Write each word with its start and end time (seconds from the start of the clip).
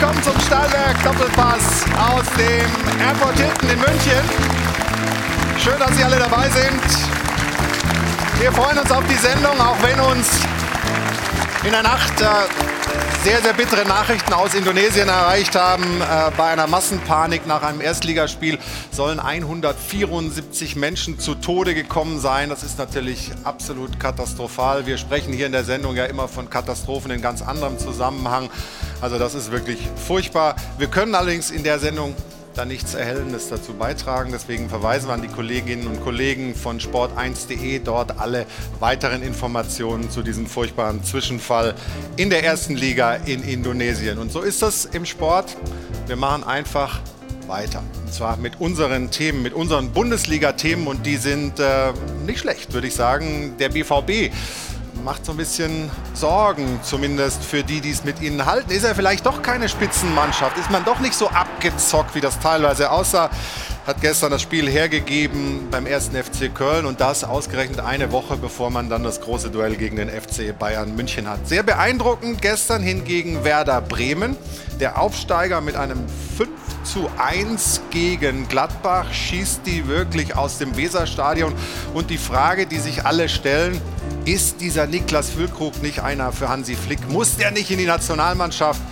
willkommen 0.00 0.22
zum 0.22 0.40
Stahlwerk 0.42 1.02
Doppelpass 1.02 1.84
aus 1.98 2.24
dem 2.38 3.00
Airport 3.00 3.36
Hilton 3.36 3.68
in 3.68 3.78
München. 3.80 4.22
Schön, 5.58 5.76
dass 5.76 5.96
Sie 5.96 6.04
alle 6.04 6.20
dabei 6.20 6.48
sind. 6.50 6.80
Wir 8.38 8.52
freuen 8.52 8.78
uns 8.78 8.92
auf 8.92 9.02
die 9.08 9.16
Sendung, 9.16 9.60
auch 9.60 9.76
wenn 9.82 9.98
uns 9.98 10.28
in 11.64 11.72
der 11.72 11.82
Nacht 11.82 12.20
äh, 12.20 12.26
sehr, 13.24 13.42
sehr 13.42 13.52
bittere 13.54 13.84
Nachrichten 13.86 14.32
aus 14.34 14.54
Indonesien 14.54 15.08
erreicht 15.08 15.56
haben. 15.56 16.00
Äh, 16.00 16.30
bei 16.36 16.50
einer 16.50 16.68
Massenpanik 16.68 17.48
nach 17.48 17.62
einem 17.62 17.80
Erstligaspiel 17.80 18.58
sollen 18.92 19.18
174 19.18 20.76
Menschen 20.76 21.18
zu 21.18 21.34
Tode 21.34 21.74
gekommen 21.74 22.20
sein. 22.20 22.50
Das 22.50 22.62
ist 22.62 22.78
natürlich 22.78 23.32
absolut 23.42 23.98
katastrophal. 23.98 24.86
Wir 24.86 24.96
sprechen 24.96 25.32
hier 25.32 25.46
in 25.46 25.52
der 25.52 25.64
Sendung 25.64 25.96
ja 25.96 26.04
immer 26.04 26.28
von 26.28 26.48
Katastrophen 26.48 27.10
in 27.10 27.20
ganz 27.20 27.42
anderem 27.42 27.80
Zusammenhang. 27.80 28.48
Also 29.00 29.18
das 29.18 29.34
ist 29.34 29.50
wirklich 29.52 29.78
furchtbar. 30.06 30.56
Wir 30.78 30.88
können 30.88 31.14
allerdings 31.14 31.50
in 31.50 31.62
der 31.62 31.78
Sendung 31.78 32.14
da 32.58 32.64
nichts 32.64 32.94
Erhellendes 32.94 33.48
dazu 33.48 33.74
beitragen. 33.74 34.32
Deswegen 34.32 34.68
verweisen 34.68 35.08
wir 35.08 35.14
an 35.14 35.22
die 35.22 35.28
Kolleginnen 35.28 35.86
und 35.86 36.02
Kollegen 36.02 36.56
von 36.56 36.80
sport1.de, 36.80 37.78
dort 37.78 38.18
alle 38.18 38.46
weiteren 38.80 39.22
Informationen 39.22 40.10
zu 40.10 40.22
diesem 40.22 40.46
furchtbaren 40.46 41.04
Zwischenfall 41.04 41.74
in 42.16 42.30
der 42.30 42.42
ersten 42.42 42.74
Liga 42.74 43.14
in 43.14 43.44
Indonesien. 43.44 44.18
Und 44.18 44.32
so 44.32 44.40
ist 44.40 44.62
das 44.62 44.86
im 44.86 45.06
Sport. 45.06 45.56
Wir 46.08 46.16
machen 46.16 46.42
einfach 46.42 46.98
weiter. 47.46 47.82
Und 48.04 48.12
zwar 48.12 48.36
mit 48.36 48.60
unseren 48.60 49.12
Themen, 49.12 49.42
mit 49.42 49.54
unseren 49.54 49.92
Bundesliga-Themen 49.92 50.88
und 50.88 51.06
die 51.06 51.16
sind 51.16 51.60
äh, 51.60 51.92
nicht 52.26 52.40
schlecht, 52.40 52.72
würde 52.72 52.88
ich 52.88 52.94
sagen. 52.94 53.54
Der 53.58 53.68
BVB 53.68 54.32
macht 55.04 55.24
so 55.24 55.32
ein 55.32 55.38
bisschen 55.38 55.90
Sorgen, 56.14 56.80
zumindest 56.82 57.44
für 57.44 57.62
die, 57.62 57.80
die 57.80 57.90
es 57.90 58.04
mit 58.04 58.20
ihnen 58.20 58.46
halten. 58.46 58.70
Ist 58.70 58.84
er 58.84 58.94
vielleicht 58.94 59.26
doch 59.26 59.42
keine 59.42 59.68
Spitzenmannschaft? 59.68 60.56
Ist 60.58 60.70
man 60.70 60.84
doch 60.84 61.00
nicht 61.00 61.14
so 61.14 61.28
abgezockt, 61.28 62.14
wie 62.14 62.20
das 62.20 62.38
teilweise 62.40 62.90
aussah? 62.90 63.30
Hat 63.88 64.02
gestern 64.02 64.30
das 64.30 64.42
Spiel 64.42 64.68
hergegeben 64.68 65.68
beim 65.70 65.86
ersten 65.86 66.14
FC 66.14 66.54
Köln 66.54 66.84
und 66.84 67.00
das 67.00 67.24
ausgerechnet 67.24 67.80
eine 67.80 68.12
Woche, 68.12 68.36
bevor 68.36 68.68
man 68.68 68.90
dann 68.90 69.02
das 69.02 69.22
große 69.22 69.48
Duell 69.48 69.76
gegen 69.76 69.96
den 69.96 70.10
FC 70.10 70.52
Bayern 70.58 70.94
München 70.94 71.26
hat. 71.26 71.48
Sehr 71.48 71.62
beeindruckend 71.62 72.42
gestern 72.42 72.82
hingegen 72.82 73.44
Werder 73.44 73.80
Bremen. 73.80 74.36
Der 74.78 75.00
Aufsteiger 75.00 75.62
mit 75.62 75.74
einem 75.76 76.00
5 76.36 76.50
zu 76.84 77.08
1 77.16 77.80
gegen 77.88 78.46
Gladbach 78.48 79.10
schießt 79.10 79.62
die 79.64 79.88
wirklich 79.88 80.36
aus 80.36 80.58
dem 80.58 80.76
Weserstadion. 80.76 81.54
Und 81.94 82.10
die 82.10 82.18
Frage, 82.18 82.66
die 82.66 82.80
sich 82.80 83.06
alle 83.06 83.30
stellen, 83.30 83.80
ist 84.26 84.60
dieser 84.60 84.86
Niklas 84.86 85.30
Füllkrug 85.30 85.82
nicht 85.82 86.00
einer 86.00 86.30
für 86.32 86.50
Hansi 86.50 86.76
Flick? 86.76 87.08
Muss 87.08 87.38
der 87.38 87.52
nicht 87.52 87.70
in 87.70 87.78
die 87.78 87.86
Nationalmannschaft? 87.86 88.82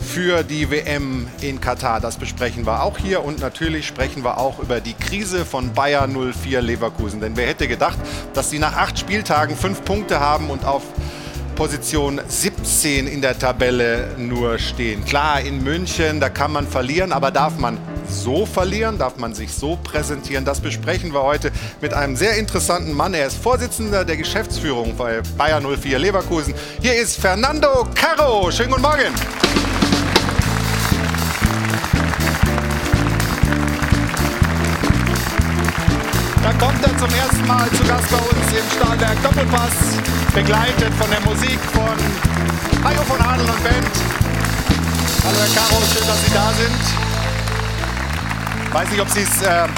Für 0.00 0.42
die 0.42 0.70
WM 0.70 1.28
in 1.40 1.60
Katar. 1.60 2.00
Das 2.00 2.16
besprechen 2.16 2.66
wir 2.66 2.82
auch 2.82 2.98
hier 2.98 3.24
und 3.24 3.40
natürlich 3.40 3.86
sprechen 3.86 4.24
wir 4.24 4.38
auch 4.38 4.58
über 4.58 4.80
die 4.80 4.94
Krise 4.94 5.44
von 5.44 5.72
Bayer 5.72 6.08
04 6.08 6.62
Leverkusen. 6.62 7.20
Denn 7.20 7.36
wer 7.36 7.46
hätte 7.46 7.68
gedacht, 7.68 7.98
dass 8.34 8.50
sie 8.50 8.58
nach 8.58 8.76
acht 8.76 8.98
Spieltagen 8.98 9.56
fünf 9.56 9.84
Punkte 9.84 10.20
haben 10.20 10.50
und 10.50 10.64
auf 10.64 10.82
Position 11.60 12.20
17 12.26 13.06
in 13.06 13.20
der 13.20 13.38
Tabelle 13.38 14.08
nur 14.16 14.58
stehen. 14.58 15.04
Klar, 15.04 15.42
in 15.42 15.62
München, 15.62 16.18
da 16.18 16.30
kann 16.30 16.52
man 16.52 16.66
verlieren, 16.66 17.12
aber 17.12 17.30
darf 17.30 17.58
man 17.58 17.76
so 18.08 18.46
verlieren? 18.46 18.98
Darf 18.98 19.18
man 19.18 19.34
sich 19.34 19.52
so 19.52 19.76
präsentieren? 19.76 20.46
Das 20.46 20.60
besprechen 20.60 21.12
wir 21.12 21.22
heute 21.22 21.52
mit 21.80 21.92
einem 21.92 22.16
sehr 22.16 22.36
interessanten 22.36 22.94
Mann. 22.94 23.12
Er 23.12 23.26
ist 23.26 23.36
Vorsitzender 23.36 24.04
der 24.04 24.16
Geschäftsführung 24.16 24.96
bei 24.96 25.20
Bayer 25.36 25.60
04 25.60 25.98
Leverkusen. 25.98 26.54
Hier 26.80 26.94
ist 26.94 27.20
Fernando 27.20 27.86
Caro. 27.94 28.50
Schönen 28.50 28.70
guten 28.70 28.82
Morgen. 28.82 29.14
Da 36.80 36.86
kommt 36.88 37.02
er 37.02 37.08
zum 37.08 37.18
ersten 37.18 37.46
Mal 37.46 37.70
zu 37.70 37.84
Gast 37.84 38.10
bei 38.10 38.16
uns 38.16 38.52
im 38.52 38.70
Stahlwerk 38.76 39.22
Doppelpass, 39.22 39.72
begleitet 40.32 40.94
von 40.94 41.10
der 41.10 41.20
Musik 41.20 41.58
von 41.72 41.96
Hajo 42.84 43.02
von 43.02 43.20
Adel 43.20 43.44
und 43.44 43.62
Band. 43.62 43.90
Hallo 45.24 45.36
Herr 45.38 45.48
Caro, 45.54 45.82
schön, 45.92 46.06
dass 46.06 46.24
Sie 46.24 46.32
da 46.32 46.52
sind. 46.52 46.80
Weiß 48.72 48.90
nicht, 48.90 49.00
ob 49.00 49.08
Sie 49.08 49.20
es 49.20 49.42
äh, 49.42 49.68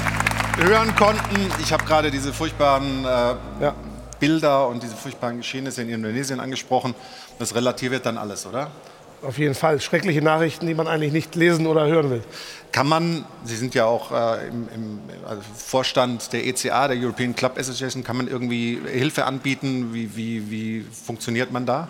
hören 0.63 0.95
konnten. 0.95 1.51
Ich 1.61 1.73
habe 1.73 1.83
gerade 1.83 2.09
diese 2.09 2.31
furchtbaren 2.31 3.03
äh, 3.03 3.35
ja. 3.61 3.75
Bilder 4.19 4.67
und 4.67 4.81
diese 4.81 4.95
furchtbaren 4.95 5.37
Geschehnisse 5.37 5.81
in 5.81 5.89
Indonesien 5.89 6.39
angesprochen. 6.39 6.95
Das 7.37 7.53
relativiert 7.53 8.05
dann 8.05 8.17
alles, 8.17 8.45
oder? 8.45 8.71
Auf 9.23 9.37
jeden 9.37 9.55
Fall. 9.55 9.79
Schreckliche 9.79 10.21
Nachrichten, 10.21 10.67
die 10.67 10.73
man 10.73 10.87
eigentlich 10.87 11.13
nicht 11.13 11.35
lesen 11.35 11.65
oder 11.65 11.87
hören 11.87 12.09
will. 12.09 12.23
Kann 12.73 12.87
man, 12.87 13.23
Sie 13.45 13.55
sind 13.55 13.73
ja 13.73 13.85
auch 13.85 14.11
äh, 14.11 14.47
im, 14.47 14.67
im 14.75 14.99
also 15.25 15.41
Vorstand 15.55 16.33
der 16.33 16.45
ECA, 16.45 16.89
der 16.89 16.97
European 16.97 17.33
Club 17.33 17.57
Association, 17.57 18.03
kann 18.03 18.17
man 18.17 18.27
irgendwie 18.27 18.81
Hilfe 18.85 19.25
anbieten? 19.25 19.93
Wie, 19.93 20.15
wie, 20.17 20.51
wie 20.51 20.85
funktioniert 21.05 21.51
man 21.51 21.65
da? 21.65 21.87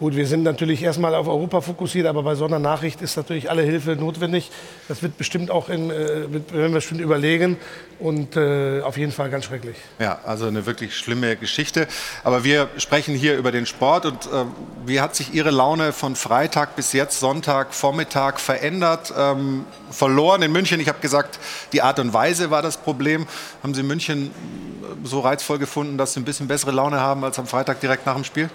Gut, 0.00 0.16
wir 0.16 0.26
sind 0.26 0.44
natürlich 0.44 0.82
erstmal 0.82 1.14
auf 1.14 1.28
Europa 1.28 1.60
fokussiert, 1.60 2.06
aber 2.06 2.22
bei 2.22 2.34
so 2.34 2.46
einer 2.46 2.58
Nachricht 2.58 3.02
ist 3.02 3.18
natürlich 3.18 3.50
alle 3.50 3.60
Hilfe 3.60 3.96
notwendig. 3.96 4.50
Das 4.88 5.02
wird 5.02 5.18
bestimmt 5.18 5.50
auch, 5.50 5.68
in, 5.68 5.90
äh, 5.90 6.32
werden 6.32 6.52
wir 6.52 6.68
bestimmt 6.70 7.02
überlegen 7.02 7.58
und 7.98 8.34
äh, 8.34 8.80
auf 8.80 8.96
jeden 8.96 9.12
Fall 9.12 9.28
ganz 9.28 9.44
schrecklich. 9.44 9.76
Ja, 9.98 10.20
also 10.24 10.46
eine 10.46 10.64
wirklich 10.64 10.96
schlimme 10.96 11.36
Geschichte. 11.36 11.86
Aber 12.24 12.44
wir 12.44 12.70
sprechen 12.78 13.14
hier 13.14 13.36
über 13.36 13.52
den 13.52 13.66
Sport 13.66 14.06
und 14.06 14.24
äh, 14.24 14.46
wie 14.86 15.02
hat 15.02 15.14
sich 15.14 15.34
Ihre 15.34 15.50
Laune 15.50 15.92
von 15.92 16.16
Freitag 16.16 16.76
bis 16.76 16.94
jetzt 16.94 17.20
Sonntag 17.20 17.74
Vormittag 17.74 18.40
verändert? 18.40 19.12
Ähm, 19.14 19.66
verloren 19.90 20.40
in 20.40 20.50
München. 20.50 20.80
Ich 20.80 20.88
habe 20.88 21.00
gesagt, 21.00 21.38
die 21.74 21.82
Art 21.82 21.98
und 21.98 22.14
Weise 22.14 22.50
war 22.50 22.62
das 22.62 22.78
Problem. 22.78 23.26
Haben 23.62 23.74
Sie 23.74 23.82
München 23.82 24.30
so 25.04 25.20
reizvoll 25.20 25.58
gefunden, 25.58 25.98
dass 25.98 26.14
Sie 26.14 26.20
ein 26.20 26.24
bisschen 26.24 26.48
bessere 26.48 26.70
Laune 26.70 27.00
haben 27.00 27.22
als 27.22 27.38
am 27.38 27.46
Freitag 27.46 27.80
direkt 27.80 28.06
nach 28.06 28.14
dem 28.14 28.24
Spiel? 28.24 28.48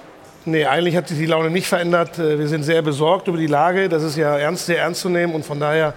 Nee, 0.47 0.65
eigentlich 0.65 0.95
hat 0.95 1.07
sich 1.07 1.17
die 1.17 1.25
Laune 1.25 1.49
nicht 1.49 1.67
verändert. 1.67 2.19
Äh, 2.19 2.37
wir 2.37 2.47
sind 2.47 2.63
sehr 2.63 2.83
besorgt 2.83 3.27
über 3.27 3.37
die 3.37 3.47
Lage. 3.47 3.89
Das 3.89 4.03
ist 4.03 4.15
ja 4.15 4.37
ernst, 4.37 4.67
sehr 4.67 4.79
ernst 4.79 5.01
zu 5.01 5.09
nehmen. 5.09 5.33
Und 5.33 5.43
von 5.43 5.59
daher, 5.59 5.95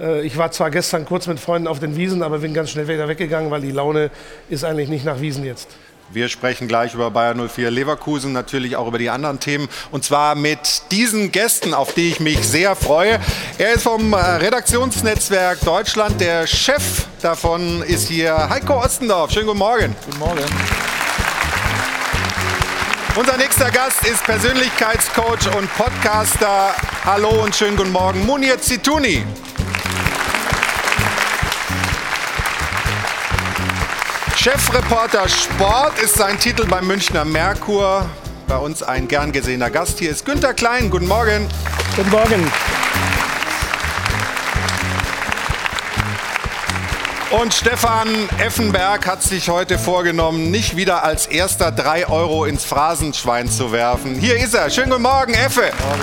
äh, 0.00 0.22
ich 0.22 0.38
war 0.38 0.50
zwar 0.50 0.70
gestern 0.70 1.04
kurz 1.04 1.26
mit 1.26 1.38
Freunden 1.38 1.68
auf 1.68 1.80
den 1.80 1.94
Wiesen, 1.94 2.22
aber 2.22 2.38
bin 2.38 2.54
ganz 2.54 2.70
schnell 2.70 2.88
wieder 2.88 3.08
weggegangen, 3.08 3.50
weil 3.50 3.60
die 3.60 3.72
Laune 3.72 4.10
ist 4.48 4.64
eigentlich 4.64 4.88
nicht 4.88 5.04
nach 5.04 5.20
Wiesen 5.20 5.44
jetzt. 5.44 5.68
Wir 6.10 6.28
sprechen 6.28 6.68
gleich 6.68 6.94
über 6.94 7.10
Bayer 7.10 7.34
04 7.34 7.70
Leverkusen, 7.70 8.32
natürlich 8.32 8.76
auch 8.76 8.86
über 8.86 8.98
die 8.98 9.10
anderen 9.10 9.40
Themen. 9.40 9.68
Und 9.90 10.04
zwar 10.04 10.34
mit 10.34 10.90
diesen 10.90 11.30
Gästen, 11.30 11.74
auf 11.74 11.92
die 11.92 12.08
ich 12.10 12.20
mich 12.20 12.38
sehr 12.46 12.76
freue. 12.76 13.20
Er 13.58 13.74
ist 13.74 13.82
vom 13.82 14.14
äh, 14.14 14.16
Redaktionsnetzwerk 14.16 15.60
Deutschland. 15.60 16.20
Der 16.22 16.46
Chef 16.46 17.06
davon 17.20 17.82
ist 17.82 18.08
hier 18.08 18.48
Heiko 18.48 18.82
Ostendorf. 18.82 19.30
Schönen 19.30 19.46
guten 19.46 19.58
Morgen. 19.58 19.94
Guten 20.06 20.18
Morgen. 20.18 21.03
Unser 23.16 23.36
nächster 23.36 23.70
Gast 23.70 24.04
ist 24.04 24.24
Persönlichkeitscoach 24.24 25.46
und 25.56 25.72
Podcaster. 25.76 26.74
Hallo 27.04 27.44
und 27.44 27.54
schönen 27.54 27.76
guten 27.76 27.92
Morgen, 27.92 28.26
Munir 28.26 28.60
Zituni. 28.60 29.24
Chefreporter 34.34 35.28
Sport 35.28 35.96
ist 36.00 36.14
sein 36.14 36.40
Titel 36.40 36.66
beim 36.66 36.88
Münchner 36.88 37.24
Merkur. 37.24 38.04
Bei 38.48 38.56
uns 38.56 38.82
ein 38.82 39.06
gern 39.06 39.30
gesehener 39.30 39.70
Gast. 39.70 40.00
Hier 40.00 40.10
ist 40.10 40.24
Günter 40.24 40.52
Klein. 40.52 40.90
Guten 40.90 41.06
Morgen. 41.06 41.48
Guten 41.94 42.10
Morgen. 42.10 42.52
Und 47.40 47.52
Stefan 47.52 48.28
Effenberg 48.38 49.08
hat 49.08 49.20
sich 49.20 49.48
heute 49.48 49.76
vorgenommen, 49.76 50.52
nicht 50.52 50.76
wieder 50.76 51.02
als 51.02 51.26
erster 51.26 51.72
drei 51.72 52.06
Euro 52.06 52.44
ins 52.44 52.64
Phrasenschwein 52.64 53.50
zu 53.50 53.72
werfen. 53.72 54.14
Hier 54.14 54.36
ist 54.36 54.54
er. 54.54 54.70
Schönen 54.70 54.90
guten 54.90 55.02
Morgen, 55.02 55.34
Effe. 55.34 55.72
Morgen. 55.84 56.02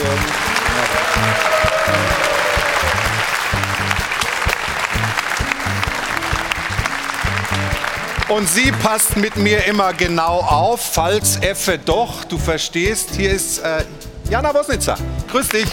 Und 8.28 8.50
sie 8.50 8.74
passt 8.74 9.16
mit 9.16 9.38
mir 9.38 9.64
immer 9.66 9.94
genau 9.94 10.40
auf, 10.40 10.82
falls 10.82 11.38
Effe 11.38 11.78
doch, 11.78 12.26
du 12.26 12.38
verstehst. 12.38 13.12
Hier 13.16 13.32
ist 13.32 13.60
äh, 13.60 13.86
Jana 14.30 14.52
Bosnitzer. 14.52 14.98
Grüß 15.32 15.48
dich. 15.48 15.70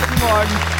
Guten 0.00 0.20
Morgen. 0.20 0.73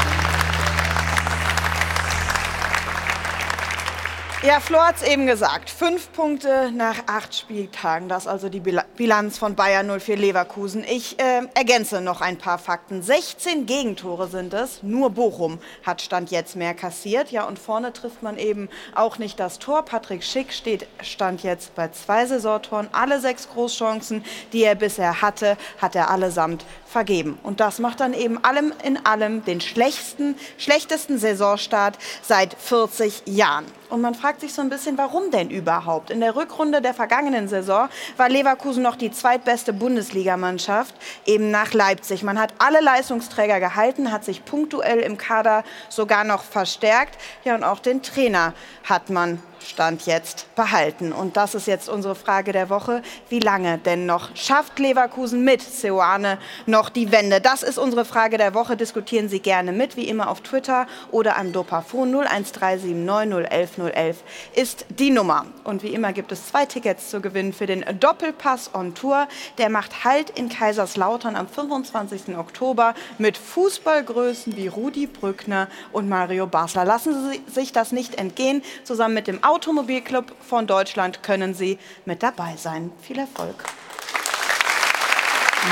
Ja, 4.47 4.61
Flo 4.61 4.79
hat 4.79 4.97
es 4.97 5.03
eben 5.03 5.27
gesagt. 5.27 5.71
Fünf 5.71 6.13
Punkte 6.13 6.71
nach 6.71 7.05
acht 7.07 7.35
Spieltagen. 7.35 8.11
Das 8.11 8.25
ist 8.25 8.29
also 8.29 8.51
die 8.51 8.61
Bilanz 8.61 9.39
von 9.39 9.55
Bayern 9.55 9.99
04 9.99 10.19
Leverkusen. 10.19 10.85
Ich 10.85 11.19
äh, 11.19 11.47
ergänze 11.55 12.03
noch 12.03 12.21
ein 12.21 12.37
paar 12.37 12.59
Fakten. 12.59 13.03
16 13.03 13.65
Gegentore 13.65 14.29
sind 14.29 14.53
es. 14.53 14.83
Nur 14.83 15.09
Bochum 15.09 15.61
hat 15.83 16.03
Stand 16.03 16.31
jetzt 16.31 16.57
mehr 16.57 16.75
kassiert. 16.75 17.31
Ja, 17.31 17.45
und 17.45 17.59
vorne 17.59 17.95
trifft 17.95 18.23
man 18.23 18.37
eben 18.37 18.69
auch 18.95 19.17
nicht 19.17 19.41
das 19.41 19.59
Tor. 19.59 19.83
Patrick 19.83 20.23
Schick 20.23 20.53
steht 20.53 20.87
Stand 21.01 21.43
jetzt 21.43 21.75
bei 21.75 21.89
zwei 21.89 22.27
Saisontoren. 22.27 22.91
Alle 22.93 23.21
sechs 23.21 23.49
Großchancen, 23.49 24.27
die 24.53 24.63
er 24.63 24.75
bisher 24.75 25.23
hatte, 25.23 25.57
hat 25.81 25.97
er 25.97 26.11
allesamt 26.11 26.67
vergeben. 26.95 27.41
Und 27.43 27.59
das 27.59 27.81
macht 27.81 27.99
dann 27.99 28.15
eben 28.15 28.43
allem 28.45 28.73
in 28.85 29.05
allem 29.05 29.45
den 29.45 29.61
schlechtesten, 29.61 30.37
schlechtesten 30.59 31.19
Saisonstart 31.19 31.99
seit 32.23 32.55
40 32.55 33.25
Jahren. 33.27 33.65
Und 33.91 34.01
man 34.01 34.15
fragt 34.15 34.41
sich 34.41 34.55
so 34.55 34.63
ein 34.63 34.71
bisschen, 34.71 34.97
warum 34.97 35.33
denn 35.33 35.51
überhaupt? 35.51 36.11
In 36.11 36.21
der 36.21 36.37
Rückrunde 36.37 36.81
der 36.81 36.95
vergangenen 36.95 37.49
Saison 37.49 37.89
war 38.17 38.29
Leverkusen 38.29 38.85
noch 38.85 38.95
die 38.95 39.11
zweitbeste 39.11 39.73
Bundesligamannschaft, 39.73 40.95
eben 41.27 41.51
nach 41.51 41.73
Leipzig. 41.73 42.23
Man 42.23 42.39
hat 42.39 42.55
alle 42.59 42.81
Leistungsträger 42.81 43.59
gehalten, 43.59 44.13
hat 44.13 44.25
sich 44.25 44.45
punktuell 44.45 45.01
im 45.01 45.19
Kader 45.19 45.65
sogar 45.89 46.23
noch 46.23 46.45
verstärkt. 46.45 47.19
Ja, 47.45 47.57
und 47.57 47.65
auch 47.65 47.81
den 47.81 48.03
Trainer 48.03 48.55
hat 48.85 49.11
man 49.11 49.43
Stand 49.65 50.07
jetzt 50.07 50.55
behalten. 50.55 51.13
Und 51.13 51.37
das 51.37 51.55
ist 51.55 51.67
jetzt 51.67 51.89
unsere 51.89 52.15
Frage 52.15 52.53
der 52.53 52.71
Woche. 52.71 53.03
Wie 53.29 53.41
lange 53.41 53.79
denn 53.79 54.07
noch? 54.07 54.35
Schafft 54.37 54.79
Leverkusen 54.79 55.45
mit 55.45 55.63
Seoane 55.63 56.39
noch 56.67 56.89
die 56.89 57.11
Wende? 57.11 57.41
Das 57.41 57.63
ist 57.63 57.79
unsere 57.79 58.05
Frage 58.05 58.39
der 58.39 58.55
Woche. 58.55 58.77
Diskutieren 58.77 59.29
Sie 59.29 59.41
gerne 59.41 59.73
mit, 59.73 59.97
wie 59.97 60.09
immer 60.09 60.29
auf 60.29 60.41
Twitter 60.41 60.87
oder 61.11 61.37
am 61.37 61.53
Dopafon 61.53 62.15
01379 62.15 63.95
011 63.95 64.23
ist 64.55 64.87
die 64.89 65.11
Nummer. 65.11 65.47
Und 65.65 65.83
wie 65.83 65.95
immer 65.95 66.13
gibt 66.13 66.33
es 66.33 66.47
zwei 66.49 66.67
Tickets 66.67 67.11
zu 67.11 67.21
gewinnen 67.21 67.53
für 67.53 67.67
den 67.67 67.85
Doppelpass 67.99 68.71
on 68.75 68.95
Tour. 68.95 69.29
Der 69.59 69.71
macht 69.71 70.05
Halt 70.05 70.31
in 70.31 70.49
Kaiserslautern 70.49 71.37
am 71.37 71.49
25. 71.49 72.37
Oktober 72.37 72.95
mit 73.19 73.37
Fußballgrößen 73.37 74.57
wie 74.57 74.69
Rudi 74.69 75.07
Brückner 75.07 75.69
und 75.93 76.09
Mario 76.09 76.47
Basler. 76.47 76.85
Lassen 76.85 77.15
Sie 77.31 77.43
sich 77.51 77.73
das 77.73 77.93
nicht 77.93 78.17
entgehen. 78.17 78.63
Zusammen 78.85 79.15
mit 79.15 79.27
dem 79.27 79.43
Auto 79.43 79.54
Automobilclub 79.55 80.35
von 80.41 80.67
Deutschland 80.67 81.23
können 81.23 81.55
Sie 81.55 81.79
mit 82.07 82.25
dabei 82.25 82.57
sein. 82.57 82.91
Viel 83.01 83.21
Erfolg. 83.21 83.55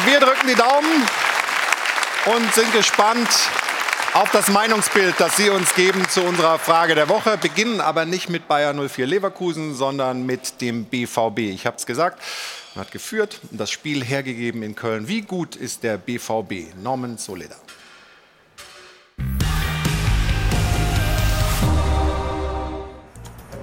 Wir 0.04 0.20
drücken 0.20 0.46
die 0.46 0.54
Daumen 0.54 1.04
und 2.26 2.54
sind 2.54 2.72
gespannt 2.72 3.28
auf 4.14 4.30
das 4.30 4.46
Meinungsbild, 4.48 5.16
das 5.18 5.36
Sie 5.36 5.50
uns 5.50 5.74
geben 5.74 6.08
zu 6.08 6.22
unserer 6.22 6.60
Frage 6.60 6.94
der 6.94 7.08
Woche. 7.08 7.36
Beginnen 7.38 7.80
aber 7.80 8.04
nicht 8.04 8.28
mit 8.28 8.46
Bayer 8.46 8.72
04 8.72 9.04
Leverkusen, 9.04 9.74
sondern 9.74 10.24
mit 10.24 10.60
dem 10.60 10.84
BVB. 10.84 11.38
Ich 11.38 11.66
habe 11.66 11.76
es 11.76 11.84
gesagt, 11.84 12.22
man 12.76 12.84
hat 12.84 12.92
geführt 12.92 13.40
und 13.50 13.60
das 13.60 13.72
Spiel 13.72 14.04
hergegeben 14.04 14.62
in 14.62 14.76
Köln. 14.76 15.08
Wie 15.08 15.22
gut 15.22 15.56
ist 15.56 15.82
der 15.82 15.98
BVB? 15.98 16.72
Norman 16.80 17.18
Soleda. 17.18 17.56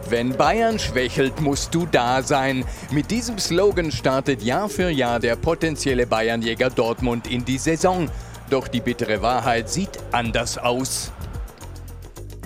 Wenn 0.10 0.36
Bayern 0.36 0.80
schwächelt, 0.80 1.40
musst 1.40 1.76
du 1.76 1.86
da 1.86 2.24
sein. 2.24 2.66
Mit 2.90 3.12
diesem 3.12 3.38
Slogan 3.38 3.92
startet 3.92 4.42
Jahr 4.42 4.68
für 4.68 4.90
Jahr 4.90 5.20
der 5.20 5.36
potenzielle 5.36 6.08
Bayernjäger 6.08 6.72
Dortmund 6.72 7.30
in 7.30 7.46
die 7.46 7.60
Saison. 7.60 8.10
Doch 8.50 8.68
die 8.68 8.80
bittere 8.80 9.22
Wahrheit 9.22 9.70
sieht 9.70 10.00
anders 10.12 10.58
aus. 10.58 11.12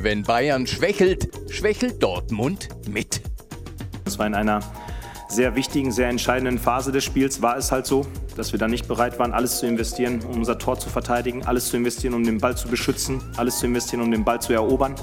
Wenn 0.02 0.24
Bayern 0.24 0.68
schwächelt, 0.68 1.30
schwächelt 1.50 2.04
Dortmund 2.04 2.68
mit. 2.90 3.22
Es 4.04 4.20
war 4.20 4.28
in 4.28 4.36
einer 4.36 4.60
sehr 5.30 5.56
wichtigen, 5.56 5.94
sehr 5.94 6.10
entscheidenden 6.10 6.60
Phase 6.60 6.92
des 6.92 7.06
Spiels, 7.06 7.42
war 7.42 7.56
es 7.56 7.72
halt 7.72 7.86
so, 7.86 8.06
dass 8.36 8.52
wir 8.52 8.60
da 8.60 8.68
nicht 8.68 8.90
bereit 8.90 9.20
waren, 9.20 9.32
alles 9.32 9.60
zu 9.60 9.68
investieren, 9.68 10.22
um 10.26 10.40
unser 10.40 10.60
Tor 10.60 10.80
zu 10.80 10.90
verteidigen, 10.90 11.46
alles 11.46 11.70
zu 11.70 11.78
investieren, 11.78 12.14
um 12.14 12.26
den 12.26 12.40
Ball 12.40 12.58
zu 12.58 12.68
beschützen, 12.68 13.22
alles 13.38 13.60
zu 13.60 13.68
investieren, 13.68 14.02
um 14.02 14.12
den 14.12 14.26
Ball 14.26 14.42
zu 14.42 14.52
erobern. 14.52 14.96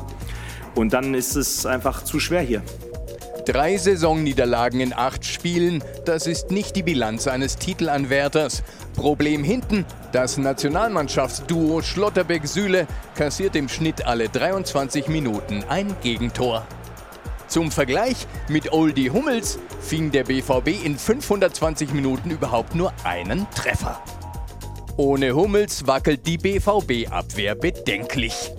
Und 0.75 0.93
dann 0.93 1.15
ist 1.15 1.37
es 1.37 1.67
einfach 1.67 2.05
zu 2.05 2.21
schwer 2.21 2.43
hier. 2.43 2.63
Drei 3.47 3.77
Saisonniederlagen 3.77 4.81
in 4.81 4.93
acht 4.93 5.25
Spielen, 5.25 5.83
das 6.05 6.27
ist 6.27 6.51
nicht 6.51 6.77
die 6.77 6.83
Bilanz 6.83 7.27
eines 7.27 7.57
Titelanwärters. 7.57 8.63
Problem 8.95 9.43
hinten, 9.43 9.87
das 10.13 10.37
Nationalmannschaftsduo 10.39 11.83
Schlotterbeck-Süle 11.83 12.87
kassiert 13.15 13.57
im 13.57 13.69
Schnitt 13.69 14.07
alle 14.07 14.29
23 14.29 15.09
Minuten 15.09 15.65
ein 15.69 15.97
Gegentor. 16.03 16.67
Zum 17.49 17.73
Vergleich 17.73 18.29
mit 18.49 18.73
Oldie 18.73 19.11
Hummels 19.11 19.59
fing 19.81 20.13
der 20.13 20.25
BVB 20.25 20.85
in 20.85 20.97
520 20.97 21.93
Minuten 21.93 22.31
überhaupt 22.31 22.77
nur 22.77 22.93
einen 23.03 23.49
Treffer. 23.51 24.01
Ohne 24.97 25.35
Hummels 25.35 25.87
wackelt 25.87 26.27
die 26.27 26.39
BVB-Abwehr 26.39 27.57
bedenklich. 27.57 28.53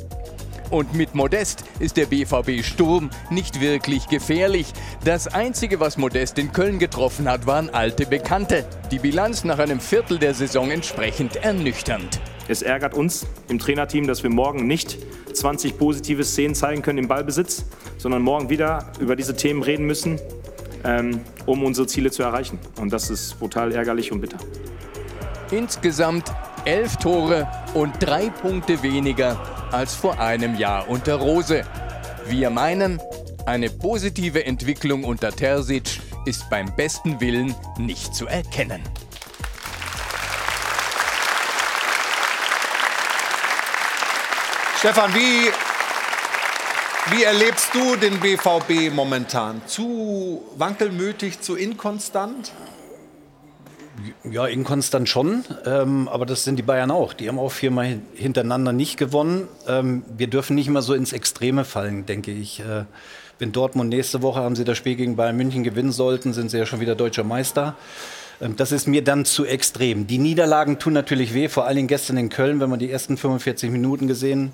Und 0.72 0.96
mit 0.96 1.16
Modest 1.16 1.66
ist 1.80 1.98
der 1.98 2.06
BVB 2.06 2.64
Sturm 2.64 3.10
nicht 3.30 3.60
wirklich 3.60 4.08
gefährlich. 4.08 4.68
Das 5.04 5.28
Einzige, 5.28 5.82
was 5.82 5.98
Modest 5.98 6.40
in 6.40 6.54
Köln 6.54 6.80
getroffen 6.80 7.30
hat, 7.30 7.46
waren 7.46 7.70
alte 7.70 8.06
Bekannte. 8.06 8.66
Die 8.90 9.00
Bilanz 9.00 9.44
nach 9.44 9.60
einem 9.60 9.82
Viertel 9.82 10.18
der 10.18 10.34
Saison 10.34 10.72
entsprechend 10.72 11.36
ernüchternd. 11.36 12.22
Es 12.48 12.62
ärgert 12.62 12.94
uns 12.94 13.28
im 13.50 13.60
Trainerteam, 13.60 14.08
dass 14.08 14.24
wir 14.24 14.30
morgen 14.30 14.66
nicht 14.66 14.98
20 15.34 15.78
positive 15.78 16.24
Szenen 16.24 16.56
zeigen 16.56 16.82
können 16.82 17.00
im 17.00 17.08
Ballbesitz, 17.10 17.66
sondern 17.98 18.22
morgen 18.22 18.50
wieder 18.50 18.94
über 19.02 19.18
diese 19.18 19.36
Themen 19.36 19.64
reden 19.64 19.86
müssen, 19.86 20.22
ähm, 20.86 21.20
um 21.46 21.66
unsere 21.66 21.86
Ziele 21.86 22.12
zu 22.12 22.24
erreichen. 22.24 22.60
Und 22.80 22.94
das 22.94 23.10
ist 23.10 23.38
brutal 23.40 23.74
ärgerlich 23.74 24.14
und 24.14 24.22
bitter. 24.22 24.38
Insgesamt 25.52 26.32
elf 26.64 26.96
Tore 26.96 27.46
und 27.74 27.92
drei 28.00 28.30
Punkte 28.30 28.82
weniger 28.84 29.61
als 29.72 29.96
vor 29.96 30.20
einem 30.20 30.56
Jahr 30.56 30.90
unter 30.90 31.16
Rose. 31.16 31.64
Wir 32.28 32.50
meinen, 32.50 33.02
eine 33.46 33.70
positive 33.70 34.46
Entwicklung 34.46 35.04
unter 35.04 35.32
Terzic 35.32 36.00
ist 36.26 36.50
beim 36.50 36.76
besten 36.76 37.20
Willen 37.20 37.56
nicht 37.78 38.14
zu 38.14 38.28
erkennen. 38.28 38.82
Stefan, 44.78 45.14
wie, 45.14 45.52
wie 47.16 47.24
erlebst 47.24 47.70
du 47.74 47.96
den 47.96 48.20
BVB 48.20 48.94
momentan? 48.94 49.62
Zu 49.68 50.44
wankelmütig, 50.58 51.42
zu 51.42 51.56
inkonstant? 51.56 52.52
Ja, 54.24 54.46
inkonstant 54.46 55.10
schon, 55.10 55.44
ähm, 55.66 56.08
aber 56.08 56.26
das 56.26 56.44
sind 56.44 56.58
die 56.58 56.64
Bayern 56.64 56.92
auch. 56.92 57.14
Die 57.14 57.28
haben 57.28 57.40
auch 57.40 57.52
viermal 57.52 58.00
hintereinander 58.16 58.74
nicht 58.74 58.98
gewonnen. 58.98 59.48
Ähm, 59.68 60.04
wir 60.16 60.28
dürfen 60.28 60.56
nicht 60.56 60.68
immer 60.68 60.82
so 60.82 60.94
ins 60.94 61.14
Extreme 61.14 61.66
fallen, 61.66 62.06
denke 62.06 62.32
ich. 62.32 62.60
Äh, 62.60 62.86
wenn 63.40 63.52
Dortmund 63.52 63.90
nächste 63.90 64.22
Woche 64.22 64.40
haben 64.40 64.56
sie 64.56 64.64
das 64.64 64.78
Spiel 64.78 64.96
gegen 64.96 65.16
Bayern 65.16 65.36
München 65.36 65.64
gewinnen 65.64 65.92
sollten, 65.92 66.32
sind 66.32 66.52
sie 66.52 66.60
ja 66.60 66.66
schon 66.66 66.80
wieder 66.80 66.96
deutscher 66.96 67.24
Meister. 67.24 67.76
Ähm, 68.42 68.56
das 68.56 68.72
ist 68.72 68.88
mir 68.88 69.04
dann 69.04 69.26
zu 69.26 69.46
extrem. 69.46 70.08
Die 70.08 70.18
Niederlagen 70.18 70.80
tun 70.80 70.94
natürlich 70.94 71.34
weh, 71.34 71.50
vor 71.50 71.66
allen 71.66 71.76
Dingen 71.76 71.88
gestern 71.88 72.18
in 72.18 72.30
Köln, 72.30 72.60
wenn 72.60 72.70
man 72.70 72.80
die 72.80 72.92
ersten 72.92 73.18
45 73.18 73.72
Minuten 73.72 74.08
gesehen 74.08 74.54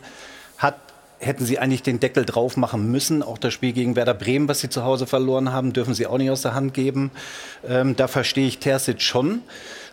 hat, 0.57 0.86
hätten 1.19 1.45
sie 1.45 1.59
eigentlich 1.59 1.83
den 1.83 1.99
Deckel 1.99 2.25
drauf 2.25 2.57
machen 2.57 2.91
müssen. 2.91 3.23
Auch 3.23 3.37
das 3.37 3.53
Spiel 3.53 3.73
gegen 3.73 3.95
Werder 3.95 4.13
Bremen, 4.13 4.47
was 4.47 4.59
sie 4.59 4.69
zu 4.69 4.83
Hause 4.83 5.07
verloren 5.07 5.51
haben, 5.51 5.73
dürfen 5.73 5.93
sie 5.93 6.07
auch 6.07 6.17
nicht 6.17 6.29
aus 6.29 6.43
der 6.43 6.53
Hand 6.53 6.73
geben. 6.73 7.11
Ähm, 7.67 7.95
da 7.95 8.07
verstehe 8.07 8.47
ich 8.47 8.59
Terzic 8.59 9.01
schon. 9.01 9.41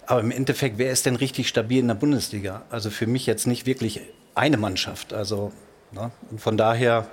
Aber 0.07 0.21
im 0.21 0.31
Endeffekt, 0.31 0.77
wer 0.79 0.91
ist 0.91 1.07
denn 1.07 1.17
richtig 1.17 1.49
stabil 1.49 1.79
in 1.79 1.89
der 1.89 1.95
Bundesliga? 1.95 2.63
Also 2.71 2.91
für 2.91 3.07
mich 3.07 3.27
jetzt 3.27 3.47
nicht 3.47 3.65
wirklich 3.67 4.01
eine 4.35 4.59
Mannschaft. 4.59 5.15
Also 5.15 5.53
ne? 5.93 6.11
von 6.37 6.59
daher, 6.59 7.07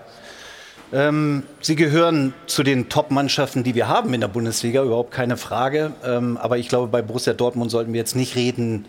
ähm, 0.91 1.44
sie 1.62 1.77
gehören 1.77 2.34
zu 2.48 2.63
den 2.63 2.89
Top-Mannschaften, 2.89 3.63
die 3.63 3.75
wir 3.75 3.88
haben 3.88 4.13
in 4.13 4.20
der 4.20 4.27
Bundesliga, 4.27 4.84
überhaupt 4.84 5.12
keine 5.12 5.38
Frage. 5.38 5.94
Ähm, 6.03 6.38
aber 6.38 6.58
ich 6.58 6.68
glaube, 6.68 6.88
bei 6.88 7.01
Borussia 7.01 7.34
Dortmund 7.34 7.72
sollten 7.72 7.94
wir 7.94 8.00
jetzt 8.00 8.15
nicht 8.15 8.36
reden, 8.36 8.86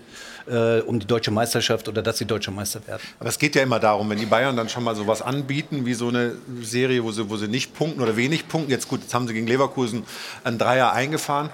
äh, 0.47 0.81
um 0.81 0.99
die 0.99 1.07
deutsche 1.07 1.31
Meisterschaft 1.31 1.89
oder 1.89 2.03
dass 2.03 2.19
sie 2.19 2.25
deutsche 2.25 2.51
Meister 2.51 2.87
werden. 2.87 3.03
Aber 3.19 3.29
es 3.29 3.39
geht 3.39 3.55
ja 3.55 3.63
immer 3.63 3.81
darum, 3.81 4.09
wenn 4.11 4.19
die 4.19 4.27
Bayern 4.27 4.57
dann 4.57 4.69
schon 4.69 4.85
mal 4.85 4.95
sowas 4.95 5.23
anbieten, 5.23 5.87
wie 5.87 5.95
so 5.95 6.09
eine 6.09 6.33
Serie, 6.63 7.03
wo 7.05 7.13
sie, 7.13 7.29
wo 7.29 7.37
sie 7.37 7.49
nicht 7.49 7.75
punkten 7.75 8.01
oder 8.01 8.17
wenig 8.17 8.49
punkten. 8.49 8.71
Jetzt 8.71 8.89
gut, 8.89 9.03
jetzt 9.03 9.15
haben 9.15 9.27
sie 9.27 9.35
gegen 9.35 9.47
Leverkusen 9.47 10.05
einen 10.45 10.59
Dreier 10.59 10.93
eingefahren. 10.93 11.51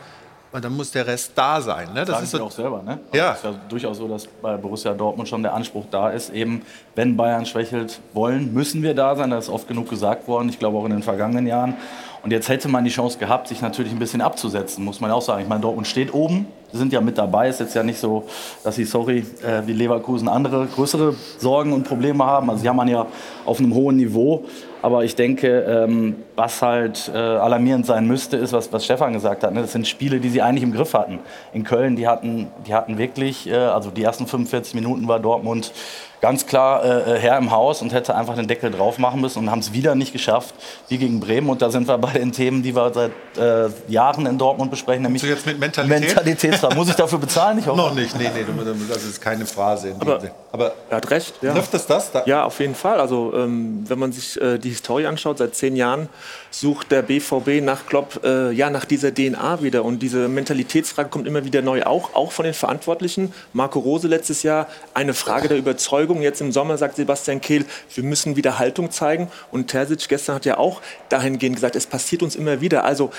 Und 0.50 0.64
dann 0.64 0.74
muss 0.74 0.90
der 0.90 1.06
Rest 1.06 1.32
da 1.34 1.60
sein. 1.60 1.92
Ne? 1.92 2.00
Das 2.00 2.08
Sagen 2.08 2.24
ist 2.24 2.30
so, 2.30 2.42
auch 2.42 2.50
selber. 2.50 2.82
Ne? 2.82 2.98
Ja. 3.12 3.32
Es 3.32 3.38
ist 3.38 3.44
ja 3.44 3.54
durchaus 3.68 3.98
so, 3.98 4.08
dass 4.08 4.26
bei 4.26 4.56
Borussia 4.56 4.94
Dortmund 4.94 5.28
schon 5.28 5.42
der 5.42 5.52
Anspruch 5.52 5.84
da 5.90 6.08
ist, 6.08 6.30
eben, 6.30 6.62
wenn 6.94 7.18
Bayern 7.18 7.44
schwächelt 7.44 8.00
wollen, 8.14 8.54
müssen 8.54 8.82
wir 8.82 8.94
da 8.94 9.14
sein. 9.14 9.28
Das 9.28 9.44
ist 9.44 9.50
oft 9.50 9.68
genug 9.68 9.90
gesagt 9.90 10.26
worden. 10.26 10.48
Ich 10.48 10.58
glaube 10.58 10.78
auch 10.78 10.86
in 10.86 10.92
den 10.92 11.02
vergangenen 11.02 11.46
Jahren. 11.46 11.76
Und 12.22 12.32
jetzt 12.32 12.48
hätte 12.48 12.68
man 12.68 12.84
die 12.84 12.90
Chance 12.90 13.18
gehabt, 13.18 13.48
sich 13.48 13.60
natürlich 13.60 13.92
ein 13.92 13.98
bisschen 13.98 14.20
abzusetzen, 14.20 14.84
muss 14.84 15.00
man 15.00 15.10
auch 15.10 15.22
sagen. 15.22 15.42
Ich 15.42 15.48
meine, 15.48 15.60
Dortmund 15.60 15.86
steht 15.86 16.12
oben, 16.12 16.46
sind 16.72 16.92
ja 16.92 17.00
mit 17.00 17.16
dabei. 17.16 17.48
Ist 17.48 17.60
jetzt 17.60 17.74
ja 17.74 17.82
nicht 17.82 17.98
so, 17.98 18.24
dass 18.64 18.76
sie, 18.76 18.84
sorry, 18.84 19.24
äh, 19.42 19.66
wie 19.66 19.72
Leverkusen 19.72 20.28
andere 20.28 20.66
größere 20.66 21.14
Sorgen 21.38 21.72
und 21.72 21.84
Probleme 21.84 22.24
haben. 22.24 22.50
Also 22.50 22.62
sie 22.62 22.68
haben 22.68 22.88
ja 22.88 23.06
auf 23.44 23.58
einem 23.58 23.74
hohen 23.74 23.96
Niveau. 23.96 24.44
Aber 24.80 25.04
ich 25.04 25.16
denke, 25.16 25.60
ähm, 25.62 26.16
was 26.36 26.62
halt 26.62 27.10
äh, 27.12 27.18
alarmierend 27.18 27.84
sein 27.84 28.06
müsste, 28.06 28.36
ist, 28.36 28.52
was, 28.52 28.72
was 28.72 28.84
Stefan 28.84 29.12
gesagt 29.12 29.42
hat. 29.42 29.52
Ne? 29.52 29.62
Das 29.62 29.72
sind 29.72 29.88
Spiele, 29.88 30.20
die 30.20 30.28
sie 30.28 30.40
eigentlich 30.40 30.62
im 30.62 30.72
Griff 30.72 30.94
hatten. 30.94 31.18
In 31.52 31.64
Köln, 31.64 31.96
die 31.96 32.06
hatten, 32.06 32.46
die 32.66 32.74
hatten 32.74 32.96
wirklich, 32.96 33.48
äh, 33.48 33.56
also 33.56 33.90
die 33.90 34.02
ersten 34.04 34.26
45 34.26 34.74
Minuten 34.74 35.08
war 35.08 35.18
Dortmund 35.18 35.72
ganz 36.20 36.46
klar 36.46 36.84
äh, 36.84 37.16
äh, 37.16 37.18
Herr 37.18 37.38
im 37.38 37.50
Haus 37.50 37.82
und 37.82 37.92
hätte 37.92 38.14
einfach 38.14 38.34
den 38.34 38.48
Deckel 38.48 38.70
drauf 38.70 38.98
machen 38.98 39.20
müssen 39.20 39.40
und 39.40 39.50
haben 39.50 39.60
es 39.60 39.72
wieder 39.72 39.94
nicht 39.94 40.12
geschafft, 40.12 40.54
wie 40.88 40.98
gegen 40.98 41.20
Bremen. 41.20 41.48
Und 41.48 41.62
da 41.62 41.70
sind 41.70 41.88
wir 41.88 41.98
bei 41.98 42.12
den 42.12 42.32
Themen, 42.32 42.62
die 42.62 42.74
wir 42.74 42.92
seit 42.92 43.12
äh, 43.38 43.68
Jahren 43.88 44.26
in 44.26 44.38
Dortmund 44.38 44.70
besprechen, 44.70 45.02
nämlich 45.02 45.22
jetzt 45.22 45.46
mit 45.46 45.58
Mentalität? 45.58 46.08
Mentalitätsfrage. 46.08 46.74
Muss 46.74 46.88
ich 46.88 46.96
dafür 46.96 47.18
bezahlen? 47.18 47.58
Ich 47.58 47.66
hoffe. 47.68 47.76
Noch 47.76 47.94
nicht, 47.94 48.18
nee, 48.18 48.30
nee, 48.34 48.44
das 48.88 49.04
ist 49.04 49.20
keine 49.20 49.46
Phrase. 49.46 49.94
Aber, 49.98 50.20
Aber 50.52 50.72
er 50.90 50.96
hat 50.96 51.10
recht. 51.10 51.34
Ja. 51.42 51.54
Trifft 51.54 51.74
es 51.74 51.86
das? 51.86 52.10
Da 52.10 52.22
ja, 52.26 52.44
auf 52.44 52.58
jeden 52.60 52.74
Fall. 52.74 53.00
Also 53.00 53.32
ähm, 53.34 53.84
wenn 53.86 53.98
man 53.98 54.12
sich 54.12 54.40
äh, 54.40 54.58
die 54.58 54.70
Historie 54.70 55.06
anschaut, 55.06 55.38
seit 55.38 55.54
zehn 55.54 55.76
Jahren 55.76 56.08
sucht 56.50 56.90
der 56.90 57.02
BVB 57.02 57.62
nach 57.62 57.86
Klopp 57.86 58.20
äh, 58.24 58.50
ja 58.52 58.70
nach 58.70 58.84
dieser 58.84 59.14
DNA 59.14 59.62
wieder 59.62 59.84
und 59.84 60.00
diese 60.00 60.28
Mentalitätsfrage 60.28 61.08
kommt 61.08 61.26
immer 61.26 61.44
wieder 61.44 61.62
neu, 61.62 61.84
auch 61.84 62.14
auch 62.14 62.32
von 62.32 62.44
den 62.44 62.54
Verantwortlichen. 62.54 63.32
Marco 63.52 63.78
Rose 63.78 64.08
letztes 64.08 64.42
Jahr 64.42 64.66
eine 64.94 65.14
Frage 65.14 65.48
der 65.48 65.58
Überzeugung. 65.58 66.07
Jetzt 66.20 66.40
im 66.40 66.52
Sommer 66.52 66.78
sagt 66.78 66.96
Sebastian 66.96 67.40
Kehl, 67.40 67.64
wir 67.94 68.04
müssen 68.04 68.36
wieder 68.36 68.58
Haltung 68.58 68.90
zeigen 68.90 69.30
und 69.50 69.68
Terzic 69.68 70.08
gestern 70.08 70.36
hat 70.36 70.44
ja 70.44 70.58
auch 70.58 70.80
dahingehend 71.08 71.56
gesagt, 71.56 71.76
es 71.76 71.86
passiert 71.86 72.22
uns 72.22 72.36
immer 72.36 72.60
wieder. 72.60 72.84
Also 72.84 73.10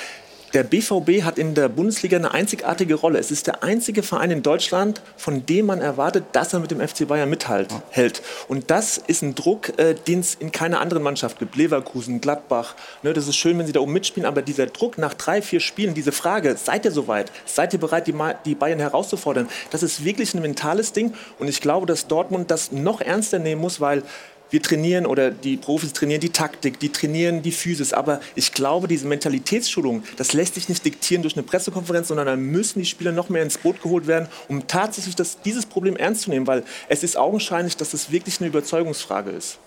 der 0.53 0.63
BVB 0.63 1.24
hat 1.24 1.38
in 1.38 1.53
der 1.53 1.70
Bundesliga 1.70 2.18
eine 2.18 2.34
einzigartige 2.34 2.96
Rolle. 2.96 3.20
Es 3.20 3.32
ist 3.32 3.48
der 3.48 3.63
einzige 3.63 4.03
Verein 4.03 4.32
in 4.32 4.44
Deutschland, 4.44 5.01
von 5.15 5.46
dem 5.46 5.68
man 5.68 5.82
erwartet, 5.82 6.25
dass 6.32 6.53
er 6.53 6.60
mit 6.60 6.72
dem 6.72 6.86
FC 6.86 7.08
Bayern 7.08 7.29
mithält. 7.29 7.72
Und 8.48 8.72
das 8.72 8.98
ist 8.98 9.22
ein 9.22 9.36
Druck, 9.36 9.77
äh, 9.77 9.94
den 9.94 10.20
es 10.22 10.36
in 10.36 10.51
keiner 10.51 10.82
anderen 10.82 11.03
Mannschaft 11.03 11.39
gibt. 11.39 11.56
Leverkusen, 11.56 12.22
Gladbach. 12.22 12.75
Ne, 13.03 13.13
das 13.13 13.27
ist 13.27 13.36
schön, 13.36 13.58
wenn 13.60 13.68
sie 13.68 13.74
da 13.74 13.79
oben 13.79 13.94
mitspielen, 13.94 14.27
aber 14.27 14.41
dieser 14.41 14.65
Druck 14.65 14.98
nach 14.98 15.13
drei, 15.13 15.41
vier 15.41 15.60
Spielen, 15.60 15.94
diese 15.94 16.12
Frage, 16.12 16.56
seid 16.58 16.86
ihr 16.86 16.91
soweit? 16.91 17.32
Seid 17.46 17.74
ihr 17.74 17.79
bereit, 17.79 18.08
die, 18.08 18.15
die 18.46 18.56
Bayern 18.56 18.79
herauszufordern? 18.79 19.48
Das 19.70 19.84
ist 19.84 20.03
wirklich 20.03 20.34
ein 20.34 20.41
mentales 20.41 20.94
Ding. 20.94 21.13
Und 21.38 21.48
ich 21.48 21.62
glaube, 21.62 21.86
dass 21.86 22.08
Dortmund 22.08 22.50
das 22.50 22.72
noch 22.72 23.01
ernster 23.01 23.39
nehmen 23.39 23.62
muss, 23.62 23.79
weil 23.79 24.03
wir 24.50 24.62
trainieren 24.62 25.06
oder 25.06 25.32
die 25.32 25.58
Profis 25.58 25.94
trainieren 25.94 26.22
die 26.22 26.29
Taktik, 26.29 26.79
die 26.79 26.89
trainieren 26.89 27.41
die 27.41 27.51
Physis. 27.51 27.94
Aber 27.94 28.20
ich 28.36 28.53
glaube, 28.53 28.88
diese 28.88 29.08
Mentalitätsschulung, 29.08 30.03
das 30.18 30.34
lässt 30.34 30.56
sich 30.56 30.70
nicht 30.70 30.84
diktieren 30.86 31.22
durch 31.22 31.36
eine 31.36 31.44
Pressekonferenz, 31.44 32.08
sondern 32.08 32.25
da 32.27 32.36
müssen 32.36 32.79
die 32.79 32.86
Spieler 32.86 33.12
noch 33.12 33.29
mehr 33.29 33.44
ins 33.44 33.58
Boot 33.58 33.82
geholt 33.82 34.08
werden, 34.08 34.27
um 34.48 34.68
tatsächlich 34.68 35.15
das, 35.15 35.41
dieses 35.41 35.65
Problem 35.65 35.96
ernst 35.96 36.24
zu 36.24 36.29
nehmen. 36.29 36.48
Weil 36.48 36.63
es 36.88 37.03
ist 37.03 37.18
augenscheinlich, 37.18 37.77
dass 37.77 37.94
es 37.94 38.12
wirklich 38.12 38.39
eine 38.39 38.50
Überzeugungsfrage 38.50 39.32
ist. 39.32 39.60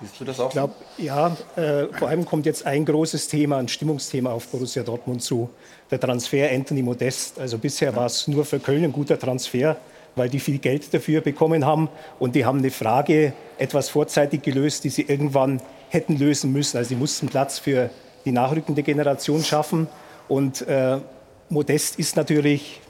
Siehst 0.00 0.20
du 0.20 0.24
das 0.24 0.38
auch? 0.38 0.46
Ich 0.48 0.52
glaube, 0.52 0.74
ja, 0.96 1.36
äh, 1.56 1.86
vor 1.98 2.08
allem 2.08 2.24
kommt 2.24 2.46
jetzt 2.46 2.64
ein 2.66 2.84
großes 2.84 3.26
Thema, 3.26 3.58
ein 3.58 3.66
Stimmungsthema 3.66 4.30
auf 4.30 4.46
Borussia 4.46 4.82
Dortmund 4.84 5.22
zu. 5.22 5.50
Der 5.90 5.98
Transfer 5.98 6.50
Anthony 6.50 6.82
Modest. 6.82 7.38
Also 7.38 7.58
bisher 7.58 7.94
war 7.96 8.06
es 8.06 8.28
nur 8.28 8.44
für 8.44 8.60
Köln 8.60 8.84
ein 8.84 8.92
guter 8.92 9.18
Transfer 9.18 9.76
weil 10.18 10.28
die 10.28 10.40
viel 10.40 10.58
Geld 10.58 10.92
dafür 10.92 11.20
bekommen 11.20 11.64
haben. 11.64 11.88
Und 12.18 12.34
die 12.34 12.44
haben 12.44 12.58
eine 12.58 12.70
Frage 12.70 13.32
etwas 13.58 13.88
vorzeitig 13.88 14.42
gelöst, 14.42 14.84
die 14.84 14.90
sie 14.90 15.02
irgendwann 15.02 15.62
hätten 15.88 16.18
lösen 16.18 16.52
müssen. 16.52 16.76
Also 16.76 16.88
sie 16.88 16.96
mussten 16.96 17.28
Platz 17.28 17.58
für 17.58 17.90
die 18.24 18.32
nachrückende 18.32 18.82
Generation 18.82 19.42
schaffen. 19.42 19.88
Und 20.28 20.62
äh, 20.68 20.98
Modest 21.48 21.98
ist 21.98 22.16
natürlich 22.16 22.80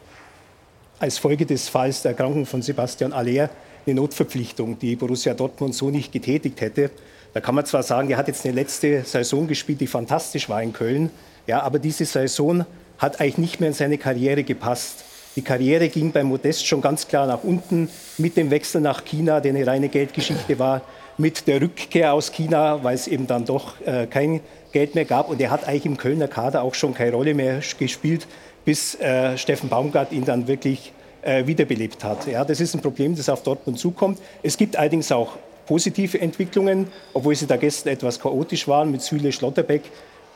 als 0.98 1.18
Folge 1.18 1.46
des 1.46 1.68
Falls 1.68 2.02
der 2.02 2.12
Erkrankung 2.12 2.44
von 2.44 2.62
Sebastian 2.62 3.12
Aller 3.12 3.50
eine 3.86 3.94
Notverpflichtung, 3.94 4.78
die 4.78 4.96
Borussia 4.96 5.34
Dortmund 5.34 5.74
so 5.74 5.90
nicht 5.90 6.12
getätigt 6.12 6.60
hätte. 6.60 6.90
Da 7.32 7.40
kann 7.40 7.54
man 7.54 7.64
zwar 7.64 7.82
sagen, 7.82 8.10
er 8.10 8.16
hat 8.16 8.28
jetzt 8.28 8.44
eine 8.44 8.54
letzte 8.54 9.04
Saison 9.04 9.46
gespielt, 9.46 9.80
die 9.80 9.86
fantastisch 9.86 10.48
war 10.48 10.62
in 10.62 10.72
Köln, 10.72 11.10
ja, 11.46 11.62
aber 11.62 11.78
diese 11.78 12.04
Saison 12.04 12.66
hat 12.98 13.20
eigentlich 13.20 13.38
nicht 13.38 13.60
mehr 13.60 13.68
in 13.68 13.74
seine 13.74 13.96
Karriere 13.96 14.42
gepasst. 14.42 15.04
Die 15.36 15.42
Karriere 15.42 15.88
ging 15.88 16.10
bei 16.10 16.24
Modest 16.24 16.66
schon 16.66 16.80
ganz 16.80 17.06
klar 17.06 17.26
nach 17.26 17.44
unten 17.44 17.88
mit 18.16 18.36
dem 18.36 18.50
Wechsel 18.50 18.80
nach 18.80 19.04
China, 19.04 19.40
der 19.40 19.54
eine 19.54 19.66
reine 19.66 19.88
Geldgeschichte 19.88 20.58
war, 20.58 20.82
mit 21.16 21.46
der 21.46 21.60
Rückkehr 21.60 22.12
aus 22.12 22.32
China, 22.32 22.82
weil 22.82 22.94
es 22.94 23.06
eben 23.06 23.26
dann 23.26 23.44
doch 23.44 23.80
äh, 23.84 24.06
kein 24.06 24.40
Geld 24.72 24.94
mehr 24.94 25.04
gab. 25.04 25.28
Und 25.28 25.40
er 25.40 25.50
hat 25.50 25.66
eigentlich 25.66 25.86
im 25.86 25.96
Kölner 25.96 26.28
Kader 26.28 26.62
auch 26.62 26.74
schon 26.74 26.94
keine 26.94 27.12
Rolle 27.12 27.34
mehr 27.34 27.60
gespielt, 27.78 28.26
bis 28.64 28.94
äh, 28.96 29.36
Steffen 29.36 29.68
Baumgart 29.68 30.12
ihn 30.12 30.24
dann 30.24 30.46
wirklich 30.48 30.92
äh, 31.22 31.46
wiederbelebt 31.46 32.04
hat. 32.04 32.26
Ja, 32.26 32.44
das 32.44 32.60
ist 32.60 32.74
ein 32.74 32.80
Problem, 32.80 33.16
das 33.16 33.28
auf 33.28 33.42
Dortmund 33.42 33.78
zukommt. 33.78 34.20
Es 34.42 34.56
gibt 34.56 34.76
allerdings 34.76 35.10
auch 35.10 35.36
positive 35.66 36.20
Entwicklungen, 36.20 36.88
obwohl 37.12 37.34
sie 37.34 37.46
da 37.46 37.56
gestern 37.56 37.92
etwas 37.92 38.18
chaotisch 38.20 38.66
waren 38.68 38.90
mit 38.90 39.02
Süle 39.02 39.32
Schlotterbeck, 39.32 39.82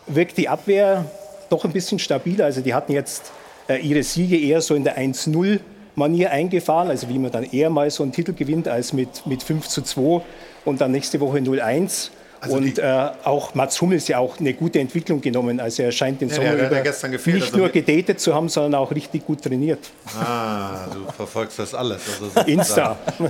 wirkt 0.06 0.37
die 0.37 0.49
Abwehr 0.49 1.04
doch 1.49 1.64
ein 1.64 1.72
bisschen 1.72 1.99
stabiler. 1.99 2.46
Also 2.46 2.61
die 2.61 2.75
hatten 2.75 2.92
jetzt 2.92 3.32
ihre 3.80 4.02
Siege 4.02 4.38
eher 4.38 4.60
so 4.60 4.74
in 4.74 4.84
der 4.84 4.98
1-0 4.98 5.60
Manier 5.94 6.30
eingefahren, 6.30 6.88
also 6.88 7.08
wie 7.08 7.18
man 7.18 7.30
dann 7.30 7.44
eher 7.44 7.70
mal 7.70 7.90
so 7.90 8.02
einen 8.02 8.12
Titel 8.12 8.32
gewinnt 8.32 8.66
als 8.66 8.92
mit, 8.92 9.26
mit 9.26 9.42
5 9.42 9.68
zu 9.68 9.82
2 9.82 10.22
und 10.64 10.80
dann 10.80 10.92
nächste 10.92 11.20
Woche 11.20 11.38
0-1. 11.38 12.10
Also 12.40 12.56
und 12.56 12.76
äh, 12.76 13.10
auch 13.22 13.54
Mats 13.54 13.80
Hummels 13.80 14.08
ja 14.08 14.18
auch 14.18 14.40
eine 14.40 14.52
gute 14.52 14.80
Entwicklung 14.80 15.20
genommen. 15.20 15.60
Also 15.60 15.84
er 15.84 15.92
scheint 15.92 16.20
den 16.20 16.28
ja, 16.28 16.34
Sommer 16.34 16.54
über 16.54 16.80
gefehlt, 16.80 17.36
nicht 17.36 17.44
also 17.44 17.58
nur 17.58 17.68
gedatet 17.68 18.18
zu 18.18 18.34
haben, 18.34 18.48
sondern 18.48 18.74
auch 18.74 18.90
richtig 18.90 19.24
gut 19.24 19.42
trainiert. 19.42 19.78
Ah, 20.18 20.86
du 20.92 21.12
verfolgst 21.12 21.60
das 21.60 21.72
alles. 21.72 22.02
Also 22.20 22.40
Insta. 22.50 22.98
Äh, 23.20 23.24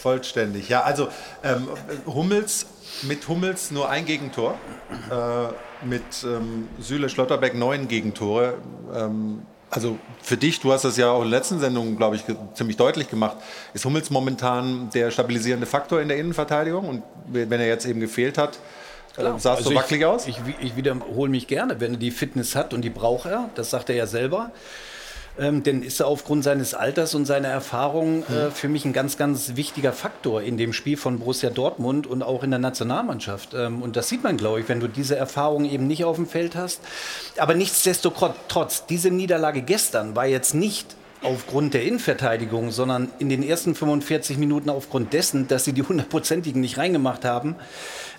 vollständig. 0.00 0.70
Ja, 0.70 0.80
also 0.82 1.08
ähm, 1.44 1.68
Hummels 2.06 2.66
mit 3.02 3.28
Hummels 3.28 3.70
nur 3.70 3.90
ein 3.90 4.06
Gegentor. 4.06 4.54
Äh, 5.10 5.86
mit 5.86 6.02
ähm, 6.24 6.68
Süle 6.80 7.08
Schlotterbeck 7.08 7.54
neun 7.54 7.88
Gegentore. 7.88 8.54
Ähm, 8.94 9.42
also 9.72 9.98
für 10.22 10.36
dich, 10.36 10.60
du 10.60 10.70
hast 10.70 10.84
das 10.84 10.98
ja 10.98 11.10
auch 11.10 11.22
in 11.22 11.30
der 11.30 11.38
letzten 11.38 11.58
Sendung, 11.58 11.96
glaube 11.96 12.16
ich, 12.16 12.24
ziemlich 12.52 12.76
deutlich 12.76 13.08
gemacht, 13.08 13.38
ist 13.72 13.86
Hummels 13.86 14.10
momentan 14.10 14.90
der 14.90 15.10
stabilisierende 15.10 15.66
Faktor 15.66 16.02
in 16.02 16.08
der 16.08 16.18
Innenverteidigung? 16.18 16.86
Und 16.86 17.02
wenn 17.26 17.58
er 17.58 17.66
jetzt 17.66 17.86
eben 17.86 17.98
gefehlt 17.98 18.36
hat, 18.36 18.58
äh, 19.16 19.22
sah 19.22 19.36
es 19.36 19.46
also 19.46 19.70
so 19.70 19.74
wackelig 19.74 20.02
ich, 20.02 20.06
aus? 20.06 20.26
Ich, 20.28 20.36
ich 20.60 20.76
wiederhole 20.76 21.30
mich 21.30 21.46
gerne, 21.46 21.80
wenn 21.80 21.94
er 21.94 21.98
die 21.98 22.10
Fitness 22.10 22.54
hat 22.54 22.74
und 22.74 22.82
die 22.82 22.90
braucht 22.90 23.24
er, 23.24 23.48
das 23.54 23.70
sagt 23.70 23.88
er 23.88 23.96
ja 23.96 24.06
selber 24.06 24.50
ähm, 25.38 25.62
denn 25.62 25.82
ist 25.82 26.00
er 26.00 26.06
aufgrund 26.06 26.44
seines 26.44 26.74
Alters 26.74 27.14
und 27.14 27.24
seiner 27.24 27.48
Erfahrung 27.48 28.24
äh, 28.24 28.50
für 28.50 28.68
mich 28.68 28.84
ein 28.84 28.92
ganz, 28.92 29.16
ganz 29.16 29.56
wichtiger 29.56 29.92
Faktor 29.92 30.42
in 30.42 30.56
dem 30.56 30.72
Spiel 30.72 30.96
von 30.96 31.18
Borussia 31.18 31.50
Dortmund 31.50 32.06
und 32.06 32.22
auch 32.22 32.42
in 32.42 32.50
der 32.50 32.58
Nationalmannschaft. 32.58 33.54
Ähm, 33.54 33.82
und 33.82 33.96
das 33.96 34.08
sieht 34.08 34.22
man, 34.22 34.36
glaube 34.36 34.60
ich, 34.60 34.68
wenn 34.68 34.80
du 34.80 34.88
diese 34.88 35.16
Erfahrung 35.16 35.64
eben 35.64 35.86
nicht 35.86 36.04
auf 36.04 36.16
dem 36.16 36.26
Feld 36.26 36.54
hast. 36.54 36.80
Aber 37.38 37.54
nichtsdestotrotz, 37.54 38.86
diese 38.86 39.10
Niederlage 39.10 39.62
gestern 39.62 40.14
war 40.14 40.26
jetzt 40.26 40.54
nicht 40.54 40.96
aufgrund 41.22 41.74
der 41.74 41.84
Innenverteidigung, 41.84 42.70
sondern 42.70 43.10
in 43.18 43.28
den 43.28 43.42
ersten 43.42 43.74
45 43.74 44.38
Minuten 44.38 44.70
aufgrund 44.70 45.12
dessen, 45.12 45.48
dass 45.48 45.64
sie 45.64 45.72
die 45.72 45.82
hundertprozentigen 45.82 46.60
nicht 46.60 46.78
reingemacht 46.78 47.24
haben, 47.24 47.56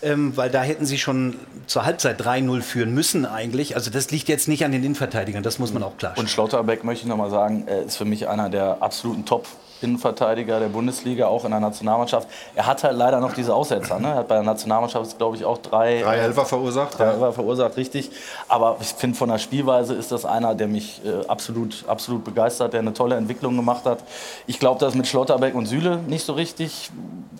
ähm, 0.01 0.35
weil 0.35 0.49
da 0.49 0.63
hätten 0.63 0.85
sie 0.85 0.97
schon 0.97 1.35
zur 1.67 1.85
Halbzeit 1.85 2.21
3-0 2.21 2.61
führen 2.61 2.93
müssen 2.93 3.25
eigentlich. 3.25 3.75
Also 3.75 3.91
das 3.91 4.11
liegt 4.11 4.29
jetzt 4.29 4.47
nicht 4.47 4.65
an 4.65 4.71
den 4.71 4.83
Innenverteidigern, 4.83 5.43
das 5.43 5.59
muss 5.59 5.73
man 5.73 5.83
auch 5.83 5.97
klar 5.97 6.13
Und 6.17 6.29
Schlotterbeck, 6.29 6.83
möchte 6.83 7.03
ich 7.03 7.09
noch 7.09 7.17
mal 7.17 7.29
sagen, 7.29 7.67
ist 7.67 7.97
für 7.97 8.05
mich 8.05 8.27
einer 8.27 8.49
der 8.49 8.81
absoluten 8.81 9.25
Top- 9.25 9.47
Innenverteidiger 9.83 10.59
der 10.59 10.67
Bundesliga, 10.67 11.27
auch 11.27 11.45
in 11.45 11.51
der 11.51 11.59
Nationalmannschaft. 11.59 12.27
Er 12.55 12.65
hat 12.65 12.83
halt 12.83 12.97
leider 12.97 13.19
noch 13.19 13.33
diese 13.33 13.53
Aussetzer. 13.53 13.99
Ne? 13.99 14.07
Er 14.09 14.15
hat 14.15 14.27
bei 14.27 14.35
der 14.35 14.43
Nationalmannschaft, 14.43 15.17
glaube 15.17 15.35
ich, 15.35 15.45
auch 15.45 15.57
drei, 15.57 16.01
drei 16.01 16.17
Elfer 16.17 16.45
verursacht. 16.45 16.97
Drei 16.97 17.05
Elfer 17.11 17.33
verursacht, 17.33 17.77
richtig. 17.77 18.11
Aber 18.47 18.77
ich 18.79 18.87
finde, 18.87 19.17
von 19.17 19.29
der 19.29 19.37
Spielweise 19.37 19.93
ist 19.93 20.11
das 20.11 20.25
einer, 20.25 20.55
der 20.55 20.67
mich 20.67 21.01
äh, 21.05 21.27
absolut, 21.27 21.83
absolut 21.87 22.23
begeistert, 22.23 22.73
der 22.73 22.79
eine 22.79 22.93
tolle 22.93 23.15
Entwicklung 23.15 23.55
gemacht 23.55 23.85
hat. 23.85 23.99
Ich 24.47 24.59
glaube, 24.59 24.79
dass 24.79 24.95
mit 24.95 25.07
Schlotterbeck 25.07 25.55
und 25.55 25.65
Süle 25.65 25.97
nicht 26.07 26.25
so 26.25 26.33
richtig 26.33 26.89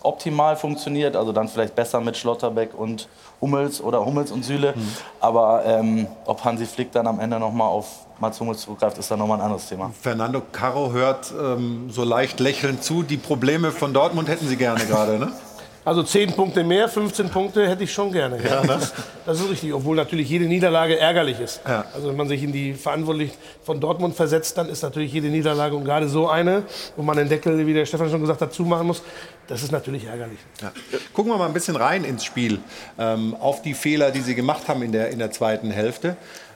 optimal 0.02 0.56
funktioniert. 0.56 1.16
Also 1.16 1.32
dann 1.32 1.48
vielleicht 1.48 1.76
besser 1.76 2.02
mit 2.02 2.18
Schlotterbeck 2.18 2.78
und 2.78 3.08
Hummels 3.42 3.82
oder 3.82 4.06
Hummels 4.06 4.32
und 4.32 4.44
Süle. 4.44 4.74
Mhm. 4.76 4.96
Aber 5.20 5.64
ähm, 5.66 6.08
ob 6.26 6.44
Hansi 6.44 6.66
Flick 6.66 6.92
dann 6.92 7.08
am 7.08 7.20
Ende 7.20 7.40
nochmal 7.40 7.70
auf 7.70 8.03
Mats 8.20 8.40
Hummels 8.40 8.62
zurückgreift, 8.62 8.98
ist 8.98 9.10
dann 9.12 9.20
nochmal 9.20 9.40
ein 9.40 9.44
anderes 9.44 9.68
Thema. 9.68 9.92
Fernando 10.02 10.42
Caro 10.52 10.92
hört 10.92 11.32
ähm, 11.40 11.90
so 11.90 12.04
leicht 12.04 12.40
lächelnd 12.40 12.84
zu. 12.84 13.04
Die 13.04 13.18
Probleme 13.18 13.72
von 13.72 13.94
Dortmund 13.94 14.30
hätten 14.30 14.48
Sie 14.48 14.58
gerne 14.58 14.86
gerade, 14.86 15.20
ne? 15.20 15.32
Also 15.86 16.02
10 16.02 16.32
Punkte 16.34 16.64
mehr, 16.64 16.88
15 16.88 17.30
Punkte 17.30 17.68
hätte 17.68 17.84
ich 17.84 17.92
schon 17.92 18.12
gerne. 18.14 18.42
Ja, 18.42 18.62
das, 18.66 18.94
das, 19.26 19.42
ist 19.42 19.50
richtig, 19.50 19.74
obwohl 19.74 19.98
natürlich 19.98 20.30
jede 20.30 20.46
Niederlage 20.46 20.98
ärgerlich 20.98 21.42
ist. 21.42 21.62
Ja. 21.68 21.84
Also 21.94 22.08
wenn 22.08 22.16
man 22.16 22.30
sich 22.30 22.42
in 22.42 22.54
die 22.54 22.74
Verantwortlich 22.74 23.32
von 23.64 23.82
Dortmund 23.82 24.16
versetzt, 24.16 24.58
dann 24.58 24.70
ist 24.70 24.82
natürlich 24.82 25.12
jede 25.12 25.28
Niederlage 25.28 25.76
und 25.76 25.84
gerade 25.84 26.08
so 26.08 26.30
eine, 26.30 26.64
wo 26.96 27.04
man 27.04 27.18
den 27.18 27.28
Deckel, 27.28 27.68
wie 27.68 27.74
der 27.74 27.86
Stefan 27.86 28.10
schon 28.10 28.22
gesagt 28.22 28.40
hat, 28.40 28.54
zumachen 28.54 28.88
muss, 28.88 29.02
das 29.48 29.62
ist 29.62 29.74
natürlich 29.74 30.06
ärgerlich. 30.06 30.40
Ja. 30.62 30.72
Gucken 31.12 31.34
wir 31.34 31.38
mal 31.38 31.48
ein 31.48 31.54
bisschen 31.54 31.76
rein 31.76 32.06
ins 32.06 32.24
Spiel, 32.24 32.60
ähm, 32.98 33.36
auf 33.38 33.62
die 33.62 33.74
Fehler, 33.74 34.12
die 34.12 34.22
Sie 34.22 34.36
gemacht 34.36 34.70
haben 34.70 34.84
in 34.84 34.94
der, 34.94 35.10
in 35.10 35.20
der 35.20 35.32
zweiten 35.32 35.70
Hälfte. 35.70 36.16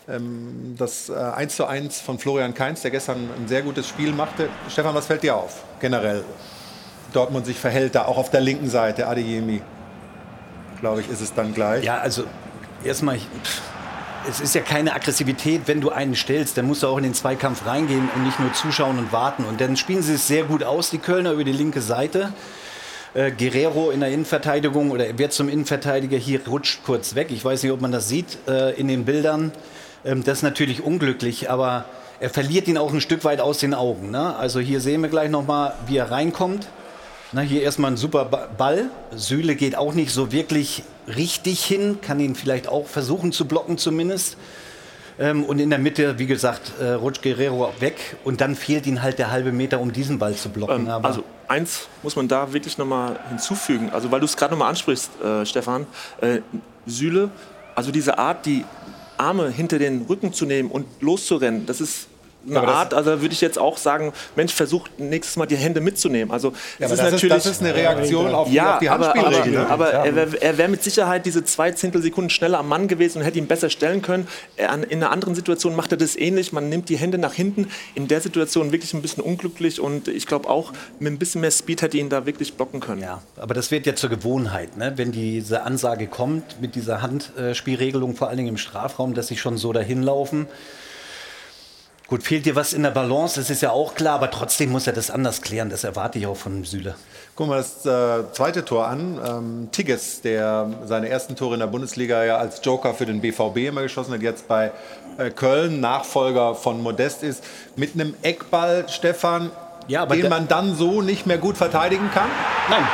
Ähm, 0.10 0.76
das 0.78 1.10
äh, 1.10 1.14
1 1.14 1.56
zu 1.56 1.66
1 1.66 2.00
von 2.00 2.18
Florian 2.18 2.54
Kainz, 2.54 2.82
der 2.82 2.92
gestern 2.92 3.30
ein 3.38 3.48
sehr 3.48 3.62
gutes 3.62 3.88
Spiel 3.88 4.14
machte. 4.14 4.50
Stefan, 4.70 4.96
was 4.96 5.08
fällt 5.08 5.24
dir 5.24 5.36
auf, 5.36 5.64
generell? 5.82 6.24
Dortmund 7.14 7.46
sich 7.46 7.58
verhält, 7.58 7.96
da 7.96 8.06
auch 8.06 8.18
auf 8.18 8.30
der 8.30 8.42
linken 8.42 8.70
Seite, 8.70 9.08
Adeyemi, 9.08 9.62
glaube 10.80 11.02
ich, 11.02 11.10
ist 11.10 11.22
es 11.22 11.34
dann 11.34 11.54
gleich. 11.54 11.84
Ja, 11.84 11.98
also 11.98 12.24
erstmal, 12.84 13.18
es 14.30 14.40
ist 14.40 14.56
ja 14.56 14.62
keine 14.62 14.94
Aggressivität, 14.94 15.64
wenn 15.66 15.82
du 15.82 15.90
einen 15.90 16.16
stellst, 16.16 16.58
dann 16.58 16.68
musst 16.68 16.84
du 16.84 16.88
auch 16.88 16.98
in 16.98 17.04
den 17.04 17.14
Zweikampf 17.14 17.66
reingehen 17.66 18.10
und 18.16 18.24
nicht 18.24 18.40
nur 18.40 18.54
zuschauen 18.54 19.00
und 19.00 19.12
warten. 19.12 19.44
Und 19.44 19.60
dann 19.60 19.76
spielen 19.76 20.02
sie 20.04 20.14
es 20.14 20.28
sehr 20.28 20.44
gut 20.44 20.64
aus, 20.64 20.90
die 20.90 21.00
Kölner 21.00 21.32
über 21.32 21.44
die 21.44 21.54
linke 21.54 21.82
Seite. 21.82 22.34
Äh, 23.14 23.32
Guerrero 23.32 23.90
in 23.92 24.02
der 24.02 24.10
Innenverteidigung 24.10 24.92
oder 24.92 25.08
er 25.08 25.18
wird 25.18 25.34
zum 25.34 25.50
Innenverteidiger 25.50 26.18
hier 26.18 26.46
rutscht 26.48 26.84
kurz 26.86 27.16
weg. 27.16 27.28
Ich 27.32 27.44
weiß 27.44 27.64
nicht, 27.64 27.72
ob 27.72 27.82
man 27.82 27.92
das 27.92 28.10
sieht 28.10 28.38
äh, 28.48 28.72
in 28.80 28.88
den 28.88 29.06
Bildern. 29.06 29.52
Ähm, 30.06 30.24
das 30.24 30.40
ist 30.40 30.44
natürlich 30.44 30.84
unglücklich, 30.84 31.50
aber 31.50 31.86
er 32.20 32.30
verliert 32.30 32.68
ihn 32.68 32.78
auch 32.78 32.94
ein 32.94 33.02
Stück 33.02 33.24
weit 33.24 33.42
aus 33.42 33.60
den 33.60 33.74
Augen. 33.74 34.12
Ne? 34.12 34.36
Also 34.36 34.60
hier 34.60 34.82
sehen 34.82 35.02
wir 35.02 35.10
gleich 35.10 35.30
noch 35.30 35.46
mal, 35.46 35.74
wie 35.86 35.98
er 35.98 36.12
reinkommt. 36.12 36.68
Na, 37.34 37.42
hier 37.42 37.62
erstmal 37.62 37.92
ein 37.92 37.98
super 37.98 38.26
Ball. 38.26 38.90
Süle 39.14 39.56
geht 39.56 39.76
auch 39.76 39.94
nicht 39.94 40.12
so 40.12 40.32
wirklich 40.32 40.84
richtig 41.14 41.64
hin, 41.66 42.00
kann 42.02 42.20
ihn 42.20 42.36
vielleicht 42.36 42.70
auch 42.70 42.88
versuchen 42.88 43.32
zu 43.32 43.46
blocken 43.46 43.78
zumindest. 43.78 44.38
Ähm, 45.20 45.44
und 45.44 45.60
in 45.60 45.70
der 45.70 45.80
Mitte, 45.80 46.20
wie 46.20 46.28
gesagt, 46.28 46.74
äh, 46.80 46.92
rutscht 46.92 47.24
Guerrero 47.24 47.74
weg 47.80 48.18
und 48.24 48.40
dann 48.40 48.56
fehlt 48.56 48.86
ihm 48.86 49.02
halt 49.02 49.20
der 49.20 49.32
halbe 49.32 49.52
Meter, 49.52 49.80
um 49.80 49.92
diesen 49.92 50.20
Ball 50.20 50.36
zu 50.36 50.50
blocken. 50.50 50.88
Ähm, 50.88 51.04
also 51.04 51.24
eins 51.48 51.88
muss 52.04 52.16
man 52.16 52.28
da 52.28 52.54
wirklich 52.54 52.78
nochmal 52.78 53.20
hinzufügen, 53.30 53.90
also 53.92 54.12
weil 54.12 54.20
du 54.20 54.26
es 54.26 54.38
gerade 54.38 54.54
nochmal 54.54 54.70
ansprichst, 54.70 55.10
äh, 55.22 55.46
Stefan, 55.46 55.88
äh, 56.22 56.40
Süle, 56.86 57.30
also 57.76 57.92
diese 57.92 58.18
Art, 58.18 58.46
die 58.46 58.64
Arme 59.18 59.50
hinter 59.50 59.80
den 59.80 60.04
Rücken 60.04 60.34
zu 60.34 60.46
nehmen 60.46 60.70
und 60.70 60.86
loszurennen, 61.02 61.66
das 61.66 61.82
ist 61.82 62.08
eine 62.48 62.56
ja, 62.56 62.64
Art, 62.64 62.94
also 62.94 63.22
würde 63.22 63.34
ich 63.34 63.42
jetzt 63.42 63.60
auch 63.60 63.78
sagen, 63.78 64.14
Mensch, 64.36 64.54
versucht 64.54 65.00
nächstes 65.00 65.36
Mal 65.36 65.46
die 65.46 65.56
Hände 65.56 65.82
mitzunehmen. 65.82 66.32
Also 66.32 66.50
ja, 66.80 66.88
das, 66.88 66.94
ist 66.94 67.02
natürlich, 67.04 67.36
das 67.36 67.46
ist 67.46 67.62
eine 67.62 67.76
Reaktion 67.76 68.34
auf, 68.34 68.52
ja, 68.52 68.76
auf 68.76 68.80
die 68.80 68.90
Handspielregel. 68.90 69.58
Aber, 69.58 69.70
aber, 69.70 69.94
aber 69.94 70.08
er 70.08 70.58
wäre 70.58 70.58
wär 70.58 70.68
mit 70.68 70.84
Sicherheit 70.84 71.26
diese 71.26 71.44
zwei 71.44 71.72
Zehntelsekunden 71.72 72.30
schneller 72.30 72.60
am 72.60 72.68
Mann 72.68 72.88
gewesen 72.88 73.20
und 73.20 73.26
hätte 73.26 73.38
ihn 73.38 73.48
besser 73.48 73.70
stellen 73.70 74.02
können. 74.02 74.28
Er, 74.56 74.74
in 74.74 75.04
einer 75.04 75.12
anderen 75.12 75.36
Situation 75.36 75.76
macht 75.76 75.92
er 75.92 75.98
das 75.98 76.16
ähnlich. 76.16 76.52
Man 76.52 76.70
nimmt 76.70 76.90
die 76.90 76.98
Hände 76.98 77.18
nach 77.18 77.34
hinten. 77.34 77.68
In 77.96 78.08
der 78.08 78.22
Situation 78.22 78.72
wirklich 78.72 78.94
ein 78.94 79.02
bisschen 79.02 79.24
unglücklich 79.24 79.80
und 79.80 80.08
ich 80.08 80.26
glaube 80.26 80.50
auch 80.50 80.74
mit 81.00 81.14
ein 81.14 81.20
bisschen 81.20 81.42
mehr 81.42 81.52
Speed 81.52 81.82
hätte 81.82 81.98
ihn 81.98 82.10
da 82.10 82.26
wirklich 82.26 82.54
blocken 82.54 82.80
können. 82.80 83.02
Ja, 83.02 83.22
aber 83.38 83.54
das 83.54 83.72
wird 83.72 83.86
ja 83.86 83.96
zur 83.96 84.10
Gewohnheit, 84.10 84.78
ne? 84.78 84.94
wenn 84.96 85.12
diese 85.12 85.64
Ansage 85.64 86.08
kommt 86.08 86.62
mit 86.62 86.76
dieser 86.76 87.02
Handspielregelung, 87.02 88.16
vor 88.16 88.28
allen 88.28 88.38
Dingen 88.38 88.50
im 88.50 88.58
Strafraum, 88.58 89.14
dass 89.14 89.28
sie 89.28 89.38
schon 89.38 89.58
so 89.58 89.74
dahin 89.74 90.04
laufen. 90.04 90.48
Gut, 92.08 92.24
fehlt 92.24 92.46
dir 92.46 92.56
was 92.56 92.72
in 92.72 92.84
der 92.84 92.92
Balance, 92.92 93.38
das 93.38 93.50
ist 93.50 93.62
ja 93.62 93.72
auch 93.72 93.94
klar, 93.94 94.16
aber 94.16 94.32
trotzdem 94.32 94.72
muss 94.72 94.88
er 94.88 94.94
das 94.94 95.12
anders 95.12 95.42
klären. 95.42 95.70
Das 95.70 95.84
erwarte 95.84 96.18
ich 96.20 96.26
auch 96.26 96.38
von 96.38 96.64
Süle. 96.64 96.96
Gucken 97.36 97.52
wir 97.52 97.58
das 97.58 97.86
äh, 97.86 98.32
zweite 98.32 98.64
Tor 98.64 98.88
an. 98.88 99.20
Ähm, 99.28 99.70
Tigges, 99.74 100.22
der 100.22 100.70
seine 100.86 101.10
ersten 101.10 101.36
Tore 101.36 101.56
in 101.56 101.60
der 101.60 101.68
Bundesliga 101.68 102.24
ja 102.24 102.38
als 102.38 102.62
Joker 102.64 102.94
für 102.94 103.06
den 103.06 103.20
BVB 103.20 103.58
immer 103.58 103.82
geschossen 103.82 104.14
hat, 104.14 104.22
jetzt 104.22 104.48
bei 104.48 104.72
äh, 105.18 105.32
Köln 105.32 105.82
Nachfolger 105.82 106.56
von 106.56 106.82
Modest 106.82 107.24
ist, 107.24 107.44
mit 107.76 107.94
einem 107.94 108.14
Eckball, 108.22 108.86
Stefan, 108.88 109.52
ja, 109.90 110.06
den 110.06 110.30
man 110.30 110.48
dann 110.48 110.76
so 110.76 111.02
nicht 111.02 111.28
mehr 111.28 111.38
gut 111.38 111.58
verteidigen 111.58 112.10
kann? 112.14 112.30
Nein, 112.70 112.88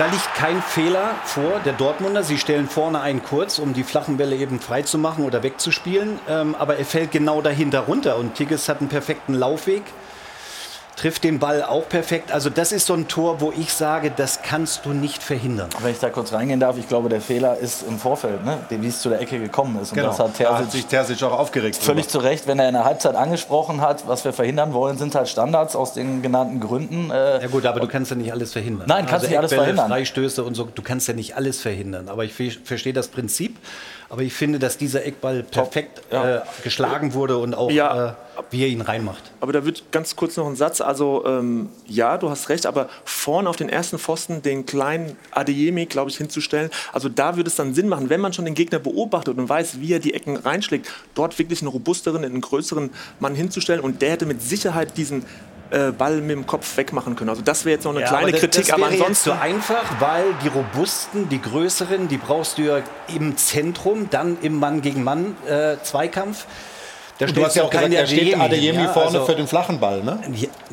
da 0.00 0.06
liegt 0.06 0.34
kein 0.34 0.62
Fehler 0.62 1.10
vor 1.26 1.60
der 1.62 1.74
Dortmunder. 1.74 2.22
Sie 2.22 2.38
stellen 2.38 2.70
vorne 2.70 3.02
einen 3.02 3.22
kurz, 3.22 3.58
um 3.58 3.74
die 3.74 3.84
flachen 3.84 4.16
Bälle 4.16 4.34
eben 4.34 4.58
frei 4.58 4.80
zu 4.80 4.96
machen 4.96 5.26
oder 5.26 5.42
wegzuspielen. 5.42 6.18
Ähm, 6.26 6.54
aber 6.58 6.78
er 6.78 6.86
fällt 6.86 7.10
genau 7.10 7.42
dahinter 7.42 7.80
runter 7.80 8.16
und 8.16 8.34
Tigges 8.34 8.70
hat 8.70 8.80
einen 8.80 8.88
perfekten 8.88 9.34
Laufweg 9.34 9.82
trifft 11.00 11.24
den 11.24 11.38
Ball 11.38 11.62
auch 11.62 11.88
perfekt. 11.88 12.30
Also 12.30 12.50
das 12.50 12.72
ist 12.72 12.86
so 12.86 12.92
ein 12.92 13.08
Tor, 13.08 13.40
wo 13.40 13.54
ich 13.56 13.72
sage, 13.72 14.12
das 14.14 14.42
kannst 14.42 14.84
du 14.84 14.90
nicht 14.90 15.22
verhindern. 15.22 15.70
Wenn 15.80 15.92
ich 15.92 15.98
da 15.98 16.10
kurz 16.10 16.34
reingehen 16.34 16.60
darf, 16.60 16.76
ich 16.76 16.88
glaube, 16.88 17.08
der 17.08 17.22
Fehler 17.22 17.56
ist 17.56 17.84
im 17.88 17.98
Vorfeld, 17.98 18.44
ne? 18.44 18.58
wie 18.68 18.86
es 18.86 19.00
zu 19.00 19.08
der 19.08 19.18
Ecke 19.18 19.38
gekommen 19.38 19.80
ist. 19.80 19.92
Und 19.92 19.96
genau. 19.96 20.08
das 20.08 20.18
hat, 20.18 20.34
Terzic, 20.34 20.46
da 20.46 20.58
hat 20.58 20.72
sich 20.72 20.86
Terzic 20.86 21.22
auch 21.22 21.38
aufgeregt. 21.38 21.76
Völlig 21.76 22.06
drüber. 22.06 22.24
zu 22.24 22.28
Recht, 22.28 22.46
wenn 22.46 22.58
er 22.58 22.68
in 22.68 22.74
der 22.74 22.84
Halbzeit 22.84 23.14
angesprochen 23.14 23.80
hat, 23.80 24.06
was 24.08 24.26
wir 24.26 24.34
verhindern 24.34 24.74
wollen, 24.74 24.98
sind 24.98 25.14
halt 25.14 25.30
Standards 25.30 25.74
aus 25.74 25.94
den 25.94 26.20
genannten 26.20 26.60
Gründen. 26.60 27.10
Äh, 27.10 27.40
ja 27.40 27.48
gut, 27.48 27.64
aber 27.64 27.80
du 27.80 27.88
kannst 27.88 28.10
ja 28.10 28.16
nicht 28.18 28.32
alles 28.32 28.52
verhindern. 28.52 28.86
Nein, 28.86 29.06
kannst 29.06 29.24
also 29.24 29.28
nicht 29.28 29.38
alles 29.38 29.54
verhindern. 29.54 29.88
Freistöße 29.88 30.44
und 30.44 30.54
so, 30.54 30.64
du 30.64 30.82
kannst 30.82 31.08
ja 31.08 31.14
nicht 31.14 31.34
alles 31.34 31.62
verhindern. 31.62 32.10
Aber 32.10 32.24
ich 32.24 32.34
verstehe 32.62 32.92
das 32.92 33.08
Prinzip. 33.08 33.56
Aber 34.10 34.22
ich 34.22 34.32
finde, 34.32 34.58
dass 34.58 34.76
dieser 34.76 35.06
Eckball 35.06 35.44
perfekt 35.44 36.02
ja. 36.10 36.38
äh, 36.38 36.40
geschlagen 36.64 37.14
wurde 37.14 37.38
und 37.38 37.54
auch 37.54 37.70
ja. 37.70 38.08
äh, 38.08 38.12
wie 38.50 38.62
er 38.62 38.68
ihn 38.68 38.80
reinmacht. 38.80 39.30
Aber 39.40 39.52
da 39.52 39.64
wird 39.64 39.92
ganz 39.92 40.16
kurz 40.16 40.36
noch 40.36 40.48
ein 40.48 40.56
Satz. 40.56 40.80
Also 40.80 41.24
ähm, 41.26 41.68
ja, 41.86 42.18
du 42.18 42.28
hast 42.28 42.48
recht, 42.48 42.66
aber 42.66 42.88
vorne 43.04 43.48
auf 43.48 43.54
den 43.54 43.68
ersten 43.68 44.00
Pfosten 44.00 44.42
den 44.42 44.66
kleinen 44.66 45.16
Adeyemi, 45.30 45.86
glaube 45.86 46.10
ich, 46.10 46.16
hinzustellen. 46.16 46.70
Also 46.92 47.08
da 47.08 47.36
würde 47.36 47.48
es 47.48 47.54
dann 47.54 47.72
Sinn 47.72 47.88
machen, 47.88 48.10
wenn 48.10 48.20
man 48.20 48.32
schon 48.32 48.46
den 48.46 48.54
Gegner 48.54 48.80
beobachtet 48.80 49.38
und 49.38 49.48
weiß, 49.48 49.80
wie 49.80 49.92
er 49.92 50.00
die 50.00 50.12
Ecken 50.12 50.36
reinschlägt, 50.36 50.90
dort 51.14 51.38
wirklich 51.38 51.62
einen 51.62 51.68
robusteren, 51.68 52.24
einen 52.24 52.40
größeren 52.40 52.90
Mann 53.20 53.36
hinzustellen. 53.36 53.80
Und 53.80 54.02
der 54.02 54.10
hätte 54.10 54.26
mit 54.26 54.42
Sicherheit 54.42 54.96
diesen 54.96 55.24
äh, 55.70 55.92
Ball 55.92 56.20
mit 56.20 56.30
dem 56.30 56.46
Kopf 56.46 56.76
wegmachen 56.76 57.16
können. 57.16 57.30
Also 57.30 57.42
das 57.42 57.64
wäre 57.64 57.76
jetzt 57.76 57.84
noch 57.84 57.92
eine 57.92 58.00
ja, 58.00 58.08
kleine 58.08 58.24
aber 58.24 58.32
das, 58.32 58.40
Kritik, 58.40 58.66
das 58.66 58.74
aber 58.74 58.86
ansonsten 58.86 59.10
jetzt 59.10 59.24
so 59.24 59.32
einfach, 59.32 60.00
weil 60.00 60.24
die 60.42 60.48
robusten, 60.48 61.28
die 61.28 61.40
größeren, 61.40 62.08
die 62.08 62.16
brauchst 62.16 62.58
du 62.58 62.62
ja 62.62 62.80
im 63.14 63.36
Zentrum, 63.36 64.08
dann 64.10 64.38
im 64.42 64.58
Mann 64.58 64.82
gegen 64.82 65.04
Mann 65.04 65.36
äh, 65.46 65.76
Zweikampf. 65.82 66.46
Da 67.18 67.26
du 67.26 67.44
hast 67.44 67.54
ja 67.54 67.64
auch 67.64 67.70
gesagt, 67.70 67.92
er 67.92 68.06
steht 68.06 68.40
Adeyemi 68.40 68.84
ja, 68.84 68.92
vorne 68.94 69.08
also, 69.08 69.26
für 69.26 69.34
den 69.34 69.46
flachen 69.46 69.78
Ball, 69.78 70.02
ne? 70.02 70.20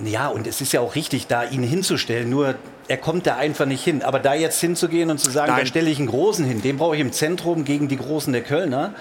Ja, 0.06 0.30
und 0.30 0.48
es 0.48 0.62
ist 0.62 0.72
ja 0.72 0.80
auch 0.80 0.96
richtig, 0.96 1.28
da 1.28 1.44
ihn 1.44 1.62
hinzustellen. 1.62 2.30
Nur 2.30 2.56
er 2.88 2.98
kommt 2.98 3.28
da 3.28 3.36
einfach 3.36 3.66
nicht 3.66 3.84
hin. 3.84 4.02
Aber 4.02 4.20
da 4.20 4.34
jetzt 4.34 4.62
hinzugehen 4.62 5.10
und 5.10 5.20
zu 5.20 5.30
sagen, 5.30 5.52
Nein. 5.52 5.62
da 5.62 5.66
stelle 5.66 5.90
ich 5.90 6.00
einen 6.00 6.08
Großen 6.08 6.46
hin, 6.46 6.62
den 6.62 6.78
brauche 6.78 6.96
ich 6.96 7.02
im 7.02 7.12
Zentrum 7.12 7.66
gegen 7.66 7.90
die 7.90 7.98
Großen 7.98 8.32
der 8.32 8.44
Kölner. 8.44 8.94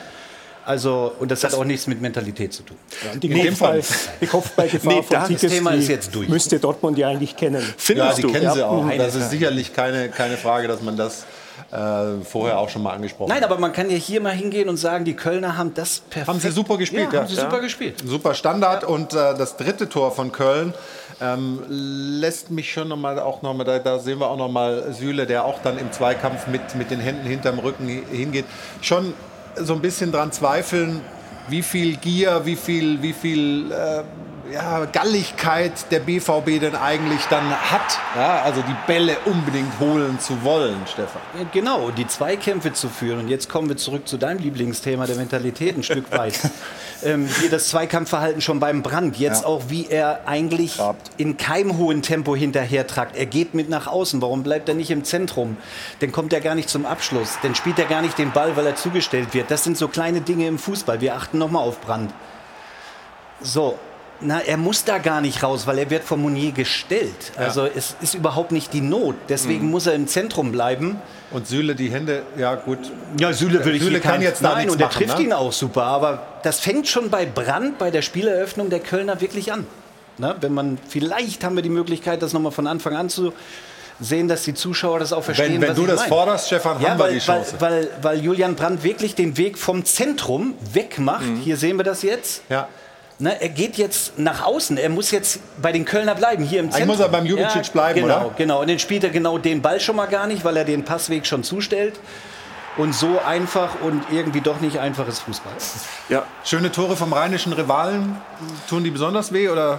Also, 0.67 1.13
und 1.21 1.31
das, 1.31 1.43
das, 1.43 1.53
hat 1.53 1.61
auch 1.61 1.65
nichts 1.65 1.87
mit 1.87 2.03
Mentalität 2.03 2.53
zu 2.53 2.65
tun. 2.65 2.77
Ja, 3.05 3.17
die, 3.17 3.29
nee, 3.29 3.47
Kopfball, 3.47 3.81
die 4.21 4.27
Kopfballgefahr 4.27 4.93
nee, 4.97 5.03
von 5.03 5.25
Tickets, 5.29 5.55
Thema 5.55 5.71
ist 5.71 5.87
jetzt 5.87 6.13
durch. 6.13 6.29
müsste 6.29 6.59
Dortmund 6.59 6.99
ja 6.99 7.09
eigentlich 7.09 7.37
kennen. 7.37 7.63
Findest 7.77 8.09
ja, 8.09 8.15
die 8.17 8.23
du? 8.23 8.33
kennen 8.33 8.53
sie 8.53 8.67
auch. 8.67 8.91
Das 8.97 9.15
ist 9.15 9.31
sicherlich 9.31 9.73
keine, 9.73 10.09
keine 10.09 10.37
Frage, 10.37 10.67
dass 10.67 10.83
man 10.83 10.97
das 10.97 11.25
äh, 11.71 12.25
vorher 12.25 12.59
auch 12.59 12.69
schon 12.69 12.83
mal 12.83 12.95
angesprochen 12.95 13.31
Nein, 13.31 13.45
aber 13.45 13.59
man 13.59 13.73
kann 13.73 13.89
ja 13.91 13.97
hier 13.97 14.21
mal 14.21 14.33
hingehen 14.33 14.69
und 14.69 14.77
sagen, 14.77 15.05
die 15.05 15.15
Kölner 15.15 15.57
haben 15.57 15.73
das 15.73 16.01
perfekt. 16.01 16.29
Haben 16.29 16.41
sie 16.41 16.51
super 16.51 16.77
gespielt, 16.79 17.13
ja. 17.13 17.21
Haben 17.21 17.29
sie 17.29 17.37
ja. 17.37 17.43
super 17.43 17.61
gespielt. 17.61 18.03
Super 18.05 18.35
Standard 18.35 18.83
und 18.83 19.13
äh, 19.13 19.37
das 19.37 19.57
dritte 19.57 19.89
Tor 19.89 20.11
von 20.11 20.33
Köln 20.33 20.75
ähm, 21.21 21.63
lässt 21.69 22.51
mich 22.51 22.73
schon 22.73 22.89
noch 22.89 22.97
mal 22.97 23.19
auch 23.21 23.43
noch 23.43 23.55
mal 23.55 23.65
da, 23.65 23.79
da, 23.79 24.01
sehen 24.01 24.19
wir 24.19 24.29
auch 24.29 24.37
noch 24.37 24.51
mal 24.51 24.93
Süle, 24.93 25.27
der 25.27 25.45
auch 25.45 25.61
dann 25.63 25.79
im 25.79 25.93
Zweikampf 25.93 26.49
mit 26.49 26.75
mit 26.75 26.91
den 26.91 27.01
Händen 27.01 27.27
hinterm 27.27 27.61
Rücken 27.61 27.89
hingeht, 27.89 28.45
schon 28.83 29.15
so 29.59 29.75
ein 29.75 29.81
bisschen 29.81 30.13
dran 30.13 30.33
zweifeln, 30.33 31.01
wie 31.49 31.63
viel 31.63 31.97
Gier, 31.97 32.43
wie 32.45 32.57
viel, 32.57 33.03
wie 33.03 33.13
viel 33.13 33.71
äh, 33.71 34.03
ja, 34.53 34.85
Galligkeit 34.87 35.91
der 35.91 36.01
BVB 36.01 36.61
denn 36.61 36.77
eigentlich 36.77 37.25
dann 37.31 37.51
hat. 37.51 37.99
Ja, 38.15 38.43
also 38.43 38.63
die 38.63 38.77
Bälle 38.87 39.17
unbedingt 39.25 39.79
holen 39.81 40.19
zu 40.21 40.43
wollen, 40.43 40.77
Stefan. 40.87 41.23
Ja, 41.39 41.47
genau, 41.53 41.91
die 41.91 42.07
Zweikämpfe 42.07 42.73
zu 42.73 42.89
führen. 42.89 43.21
Und 43.21 43.29
jetzt 43.29 43.49
kommen 43.49 43.69
wir 43.69 43.77
zurück 43.77 44.07
zu 44.07 44.17
deinem 44.17 44.39
Lieblingsthema 44.39 45.07
der 45.07 45.17
Mentalität 45.17 45.77
ein 45.77 45.83
Stück 45.83 46.11
weit. 46.13 46.39
ähm, 47.05 47.29
hier 47.41 47.51
das 47.51 47.69
Zweikampfverhalten 47.69 48.41
schon 48.41 48.61
beim 48.61 48.83
Brand. 48.83 49.19
Jetzt 49.19 49.43
ja. 49.43 49.49
auch, 49.49 49.65
wie 49.69 49.87
er 49.89 50.27
eigentlich 50.27 50.77
Grabt. 50.77 51.11
in 51.17 51.37
keinem 51.37 51.79
hohen 51.79 52.03
Tempo 52.03 52.37
hinterher 52.37 52.87
tragt. 52.87 53.17
Er 53.17 53.27
geht 53.27 53.55
mit 53.55 53.69
nach 53.69 53.87
außen. 53.87 54.23
Warum 54.23 54.43
bleibt 54.43 54.69
er 54.69 54.75
nicht 54.75 54.91
im 54.91 55.05
Zentrum? 55.05 55.57
Dann 56.01 56.13
kommt 56.13 56.33
er 56.33 56.41
gar 56.41 56.55
nicht 56.55 56.69
zum 56.69 56.87
Abschluss. 56.87 57.39
Dann 57.43 57.55
spielt 57.55 57.79
er 57.79 57.87
gar 57.87 58.03
nicht 58.03 58.19
den 58.19 58.33
Ball, 58.33 58.57
weil 58.57 58.67
er 58.67 58.77
zugestellt 58.77 59.35
wird. 59.35 59.51
Das 59.51 59.65
sind 59.65 59.77
so 59.77 59.89
kleine 59.89 60.21
Dinge 60.21 60.47
im 60.47 60.59
Fußball. 60.59 61.01
Wir 61.01 61.15
achten 61.17 61.39
nochmal 61.39 61.63
auf 61.63 61.81
Brand. 61.81 62.13
So, 63.41 63.79
na, 64.21 64.41
er 64.41 64.57
muss 64.57 64.85
da 64.85 64.99
gar 64.99 65.21
nicht 65.21 65.43
raus, 65.43 65.67
weil 65.67 65.79
er 65.79 65.91
wird 65.91 66.05
von 66.05 66.21
Monier 66.21 66.53
gestellt. 66.53 67.33
Ja. 67.37 67.43
Also 67.43 67.67
es 67.67 67.97
ist 68.01 68.15
überhaupt 68.15 68.53
nicht 68.53 68.73
die 68.73 68.81
Not. 68.81 69.15
Deswegen 69.29 69.67
mhm. 69.67 69.71
muss 69.71 69.87
er 69.87 69.95
im 69.95 70.09
Zentrum 70.09 70.53
bleiben. 70.53 71.01
Und 71.31 71.47
Süle 71.47 71.75
die 71.75 71.91
Hände, 71.91 72.23
ja 72.37 72.55
gut. 72.55 72.79
Ja, 73.19 73.33
Süle 73.33 73.65
will 73.65 73.77
ich 73.77 73.83
Süle 73.83 74.01
kann 74.01 74.23
jetzt 74.23 74.43
da 74.43 74.55
Nein, 74.55 74.71
und 74.71 74.81
er 74.81 74.91
trifft 74.91 75.19
ne? 75.19 75.25
ihn 75.25 75.33
auch 75.33 75.53
super. 75.53 75.85
Aber 75.85 76.23
das 76.43 76.61
fängt 76.61 76.89
schon 76.89 77.11
bei 77.11 77.27
Brand, 77.27 77.79
bei 77.79 77.91
der 77.91 78.03
Spieleröffnung 78.03 78.71
der 78.71 78.81
Kölner 78.81 79.21
wirklich 79.21 79.53
an. 79.53 79.67
Na, 80.19 80.37
wenn 80.41 80.55
man 80.55 80.79
vielleicht 80.89 81.45
haben 81.45 81.57
wir 81.57 81.63
die 81.63 81.69
Möglichkeit, 81.69 82.23
das 82.23 82.33
nochmal 82.33 82.53
von 82.53 82.67
Anfang 82.67 82.97
an 82.97 83.11
zu 83.11 83.35
sehen, 84.01 84.29
dass 84.29 84.45
die 84.45 84.55
Zuschauer 84.55 84.99
das 84.99 85.13
auch 85.13 85.25
verstehen. 85.25 85.61
Wenn, 85.61 85.69
wenn 85.69 85.75
du 85.77 85.87
das 85.87 86.01
meine. 86.01 86.09
forderst, 86.09 86.47
Stefan, 86.47 86.81
ja, 86.81 86.91
haben 86.91 86.99
wir 86.99 87.05
weil, 87.05 87.13
die 87.15 87.19
Chance. 87.19 87.57
Weil, 87.59 87.91
weil, 88.01 88.17
weil 88.17 88.25
Julian 88.25 88.55
Brandt 88.55 88.83
wirklich 88.83 89.15
den 89.15 89.37
Weg 89.37 89.59
vom 89.59 89.85
Zentrum 89.85 90.55
wegmacht. 90.73 91.25
Hier 91.45 91.57
sehen 91.57 91.77
wir 91.77 91.85
das 91.85 92.03
jetzt. 92.03 92.43
ja. 92.49 92.69
Ne, 93.19 93.41
er 93.41 93.49
geht 93.49 93.79
jetzt 93.79 94.19
nach 94.19 94.45
außen. 94.45 94.77
Er 94.77 94.91
muss 94.91 95.11
jetzt 95.11 95.41
bei 95.63 95.73
den 95.73 95.87
Kölner 95.87 96.15
bleiben, 96.15 96.45
hier 96.45 96.61
im 96.61 96.67
Eigentlich 96.67 96.77
Zentrum. 96.77 96.97
muss 96.97 97.05
er 97.05 97.09
beim 97.09 97.25
Jubicic 97.25 97.73
bleiben, 97.73 98.01
genau, 98.03 98.27
oder? 98.27 98.35
Genau, 98.37 98.61
und 98.61 98.69
dann 98.69 98.79
spielt 98.79 99.05
er 99.05 99.11
genau 99.11 99.39
den 99.39 99.63
Ball 99.63 99.81
schon 99.81 99.97
mal 99.97 100.07
gar 100.07 100.27
nicht, 100.27 100.45
weil 100.45 100.57
er 100.57 100.65
den 100.65 100.85
Passweg 100.85 101.27
schon 101.27 101.43
zustellt. 101.43 101.99
Und 102.77 102.95
so 102.95 103.19
einfach 103.27 103.81
und 103.81 104.03
irgendwie 104.13 104.43
doch 104.43 104.61
nicht 104.61 104.79
einfaches 104.79 105.21
Fußball. 105.21 105.53
Ja, 106.11 106.25
Schöne 106.45 106.71
Tore 106.71 106.95
vom 106.95 107.15
rheinischen 107.15 107.55
Rivalen, 107.55 108.17
tun 108.69 108.85
die 108.85 108.91
besonders 108.91 109.33
weh 109.33 109.49
oder 109.49 109.79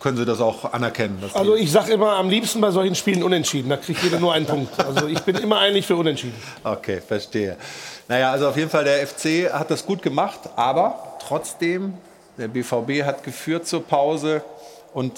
können 0.00 0.16
Sie 0.16 0.24
das 0.24 0.40
auch 0.40 0.72
anerkennen? 0.72 1.22
Also 1.34 1.54
ich 1.54 1.70
sage 1.70 1.92
immer 1.92 2.16
am 2.16 2.28
liebsten 2.28 2.60
bei 2.60 2.72
solchen 2.72 2.94
Spielen 2.96 3.22
unentschieden. 3.22 3.70
Da 3.70 3.76
kriegt 3.76 4.02
jeder 4.02 4.18
nur 4.18 4.32
einen 4.32 4.46
Punkt. 4.46 4.78
Also 4.84 5.06
ich 5.06 5.20
bin 5.20 5.36
immer 5.36 5.58
eigentlich 5.60 5.86
für 5.86 5.96
unentschieden. 5.96 6.34
Okay, 6.64 7.00
verstehe. 7.00 7.56
Naja, 8.08 8.32
also 8.32 8.48
auf 8.48 8.56
jeden 8.56 8.70
Fall 8.70 8.84
der 8.84 9.06
FC 9.06 9.52
hat 9.52 9.70
das 9.70 9.86
gut 9.86 10.02
gemacht, 10.02 10.40
aber 10.56 11.16
trotzdem, 11.26 11.94
der 12.38 12.48
BVB 12.48 13.04
hat 13.04 13.22
geführt 13.24 13.66
zur 13.66 13.84
Pause 13.84 14.42
und 14.92 15.12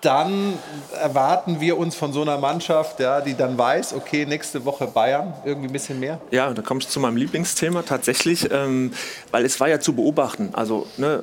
dann 0.00 0.54
erwarten 1.00 1.60
wir 1.60 1.78
uns 1.78 1.94
von 1.94 2.12
so 2.12 2.22
einer 2.22 2.38
Mannschaft, 2.38 2.98
ja, 2.98 3.20
die 3.20 3.36
dann 3.36 3.56
weiß, 3.56 3.94
okay, 3.94 4.26
nächste 4.26 4.64
Woche 4.64 4.88
Bayern, 4.88 5.34
irgendwie 5.44 5.68
ein 5.68 5.72
bisschen 5.72 6.00
mehr. 6.00 6.20
Ja, 6.32 6.52
da 6.52 6.62
komme 6.62 6.80
ich 6.80 6.88
zu 6.88 6.98
meinem 6.98 7.16
Lieblingsthema 7.16 7.82
tatsächlich, 7.82 8.50
ähm, 8.50 8.92
weil 9.30 9.44
es 9.44 9.60
war 9.60 9.68
ja 9.68 9.78
zu 9.78 9.94
beobachten. 9.94 10.50
Also 10.52 10.88
ne, 10.96 11.22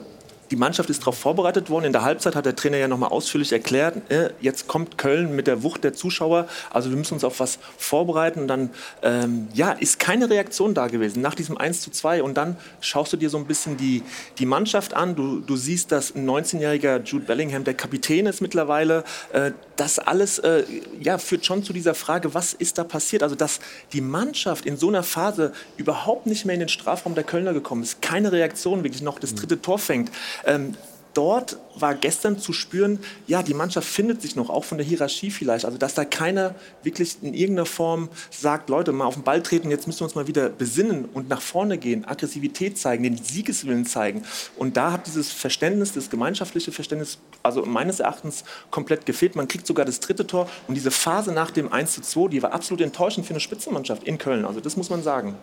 die 0.55 0.59
Mannschaft 0.59 0.89
ist 0.89 1.01
darauf 1.01 1.17
vorbereitet 1.17 1.69
worden. 1.69 1.83
In 1.83 1.91
der 1.91 2.03
Halbzeit 2.03 2.33
hat 2.33 2.45
der 2.45 2.55
Trainer 2.55 2.77
ja 2.77 2.87
nochmal 2.87 3.09
ausführlich 3.09 3.51
erklärt, 3.51 4.09
äh, 4.09 4.29
jetzt 4.39 4.69
kommt 4.69 4.97
Köln 4.97 5.35
mit 5.35 5.47
der 5.47 5.63
Wucht 5.63 5.83
der 5.83 5.91
Zuschauer. 5.91 6.47
Also 6.69 6.89
wir 6.89 6.97
müssen 6.97 7.15
uns 7.15 7.25
auf 7.25 7.41
was 7.41 7.59
vorbereiten. 7.77 8.39
Und 8.39 8.47
dann 8.47 8.69
ähm, 9.01 9.49
ja, 9.53 9.73
ist 9.73 9.99
keine 9.99 10.29
Reaktion 10.29 10.73
da 10.73 10.87
gewesen 10.87 11.21
nach 11.21 11.35
diesem 11.35 11.57
1 11.57 11.81
zu 11.81 11.91
2. 11.91 12.23
Und 12.23 12.37
dann 12.37 12.55
schaust 12.79 13.11
du 13.11 13.17
dir 13.17 13.29
so 13.29 13.37
ein 13.37 13.47
bisschen 13.47 13.75
die, 13.75 14.01
die 14.39 14.45
Mannschaft 14.45 14.93
an. 14.93 15.17
Du, 15.17 15.41
du 15.41 15.57
siehst, 15.57 15.91
dass 15.91 16.15
ein 16.15 16.25
19-jähriger 16.25 17.03
Jude 17.03 17.25
Bellingham 17.25 17.65
der 17.65 17.73
Kapitän 17.73 18.25
ist 18.25 18.39
mittlerweile. 18.39 19.03
Äh, 19.33 19.51
das 19.75 19.99
alles 19.99 20.39
äh, 20.39 20.63
ja, 21.01 21.17
führt 21.17 21.45
schon 21.45 21.63
zu 21.63 21.73
dieser 21.73 21.95
Frage, 21.95 22.33
was 22.33 22.53
ist 22.53 22.77
da 22.77 22.85
passiert? 22.85 23.23
Also 23.23 23.35
dass 23.35 23.59
die 23.91 23.99
Mannschaft 23.99 24.65
in 24.65 24.77
so 24.77 24.87
einer 24.87 25.03
Phase 25.03 25.51
überhaupt 25.75 26.27
nicht 26.27 26.45
mehr 26.45 26.53
in 26.53 26.61
den 26.61 26.69
Strafraum 26.69 27.13
der 27.13 27.25
Kölner 27.25 27.51
gekommen 27.51 27.83
ist. 27.83 28.01
Keine 28.01 28.31
Reaktion, 28.31 28.85
wirklich 28.85 29.01
noch 29.01 29.19
das 29.19 29.35
dritte 29.35 29.61
Tor 29.61 29.79
fängt. 29.79 30.11
Ähm, 30.45 30.75
dort 31.15 31.58
war 31.77 31.95
gestern 31.95 32.38
zu 32.38 32.53
spüren, 32.53 32.99
ja, 33.27 33.43
die 33.43 33.53
Mannschaft 33.53 33.88
findet 33.88 34.21
sich 34.21 34.36
noch, 34.36 34.49
auch 34.49 34.63
von 34.63 34.77
der 34.77 34.86
Hierarchie 34.86 35.31
vielleicht. 35.31 35.65
Also, 35.65 35.77
dass 35.77 35.93
da 35.93 36.05
keiner 36.05 36.55
wirklich 36.84 37.17
in 37.21 37.34
irgendeiner 37.34 37.65
Form 37.65 38.10
sagt, 38.29 38.69
Leute, 38.69 38.91
mal 38.91 39.05
auf 39.05 39.15
den 39.15 39.23
Ball 39.23 39.41
treten, 39.41 39.71
jetzt 39.71 39.88
müssen 39.88 40.01
wir 40.01 40.05
uns 40.05 40.15
mal 40.15 40.27
wieder 40.27 40.49
besinnen 40.49 41.05
und 41.05 41.29
nach 41.29 41.41
vorne 41.41 41.77
gehen, 41.77 42.05
Aggressivität 42.05 42.77
zeigen, 42.77 43.03
den 43.03 43.17
Siegeswillen 43.17 43.86
zeigen. 43.86 44.23
Und 44.58 44.77
da 44.77 44.91
hat 44.91 45.08
dieses 45.08 45.31
Verständnis, 45.31 45.93
das 45.93 46.10
gemeinschaftliche 46.10 46.71
Verständnis, 46.71 47.19
also 47.43 47.65
meines 47.65 47.99
Erachtens 47.99 48.43
komplett 48.71 49.05
gefehlt. 49.05 49.36
Man 49.36 49.47
kriegt 49.47 49.67
sogar 49.67 49.86
das 49.86 49.99
dritte 49.99 50.27
Tor 50.27 50.49
und 50.67 50.75
diese 50.75 50.91
Phase 50.91 51.31
nach 51.31 51.51
dem 51.51 51.71
1 51.71 51.93
zu 51.93 52.01
2, 52.01 52.29
die 52.29 52.43
war 52.43 52.53
absolut 52.53 52.81
enttäuschend 52.81 53.25
für 53.25 53.34
eine 53.34 53.39
Spitzenmannschaft 53.39 54.03
in 54.03 54.17
Köln. 54.17 54.45
Also, 54.45 54.60
das 54.60 54.77
muss 54.77 54.89
man 54.89 55.03
sagen. 55.03 55.36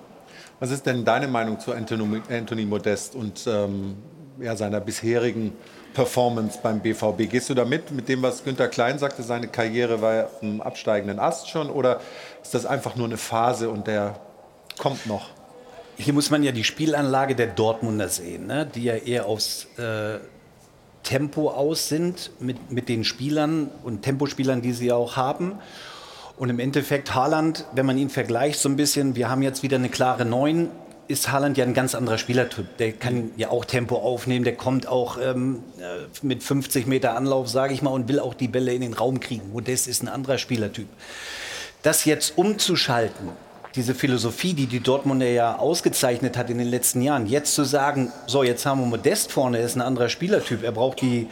Was 0.60 0.70
ist 0.70 0.86
denn 0.86 1.04
deine 1.04 1.26
Meinung 1.26 1.58
zu 1.58 1.72
Anthony, 1.72 2.64
Modest 2.64 3.16
und 3.16 3.44
ähm, 3.48 3.96
ja, 4.40 4.56
seiner 4.56 4.80
bisherigen 4.80 5.52
Performance 5.94 6.58
beim 6.62 6.80
BVB? 6.80 7.30
Gehst 7.30 7.50
du 7.50 7.54
da 7.54 7.64
mit, 7.64 7.84
dem, 8.08 8.22
was 8.22 8.44
Günter 8.44 8.68
Klein 8.68 8.98
sagte, 8.98 9.22
seine 9.22 9.48
Karriere 9.48 10.00
war 10.00 10.28
einem 10.40 10.60
absteigenden 10.60 11.18
Ast 11.18 11.48
schon? 11.48 11.70
Oder 11.70 12.00
ist 12.42 12.54
das 12.54 12.66
einfach 12.66 12.96
nur 12.96 13.06
eine 13.06 13.16
Phase 13.16 13.70
und 13.70 13.86
der 13.86 14.18
kommt 14.78 15.06
noch? 15.06 15.30
Hier 15.96 16.14
muss 16.14 16.30
man 16.30 16.42
ja 16.42 16.52
die 16.52 16.64
Spielanlage 16.64 17.34
der 17.34 17.48
Dortmunder 17.48 18.08
sehen, 18.08 18.46
ne? 18.46 18.66
die 18.66 18.84
ja 18.84 18.94
eher 18.94 19.26
aufs 19.26 19.66
äh, 19.78 20.18
Tempo 21.02 21.50
aus 21.50 21.88
sind 21.88 22.30
mit, 22.40 22.70
mit 22.70 22.88
den 22.88 23.04
Spielern 23.04 23.70
und 23.84 24.02
Tempospielern, 24.02 24.62
die 24.62 24.72
sie 24.72 24.86
ja 24.86 24.94
auch 24.94 25.16
haben. 25.16 25.58
Und 26.36 26.48
im 26.48 26.58
Endeffekt 26.58 27.14
Haaland, 27.14 27.66
wenn 27.74 27.86
man 27.86 27.98
ihn 27.98 28.08
vergleicht 28.08 28.58
so 28.58 28.68
ein 28.68 28.76
bisschen, 28.76 29.14
wir 29.16 29.28
haben 29.28 29.42
jetzt 29.42 29.62
wieder 29.62 29.76
eine 29.76 29.90
klare 29.90 30.24
Neun, 30.24 30.70
ist 31.08 31.30
Haaland 31.30 31.58
ja 31.58 31.64
ein 31.64 31.74
ganz 31.74 31.94
anderer 31.94 32.18
Spielertyp. 32.18 32.76
Der 32.78 32.92
kann 32.92 33.32
ja 33.36 33.50
auch 33.50 33.64
Tempo 33.64 33.96
aufnehmen, 33.96 34.44
der 34.44 34.56
kommt 34.56 34.86
auch 34.86 35.18
ähm, 35.20 35.62
äh, 35.78 36.06
mit 36.22 36.42
50 36.42 36.86
Meter 36.86 37.16
Anlauf, 37.16 37.48
sage 37.48 37.74
ich 37.74 37.82
mal, 37.82 37.90
und 37.90 38.08
will 38.08 38.20
auch 38.20 38.34
die 38.34 38.48
Bälle 38.48 38.72
in 38.72 38.80
den 38.80 38.94
Raum 38.94 39.20
kriegen. 39.20 39.52
Modest 39.52 39.88
ist 39.88 40.02
ein 40.02 40.08
anderer 40.08 40.38
Spielertyp. 40.38 40.88
Das 41.82 42.04
jetzt 42.04 42.38
umzuschalten, 42.38 43.30
diese 43.74 43.94
Philosophie, 43.94 44.54
die 44.54 44.66
die 44.66 44.80
Dortmunder 44.80 45.26
ja 45.26 45.56
ausgezeichnet 45.56 46.36
hat 46.36 46.50
in 46.50 46.58
den 46.58 46.68
letzten 46.68 47.02
Jahren, 47.02 47.26
jetzt 47.26 47.54
zu 47.54 47.64
sagen, 47.64 48.12
so, 48.26 48.42
jetzt 48.42 48.66
haben 48.66 48.80
wir 48.80 48.86
Modest 48.86 49.32
vorne, 49.32 49.58
er 49.58 49.64
ist 49.64 49.76
ein 49.76 49.82
anderer 49.82 50.08
Spielertyp, 50.08 50.62
er 50.62 50.72
braucht 50.72 51.00
die, 51.00 51.28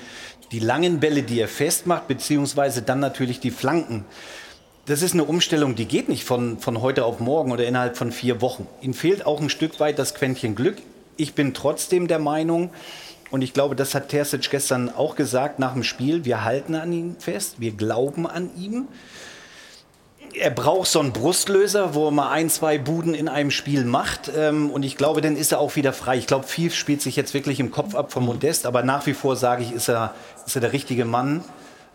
die 0.51 0.59
langen 0.59 1.01
Bälle, 1.01 1.23
die 1.23 1.41
er 1.41 1.49
festmacht, 1.49 2.09
beziehungsweise 2.09 2.83
dann 2.83 2.99
natürlich 2.99 3.41
die 3.41 3.51
Flanken. 3.51 4.05
Das 4.91 5.03
ist 5.03 5.15
eine 5.15 5.23
Umstellung, 5.23 5.77
die 5.77 5.85
geht 5.85 6.09
nicht 6.09 6.25
von, 6.25 6.59
von 6.59 6.83
heute 6.83 7.05
auf 7.05 7.21
morgen 7.21 7.53
oder 7.53 7.65
innerhalb 7.65 7.97
von 7.97 8.11
vier 8.11 8.41
Wochen. 8.41 8.67
Ihm 8.81 8.93
fehlt 8.93 9.25
auch 9.25 9.41
ein 9.41 9.49
Stück 9.49 9.79
weit 9.79 10.01
das 10.01 10.17
Quäntchen 10.17 10.57
Glück. 10.57 10.79
Ich 11.17 11.35
bin 11.35 11.55
trotzdem 11.55 12.09
der 12.09 12.19
Meinung, 12.19 12.71
und 13.31 13.43
ich 13.43 13.53
glaube, 13.53 13.77
das 13.77 13.95
hat 13.95 14.09
Terzic 14.09 14.51
gestern 14.51 14.93
auch 14.93 15.15
gesagt 15.15 15.61
nach 15.61 15.75
dem 15.75 15.85
Spiel, 15.85 16.25
wir 16.25 16.43
halten 16.43 16.75
an 16.75 16.93
ihm 16.93 17.15
fest, 17.21 17.61
wir 17.61 17.71
glauben 17.71 18.27
an 18.27 18.51
ihm. 18.57 18.89
Er 20.35 20.51
braucht 20.51 20.89
so 20.89 20.99
einen 20.99 21.13
Brustlöser, 21.13 21.95
wo 21.95 22.07
er 22.07 22.11
mal 22.11 22.33
ein, 22.33 22.51
zwei 22.51 22.77
Buden 22.77 23.15
in 23.15 23.29
einem 23.29 23.53
Spiel 23.53 23.85
macht. 23.85 24.33
Ähm, 24.37 24.71
und 24.71 24.83
ich 24.83 24.97
glaube, 24.97 25.21
dann 25.21 25.37
ist 25.37 25.53
er 25.53 25.61
auch 25.61 25.77
wieder 25.77 25.93
frei. 25.93 26.19
Ich 26.19 26.27
glaube, 26.27 26.49
viel 26.49 26.73
spielt 26.73 27.01
sich 27.01 27.15
jetzt 27.15 27.33
wirklich 27.33 27.61
im 27.61 27.71
Kopf 27.71 27.95
ab 27.95 28.11
von 28.11 28.25
Modest. 28.25 28.67
Aber 28.67 28.83
nach 28.83 29.07
wie 29.07 29.15
vor 29.15 29.37
sage 29.37 29.63
ich, 29.63 29.71
ist 29.71 29.87
er, 29.87 30.15
ist 30.45 30.57
er 30.57 30.63
der 30.63 30.73
richtige 30.73 31.05
Mann 31.05 31.45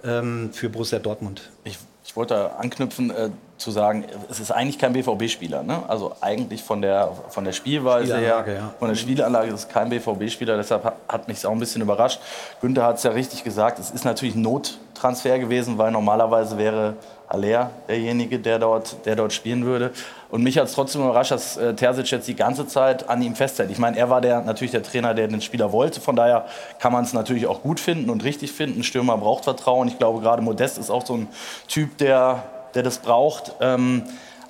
ähm, 0.05 0.51
für 0.53 0.69
Borussia 0.69 0.99
Dortmund. 0.99 1.49
Ich, 1.65 1.77
ich 2.15 2.17
wollte 2.17 2.55
anknüpfen, 2.55 3.09
äh, 3.09 3.29
zu 3.57 3.71
sagen, 3.71 4.05
es 4.29 4.39
ist 4.39 4.49
eigentlich 4.49 4.79
kein 4.79 4.93
BVB-Spieler. 4.93 5.63
Ne? 5.63 5.83
Also 5.89 6.15
eigentlich 6.21 6.63
von 6.63 6.81
der, 6.81 7.11
von 7.27 7.43
der 7.43 7.51
Spielweise 7.51 8.17
her, 8.17 8.45
ja. 8.47 8.73
von 8.79 8.87
der 8.87 8.95
Spielanlage 8.95 9.49
ist 9.49 9.53
es 9.53 9.67
kein 9.67 9.89
BVB-Spieler. 9.89 10.55
Deshalb 10.55 10.93
hat, 11.09 11.27
mich 11.27 11.45
auch 11.45 11.51
ein 11.51 11.59
bisschen 11.59 11.81
überrascht. 11.81 12.21
Günther 12.61 12.85
hat 12.85 12.99
es 12.99 13.03
ja 13.03 13.11
richtig 13.11 13.43
gesagt, 13.43 13.79
es 13.79 13.91
ist 13.91 14.05
natürlich 14.05 14.33
ein 14.33 14.43
Nottransfer 14.43 15.39
gewesen, 15.39 15.77
weil 15.77 15.91
normalerweise 15.91 16.57
wäre 16.57 16.93
Aller 17.27 17.71
derjenige, 17.89 18.39
der 18.39 18.59
dort, 18.59 19.05
der 19.05 19.17
dort 19.17 19.33
spielen 19.33 19.65
würde. 19.65 19.91
Und 20.29 20.43
mich 20.43 20.57
hat 20.57 20.65
es 20.65 20.73
trotzdem 20.73 21.01
überrascht, 21.01 21.31
dass 21.31 21.57
äh, 21.57 21.73
Terzic 21.73 22.11
jetzt 22.11 22.27
die 22.27 22.35
ganze 22.35 22.67
Zeit 22.67 23.09
an 23.09 23.21
ihm 23.21 23.35
festhält. 23.35 23.71
Ich 23.71 23.77
meine, 23.77 23.97
er 23.97 24.09
war 24.09 24.21
der, 24.21 24.41
natürlich 24.41 24.71
der 24.71 24.83
Trainer, 24.83 25.13
der 25.13 25.27
den 25.27 25.41
Spieler 25.41 25.71
wollte. 25.71 26.01
Von 26.01 26.15
daher 26.15 26.45
kann 26.79 26.91
man 26.91 27.03
es 27.03 27.13
natürlich 27.13 27.47
auch 27.47 27.61
gut 27.61 27.79
finden 27.79 28.09
und 28.09 28.23
richtig 28.23 28.51
finden. 28.51 28.79
Ein 28.79 28.83
Stürmer 28.83 29.17
braucht 29.17 29.43
Vertrauen. 29.43 29.87
Ich 29.87 29.97
glaube, 29.97 30.21
gerade 30.21 30.41
Modest 30.41 30.77
ist 30.77 30.89
auch 30.89 31.05
so 31.05 31.15
ein 31.15 31.27
Typ, 31.67 31.97
der, 31.97 32.43
der 32.73 32.83
das 32.83 32.97
braucht. 32.97 33.53
Ähm, 33.61 34.03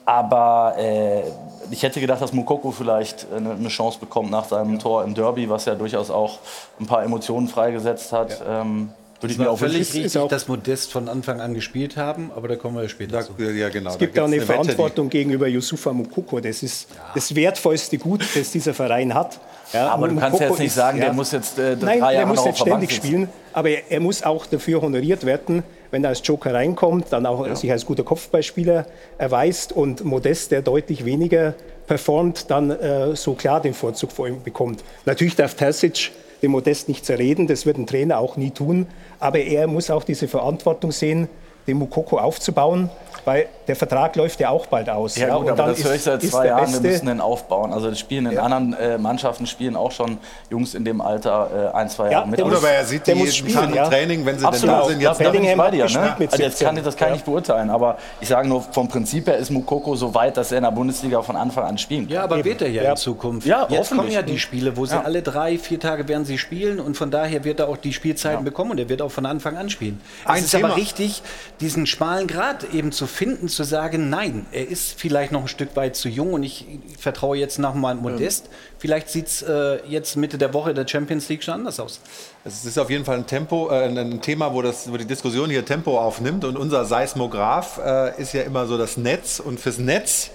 aber 0.06 0.76
äh, 0.78 1.24
ich 1.72 1.82
hätte 1.82 2.00
gedacht, 2.00 2.22
dass 2.22 2.32
Mukoko 2.32 2.72
vielleicht 2.72 3.26
eine, 3.36 3.52
eine 3.52 3.70
Chance 3.70 4.00
bekommt 4.00 4.30
nach 4.30 4.46
seinem 4.46 4.78
Tor 4.78 5.04
im 5.04 5.16
Derby, 5.16 5.50
was 5.50 5.66
ja 5.66 5.74
durchaus 5.74 6.12
auch 6.12 6.40
ein 6.80 6.86
paar 6.86 7.04
Emotionen 7.04 7.48
freigesetzt 7.48 8.12
hat. 8.12 8.42
Ähm, 8.48 8.92
würde 9.21 9.34
ich 9.34 9.39
mir 9.39 9.49
auch 9.49 9.58
völlig 9.58 9.93
richtig, 9.93 10.12
dass 10.30 10.47
Modest 10.47 10.91
von 10.91 11.08
Anfang 11.10 11.39
an 11.41 11.54
gespielt 11.54 11.97
haben, 11.97 12.32
aber 12.36 12.47
da 12.47 12.56
kommen 12.56 12.75
wir 12.75 12.84
ja 12.84 12.89
später 12.89 13.21
zu. 13.21 13.32
Ja, 13.41 13.69
genau. 13.69 13.91
Es 13.91 13.97
gibt 13.97 14.19
auch 14.19 14.25
eine 14.25 14.41
Verantwortung 14.41 15.10
gegenüber 15.10 15.47
Yusufa 15.47 15.93
Mukoko. 15.93 16.39
Das 16.39 16.62
ist 16.63 16.88
das 17.13 17.34
wertvollste 17.34 17.97
Gut, 17.97 18.25
das 18.36 18.51
dieser 18.51 18.73
Verein 18.73 19.13
hat. 19.13 19.39
Ja, 19.73 19.89
Aber 19.89 20.08
du 20.08 20.15
kannst 20.15 20.39
ja 20.39 20.47
Mukoko 20.47 20.54
jetzt 20.54 20.60
nicht 20.60 20.67
ist- 20.67 20.75
sagen, 20.75 20.97
ja. 20.99 21.06
der 21.06 21.13
muss 21.13 21.32
jetzt 21.32 21.58
äh, 21.58 21.75
Nein, 21.75 21.80
drei 21.80 21.99
der 21.99 22.12
Jahre 22.12 22.28
muss 22.28 22.45
nicht 22.45 22.58
Bank 22.58 22.58
ständig 22.58 22.91
spielen, 22.95 23.30
aber 23.54 23.69
er, 23.69 23.82
er 23.89 23.99
muss 23.99 24.21
auch 24.23 24.45
dafür 24.45 24.82
honoriert 24.82 25.25
werden, 25.25 25.63
wenn 25.91 26.04
er 26.04 26.10
als 26.10 26.21
Joker 26.23 26.54
reinkommt, 26.54 27.08
dann 27.12 27.25
auch 27.25 27.56
sich 27.56 27.71
als 27.71 27.86
guter 27.86 28.04
Kopfballspieler 28.04 28.86
erweist 29.17 29.71
und 29.71 30.04
Modest, 30.04 30.51
der 30.51 30.62
deutlich 30.62 31.06
weniger 31.06 31.56
performt, 31.88 32.51
dann 32.51 32.69
äh, 32.71 33.15
so 33.15 33.34
klar 33.34 33.62
den 33.62 33.73
Vorzug 33.73 34.12
vor 34.12 34.28
ihm 34.28 34.43
bekommt. 34.43 34.84
Natürlich 35.06 35.36
darf 35.36 35.56
Terzic 35.56 36.12
den 36.41 36.52
Modest 36.52 36.88
nicht 36.88 37.06
zerreden, 37.06 37.48
das 37.48 37.65
wird 37.65 37.78
ein 37.78 37.88
Trainer 37.88 38.19
auch 38.19 38.38
nie 38.38 38.52
tun, 38.52 38.88
aber 39.19 39.39
er 39.39 39.67
muss 39.67 39.89
auch 39.89 40.04
diese 40.04 40.28
Verantwortung 40.28 40.91
sehen, 40.91 41.28
den 41.67 41.78
Mukoko 41.78 42.17
aufzubauen 42.19 42.89
weil 43.26 43.48
der 43.68 43.76
Vertrag 43.76 44.16
läuft 44.16 44.40
ja 44.40 44.50
auch 44.50 44.66
bald 44.68 44.90
aus. 44.90 45.16
Ja, 45.18 45.28
ja 45.28 45.36
gut, 45.36 45.46
und 45.46 45.52
aber 45.60 45.70
das 45.72 45.80
ist- 45.80 45.86
höre 45.86 45.96
ich 45.96 46.04
seit 46.04 46.22
zwei 46.24 46.48
Jahren. 46.48 46.72
Wir 46.72 46.80
müssen 46.92 47.08
den 47.08 47.20
aufbauen. 47.22 47.74
Also 47.74 47.90
das 47.90 48.00
spielen 48.00 48.28
in 48.28 48.34
Ja. 48.34 48.44
anderen 48.44 48.74
äh, 48.74 48.98
Mannschaften 48.98 49.46
spielen 49.48 49.76
auch 49.76 49.92
schon 49.92 50.18
Jungs 50.50 50.74
in 50.76 50.86
dem 50.86 51.02
Alter 51.02 51.72
äh, 51.74 51.78
ein, 51.78 51.90
zwei 51.90 52.06
Ja, 52.06 52.12
Jahre 52.12 52.28
mit. 52.30 52.42
Oder 52.42 52.58
aber 52.58 52.70
er 52.70 52.86
sieht 52.86 53.02
die 53.08 53.12
der 53.12 53.16
jeden 53.16 53.32
spielen, 53.32 53.54
Tag 53.56 53.70
im 53.70 53.76
ja. 53.76 53.88
Training, 53.90 54.26
wenn 54.26 54.40
sie 54.40 54.46
Absolut, 54.46 54.76
denn 54.76 54.82
da 54.82 54.88
sind. 54.88 55.02
Jetzt 55.02 55.18
Bellingham 55.18 55.58
bei 55.58 55.72
dir. 55.72 55.86
Ne? 55.90 56.16
mit 56.20 56.32
Also 56.32 56.44
jetzt 56.44 56.58
17. 56.60 56.66
kann 56.68 56.78
ich, 56.78 56.84
das 56.84 56.96
kann 56.96 57.08
ich 57.08 57.10
Ja. 57.10 57.16
nicht 57.16 57.26
beurteilen, 57.26 57.70
aber 57.70 57.98
ich 58.22 58.28
sage 58.28 58.48
nur, 58.48 58.62
vom 58.62 58.88
Prinzip 58.88 59.28
her 59.28 59.38
ist 59.38 59.50
Mukoko 59.52 59.96
so 59.96 60.14
weit, 60.14 60.38
dass 60.38 60.52
er 60.52 60.60
in 60.60 60.64
der 60.64 60.72
Bundesliga 60.72 61.22
von 61.22 61.36
Anfang 61.36 61.66
an 61.66 61.78
spielen 61.78 62.06
kann. 62.06 62.14
Ja, 62.14 62.24
aber 62.24 62.44
wird 62.44 62.62
er 62.62 62.70
ja, 62.70 62.84
Ja. 62.84 62.92
in 62.92 62.98
Zukunft. 62.98 63.48
Ja, 63.48 63.68
Jetzt 63.70 63.96
kommen 63.96 64.12
ja 64.12 64.22
die 64.22 64.40
Spiele, 64.40 64.78
wo 64.78 64.86
sie 64.86 64.96
Ja. 64.96 65.02
alle 65.02 65.22
drei, 65.22 65.58
vier 65.58 65.80
Tage 65.80 66.08
werden 66.08 66.26
sie 66.26 66.38
spielen 66.38 66.80
und 66.80 66.96
von 66.96 67.10
daher 67.12 67.44
wird 67.44 67.60
er 67.60 67.68
auch 67.70 67.78
die 67.78 67.94
Spielzeiten 67.94 68.44
bekommen 68.46 68.72
und 68.72 68.80
er 68.80 68.90
wird 68.90 69.02
auch 69.02 69.12
von 69.12 69.26
Anfang 69.26 69.58
an 69.58 69.70
spielen. 69.70 70.00
Es 70.34 70.42
ist 70.46 70.56
aber 70.56 70.76
richtig, 70.76 71.22
diesen 71.60 71.86
schmalen 71.88 72.28
Grad 72.28 72.66
eben 72.74 72.92
zu 72.92 73.08
finden, 73.15 73.47
zu 73.47 73.63
sagen, 73.63 74.10
nein, 74.10 74.45
er 74.51 74.67
ist 74.67 74.99
vielleicht 74.99 75.32
noch 75.32 75.41
ein 75.41 75.47
Stück 75.47 75.75
weit 75.75 75.95
zu 75.95 76.10
jung 76.10 76.34
und 76.34 76.43
ich 76.43 76.65
vertraue 76.99 77.38
jetzt 77.38 77.58
nochmal 77.58 77.95
Modest. 77.95 78.49
Vielleicht 78.78 79.10
sieht 79.10 79.28
es 79.28 79.41
äh, 79.41 79.80
jetzt 79.88 80.15
Mitte 80.15 80.38
der 80.38 80.54
Woche 80.54 80.73
der 80.73 80.88
Champions 80.88 81.28
League 81.30 81.43
schon 81.43 81.56
anders 81.56 81.80
aus. 81.80 81.99
Es 82.43 82.65
ist 82.65 82.78
auf 82.78 82.89
jeden 82.89 83.06
Fall 83.06 83.17
ein 83.17 83.25
Tempo, 83.25 83.69
äh, 83.71 83.86
ein 83.86 84.21
Thema, 84.21 84.54
wo, 84.54 84.62
das, 84.62 84.91
wo 84.91 84.97
die 84.97 85.06
Diskussion 85.06 85.49
hier 85.49 85.65
Tempo 85.65 85.99
aufnimmt. 85.99 86.45
Und 86.45 86.58
unser 86.58 86.86
Seismograph 86.86 87.80
äh, 87.84 88.21
ist 88.21 88.34
ja 88.34 88.43
immer 88.43 88.67
so 88.67 88.78
das 88.78 88.97
Netz. 88.97 89.39
Und 89.39 89.60
fürs 89.60 89.80
Netz 89.80 90.30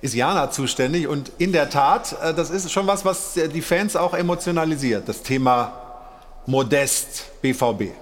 ist 0.00 0.14
Jana 0.14 0.50
zuständig. 0.50 1.08
Und 1.08 1.32
in 1.38 1.52
der 1.52 1.68
Tat, 1.68 2.16
äh, 2.22 2.32
das 2.32 2.50
ist 2.50 2.70
schon 2.70 2.86
was, 2.86 3.04
was 3.04 3.34
die 3.34 3.62
Fans 3.62 3.96
auch 3.96 4.14
emotionalisiert. 4.14 5.08
Das 5.08 5.22
Thema 5.22 5.72
Modest 6.46 7.40
BVB. 7.42 8.01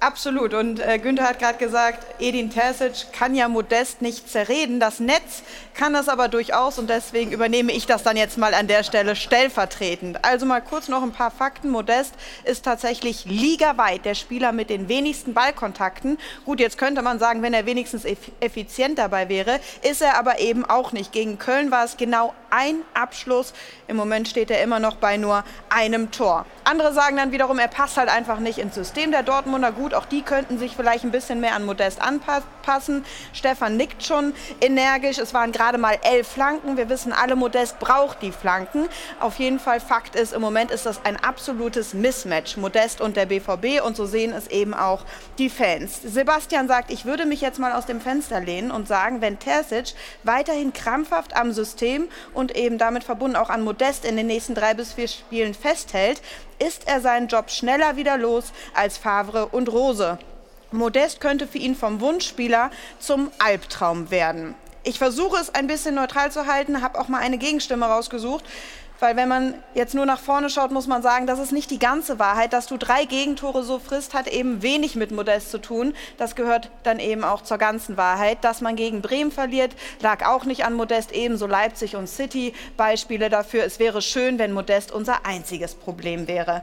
Absolut. 0.00 0.52
Und 0.52 0.80
äh, 0.80 0.98
Günther 0.98 1.24
hat 1.24 1.38
gerade 1.38 1.56
gesagt, 1.56 2.06
Edin 2.20 2.50
Terzic 2.50 3.12
kann 3.12 3.34
ja 3.34 3.48
Modest 3.48 4.02
nicht 4.02 4.28
zerreden. 4.30 4.78
Das 4.78 5.00
Netz 5.00 5.42
kann 5.74 5.94
das 5.94 6.08
aber 6.08 6.28
durchaus 6.28 6.78
und 6.78 6.90
deswegen 6.90 7.32
übernehme 7.32 7.72
ich 7.72 7.86
das 7.86 8.02
dann 8.02 8.16
jetzt 8.16 8.36
mal 8.36 8.54
an 8.54 8.66
der 8.66 8.84
Stelle 8.84 9.16
stellvertretend. 9.16 10.24
Also 10.24 10.46
mal 10.46 10.60
kurz 10.60 10.88
noch 10.88 11.02
ein 11.02 11.12
paar 11.12 11.30
Fakten. 11.30 11.70
Modest 11.70 12.14
ist 12.44 12.64
tatsächlich 12.64 13.24
ligaweit 13.24 14.04
der 14.04 14.14
Spieler 14.14 14.52
mit 14.52 14.68
den 14.70 14.88
wenigsten 14.88 15.32
Ballkontakten. 15.32 16.18
Gut, 16.44 16.60
jetzt 16.60 16.76
könnte 16.76 17.02
man 17.02 17.18
sagen, 17.18 17.42
wenn 17.42 17.54
er 17.54 17.66
wenigstens 17.66 18.04
eff 18.04 18.18
effizient 18.40 18.98
dabei 18.98 19.28
wäre, 19.28 19.58
ist 19.82 20.02
er 20.02 20.18
aber 20.18 20.38
eben 20.38 20.64
auch 20.64 20.92
nicht. 20.92 21.12
Gegen 21.12 21.38
Köln 21.38 21.70
war 21.70 21.84
es 21.84 21.96
genau 21.96 22.34
ein 22.50 22.82
Abschluss. 22.94 23.52
Im 23.88 23.96
Moment 23.96 24.28
steht 24.28 24.50
er 24.50 24.62
immer 24.62 24.78
noch 24.78 24.96
bei 24.96 25.16
nur 25.16 25.44
einem 25.70 26.10
Tor. 26.10 26.46
Andere 26.64 26.92
sagen 26.92 27.16
dann 27.16 27.32
wiederum, 27.32 27.58
er 27.58 27.68
passt 27.68 27.96
halt 27.96 28.08
einfach 28.08 28.38
nicht 28.38 28.58
ins 28.58 28.74
System 28.74 29.10
der 29.10 29.22
Dortmunder. 29.22 29.72
Gut, 29.72 29.83
auch 29.92 30.06
die 30.06 30.22
könnten 30.22 30.58
sich 30.58 30.76
vielleicht 30.76 31.04
ein 31.04 31.10
bisschen 31.10 31.40
mehr 31.40 31.54
an 31.54 31.66
Modest 31.66 32.00
anpassen. 32.00 33.04
Stefan 33.34 33.76
nickt 33.76 34.02
schon 34.02 34.32
energisch. 34.62 35.18
Es 35.18 35.34
waren 35.34 35.52
gerade 35.52 35.76
mal 35.76 35.98
elf 36.02 36.28
Flanken. 36.28 36.78
Wir 36.78 36.88
wissen 36.88 37.12
alle, 37.12 37.36
Modest 37.36 37.78
braucht 37.80 38.22
die 38.22 38.32
Flanken. 38.32 38.88
Auf 39.20 39.38
jeden 39.38 39.58
Fall 39.58 39.80
Fakt 39.80 40.16
ist, 40.16 40.32
im 40.32 40.40
Moment 40.40 40.70
ist 40.70 40.86
das 40.86 41.04
ein 41.04 41.16
absolutes 41.16 41.92
Mismatch. 41.92 42.56
Modest 42.56 43.00
und 43.02 43.16
der 43.16 43.26
BVB 43.26 43.84
und 43.84 43.96
so 43.96 44.06
sehen 44.06 44.32
es 44.32 44.46
eben 44.46 44.72
auch 44.72 45.04
die 45.38 45.50
Fans. 45.50 46.00
Sebastian 46.02 46.68
sagt, 46.68 46.90
ich 46.90 47.04
würde 47.04 47.26
mich 47.26 47.40
jetzt 47.40 47.58
mal 47.58 47.72
aus 47.72 47.86
dem 47.86 48.00
Fenster 48.00 48.40
lehnen 48.40 48.70
und 48.70 48.88
sagen, 48.88 49.20
wenn 49.20 49.38
Terzic 49.38 49.94
weiterhin 50.22 50.72
krampfhaft 50.72 51.36
am 51.36 51.52
System 51.52 52.08
und 52.32 52.56
eben 52.56 52.78
damit 52.78 53.04
verbunden 53.04 53.36
auch 53.36 53.50
an 53.50 53.62
Modest 53.62 54.04
in 54.04 54.16
den 54.16 54.28
nächsten 54.28 54.54
drei 54.54 54.74
bis 54.74 54.92
vier 54.92 55.08
Spielen 55.08 55.54
festhält, 55.54 56.22
ist 56.66 56.88
er 56.88 57.00
seinen 57.00 57.28
Job 57.28 57.50
schneller 57.50 57.96
wieder 57.96 58.16
los 58.16 58.52
als 58.72 58.96
Favre 58.96 59.46
und 59.46 59.68
Rose. 59.68 60.18
Modest 60.72 61.20
könnte 61.20 61.46
für 61.46 61.58
ihn 61.58 61.76
vom 61.76 62.00
Wunschspieler 62.00 62.70
zum 62.98 63.30
Albtraum 63.38 64.10
werden. 64.10 64.54
Ich 64.82 64.98
versuche 64.98 65.40
es 65.40 65.54
ein 65.54 65.66
bisschen 65.66 65.94
neutral 65.94 66.32
zu 66.32 66.46
halten, 66.46 66.82
habe 66.82 66.98
auch 66.98 67.08
mal 67.08 67.20
eine 67.20 67.38
Gegenstimme 67.38 67.86
rausgesucht. 67.86 68.44
Weil 69.00 69.16
wenn 69.16 69.28
man 69.28 69.54
jetzt 69.74 69.94
nur 69.94 70.06
nach 70.06 70.20
vorne 70.20 70.48
schaut, 70.48 70.70
muss 70.70 70.86
man 70.86 71.02
sagen, 71.02 71.26
das 71.26 71.38
ist 71.38 71.52
nicht 71.52 71.70
die 71.70 71.78
ganze 71.78 72.18
Wahrheit. 72.18 72.52
Dass 72.52 72.66
du 72.66 72.76
drei 72.76 73.04
Gegentore 73.04 73.64
so 73.64 73.78
frisst, 73.78 74.14
hat 74.14 74.28
eben 74.28 74.62
wenig 74.62 74.94
mit 74.94 75.10
Modest 75.10 75.50
zu 75.50 75.58
tun. 75.58 75.94
Das 76.16 76.36
gehört 76.36 76.70
dann 76.84 77.00
eben 77.00 77.24
auch 77.24 77.42
zur 77.42 77.58
ganzen 77.58 77.96
Wahrheit. 77.96 78.38
Dass 78.42 78.60
man 78.60 78.76
gegen 78.76 79.02
Bremen 79.02 79.32
verliert, 79.32 79.74
lag 80.00 80.24
auch 80.24 80.44
nicht 80.44 80.64
an 80.64 80.74
Modest, 80.74 81.12
ebenso 81.12 81.46
Leipzig 81.46 81.96
und 81.96 82.08
City. 82.08 82.54
Beispiele 82.76 83.28
dafür. 83.30 83.64
Es 83.64 83.78
wäre 83.78 84.00
schön, 84.00 84.38
wenn 84.38 84.52
Modest 84.52 84.92
unser 84.92 85.26
einziges 85.26 85.74
Problem 85.74 86.28
wäre. 86.28 86.62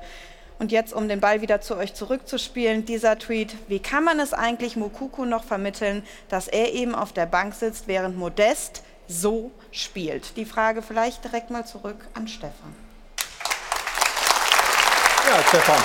Und 0.57 0.71
jetzt, 0.71 0.93
um 0.93 1.07
den 1.07 1.19
Ball 1.19 1.41
wieder 1.41 1.59
zu 1.59 1.75
euch 1.75 1.95
zurückzuspielen, 1.95 2.85
dieser 2.85 3.17
Tweet. 3.17 3.55
Wie 3.67 3.79
kann 3.79 4.03
man 4.03 4.19
es 4.19 4.31
eigentlich 4.31 4.75
Mukuku 4.75 5.25
noch 5.25 5.43
vermitteln, 5.43 6.03
dass 6.29 6.47
er 6.47 6.71
eben 6.73 6.93
auf 6.93 7.13
der 7.13 7.25
Bank 7.25 7.55
sitzt, 7.55 7.87
während 7.87 8.15
Modest 8.15 8.83
so 9.11 9.51
spielt? 9.71 10.37
Die 10.37 10.45
Frage 10.45 10.81
vielleicht 10.81 11.23
direkt 11.23 11.49
mal 11.49 11.65
zurück 11.65 12.07
an 12.13 12.27
Stefan. 12.27 12.75
Ja, 15.29 15.43
Stefan. 15.47 15.77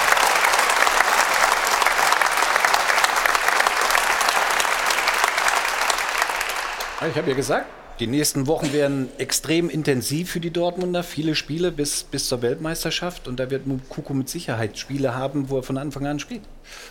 Ich 7.10 7.16
habe 7.16 7.28
ja 7.28 7.36
gesagt, 7.36 7.66
die 7.98 8.06
nächsten 8.06 8.46
Wochen 8.46 8.72
werden 8.72 9.08
extrem 9.16 9.70
intensiv 9.70 10.30
für 10.30 10.40
die 10.40 10.50
Dortmunder. 10.50 11.02
Viele 11.02 11.34
Spiele 11.34 11.72
bis, 11.72 12.02
bis 12.04 12.28
zur 12.28 12.42
Weltmeisterschaft. 12.42 13.26
Und 13.26 13.40
da 13.40 13.50
wird 13.50 13.62
Kuku 13.88 14.12
mit 14.12 14.28
Sicherheit 14.28 14.78
Spiele 14.78 15.14
haben, 15.14 15.48
wo 15.48 15.58
er 15.58 15.62
von 15.62 15.78
Anfang 15.78 16.06
an 16.06 16.18
spielt. 16.18 16.42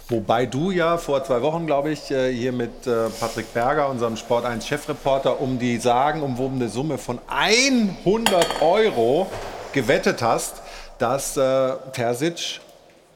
Wobei 0.09 0.47
du 0.47 0.71
ja 0.71 0.97
vor 0.97 1.23
zwei 1.23 1.41
Wochen, 1.41 1.67
glaube 1.67 1.91
ich, 1.91 2.09
äh, 2.09 2.33
hier 2.33 2.51
mit 2.51 2.87
äh, 2.87 3.09
Patrick 3.19 3.53
Berger, 3.53 3.89
unserem 3.89 4.17
Sport 4.17 4.45
1 4.45 4.65
Chefreporter, 4.65 5.39
um 5.39 5.59
die 5.59 5.77
sagenumwobene 5.77 6.69
Summe 6.69 6.97
von 6.97 7.19
100 7.27 8.61
Euro 8.61 9.27
gewettet 9.73 10.23
hast, 10.23 10.61
dass 10.97 11.37
äh, 11.37 11.73
Terzic 11.93 12.61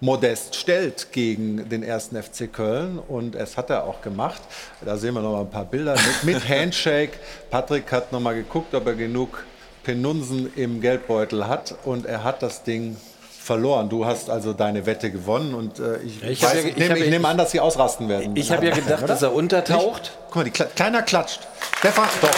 Modest 0.02 0.56
stellt 0.56 1.12
gegen 1.12 1.68
den 1.68 1.84
ersten 1.84 2.22
FC 2.22 2.52
Köln 2.52 3.00
und 3.00 3.36
es 3.36 3.58
hat 3.58 3.70
er 3.70 3.84
auch 3.84 4.02
gemacht. 4.02 4.42
Da 4.82 4.96
sehen 4.98 5.14
wir 5.14 5.22
noch 5.22 5.34
mal 5.34 5.42
ein 5.42 5.50
paar 5.50 5.66
Bilder 5.66 5.96
mit, 6.24 6.24
mit 6.36 6.48
Handshake. 6.50 7.12
Patrick 7.50 7.92
hat 7.92 8.12
noch 8.14 8.22
mal 8.22 8.34
geguckt, 8.34 8.74
ob 8.74 8.88
er 8.88 8.94
genug 8.96 9.44
Penunsen 9.84 10.52
im 10.56 10.80
Geldbeutel 10.80 11.48
hat 11.48 11.76
und 11.84 12.06
er 12.06 12.24
hat 12.24 12.42
das 12.42 12.64
Ding 12.64 12.96
verloren. 13.42 13.90
Du 13.90 14.06
hast 14.06 14.30
also 14.30 14.54
deine 14.54 14.86
Wette 14.86 15.12
gewonnen 15.12 15.54
und 15.54 15.80
äh, 15.80 15.98
ich, 15.98 16.24
Ich 16.24 16.42
weiß, 16.44 16.54
ja- 16.54 16.60
ich, 16.70 16.76
nehme, 16.78 16.98
ja- 16.98 17.04
ich 17.06 17.10
nehme 17.10 17.28
an, 17.28 17.38
dass 17.38 17.52
sie 17.52 17.60
ausrasten 17.60 18.08
werden. 18.08 18.36
Ich 18.38 18.52
habe 18.52 18.66
ja 18.68 18.74
gedacht, 18.74 19.10
dass 19.10 19.22
er 19.22 19.34
untertaucht. 19.34 20.18
Guck 20.28 20.36
mal, 20.38 20.44
die 20.46 20.52
Kle 20.52 20.70
kleiner 20.76 21.02
klatscht. 21.02 21.42
Stefan, 21.80 22.08
doch. 22.22 22.30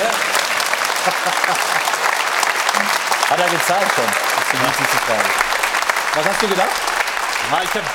Hat 3.30 3.39
er 3.39 3.50
gezahlt 3.50 3.88
schon? 3.95 4.04
Das 4.06 4.45
ist 4.45 4.52
die 4.54 4.60
wichtigste 4.67 4.97
Frage. 4.97 5.30
Was 6.15 6.26
hast 6.26 6.41
du 6.41 6.47
gedacht? 6.47 6.90
Ja, 7.49 7.62
ich 7.63 7.69
habe 7.73 7.86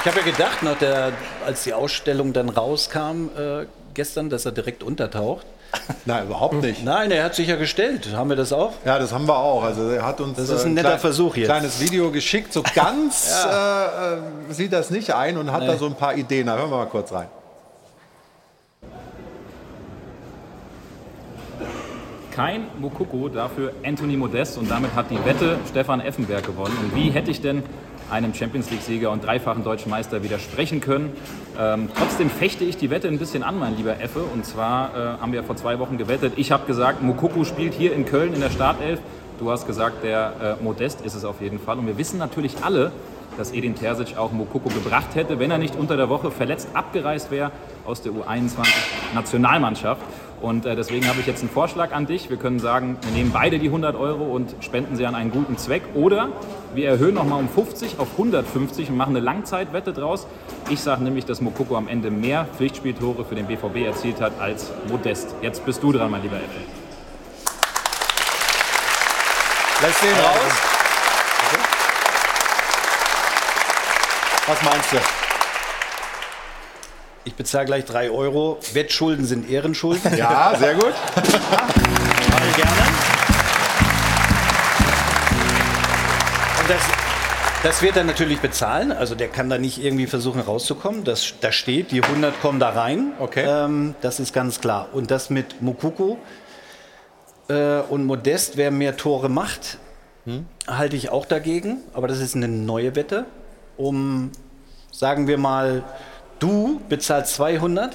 ich 0.00 0.06
hab 0.06 0.16
ja 0.16 0.22
gedacht, 0.22 0.62
nach 0.62 0.78
der, 0.78 1.12
als 1.46 1.64
die 1.64 1.72
Ausstellung 1.74 2.32
dann 2.32 2.48
rauskam 2.48 3.28
äh, 3.36 3.66
gestern, 3.94 4.30
dass 4.30 4.44
er 4.46 4.52
direkt 4.52 4.82
untertaucht. 4.82 5.46
Nein, 6.04 6.26
überhaupt 6.26 6.62
nicht. 6.62 6.84
Nein, 6.84 7.10
er 7.10 7.24
hat 7.24 7.34
sich 7.34 7.48
ja 7.48 7.56
gestellt. 7.56 8.08
Haben 8.14 8.28
wir 8.30 8.36
das 8.36 8.52
auch? 8.52 8.72
Ja, 8.84 8.98
das 8.98 9.12
haben 9.12 9.26
wir 9.26 9.36
auch. 9.36 9.64
Also 9.64 9.90
er 9.90 10.04
hat 10.06 10.20
uns 10.20 10.36
Das 10.36 10.48
ist 10.48 10.64
ein 10.64 10.70
äh, 10.72 10.74
netter 10.74 10.88
klein- 10.90 11.00
Versuch 11.00 11.36
jetzt. 11.36 11.46
kleines 11.48 11.80
Video 11.80 12.10
geschickt. 12.10 12.52
So 12.52 12.62
ganz 12.74 13.44
äh, 13.46 13.84
äh, 13.84 14.18
sieht 14.50 14.72
das 14.72 14.90
nicht 14.90 15.12
ein 15.14 15.36
und 15.36 15.50
hat 15.52 15.66
da 15.66 15.76
so 15.76 15.86
ein 15.86 15.94
paar 15.94 16.14
Ideen. 16.14 16.46
Da 16.46 16.56
hören 16.56 16.70
wir 16.70 16.76
mal 16.78 16.86
kurz 16.86 17.12
rein. 17.12 17.26
Kein 22.34 22.66
Mokoko, 22.78 23.28
dafür 23.30 23.72
Anthony 23.82 24.16
Modest 24.16 24.58
und 24.58 24.70
damit 24.70 24.94
hat 24.94 25.10
die 25.10 25.22
Wette 25.24 25.58
Stefan 25.70 26.00
Effenberg 26.00 26.44
gewonnen. 26.44 26.76
Und 26.82 26.94
wie 26.94 27.08
hätte 27.10 27.30
ich 27.30 27.40
denn 27.40 27.62
einem 28.10 28.34
Champions 28.34 28.70
League-Sieger 28.70 29.10
und 29.10 29.24
dreifachen 29.24 29.64
deutschen 29.64 29.90
Meister 29.90 30.22
widersprechen 30.22 30.80
können? 30.80 31.12
Ähm, 31.58 31.88
trotzdem 31.96 32.30
fechte 32.30 32.64
ich 32.64 32.76
die 32.76 32.90
Wette 32.90 33.08
ein 33.08 33.18
bisschen 33.18 33.42
an, 33.42 33.58
mein 33.58 33.76
lieber 33.76 34.00
Effe. 34.00 34.20
Und 34.22 34.44
zwar 34.44 34.90
äh, 34.90 35.20
haben 35.20 35.32
wir 35.32 35.42
vor 35.44 35.56
zwei 35.56 35.78
Wochen 35.78 35.98
gewettet. 35.98 36.34
Ich 36.36 36.52
habe 36.52 36.66
gesagt, 36.66 37.02
Mokoko 37.02 37.44
spielt 37.44 37.74
hier 37.74 37.92
in 37.92 38.04
Köln 38.04 38.34
in 38.34 38.40
der 38.40 38.50
Startelf. 38.50 39.00
Du 39.38 39.50
hast 39.50 39.66
gesagt, 39.66 40.02
der 40.02 40.58
äh, 40.60 40.62
Modest 40.62 41.00
ist 41.02 41.14
es 41.14 41.24
auf 41.24 41.40
jeden 41.40 41.58
Fall. 41.58 41.78
Und 41.78 41.86
wir 41.86 41.98
wissen 41.98 42.18
natürlich 42.18 42.56
alle, 42.62 42.92
dass 43.36 43.52
Edin 43.52 43.74
Terzic 43.74 44.16
auch 44.16 44.32
Mokoko 44.32 44.68
gebracht 44.70 45.14
hätte, 45.14 45.38
wenn 45.38 45.50
er 45.50 45.58
nicht 45.58 45.76
unter 45.76 45.96
der 45.96 46.08
Woche 46.08 46.30
verletzt 46.30 46.68
abgereist 46.72 47.30
wäre 47.30 47.50
aus 47.84 48.02
der 48.02 48.12
U21-Nationalmannschaft. 48.12 50.00
Und 50.40 50.66
äh, 50.66 50.76
deswegen 50.76 51.08
habe 51.08 51.20
ich 51.20 51.26
jetzt 51.26 51.40
einen 51.40 51.50
Vorschlag 51.50 51.92
an 51.92 52.06
dich. 52.06 52.30
Wir 52.30 52.36
können 52.36 52.58
sagen, 52.58 52.96
wir 53.02 53.12
nehmen 53.12 53.30
beide 53.32 53.58
die 53.58 53.66
100 53.66 53.96
Euro 53.96 54.24
und 54.24 54.54
spenden 54.60 54.96
sie 54.96 55.06
an 55.06 55.14
einen 55.14 55.30
guten 55.30 55.56
Zweck. 55.56 55.82
Oder 55.94 56.28
wir 56.74 56.88
erhöhen 56.88 57.14
nochmal 57.14 57.40
um 57.40 57.48
50 57.48 57.98
auf 57.98 58.12
150 58.12 58.90
und 58.90 58.96
machen 58.96 59.16
eine 59.16 59.24
Langzeitwette 59.24 59.92
draus. 59.92 60.26
Ich 60.68 60.80
sage 60.80 61.02
nämlich, 61.02 61.24
dass 61.24 61.40
Mokoko 61.40 61.76
am 61.76 61.88
Ende 61.88 62.10
mehr 62.10 62.46
Pflichtspieltore 62.56 63.24
für 63.24 63.34
den 63.34 63.46
BVB 63.46 63.86
erzielt 63.86 64.20
hat 64.20 64.32
als 64.40 64.70
Modest. 64.88 65.34
Jetzt 65.42 65.64
bist 65.64 65.82
du 65.82 65.92
dran, 65.92 66.10
mein 66.10 66.22
lieber 66.22 66.36
Effe. 66.36 66.60
Lässt 69.82 70.02
den 70.02 70.12
raus. 70.12 70.76
Was 74.46 74.62
meinst 74.62 74.92
du? 74.92 75.25
Ich 77.26 77.34
bezahle 77.34 77.66
gleich 77.66 77.84
3 77.84 78.12
Euro. 78.12 78.58
Wettschulden 78.72 79.26
sind 79.26 79.50
Ehrenschulden. 79.50 80.16
Ja, 80.16 80.54
sehr 80.56 80.74
gut. 80.74 80.94
Mache 81.16 82.46
ich 82.48 82.56
gerne. 82.56 82.72
Und 86.60 86.70
das, 86.70 86.82
das 87.64 87.82
wird 87.82 87.96
er 87.96 88.04
natürlich 88.04 88.38
bezahlen. 88.38 88.92
Also 88.92 89.16
der 89.16 89.26
kann 89.26 89.50
da 89.50 89.58
nicht 89.58 89.82
irgendwie 89.82 90.06
versuchen 90.06 90.40
rauszukommen. 90.40 91.02
Das, 91.02 91.34
da 91.40 91.50
steht, 91.50 91.90
die 91.90 92.00
100 92.00 92.40
kommen 92.40 92.60
da 92.60 92.68
rein. 92.68 93.12
Okay. 93.18 93.44
Ähm, 93.44 93.96
das 94.02 94.20
ist 94.20 94.32
ganz 94.32 94.60
klar. 94.60 94.90
Und 94.92 95.10
das 95.10 95.28
mit 95.28 95.60
Mukuko 95.60 96.18
äh, 97.48 97.80
und 97.80 98.04
Modest, 98.04 98.56
wer 98.56 98.70
mehr 98.70 98.96
Tore 98.96 99.28
macht, 99.28 99.78
halte 100.68 100.94
ich 100.94 101.10
auch 101.10 101.26
dagegen. 101.26 101.78
Aber 101.92 102.06
das 102.06 102.20
ist 102.20 102.36
eine 102.36 102.46
neue 102.46 102.94
Wette. 102.94 103.26
Um, 103.76 104.30
sagen 104.92 105.26
wir 105.26 105.38
mal, 105.38 105.82
du 106.38 106.80
bezahlst 106.88 107.34
200 107.34 107.94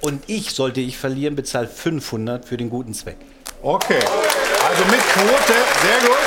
und 0.00 0.22
ich, 0.26 0.52
sollte 0.52 0.80
ich 0.80 0.98
verlieren, 0.98 1.36
bezahle 1.36 1.68
500 1.68 2.44
für 2.44 2.56
den 2.56 2.70
guten 2.70 2.94
Zweck. 2.94 3.16
Okay, 3.62 4.00
also 4.68 4.84
mit 4.86 5.00
Quote, 5.12 5.54
sehr 5.82 6.08
gut. 6.08 6.18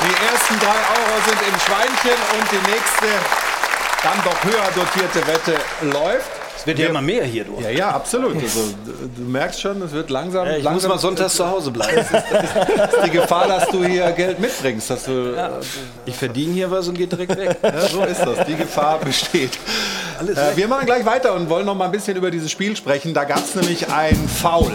Die 0.00 0.24
ersten 0.26 0.58
drei 0.60 0.68
Euro 0.68 1.20
sind 1.26 1.40
im 1.48 1.60
Schweinchen 1.60 2.20
und 2.38 2.52
die 2.52 2.70
nächste, 2.70 3.06
dann 4.02 4.22
doch 4.22 4.44
höher 4.44 4.70
dotierte 4.74 5.26
Wette 5.26 5.58
läuft. 5.80 6.43
Es 6.64 6.68
wird 6.68 6.78
ja 6.78 6.88
immer 6.88 7.02
mehr 7.02 7.24
hier, 7.24 7.44
du. 7.44 7.60
Ja, 7.60 7.68
ja, 7.68 7.90
absolut. 7.90 8.36
Also, 8.36 8.60
du- 9.16 9.22
merkst 9.22 9.60
schon, 9.60 9.82
es 9.82 9.92
wird 9.92 10.08
langsam. 10.08 10.46
Ja, 10.46 10.56
ich 10.56 10.62
langsam 10.64 10.88
muss 10.88 10.96
mal 10.96 10.98
sonntags 10.98 11.34
zu 11.34 11.46
Hause 11.46 11.70
bleiben. 11.70 11.98
ist 12.00 13.04
die 13.04 13.10
Gefahr, 13.10 13.46
dass 13.48 13.68
du 13.68 13.84
hier 13.84 14.10
Geld 14.12 14.40
mitbringst. 14.40 14.88
Dass 14.88 15.04
du, 15.04 15.34
Ich 16.06 16.16
verdiene 16.16 16.54
hier 16.54 16.70
was 16.70 16.88
und 16.88 16.96
gehe 16.96 17.06
direkt 17.06 17.36
weg. 17.36 17.56
Ja, 17.62 17.86
so 17.86 18.02
ist 18.04 18.20
das. 18.20 18.46
Die 18.46 18.54
Gefahr 18.56 18.98
besteht. 18.98 19.50
Äh, 20.22 20.56
wir 20.56 20.66
machen 20.66 20.86
gleich 20.86 21.04
weiter 21.04 21.34
und 21.34 21.50
wollen 21.50 21.66
noch 21.66 21.74
mal 21.74 21.84
ein 21.84 21.92
bisschen 21.92 22.16
über 22.16 22.30
dieses 22.30 22.50
Spiel 22.50 22.74
sprechen. 22.76 23.12
Da 23.12 23.24
gab 23.24 23.40
es 23.44 23.54
nämlich 23.54 23.86
ein 23.90 24.16
Foul 24.28 24.72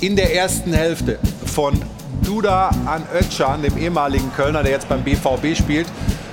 in 0.00 0.16
der 0.16 0.34
ersten 0.34 0.72
Hälfte 0.72 1.18
von 1.44 1.78
Duda 2.22 2.70
an 2.86 3.02
Özcan, 3.14 3.60
dem 3.62 3.76
ehemaligen 3.76 4.32
Kölner, 4.34 4.62
der 4.62 4.72
jetzt 4.72 4.88
beim 4.88 5.02
BVB 5.02 5.54
spielt. 5.54 5.88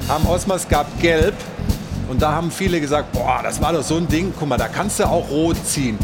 Am 0.07 0.25
Osmers 0.27 0.69
gab 0.69 0.87
gelb. 1.01 1.33
Und 2.07 2.21
da 2.21 2.33
haben 2.33 2.51
viele 2.51 2.79
gesagt, 2.79 3.11
boah, 3.11 3.39
das 3.43 3.61
war 3.61 3.73
doch 3.73 3.83
so 3.83 3.97
ein 3.97 4.07
Ding. 4.07 4.33
Guck 4.37 4.47
mal, 4.47 4.57
da 4.57 4.67
kannst 4.67 4.99
du 4.99 5.05
auch 5.05 5.29
rot 5.29 5.57
ziehen. 5.65 5.97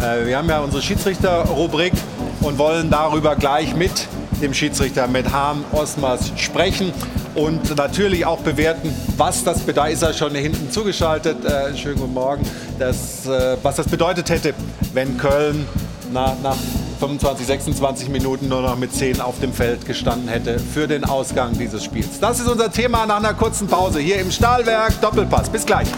Äh, 0.00 0.26
wir 0.26 0.36
haben 0.36 0.48
ja 0.48 0.60
unsere 0.60 0.82
Schiedsrichterrubrik 0.82 1.92
und 2.40 2.58
wollen 2.58 2.90
darüber 2.90 3.36
gleich 3.36 3.74
mit 3.74 4.06
dem 4.42 4.52
Schiedsrichter, 4.52 5.08
mit 5.08 5.32
Hahn 5.32 5.64
Osmers 5.72 6.32
sprechen 6.36 6.92
und 7.34 7.74
natürlich 7.76 8.26
auch 8.26 8.40
bewerten, 8.40 8.94
was 9.16 9.44
das 9.44 9.60
bedeutet. 9.60 9.94
Ist 9.94 10.02
er 10.02 10.12
schon 10.12 10.34
hinten 10.34 10.70
zugeschaltet? 10.70 11.44
Äh, 11.44 11.76
schönen 11.76 11.96
guten 11.96 12.14
Morgen. 12.14 12.42
Das, 12.78 13.26
äh, 13.26 13.56
was 13.62 13.76
das 13.76 13.88
bedeutet 13.88 14.28
hätte, 14.28 14.54
wenn 14.92 15.16
Köln 15.16 15.66
nach, 16.12 16.34
nach 16.42 16.56
25, 17.00 17.46
26 17.46 18.08
Minuten 18.08 18.48
nur 18.48 18.62
noch 18.62 18.76
mit 18.76 18.92
10 18.92 19.20
auf 19.20 19.38
dem 19.40 19.52
Feld 19.52 19.84
gestanden 19.84 20.28
hätte 20.28 20.58
für 20.58 20.88
den 20.88 21.04
Ausgang 21.04 21.56
dieses 21.58 21.84
Spiels. 21.84 22.18
Das 22.20 22.40
ist 22.40 22.48
unser 22.48 22.70
Thema 22.70 23.04
nach 23.06 23.18
einer 23.18 23.34
kurzen 23.34 23.66
Pause 23.66 24.00
hier 24.00 24.18
im 24.18 24.30
Stahlwerk 24.30 25.00
Doppelpass. 25.00 25.50
Bis 25.50 25.66
gleich. 25.66 25.88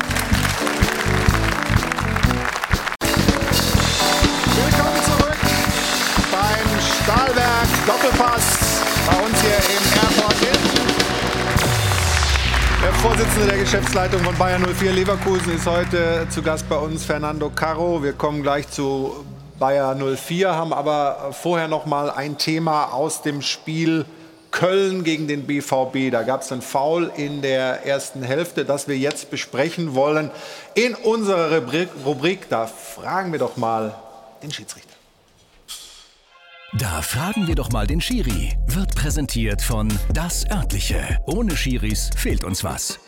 Willkommen 4.57 5.03
zurück 5.05 5.37
beim 6.33 6.68
Stahlwerk 7.05 7.68
Doppelpass 7.87 8.59
bei 9.07 9.16
uns 9.25 9.40
hier 9.40 9.57
im 9.57 9.85
Airport 10.03 10.35
Hilton. 10.35 10.88
Der 12.83 12.92
Vorsitzende 12.94 13.47
der 13.47 13.59
Geschäftsleitung 13.59 14.23
von 14.23 14.37
Bayern 14.37 14.64
04 14.64 14.92
Leverkusen 14.92 15.55
ist 15.55 15.66
heute 15.66 16.27
zu 16.31 16.42
Gast 16.42 16.68
bei 16.68 16.77
uns, 16.77 17.05
Fernando 17.05 17.51
Caro. 17.51 18.03
Wir 18.03 18.12
kommen 18.12 18.42
gleich 18.42 18.68
zu 18.68 19.25
Bayer 19.59 19.94
04, 19.94 20.55
haben 20.55 20.73
aber 20.73 21.33
vorher 21.33 21.68
noch 21.68 21.87
mal 21.87 22.11
ein 22.11 22.38
Thema 22.38 22.92
aus 22.92 23.23
dem 23.23 23.42
Spiel 23.42 24.05
Köln 24.51 25.05
gegen 25.05 25.29
den 25.29 25.47
BVB. 25.47 26.11
Da 26.11 26.23
gab 26.23 26.42
es 26.42 26.53
ein 26.53 26.62
Foul 26.62 27.11
in 27.16 27.42
der 27.42 27.85
ersten 27.85 28.23
Hälfte, 28.23 28.64
das 28.64 28.88
wir 28.88 28.97
jetzt 28.97 29.31
besprechen 29.31 29.94
wollen. 29.94 30.31
In 30.75 30.94
unserer 30.94 31.62
Rubrik 32.05 32.49
da 32.49 32.66
fragen 32.66 33.33
wir 33.33 33.38
doch 33.38 33.57
mal 33.57 33.94
den 34.42 34.51
Schiedsrichter. 34.51 34.88
Da 36.79 37.03
fragen 37.03 37.47
wir 37.49 37.55
doch 37.55 37.71
mal 37.71 37.87
den 37.87 38.01
Schiri. 38.01 38.57
Wird 38.66 38.94
präsentiert 38.94 39.62
von 39.62 39.88
Das 40.12 40.44
Örtliche. 40.51 41.18
Ohne 41.27 41.57
Schiris 41.57 42.11
fehlt 42.14 42.44
uns 42.44 42.62
was. 42.62 42.99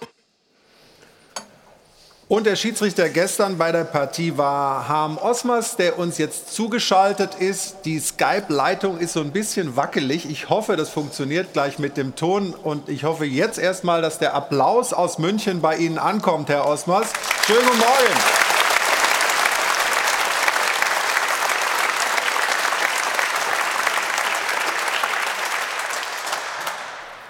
Und 2.31 2.47
der 2.47 2.55
Schiedsrichter 2.55 3.09
gestern 3.09 3.59
bei 3.59 3.73
der 3.73 3.83
Partie 3.83 4.39
war 4.39 4.87
Harm 4.87 5.19
Osmers, 5.19 5.75
der 5.75 5.99
uns 5.99 6.17
jetzt 6.17 6.55
zugeschaltet 6.55 7.35
ist. 7.35 7.79
Die 7.85 7.99
Skype-Leitung 7.99 9.01
ist 9.01 9.15
so 9.15 9.21
ein 9.21 9.33
bisschen 9.33 9.75
wackelig. 9.75 10.31
Ich 10.31 10.49
hoffe, 10.49 10.77
das 10.77 10.91
funktioniert 10.91 11.55
gleich 11.55 11.81
mit 11.81 11.97
dem 11.97 12.15
Ton. 12.15 12.55
Und 12.55 12.89
ich 12.89 13.03
hoffe 13.03 13.25
jetzt 13.25 13.59
erstmal, 13.59 14.01
dass 14.01 14.21
der 14.21 14.35
Applaus 14.35 14.93
aus 14.93 15.19
München 15.19 15.61
bei 15.61 15.77
Ihnen 15.79 15.99
ankommt, 15.99 16.49
Herr 16.51 16.69
Osmers. 16.69 17.13
Schönen 17.49 17.67
guten 17.67 17.79
Morgen. 17.81 18.21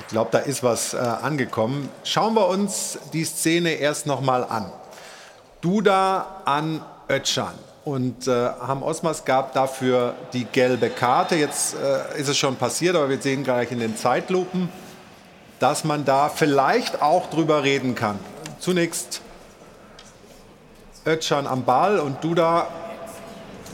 Ich 0.00 0.08
glaube, 0.08 0.28
da 0.30 0.38
ist 0.40 0.62
was 0.62 0.92
äh, 0.92 0.98
angekommen. 0.98 1.88
Schauen 2.04 2.34
wir 2.34 2.48
uns 2.48 2.98
die 3.14 3.24
Szene 3.24 3.70
erst 3.70 4.04
noch 4.04 4.20
mal 4.20 4.44
an. 4.44 4.70
Duda 5.60 6.42
an 6.44 6.82
Özcan. 7.08 7.54
Und 7.84 8.28
äh, 8.28 8.30
Ham 8.30 8.82
Osmas 8.82 9.24
gab 9.24 9.54
dafür 9.54 10.14
die 10.32 10.44
gelbe 10.44 10.90
Karte. 10.90 11.34
Jetzt 11.36 11.74
äh, 11.74 12.20
ist 12.20 12.28
es 12.28 12.36
schon 12.36 12.56
passiert, 12.56 12.94
aber 12.94 13.08
wir 13.08 13.20
sehen 13.20 13.42
gleich 13.42 13.72
in 13.72 13.80
den 13.80 13.96
Zeitlupen, 13.96 14.68
dass 15.58 15.84
man 15.84 16.04
da 16.04 16.28
vielleicht 16.28 17.02
auch 17.02 17.30
drüber 17.30 17.62
reden 17.62 17.94
kann. 17.94 18.18
Zunächst 18.58 19.22
Özcan 21.06 21.46
am 21.46 21.64
Ball 21.64 21.98
und 21.98 22.22
Duda 22.22 22.68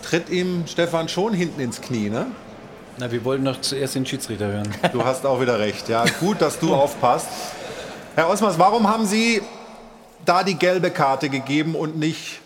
tritt 0.02 0.30
ihm 0.30 0.64
Stefan 0.66 1.08
schon 1.08 1.32
hinten 1.34 1.60
ins 1.60 1.80
Knie, 1.80 2.08
ne? 2.08 2.26
Na, 2.98 3.10
wir 3.10 3.24
wollten 3.24 3.44
doch 3.44 3.60
zuerst 3.60 3.96
den 3.96 4.06
Schiedsrichter 4.06 4.46
hören. 4.46 4.74
Du 4.92 5.04
hast 5.04 5.26
auch 5.26 5.40
wieder 5.40 5.58
recht. 5.58 5.88
Ja, 5.88 6.04
gut, 6.20 6.40
dass 6.40 6.58
du 6.58 6.74
aufpasst. 6.74 7.28
Herr 8.14 8.30
Osmers, 8.30 8.58
warum 8.58 8.88
haben 8.88 9.04
Sie 9.04 9.42
da 10.28 10.42
die 10.42 10.58
gelbe 10.58 10.90
Karte 10.90 11.28
gegeben 11.28 11.74
und 11.74 11.96
nicht 11.96 12.40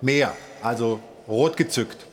mehr? 0.00 0.32
Also 0.62 1.00
rot 1.28 1.56
gezückt. 1.56 2.06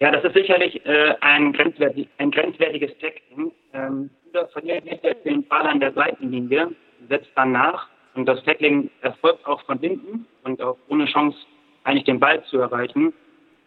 Ja, 0.00 0.10
das 0.10 0.24
ist 0.24 0.34
sicherlich 0.34 0.84
äh, 0.84 1.14
ein, 1.20 1.52
grenzwertig, 1.52 2.08
ein 2.18 2.30
grenzwertiges 2.30 2.90
Tackling. 2.98 3.52
Ähm, 3.72 4.10
Duda 4.34 4.46
verliert 4.48 4.84
jetzt 4.84 5.24
den 5.24 5.46
Ball 5.46 5.66
an 5.66 5.80
der 5.80 5.92
Seitenlinie, 5.92 6.72
setzt 7.08 7.30
dann 7.36 7.52
nach 7.52 7.88
und 8.14 8.26
das 8.26 8.42
Tackling 8.44 8.90
erfolgt 9.02 9.46
auch 9.46 9.62
von 9.62 9.78
hinten 9.78 10.26
und 10.42 10.60
auch 10.60 10.76
ohne 10.88 11.06
Chance, 11.06 11.38
eigentlich 11.84 12.04
den 12.04 12.18
Ball 12.20 12.42
zu 12.44 12.58
erreichen. 12.58 13.12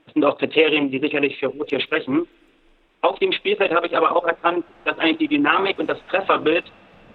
Das 0.05 0.13
sind 0.13 0.25
auch 0.25 0.37
Kriterien, 0.37 0.91
die 0.91 0.99
sicherlich 0.99 1.37
für 1.39 1.47
Rot 1.47 1.69
hier 1.69 1.79
sprechen. 1.79 2.27
Auf 3.01 3.19
dem 3.19 3.31
Spielfeld 3.31 3.73
habe 3.73 3.87
ich 3.87 3.95
aber 3.95 4.15
auch 4.15 4.25
erkannt, 4.25 4.65
dass 4.85 4.97
eigentlich 4.99 5.17
die 5.17 5.27
Dynamik 5.27 5.77
und 5.79 5.87
das 5.87 5.99
Trefferbild, 6.09 6.65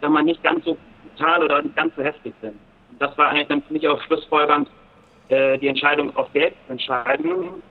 wenn 0.03 0.12
man 0.12 0.25
nicht 0.27 0.43
ganz 0.43 0.65
so 0.65 0.77
brutal 1.09 1.45
oder 1.45 1.62
nicht 1.62 1.77
ganz 1.77 1.95
so 1.97 2.03
heftig 2.03 2.35
sind. 2.43 2.57
Und 2.91 3.01
das 3.01 3.17
war 3.17 3.29
eigentlich 3.29 3.49
dann 3.49 3.62
für 3.62 3.73
mich 3.73 3.87
auch 3.88 4.01
schlussfolgernd, 4.03 4.69
äh, 5.29 5.59
die 5.59 5.69
Entscheidung 5.69 6.15
auf 6.17 6.31
Gelb 6.33 6.55
zu 6.67 6.73
entscheiden. 6.73 7.62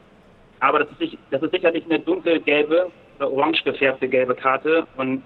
Aber 0.60 0.80
das 0.80 0.88
ist, 1.00 1.18
das 1.30 1.42
ist 1.42 1.52
sicherlich 1.52 1.84
eine 1.86 2.00
dunkelgelbe 2.00 2.90
oder 3.18 3.32
orange 3.32 3.64
gefärbte 3.64 4.08
gelbe 4.08 4.34
Karte 4.34 4.88
und 4.98 5.24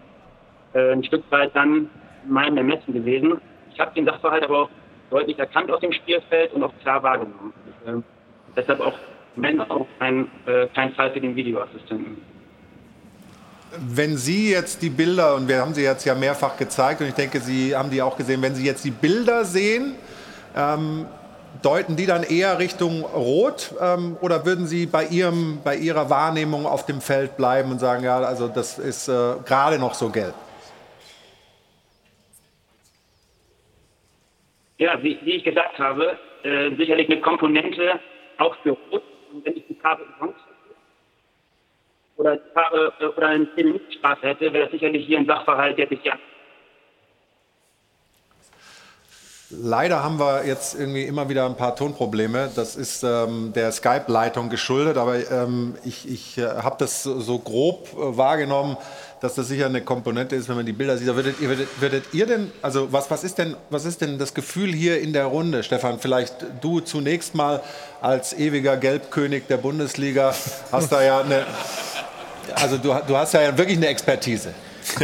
äh, 0.73 0.91
ein 0.91 1.03
Stück 1.03 1.23
weit 1.29 1.55
dann 1.55 1.89
mein 2.27 2.57
Ermessen 2.57 2.93
gewesen. 2.93 3.39
Ich 3.71 3.79
habe 3.79 3.93
den 3.93 4.05
Sachverhalt 4.05 4.43
aber 4.43 4.63
auch 4.63 4.69
deutlich 5.11 5.37
erkannt 5.37 5.69
auf 5.71 5.79
dem 5.79 5.91
Spielfeld 5.91 6.53
und 6.53 6.63
auch 6.63 6.73
klar 6.81 7.03
wahrgenommen. 7.03 7.53
Ähm, 7.85 8.03
deshalb 8.55 8.79
auch, 8.79 8.97
wenn 9.35 9.61
auch 9.61 9.85
ein, 9.99 10.29
äh, 10.45 10.67
kein 10.73 10.93
Fall 10.93 11.11
für 11.11 11.21
den 11.21 11.35
Videoassistenten. 11.35 12.34
Wenn 13.77 14.17
Sie 14.17 14.51
jetzt 14.51 14.81
die 14.81 14.89
Bilder, 14.89 15.35
und 15.35 15.47
wir 15.47 15.59
haben 15.59 15.73
sie 15.73 15.83
jetzt 15.83 16.05
ja 16.05 16.15
mehrfach 16.15 16.57
gezeigt, 16.57 17.01
und 17.01 17.07
ich 17.07 17.13
denke, 17.13 17.39
Sie 17.39 17.75
haben 17.75 17.89
die 17.89 18.01
auch 18.01 18.15
gesehen, 18.15 18.41
wenn 18.41 18.55
Sie 18.55 18.65
jetzt 18.65 18.85
die 18.85 18.91
Bilder 18.91 19.43
sehen, 19.43 19.95
ähm, 20.55 21.07
deuten 21.61 21.95
die 21.95 22.05
dann 22.05 22.23
eher 22.23 22.59
Richtung 22.59 23.03
Rot 23.03 23.73
ähm, 23.81 24.17
oder 24.21 24.45
würden 24.45 24.67
Sie 24.67 24.85
bei, 24.85 25.05
Ihrem, 25.05 25.59
bei 25.63 25.75
Ihrer 25.75 26.09
Wahrnehmung 26.09 26.65
auf 26.65 26.85
dem 26.85 27.01
Feld 27.01 27.37
bleiben 27.37 27.71
und 27.71 27.79
sagen, 27.79 28.03
ja, 28.03 28.17
also 28.19 28.47
das 28.47 28.79
ist 28.79 29.07
äh, 29.07 29.35
gerade 29.45 29.79
noch 29.79 29.93
so 29.93 30.09
gelb? 30.09 30.33
Ja, 34.77 35.01
wie, 35.01 35.17
wie 35.23 35.31
ich 35.31 35.43
gesagt 35.43 35.79
habe, 35.79 36.17
äh, 36.43 36.75
sicherlich 36.75 37.09
eine 37.09 37.21
Komponente 37.21 37.99
auch 38.37 38.55
für 38.63 38.71
Rot. 38.91 39.03
Und 39.31 39.45
wenn 39.45 39.55
ich 39.55 39.63
die 39.67 39.75
Farbe 39.75 40.03
orange 40.19 40.35
oder 42.17 42.33
äh, 42.33 43.05
oder 43.05 43.27
eine 43.27 43.47
10 43.55 43.65
Minuten 43.65 43.91
Strafe 43.91 44.27
hätte, 44.27 44.53
wäre 44.53 44.69
sicherlich 44.69 45.05
hier 45.05 45.19
ein 45.19 45.25
Sachverhalt, 45.25 45.77
der 45.77 45.87
sich 45.87 46.03
ja 46.03 46.17
Leider 49.51 50.03
haben 50.03 50.19
wir 50.19 50.45
jetzt 50.45 50.73
irgendwie 50.73 51.03
immer 51.03 51.29
wieder 51.29 51.45
ein 51.45 51.55
paar 51.55 51.75
Tonprobleme. 51.75 52.49
Das 52.55 52.75
ist 52.75 53.03
ähm, 53.03 53.53
der 53.53 53.71
Skype-Leitung 53.71 54.49
geschuldet, 54.49 54.97
aber 54.97 55.17
ähm, 55.29 55.75
ich, 55.85 56.09
ich 56.09 56.39
äh, 56.39 56.47
habe 56.47 56.77
das 56.79 57.03
so, 57.03 57.39
grob 57.39 57.89
äh, 57.93 58.17
wahrgenommen, 58.17 58.75
dass 59.21 59.35
das 59.35 59.47
sicher 59.47 59.67
eine 59.67 59.81
Komponente 59.81 60.35
ist, 60.35 60.49
wenn 60.49 60.55
man 60.55 60.65
die 60.65 60.73
Bilder 60.73 60.97
sieht. 60.97 61.07
Würdet, 61.07 61.39
würdet, 61.39 61.67
würdet 61.79 62.05
ihr 62.11 62.25
denn, 62.25 62.51
also 62.63 62.91
was, 62.91 63.11
was, 63.11 63.23
ist 63.23 63.37
denn, 63.37 63.55
was 63.69 63.85
ist 63.85 64.01
denn 64.01 64.17
das 64.17 64.33
Gefühl 64.33 64.73
hier 64.73 64.99
in 64.99 65.13
der 65.13 65.25
Runde, 65.25 65.61
Stefan? 65.61 65.99
Vielleicht 65.99 66.33
du 66.61 66.79
zunächst 66.79 67.35
mal 67.35 67.61
als 68.01 68.33
ewiger 68.33 68.77
Gelbkönig 68.77 69.43
der 69.47 69.57
Bundesliga 69.57 70.33
hast 70.71 70.91
da 70.91 71.03
ja 71.03 71.19
eine, 71.19 71.45
also 72.53 72.77
du, 72.77 72.93
du 73.07 73.17
hast 73.17 73.33
ja 73.33 73.57
wirklich 73.57 73.77
eine 73.77 73.87
Expertise. 73.87 74.53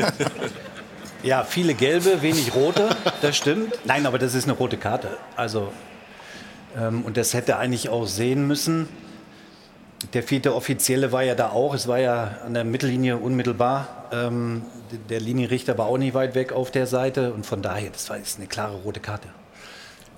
Ja, 1.24 1.44
viele 1.44 1.76
gelbe, 1.76 2.24
wenig 2.24 2.56
rote, 2.56 2.90
das 3.22 3.38
stimmt. 3.38 3.78
Nein, 3.86 4.08
aber 4.08 4.18
das 4.18 4.34
ist 4.34 4.46
eine 4.46 4.54
rote 4.54 4.78
Karte. 4.78 5.20
Also, 5.36 5.72
ähm, 6.76 7.04
und 7.04 7.16
das 7.16 7.36
hätte 7.36 7.58
eigentlich 7.58 7.90
auch 7.90 8.08
sehen 8.08 8.48
müssen. 8.48 8.90
Der 10.14 10.24
vierte 10.24 10.56
Offizielle 10.56 11.12
war 11.12 11.22
ja 11.22 11.36
da 11.36 11.50
auch. 11.50 11.76
Es 11.76 11.88
war 11.88 12.00
ja 12.00 12.40
an 12.44 12.56
der 12.56 12.64
Mittellinie 12.64 13.18
unmittelbar. 13.18 14.08
Ähm, 14.12 14.64
der 15.10 15.20
Linienrichter 15.20 15.78
war 15.78 15.86
auch 15.86 16.00
nicht 16.00 16.16
weit 16.16 16.34
weg 16.34 16.54
auf 16.54 16.72
der 16.72 16.88
Seite. 16.88 17.34
Und 17.34 17.46
von 17.46 17.62
daher, 17.62 17.92
das 17.92 18.10
war 18.10 18.18
jetzt 18.18 18.40
eine 18.40 18.48
klare 18.48 18.78
rote 18.78 19.00
Karte. 19.00 19.28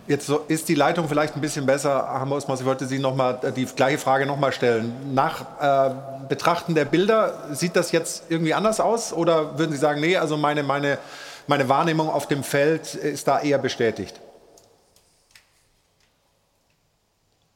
Jetzt 0.05 0.29
ist 0.49 0.67
die 0.67 0.75
Leitung 0.75 1.07
vielleicht 1.07 1.35
ein 1.35 1.41
bisschen 1.41 1.65
besser. 1.65 2.09
Herr 2.11 2.25
Mosmas, 2.25 2.59
ich 2.59 2.65
wollte 2.65 2.85
Sie 2.85 2.99
noch 2.99 3.15
mal 3.15 3.39
äh, 3.41 3.51
die 3.53 3.65
gleiche 3.65 3.97
Frage 3.97 4.25
noch 4.25 4.37
mal 4.37 4.51
stellen. 4.51 4.93
Nach 5.13 5.45
äh, 5.61 5.95
Betrachten 6.27 6.75
der 6.75 6.83
Bilder, 6.83 7.47
sieht 7.51 7.77
das 7.77 7.93
jetzt 7.93 8.29
irgendwie 8.29 8.53
anders 8.53 8.81
aus? 8.81 9.13
Oder 9.13 9.57
würden 9.57 9.71
Sie 9.71 9.77
sagen, 9.77 10.01
nee, 10.01 10.17
also 10.17 10.35
meine, 10.35 10.63
meine, 10.63 10.97
meine 11.47 11.69
Wahrnehmung 11.69 12.09
auf 12.09 12.27
dem 12.27 12.43
Feld 12.43 12.95
ist 12.95 13.29
da 13.29 13.41
eher 13.41 13.59
bestätigt? 13.59 14.19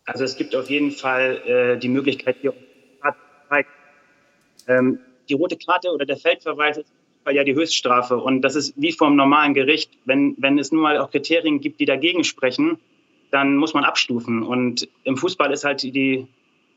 Also 0.05 0.23
es 0.23 0.37
gibt 0.37 0.55
auf 0.55 0.69
jeden 0.69 0.91
Fall 0.91 1.41
äh, 1.45 1.77
die 1.77 1.89
Möglichkeit, 1.89 2.37
hier 2.39 2.53
ähm, 4.67 4.99
die 5.29 5.33
rote 5.33 5.57
Karte 5.57 5.89
oder 5.91 6.05
der 6.05 6.17
Feldverweis 6.17 6.77
ist 6.77 6.91
ja 7.31 7.43
die 7.43 7.55
Höchststrafe. 7.55 8.17
Und 8.17 8.41
das 8.41 8.55
ist 8.55 8.73
wie 8.75 8.91
vom 8.91 9.15
normalen 9.15 9.53
Gericht. 9.53 9.91
Wenn, 10.05 10.35
wenn 10.37 10.59
es 10.59 10.71
nun 10.71 10.81
mal 10.81 10.97
auch 10.97 11.11
Kriterien 11.11 11.59
gibt, 11.59 11.79
die 11.79 11.85
dagegen 11.85 12.23
sprechen, 12.23 12.79
dann 13.31 13.55
muss 13.55 13.73
man 13.73 13.83
abstufen. 13.83 14.43
Und 14.43 14.87
im 15.03 15.17
Fußball 15.17 15.51
ist 15.51 15.63
halt 15.63 15.83
die, 15.83 16.27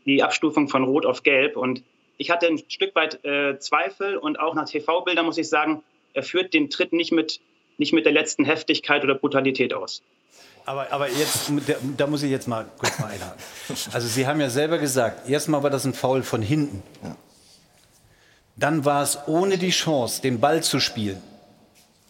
die 0.06 0.22
Abstufung 0.22 0.68
von 0.68 0.84
Rot 0.84 1.06
auf 1.06 1.22
Gelb. 1.22 1.56
Und 1.56 1.82
ich 2.18 2.30
hatte 2.30 2.46
ein 2.46 2.58
Stück 2.68 2.94
weit 2.94 3.24
äh, 3.24 3.58
Zweifel 3.58 4.16
und 4.16 4.38
auch 4.38 4.54
nach 4.54 4.68
TV-Bildern 4.68 5.24
muss 5.24 5.38
ich 5.38 5.48
sagen, 5.48 5.82
er 6.12 6.22
führt 6.22 6.52
den 6.52 6.70
Tritt 6.70 6.92
nicht 6.92 7.12
mit, 7.12 7.40
nicht 7.78 7.92
mit 7.92 8.04
der 8.04 8.12
letzten 8.12 8.44
Heftigkeit 8.44 9.04
oder 9.04 9.14
Brutalität 9.14 9.72
aus. 9.72 10.02
Aber, 10.66 10.92
aber 10.92 11.08
jetzt, 11.08 11.50
da 11.96 12.06
muss 12.06 12.22
ich 12.22 12.30
jetzt 12.30 12.46
mal 12.46 12.66
kurz 12.78 12.98
mal 12.98 13.06
einhaken. 13.06 13.40
Also 13.92 14.06
Sie 14.06 14.26
haben 14.26 14.40
ja 14.40 14.50
selber 14.50 14.78
gesagt, 14.78 15.28
erstmal 15.28 15.62
war 15.62 15.70
das 15.70 15.84
ein 15.84 15.94
Foul 15.94 16.22
von 16.22 16.42
hinten. 16.42 16.82
Ja. 17.02 17.16
Dann 18.56 18.84
war 18.84 19.02
es 19.02 19.18
ohne 19.26 19.58
die 19.58 19.70
Chance, 19.70 20.22
den 20.22 20.40
Ball 20.40 20.62
zu 20.62 20.80
spielen. 20.80 21.22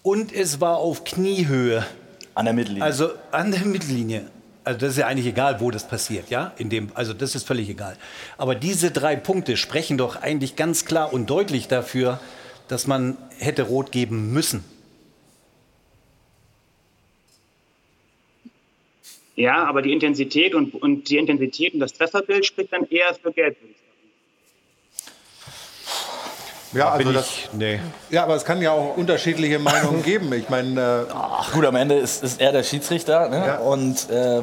Und 0.02 0.32
es 0.32 0.60
war 0.60 0.78
auf 0.78 1.04
Kniehöhe. 1.04 1.86
An 2.34 2.46
der 2.46 2.54
Mittellinie. 2.54 2.84
Also 2.84 3.10
an 3.30 3.50
der 3.52 3.64
Mittellinie. 3.64 4.26
Also 4.64 4.78
das 4.80 4.90
ist 4.90 4.98
ja 4.98 5.06
eigentlich 5.06 5.26
egal, 5.26 5.60
wo 5.60 5.70
das 5.70 5.88
passiert, 5.88 6.30
ja? 6.30 6.52
In 6.58 6.70
dem, 6.70 6.90
also 6.94 7.12
das 7.12 7.34
ist 7.34 7.46
völlig 7.46 7.68
egal. 7.68 7.96
Aber 8.36 8.54
diese 8.54 8.90
drei 8.90 9.16
Punkte 9.16 9.56
sprechen 9.56 9.98
doch 9.98 10.16
eigentlich 10.16 10.56
ganz 10.56 10.84
klar 10.84 11.12
und 11.12 11.28
deutlich 11.28 11.68
dafür, 11.68 12.20
dass 12.68 12.86
man 12.86 13.16
hätte 13.38 13.62
rot 13.62 13.90
geben 13.90 14.32
müssen. 14.32 14.64
Ja, 19.34 19.64
aber 19.64 19.80
die 19.80 19.92
Intensität 19.92 20.54
und, 20.54 20.74
und 20.74 21.08
die 21.08 21.16
Intensität 21.16 21.72
und 21.72 21.80
das 21.80 21.94
Trefferbild 21.94 22.44
spricht 22.44 22.72
dann 22.72 22.84
eher 22.90 23.14
für 23.14 23.32
Gelb. 23.32 23.56
Ja, 26.72 26.90
also 26.90 27.12
das, 27.12 27.26
ich, 27.26 27.48
nee. 27.52 27.80
ja, 28.10 28.22
aber 28.22 28.36
es 28.36 28.44
kann 28.44 28.62
ja 28.62 28.72
auch 28.72 28.96
unterschiedliche 28.96 29.58
Meinungen 29.58 30.02
geben. 30.04 30.32
Ich 30.32 30.48
meine, 30.48 31.06
äh 31.08 31.52
gut, 31.52 31.64
am 31.64 31.76
Ende 31.76 31.96
ist, 31.96 32.22
ist 32.22 32.40
er 32.40 32.52
der 32.52 32.62
Schiedsrichter 32.62 33.28
ne? 33.28 33.44
ja. 33.46 33.58
und 33.58 34.08
äh, 34.10 34.42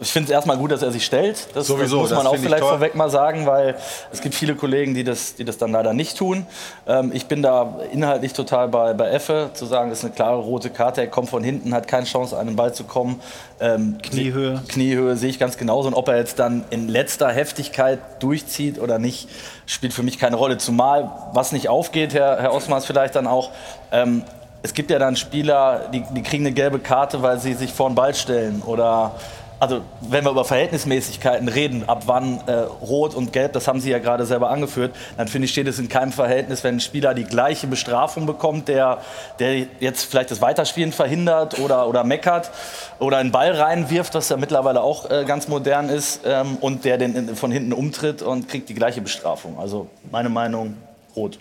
ich 0.00 0.10
finde 0.10 0.26
es 0.26 0.32
erstmal 0.32 0.56
gut, 0.56 0.72
dass 0.72 0.82
er 0.82 0.90
sich 0.90 1.04
stellt. 1.04 1.46
Das, 1.54 1.68
Sowieso, 1.68 2.02
das 2.02 2.10
muss 2.10 2.10
man 2.10 2.24
das 2.24 2.32
auch 2.32 2.36
vielleicht 2.36 2.64
vorweg 2.64 2.94
mal 2.96 3.10
sagen, 3.10 3.46
weil 3.46 3.76
es 4.12 4.20
gibt 4.20 4.34
viele 4.34 4.56
Kollegen, 4.56 4.92
die 4.94 5.04
das, 5.04 5.36
die 5.36 5.44
das 5.44 5.56
dann 5.56 5.70
leider 5.70 5.92
nicht 5.92 6.18
tun. 6.18 6.46
Ähm, 6.86 7.12
ich 7.14 7.26
bin 7.26 7.42
da 7.42 7.78
inhaltlich 7.92 8.32
total 8.32 8.68
bei, 8.68 8.92
bei 8.92 9.10
Effe, 9.10 9.50
zu 9.54 9.66
sagen, 9.66 9.90
das 9.90 10.00
ist 10.00 10.04
eine 10.04 10.14
klare 10.14 10.38
rote 10.38 10.70
Karte. 10.70 11.00
Er 11.00 11.06
kommt 11.06 11.30
von 11.30 11.44
hinten, 11.44 11.72
hat 11.72 11.86
keine 11.86 12.06
Chance, 12.06 12.36
an 12.36 12.46
den 12.46 12.56
Ball 12.56 12.74
zu 12.74 12.84
kommen. 12.84 13.20
Ähm, 13.60 13.98
Kniehöhe. 14.02 14.62
Kniehöhe 14.68 15.16
sehe 15.16 15.30
ich 15.30 15.38
ganz 15.38 15.56
genauso. 15.56 15.86
Und 15.86 15.94
ob 15.94 16.08
er 16.08 16.16
jetzt 16.16 16.40
dann 16.40 16.64
in 16.70 16.88
letzter 16.88 17.30
Heftigkeit 17.30 18.00
durchzieht 18.18 18.80
oder 18.80 18.98
nicht, 18.98 19.28
spielt 19.66 19.92
für 19.92 20.02
mich 20.02 20.18
keine 20.18 20.36
Rolle. 20.36 20.58
Zumal, 20.58 21.10
was 21.34 21.52
nicht 21.52 21.68
aufgeht, 21.68 22.14
Herr, 22.14 22.40
Herr 22.40 22.52
Osmars 22.52 22.84
vielleicht 22.84 23.14
dann 23.14 23.28
auch, 23.28 23.50
ähm, 23.92 24.24
es 24.64 24.72
gibt 24.72 24.90
ja 24.90 24.98
dann 24.98 25.14
Spieler, 25.14 25.90
die, 25.92 26.02
die 26.14 26.22
kriegen 26.22 26.46
eine 26.46 26.54
gelbe 26.54 26.78
Karte, 26.78 27.20
weil 27.20 27.38
sie 27.38 27.52
sich 27.52 27.70
vor 27.72 27.90
den 27.90 27.94
Ball 27.94 28.14
stellen 28.14 28.62
oder 28.64 29.14
also 29.60 29.82
wenn 30.00 30.24
wir 30.24 30.30
über 30.30 30.44
Verhältnismäßigkeiten 30.44 31.48
reden, 31.48 31.88
ab 31.88 32.04
wann 32.06 32.40
äh, 32.46 32.52
Rot 32.52 33.14
und 33.14 33.32
Gelb, 33.32 33.52
das 33.52 33.68
haben 33.68 33.80
Sie 33.80 33.90
ja 33.90 33.98
gerade 33.98 34.26
selber 34.26 34.50
angeführt, 34.50 34.94
dann 35.16 35.28
finde 35.28 35.46
ich, 35.46 35.52
steht 35.52 35.66
es 35.66 35.78
in 35.78 35.88
keinem 35.88 36.12
Verhältnis, 36.12 36.64
wenn 36.64 36.76
ein 36.76 36.80
Spieler 36.80 37.14
die 37.14 37.24
gleiche 37.24 37.66
Bestrafung 37.66 38.26
bekommt, 38.26 38.68
der, 38.68 38.98
der 39.38 39.66
jetzt 39.80 40.04
vielleicht 40.04 40.30
das 40.30 40.40
Weiterspielen 40.40 40.92
verhindert 40.92 41.58
oder, 41.58 41.88
oder 41.88 42.04
meckert 42.04 42.50
oder 42.98 43.18
einen 43.18 43.32
Ball 43.32 43.52
reinwirft, 43.52 44.14
was 44.14 44.28
ja 44.28 44.36
mittlerweile 44.36 44.80
auch 44.82 45.10
äh, 45.10 45.24
ganz 45.24 45.48
modern 45.48 45.88
ist, 45.88 46.20
ähm, 46.24 46.58
und 46.60 46.84
der 46.84 46.98
den 46.98 47.36
von 47.36 47.50
hinten 47.50 47.72
umtritt 47.72 48.22
und 48.22 48.48
kriegt 48.48 48.68
die 48.68 48.74
gleiche 48.74 49.00
Bestrafung. 49.00 49.58
Also 49.58 49.88
meine 50.10 50.28
Meinung, 50.28 50.76
Rot. 51.16 51.38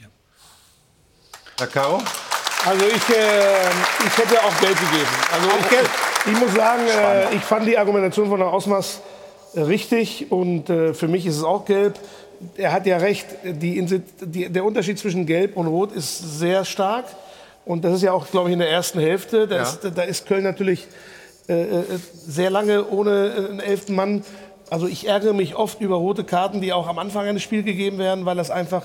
Ja. 0.00 0.08
Herr 1.58 1.66
Caro? 1.68 2.02
Also 2.64 2.84
ich, 2.86 3.16
äh, 3.16 4.06
ich 4.06 4.18
hätte 4.18 4.38
auch 4.44 4.60
Geld 4.60 4.78
gegeben. 4.78 5.08
Also 5.32 5.48
ich, 5.48 6.11
ich 6.26 6.40
muss 6.40 6.54
sagen, 6.54 6.82
äh, 6.86 7.34
ich 7.34 7.42
fand 7.42 7.66
die 7.66 7.76
Argumentation 7.76 8.28
von 8.28 8.38
Herrn 8.38 8.52
Ausmaß 8.52 9.00
äh, 9.54 9.60
richtig 9.60 10.30
und 10.30 10.70
äh, 10.70 10.94
für 10.94 11.08
mich 11.08 11.26
ist 11.26 11.36
es 11.36 11.44
auch 11.44 11.64
gelb. 11.64 11.98
Er 12.56 12.72
hat 12.72 12.86
ja 12.86 12.96
recht, 12.96 13.26
die, 13.44 14.02
die, 14.20 14.48
der 14.48 14.64
Unterschied 14.64 14.98
zwischen 14.98 15.26
Gelb 15.26 15.56
und 15.56 15.66
Rot 15.66 15.92
ist 15.92 16.38
sehr 16.38 16.64
stark. 16.64 17.04
Und 17.64 17.84
das 17.84 17.94
ist 17.94 18.02
ja 18.02 18.12
auch, 18.12 18.26
glaube 18.28 18.48
ich, 18.48 18.54
in 18.54 18.58
der 18.58 18.70
ersten 18.70 18.98
Hälfte. 18.98 19.46
Da, 19.46 19.56
ja. 19.56 19.62
ist, 19.62 19.80
da 19.94 20.02
ist 20.02 20.26
Köln 20.26 20.42
natürlich 20.42 20.88
äh, 21.48 21.62
äh, 21.62 21.84
sehr 22.26 22.50
lange 22.50 22.88
ohne 22.88 23.48
einen 23.50 23.60
elften 23.60 23.94
Mann. 23.94 24.24
Also 24.70 24.88
ich 24.88 25.06
ärgere 25.06 25.34
mich 25.34 25.54
oft 25.54 25.80
über 25.80 25.96
rote 25.96 26.24
Karten, 26.24 26.60
die 26.60 26.72
auch 26.72 26.88
am 26.88 26.98
Anfang 26.98 27.26
eines 27.26 27.42
Spiels 27.42 27.64
gegeben 27.64 27.98
werden, 27.98 28.24
weil 28.24 28.36
das 28.36 28.50
einfach 28.50 28.84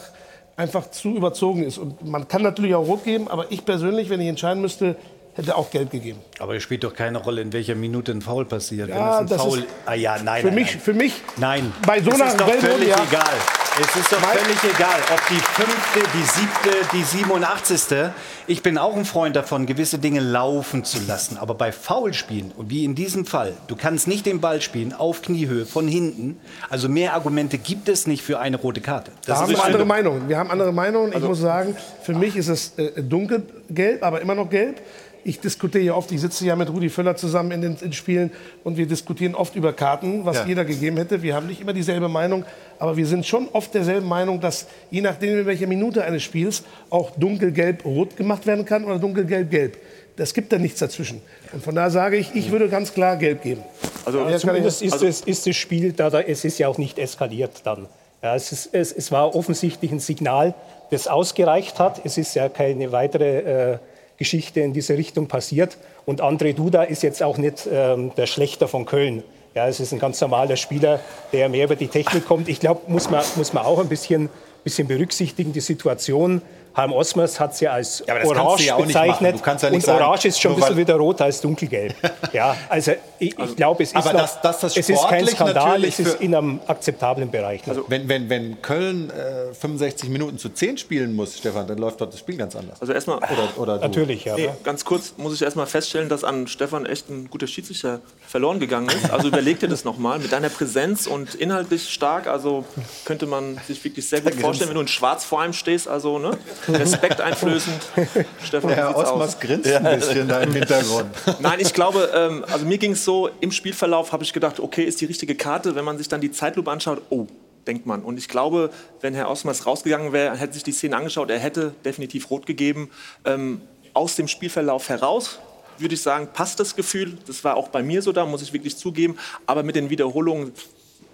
einfach 0.55 0.89
zu 0.89 1.15
überzogen 1.15 1.63
ist. 1.63 1.77
Und 1.77 2.03
man 2.05 2.27
kann 2.27 2.41
natürlich 2.41 2.73
auch 2.73 2.87
rot 2.87 3.03
geben, 3.03 3.27
aber 3.27 3.51
ich 3.51 3.63
persönlich, 3.63 4.09
wenn 4.09 4.19
ich 4.19 4.27
entscheiden 4.27 4.61
müsste, 4.61 4.95
hätte 5.37 5.55
auch 5.55 5.69
Geld 5.69 5.91
gegeben. 5.91 6.19
Aber 6.39 6.55
es 6.55 6.63
spielt 6.63 6.83
doch 6.83 6.93
keine 6.93 7.19
Rolle, 7.19 7.41
in 7.41 7.53
welcher 7.53 7.75
Minute 7.75 8.11
ein 8.11 8.21
Foul 8.21 8.45
passiert. 8.45 8.89
Ja, 8.89 9.19
Wenn 9.19 9.25
es 9.25 9.31
ein 9.31 9.39
Foul, 9.39 9.59
ist, 9.59 9.67
ah 9.85 9.93
ja, 9.93 10.17
nein, 10.21 10.41
für 10.41 10.47
nein, 10.47 10.55
mich, 10.55 10.71
nein. 10.71 10.81
für 10.81 10.93
mich, 10.93 11.13
nein. 11.37 11.73
Bei 11.85 12.01
so 12.01 12.11
einer 12.11 12.25
es 12.25 12.31
ist 12.31 12.41
doch 12.41 12.49
völlig 12.49 12.89
ja. 12.89 13.03
egal. 13.09 13.35
Es 13.79 13.95
ist 13.95 14.11
doch 14.11 14.17
völlig 14.17 14.57
egal, 14.63 14.99
ob 15.13 15.21
die 15.29 15.35
fünfte, 15.35 15.99
die 16.11 16.23
siebte, 16.23 16.87
die 16.93 17.03
87. 17.03 18.09
Ich 18.47 18.63
bin 18.63 18.79
auch 18.79 18.95
ein 18.95 19.05
Freund 19.05 19.35
davon, 19.35 19.67
gewisse 19.67 19.99
Dinge 19.99 20.19
laufen 20.19 20.83
zu 20.83 20.97
lassen. 21.07 21.37
Aber 21.37 21.53
bei 21.53 21.71
Foulspielen, 21.71 22.53
und 22.57 22.71
wie 22.71 22.85
in 22.85 22.95
diesem 22.95 23.27
Fall, 23.27 23.53
du 23.67 23.75
kannst 23.75 24.07
nicht 24.07 24.25
den 24.25 24.41
Ball 24.41 24.61
spielen 24.61 24.93
auf 24.93 25.21
Kniehöhe 25.21 25.67
von 25.67 25.87
hinten. 25.87 26.39
Also 26.71 26.89
mehr 26.89 27.13
Argumente 27.13 27.59
gibt 27.59 27.87
es 27.87 28.07
nicht 28.07 28.23
für 28.23 28.39
eine 28.39 28.57
rote 28.57 28.81
Karte. 28.81 29.11
Das 29.27 29.37
da 29.37 29.41
haben 29.43 29.51
wir 29.51 29.63
andere 29.63 29.85
Meinungen. 29.85 30.27
Wir 30.27 30.39
haben 30.39 30.49
andere 30.49 30.73
Meinungen. 30.73 31.09
Ich 31.09 31.15
also, 31.15 31.27
muss 31.27 31.39
sagen, 31.39 31.77
für 32.01 32.13
mich 32.13 32.35
ist 32.35 32.47
es 32.47 32.73
äh, 32.79 33.03
dunkelgelb, 33.03 34.01
aber 34.01 34.21
immer 34.21 34.33
noch 34.33 34.49
gelb 34.49 34.81
ich 35.23 35.39
diskutiere 35.39 35.83
ja 35.83 35.93
oft, 35.93 36.11
ich 36.11 36.21
sitze 36.21 36.45
ja 36.45 36.55
mit 36.55 36.69
Rudi 36.69 36.89
Völler 36.89 37.15
zusammen 37.15 37.51
in 37.51 37.61
den 37.61 37.77
in 37.81 37.93
Spielen 37.93 38.31
und 38.63 38.77
wir 38.77 38.85
diskutieren 38.85 39.35
oft 39.35 39.55
über 39.55 39.73
Karten, 39.73 40.25
was 40.25 40.37
ja. 40.37 40.45
jeder 40.45 40.65
gegeben 40.65 40.97
hätte. 40.97 41.21
Wir 41.21 41.35
haben 41.35 41.47
nicht 41.47 41.61
immer 41.61 41.73
dieselbe 41.73 42.07
Meinung, 42.07 42.45
aber 42.79 42.95
wir 42.97 43.05
sind 43.05 43.25
schon 43.25 43.47
oft 43.53 43.73
derselben 43.73 44.07
Meinung, 44.07 44.39
dass 44.39 44.67
je 44.91 45.01
nachdem, 45.01 45.39
in 45.39 45.45
welcher 45.45 45.67
Minute 45.67 46.03
eines 46.03 46.23
Spiels 46.23 46.63
auch 46.89 47.11
dunkelgelb-rot 47.11 48.15
gemacht 48.17 48.45
werden 48.45 48.65
kann 48.65 48.85
oder 48.85 48.99
dunkelgelb-gelb. 48.99 49.77
Das 50.15 50.33
gibt 50.33 50.51
da 50.51 50.57
nichts 50.57 50.79
dazwischen. 50.79 51.21
Und 51.53 51.63
von 51.63 51.75
daher 51.75 51.91
sage 51.91 52.17
ich, 52.17 52.33
ich 52.33 52.51
würde 52.51 52.69
ganz 52.69 52.93
klar 52.93 53.17
gelb 53.17 53.43
geben. 53.43 53.61
Also 54.03 54.27
ja, 54.27 54.37
zumindest 54.37 54.81
ist, 54.81 54.93
also, 54.93 55.05
es, 55.05 55.21
ist 55.21 55.45
das 55.45 55.55
Spiel, 55.55 55.93
da, 55.93 56.09
da, 56.09 56.21
es 56.21 56.43
ist 56.43 56.57
ja 56.57 56.67
auch 56.67 56.77
nicht 56.77 56.97
eskaliert 56.97 57.61
dann. 57.63 57.87
Ja, 58.23 58.35
es, 58.35 58.51
ist, 58.51 58.69
es, 58.73 58.91
es, 58.91 59.11
war 59.11 59.35
offensichtlich 59.35 59.91
ein 59.91 59.99
Signal, 59.99 60.55
das 60.89 61.07
ausgereicht 61.07 61.79
hat. 61.79 62.01
Es 62.03 62.17
ist 62.17 62.33
ja 62.33 62.49
keine 62.49 62.91
weitere 62.91 63.73
äh, 63.73 63.77
Geschichte 64.17 64.61
in 64.61 64.73
diese 64.73 64.97
Richtung 64.97 65.27
passiert. 65.27 65.77
Und 66.05 66.21
André 66.21 66.53
Duda 66.53 66.83
ist 66.83 67.03
jetzt 67.03 67.21
auch 67.21 67.37
nicht 67.37 67.67
ähm, 67.71 68.11
der 68.17 68.25
Schlechter 68.25 68.67
von 68.67 68.85
Köln. 68.85 69.23
Ja, 69.55 69.67
es 69.67 69.79
ist 69.79 69.91
ein 69.91 69.99
ganz 69.99 70.21
normaler 70.21 70.55
Spieler, 70.55 70.99
der 71.33 71.49
mehr 71.49 71.65
über 71.65 71.75
die 71.75 71.87
Technik 71.87 72.25
kommt. 72.25 72.47
Ich 72.47 72.59
glaube, 72.59 72.81
muss 72.91 73.09
man, 73.09 73.23
muss 73.35 73.53
man 73.53 73.65
auch 73.65 73.79
ein 73.79 73.89
bisschen, 73.89 74.29
bisschen 74.63 74.87
berücksichtigen, 74.87 75.53
die 75.53 75.61
Situation. 75.61 76.41
Harm 76.77 76.93
Osmers 76.93 77.39
hat 77.39 77.53
es 77.53 77.59
ja 77.59 77.71
als 77.71 78.03
Ja, 78.07 78.13
aber 78.13 78.19
das 78.23 78.29
kannst 78.29 78.41
orange 78.45 78.57
du 78.61 78.67
ja 78.67 78.77
bezeichnet. 78.77 79.21
machen. 79.21 79.37
Du 79.37 79.43
kannst 79.43 79.63
ja 79.63 79.69
nicht 79.71 79.75
und 79.77 79.85
sagen, 79.85 80.03
orange 80.05 80.25
ist 80.27 80.39
schon 80.41 80.53
ein 80.53 80.59
bisschen 80.59 80.77
wieder 80.77 80.95
rot 80.95 81.19
als 81.21 81.41
dunkelgelb. 81.41 81.95
ja, 82.33 82.55
also 82.69 82.91
ich, 83.19 83.37
ich 83.37 83.55
glaube, 83.55 83.81
es 83.83 83.89
ist 83.89 83.95
aber 83.95 84.13
noch, 84.13 84.21
dass- 84.21 84.41
dass 84.41 84.59
das 84.61 84.77
es 84.77 84.87
ist 84.89 85.07
kein 85.09 85.25
Skandal, 85.27 85.83
es 85.83 85.99
ist 85.99 86.21
in 86.21 86.35
einem 86.35 86.59
akzeptablen 86.67 87.31
Bereich. 87.31 87.61
Also 87.67 87.83
wenn, 87.87 88.07
wenn, 88.07 88.29
wenn 88.29 88.61
Köln 88.61 89.09
äh, 89.09 89.53
65 89.55 90.09
Minuten 90.09 90.37
zu 90.37 90.49
10 90.49 90.77
spielen 90.77 91.15
muss, 91.15 91.37
Stefan, 91.39 91.65
dann 91.67 91.79
läuft 91.79 91.99
dort 91.99 92.13
das 92.13 92.19
Spiel 92.19 92.37
ganz 92.37 92.55
anders. 92.55 92.79
Also 92.79 92.93
erstmal. 92.93 93.17
Oder, 93.17 93.49
oder. 93.57 93.77
Natürlich, 93.79 94.25
ja. 94.25 94.35
Nee, 94.35 94.49
ganz 94.63 94.85
kurz 94.85 95.15
muss 95.17 95.33
ich 95.33 95.41
erstmal 95.41 95.65
feststellen, 95.65 96.09
dass 96.09 96.23
an 96.23 96.47
Stefan 96.47 96.85
echt 96.85 97.09
ein 97.09 97.27
guter 97.31 97.47
Schiedsrichter 97.47 98.01
verloren 98.27 98.59
gegangen 98.59 98.89
ist. 98.89 99.09
Also 99.11 99.29
überleg 99.29 99.59
dir 99.59 99.67
das 99.67 99.83
nochmal. 99.83 100.19
Mit 100.19 100.31
deiner 100.31 100.49
Präsenz 100.49 101.07
und 101.07 101.33
inhaltlich 101.33 101.89
stark, 101.89 102.27
also 102.27 102.65
könnte 103.03 103.25
man 103.25 103.59
sich 103.67 103.83
wirklich 103.83 104.07
sehr 104.07 104.21
gut 104.21 104.35
vorstellen, 104.35 104.69
wenn 104.69 104.75
du 104.75 104.81
in 104.81 104.87
Schwarz 104.87 105.25
vor 105.25 105.43
ihm 105.43 105.53
stehst, 105.53 105.87
also 105.87 106.19
ne, 106.19 106.31
Respekt 106.69 107.21
einflößend. 107.21 107.81
Stefan, 108.43 108.69
Herr 108.71 108.95
aus? 108.95 109.39
grinst 109.39 109.71
ein 109.71 109.99
bisschen 109.99 110.27
da 110.27 110.41
im 110.41 110.53
Hintergrund. 110.53 111.09
Nein, 111.39 111.59
ich 111.59 111.73
glaube, 111.73 112.09
ähm, 112.13 112.45
also 112.51 112.65
mir 112.65 112.77
ging 112.77 112.91
es 112.91 113.05
so, 113.05 113.29
im 113.39 113.51
Spielverlauf 113.51 114.11
habe 114.11 114.23
ich 114.23 114.33
gedacht, 114.33 114.59
okay, 114.59 114.83
ist 114.83 115.01
die 115.01 115.05
richtige 115.05 115.35
Karte. 115.35 115.75
Wenn 115.75 115.85
man 115.85 115.97
sich 115.97 116.07
dann 116.07 116.21
die 116.21 116.31
Zeitlupe 116.31 116.71
anschaut, 116.71 117.01
oh, 117.09 117.27
denkt 117.65 117.85
man. 117.85 118.03
Und 118.03 118.17
ich 118.17 118.27
glaube, 118.27 118.71
wenn 119.01 119.13
Herr 119.13 119.29
Osmers 119.29 119.65
rausgegangen 119.65 120.13
wäre, 120.13 120.37
hätte 120.37 120.53
sich 120.53 120.63
die 120.63 120.71
Szene 120.71 120.95
angeschaut, 120.95 121.29
er 121.29 121.39
hätte 121.39 121.73
definitiv 121.83 122.29
rot 122.29 122.45
gegeben. 122.45 122.89
Ähm, 123.25 123.61
aus 123.93 124.15
dem 124.15 124.27
Spielverlauf 124.27 124.89
heraus 124.89 125.39
würde 125.79 125.95
ich 125.95 126.01
sagen, 126.01 126.29
passt 126.33 126.59
das 126.59 126.75
Gefühl. 126.75 127.17
Das 127.27 127.43
war 127.43 127.55
auch 127.55 127.67
bei 127.67 127.83
mir 127.83 128.01
so 128.01 128.11
da, 128.11 128.25
muss 128.25 128.41
ich 128.41 128.53
wirklich 128.53 128.77
zugeben. 128.77 129.17
Aber 129.45 129.63
mit 129.63 129.75
den 129.75 129.89
Wiederholungen 129.89 130.51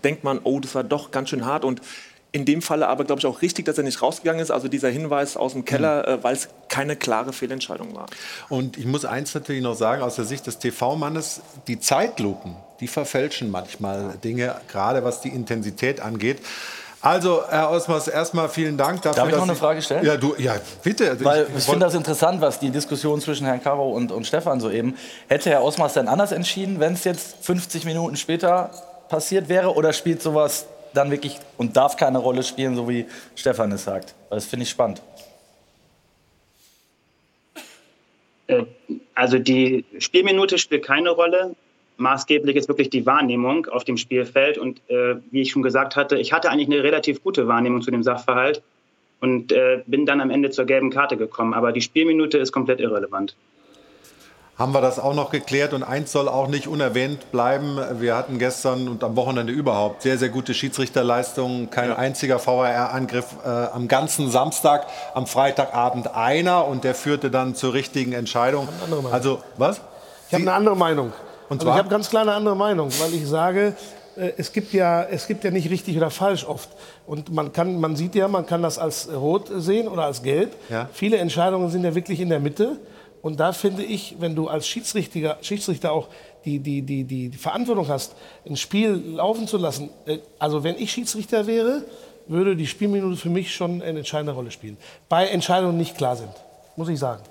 denkt 0.03 0.23
man, 0.23 0.39
oh, 0.43 0.59
das 0.59 0.75
war 0.75 0.83
doch 0.83 1.11
ganz 1.11 1.29
schön 1.29 1.45
hart. 1.45 1.65
Und 1.65 1.81
in 2.33 2.45
dem 2.45 2.61
Falle 2.63 2.87
aber, 2.87 3.05
glaube 3.05 3.19
ich, 3.19 3.27
auch 3.27 3.41
richtig, 3.43 3.65
dass 3.65 3.77
er 3.77 3.83
nicht 3.83 4.01
rausgegangen 4.01 4.41
ist. 4.41 4.49
Also 4.49 4.67
dieser 4.67 4.89
Hinweis 4.89 5.37
aus 5.37 5.53
dem 5.53 5.65
Keller, 5.65 6.07
äh, 6.07 6.23
weil 6.23 6.33
es 6.35 6.49
keine 6.67 6.95
klare 6.95 7.31
Fehlentscheidung 7.31 7.95
war. 7.95 8.07
Und 8.49 8.75
ich 8.77 8.85
muss 8.85 9.05
eins 9.05 9.33
natürlich 9.35 9.61
noch 9.61 9.75
sagen, 9.75 10.01
aus 10.01 10.15
der 10.15 10.25
Sicht 10.25 10.47
des 10.47 10.57
TV-Mannes, 10.57 11.41
die 11.67 11.79
Zeitlupen, 11.79 12.55
die 12.79 12.87
verfälschen 12.87 13.51
manchmal 13.51 14.15
Dinge, 14.23 14.55
gerade 14.67 15.03
was 15.03 15.21
die 15.21 15.29
Intensität 15.29 16.01
angeht. 16.01 16.39
Also, 17.01 17.43
Herr 17.47 17.69
Osmers, 17.69 18.07
erstmal 18.07 18.49
vielen 18.49 18.77
Dank 18.77 19.01
dafür. 19.03 19.23
Darf 19.23 19.29
ich 19.29 19.35
noch 19.35 19.43
eine 19.43 19.55
Frage 19.55 19.81
stellen? 19.81 20.03
Ja, 20.05 20.17
du, 20.17 20.33
ja 20.37 20.55
bitte. 20.81 21.11
Also 21.11 21.25
Weil 21.25 21.43
ich 21.43 21.53
wollt- 21.53 21.63
finde 21.65 21.79
das 21.85 21.93
interessant, 21.93 22.41
was 22.41 22.59
die 22.59 22.71
Diskussion 22.71 23.21
zwischen 23.21 23.45
Herrn 23.45 23.61
Caro 23.61 23.91
und, 23.91 24.11
und 24.11 24.25
Stefan 24.25 24.59
soeben. 24.59 24.95
Hätte 25.27 25.49
Herr 25.51 25.63
Osmars 25.63 25.93
denn 25.93 26.07
anders 26.07 26.31
entschieden, 26.31 26.79
wenn 26.79 26.93
es 26.93 27.03
jetzt 27.03 27.35
50 27.41 27.85
Minuten 27.85 28.15
später 28.15 28.71
passiert 29.09 29.49
wäre? 29.49 29.75
Oder 29.75 29.91
spielt 29.93 30.21
sowas 30.23 30.65
dann 30.93 31.11
wirklich 31.11 31.37
und 31.57 31.75
darf 31.75 31.97
keine 31.97 32.17
Rolle 32.17 32.43
spielen, 32.43 32.75
so 32.75 32.87
wie 32.89 33.05
Stefan 33.35 33.71
es 33.71 33.83
sagt? 33.83 34.13
Das 34.29 34.45
finde 34.45 34.63
ich 34.63 34.69
spannend. 34.69 35.01
Äh, 38.47 38.63
Also 39.15 39.39
die 39.39 39.85
Spielminute 39.99 40.57
spielt 40.57 40.83
keine 40.83 41.11
Rolle. 41.11 41.55
Maßgeblich 41.97 42.55
ist 42.55 42.67
wirklich 42.67 42.89
die 42.89 43.05
Wahrnehmung 43.05 43.67
auf 43.67 43.83
dem 43.83 43.97
Spielfeld. 43.97 44.57
Und 44.57 44.81
äh, 44.89 45.15
wie 45.31 45.41
ich 45.41 45.51
schon 45.51 45.61
gesagt 45.61 45.95
hatte, 45.95 46.17
ich 46.17 46.33
hatte 46.33 46.49
eigentlich 46.49 46.67
eine 46.67 46.83
relativ 46.83 47.23
gute 47.23 47.47
Wahrnehmung 47.47 47.81
zu 47.81 47.91
dem 47.91 48.03
Sachverhalt 48.03 48.61
und 49.21 49.51
äh, 49.51 49.83
bin 49.85 50.05
dann 50.05 50.19
am 50.19 50.29
Ende 50.31 50.49
zur 50.49 50.65
gelben 50.65 50.89
Karte 50.89 51.17
gekommen. 51.17 51.53
Aber 51.53 51.71
die 51.71 51.81
Spielminute 51.81 52.37
ist 52.39 52.51
komplett 52.51 52.79
irrelevant. 52.79 53.35
Haben 54.57 54.71
wir 54.73 54.81
das 54.81 54.99
auch 54.99 55.13
noch 55.13 55.31
geklärt. 55.31 55.73
Und 55.73 55.83
eins 55.83 56.11
soll 56.11 56.27
auch 56.27 56.47
nicht 56.47 56.67
unerwähnt 56.67 57.31
bleiben. 57.31 57.79
Wir 57.99 58.15
hatten 58.15 58.39
gestern 58.39 58.87
und 58.87 59.03
am 59.03 59.15
Wochenende 59.15 59.51
überhaupt 59.51 60.03
sehr, 60.03 60.17
sehr 60.17 60.29
gute 60.29 60.53
Schiedsrichterleistungen. 60.53 61.69
Kein 61.69 61.91
einziger 61.91 62.45
VAR-Angriff 62.45 63.25
äh, 63.43 63.47
am 63.47 63.87
ganzen 63.87 64.29
Samstag, 64.29 64.85
am 65.13 65.27
Freitagabend 65.27 66.15
einer. 66.15 66.67
Und 66.67 66.83
der 66.83 66.95
führte 66.95 67.31
dann 67.31 67.55
zur 67.55 67.73
richtigen 67.73 68.13
Entscheidung. 68.13 68.67
Also, 69.11 69.41
was? 69.57 69.81
Ich 70.27 70.33
habe 70.33 70.43
eine 70.43 70.53
andere 70.53 70.75
Meinung. 70.75 71.13
Und 71.49 71.57
also 71.57 71.65
zwar? 71.65 71.75
ich 71.75 71.79
habe 71.79 71.89
ganz 71.89 72.09
klar 72.09 72.21
eine 72.23 72.33
andere 72.33 72.55
Meinung, 72.55 72.89
weil 72.99 73.13
ich 73.13 73.27
sage, 73.27 73.75
äh, 74.15 74.31
es 74.37 74.51
gibt 74.51 74.73
ja, 74.73 75.03
es 75.03 75.27
gibt 75.27 75.43
ja 75.43 75.51
nicht 75.51 75.69
richtig 75.69 75.97
oder 75.97 76.09
falsch 76.09 76.45
oft. 76.45 76.69
Und 77.05 77.31
man 77.33 77.53
kann, 77.53 77.79
man 77.79 77.95
sieht 77.95 78.15
ja, 78.15 78.27
man 78.27 78.45
kann 78.45 78.61
das 78.61 78.77
als 78.77 79.09
rot 79.11 79.51
sehen 79.55 79.87
oder 79.87 80.03
als 80.03 80.23
gelb. 80.23 80.55
Ja. 80.69 80.89
Viele 80.93 81.17
Entscheidungen 81.17 81.69
sind 81.69 81.83
ja 81.83 81.95
wirklich 81.95 82.19
in 82.19 82.29
der 82.29 82.39
Mitte. 82.39 82.77
Und 83.23 83.39
da 83.39 83.53
finde 83.53 83.83
ich, 83.83 84.17
wenn 84.19 84.35
du 84.35 84.47
als 84.49 84.67
Schiedsrichter, 84.67 85.37
Schiedsrichter 85.41 85.91
auch 85.93 86.09
die, 86.45 86.59
die, 86.59 86.81
die, 86.83 87.05
die, 87.05 87.29
die 87.29 87.37
Verantwortung 87.37 87.87
hast, 87.87 88.13
ein 88.47 88.57
Spiel 88.57 89.01
laufen 89.15 89.47
zu 89.47 89.57
lassen. 89.57 89.89
äh, 90.05 90.17
Also 90.39 90.63
wenn 90.63 90.77
ich 90.77 90.91
Schiedsrichter 90.91 91.47
wäre, 91.47 91.83
würde 92.27 92.55
die 92.55 92.67
Spielminute 92.67 93.15
für 93.15 93.29
mich 93.29 93.55
schon 93.55 93.81
eine 93.81 93.99
entscheidende 93.99 94.33
Rolle 94.33 94.51
spielen. 94.51 94.77
Bei 95.09 95.25
Entscheidungen 95.27 95.73
die 95.73 95.79
nicht 95.79 95.97
klar 95.97 96.15
sind, 96.17 96.29
muss 96.75 96.89
ich 96.89 96.99
sagen. 96.99 97.23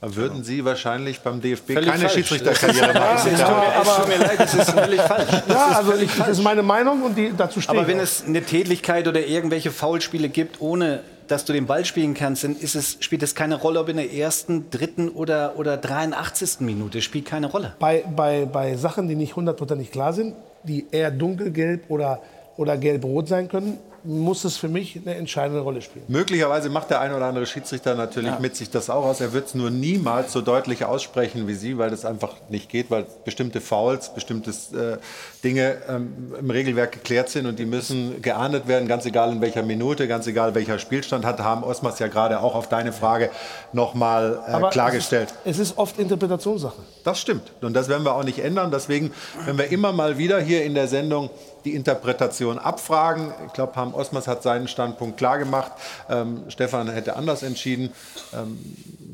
Dann 0.00 0.16
würden 0.16 0.42
Sie 0.42 0.64
wahrscheinlich 0.64 1.20
beim 1.20 1.40
DFB 1.40 1.74
Völlig 1.74 1.88
keine 1.90 2.00
falsch. 2.00 2.14
Schiedsrichterkarriere 2.14 2.92
machen. 2.98 3.30
Es 3.32 3.38
tut 3.40 3.48
mir- 3.48 3.82
es 3.82 3.96
tut 3.96 4.08
mir 4.08 4.18
leid, 4.18 4.40
es 4.40 4.54
ist 4.54 4.70
völlig 4.70 5.00
falsch. 5.02 5.30
Ja, 5.48 5.66
also 5.76 5.94
ich, 5.94 6.10
das 6.16 6.28
ist 6.30 6.42
meine 6.42 6.62
Meinung 6.62 7.02
und 7.02 7.14
die, 7.16 7.32
dazu 7.36 7.60
stehe 7.60 7.78
Aber 7.78 7.86
ich 7.86 7.94
wenn 7.94 8.00
auch. 8.00 8.04
es 8.04 8.24
eine 8.26 8.42
Tätlichkeit 8.42 9.06
oder 9.06 9.24
irgendwelche 9.24 9.70
Foulspiele 9.70 10.28
gibt, 10.30 10.60
ohne 10.60 11.04
dass 11.32 11.46
du 11.46 11.54
den 11.54 11.66
Ball 11.66 11.84
spielen 11.86 12.12
kannst, 12.12 12.44
dann 12.44 12.54
ist 12.54 12.74
es, 12.74 12.98
spielt 13.00 13.22
es 13.22 13.34
keine 13.34 13.54
Rolle, 13.54 13.80
ob 13.80 13.88
in 13.88 13.96
der 13.96 14.12
ersten, 14.12 14.68
dritten 14.70 15.08
oder, 15.08 15.58
oder 15.58 15.78
83. 15.78 16.60
Minute. 16.60 17.00
Spielt 17.00 17.24
keine 17.24 17.46
Rolle. 17.46 17.74
bei, 17.78 18.04
bei, 18.14 18.44
bei 18.44 18.76
Sachen, 18.76 19.08
die 19.08 19.14
nicht 19.14 19.34
hundertprozentig 19.34 19.90
klar 19.90 20.12
sind, 20.12 20.34
die 20.62 20.86
eher 20.90 21.10
dunkelgelb 21.10 21.88
oder, 21.88 22.20
oder 22.58 22.76
gelb-rot 22.76 23.28
sein 23.28 23.48
können, 23.48 23.78
muss 24.04 24.44
es 24.44 24.56
für 24.56 24.68
mich 24.68 24.96
eine 24.96 25.14
entscheidende 25.14 25.60
Rolle 25.60 25.82
spielen. 25.82 26.04
Möglicherweise 26.08 26.70
macht 26.70 26.90
der 26.90 27.00
ein 27.00 27.12
oder 27.12 27.26
andere 27.26 27.46
Schiedsrichter 27.46 27.94
natürlich 27.94 28.38
mit 28.40 28.56
sich 28.56 28.70
das 28.70 28.90
auch 28.90 29.04
aus. 29.04 29.20
Er 29.20 29.32
wird 29.32 29.46
es 29.46 29.54
nur 29.54 29.70
niemals 29.70 30.32
so 30.32 30.40
deutlich 30.40 30.84
aussprechen 30.84 31.46
wie 31.46 31.54
Sie, 31.54 31.78
weil 31.78 31.90
das 31.90 32.04
einfach 32.04 32.34
nicht 32.48 32.68
geht, 32.68 32.90
weil 32.90 33.06
bestimmte 33.24 33.60
Fouls, 33.60 34.12
bestimmte 34.14 34.50
äh, 34.50 34.98
Dinge 35.44 35.76
ähm, 35.88 36.34
im 36.38 36.50
Regelwerk 36.50 36.92
geklärt 36.92 37.28
sind 37.28 37.46
und 37.46 37.58
die 37.58 37.66
müssen 37.66 38.22
geahndet 38.22 38.66
werden, 38.68 38.88
ganz 38.88 39.06
egal 39.06 39.32
in 39.32 39.40
welcher 39.40 39.62
Minute, 39.62 40.08
ganz 40.08 40.26
egal 40.26 40.54
welcher 40.54 40.78
Spielstand 40.78 41.24
hat, 41.24 41.40
haben 41.40 41.62
Osmers 41.62 41.98
ja 41.98 42.08
gerade 42.08 42.40
auch 42.40 42.54
auf 42.54 42.68
deine 42.68 42.92
Frage 42.92 43.30
nochmal 43.72 44.40
äh, 44.46 44.70
klargestellt. 44.70 45.28
Es 45.44 45.52
ist, 45.52 45.60
es 45.60 45.70
ist 45.70 45.78
oft 45.78 45.98
Interpretationssache. 45.98 46.82
Das 47.04 47.20
stimmt. 47.20 47.52
Und 47.60 47.74
das 47.74 47.88
werden 47.88 48.04
wir 48.04 48.14
auch 48.14 48.24
nicht 48.24 48.40
ändern. 48.40 48.70
Deswegen, 48.70 49.12
wenn 49.46 49.58
wir 49.58 49.70
immer 49.70 49.92
mal 49.92 50.18
wieder 50.18 50.40
hier 50.40 50.64
in 50.64 50.74
der 50.74 50.88
Sendung 50.88 51.30
die 51.64 51.74
Interpretation 51.74 52.58
abfragen. 52.58 53.32
Ich 53.46 53.52
glaube, 53.52 53.74
Harm 53.76 53.94
Osmers 53.94 54.26
hat 54.26 54.42
seinen 54.42 54.68
Standpunkt 54.68 55.16
klar 55.16 55.38
gemacht. 55.38 55.72
Ähm, 56.08 56.44
Stefan 56.48 56.90
hätte 56.90 57.16
anders 57.16 57.42
entschieden. 57.42 57.92
Ähm, 58.32 58.58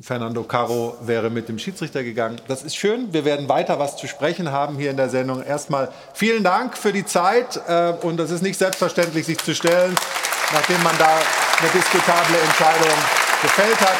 Fernando 0.03 0.44
Caro 0.44 0.96
wäre 1.03 1.30
mit 1.30 1.49
dem 1.49 1.59
Schiedsrichter 1.59 2.03
gegangen. 2.03 2.40
Das 2.46 2.62
ist 2.62 2.76
schön. 2.76 3.12
Wir 3.12 3.24
werden 3.24 3.49
weiter 3.49 3.78
was 3.78 3.96
zu 3.96 4.07
sprechen 4.07 4.53
haben 4.53 4.76
hier 4.76 4.90
in 4.90 4.96
der 4.96 5.09
Sendung. 5.09 5.42
Erstmal 5.42 5.90
vielen 6.14 6.44
Dank 6.44 6.76
für 6.76 6.92
die 6.92 7.05
Zeit. 7.05 7.61
Äh, 7.66 7.94
und 8.03 8.20
es 8.20 8.30
ist 8.30 8.42
nicht 8.42 8.59
selbstverständlich, 8.59 9.26
sich 9.26 9.38
zu 9.38 9.55
stellen, 9.55 9.94
nachdem 10.53 10.82
man 10.82 10.96
da 10.99 11.09
eine 11.09 11.70
diskutable 11.74 12.38
Entscheidung 12.38 12.99
gefällt 13.42 13.80
hat. 13.80 13.96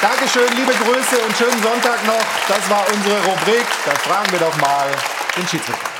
Dankeschön, 0.00 0.48
liebe 0.56 0.72
Grüße 0.72 1.16
und 1.26 1.36
schönen 1.36 1.62
Sonntag 1.62 2.04
noch. 2.06 2.24
Das 2.48 2.68
war 2.70 2.84
unsere 2.94 3.16
Rubrik. 3.24 3.66
Da 3.84 3.92
fragen 3.92 4.30
wir 4.30 4.40
doch 4.40 4.56
mal 4.58 4.86
den 5.36 5.48
Schiedsrichter. 5.48 5.95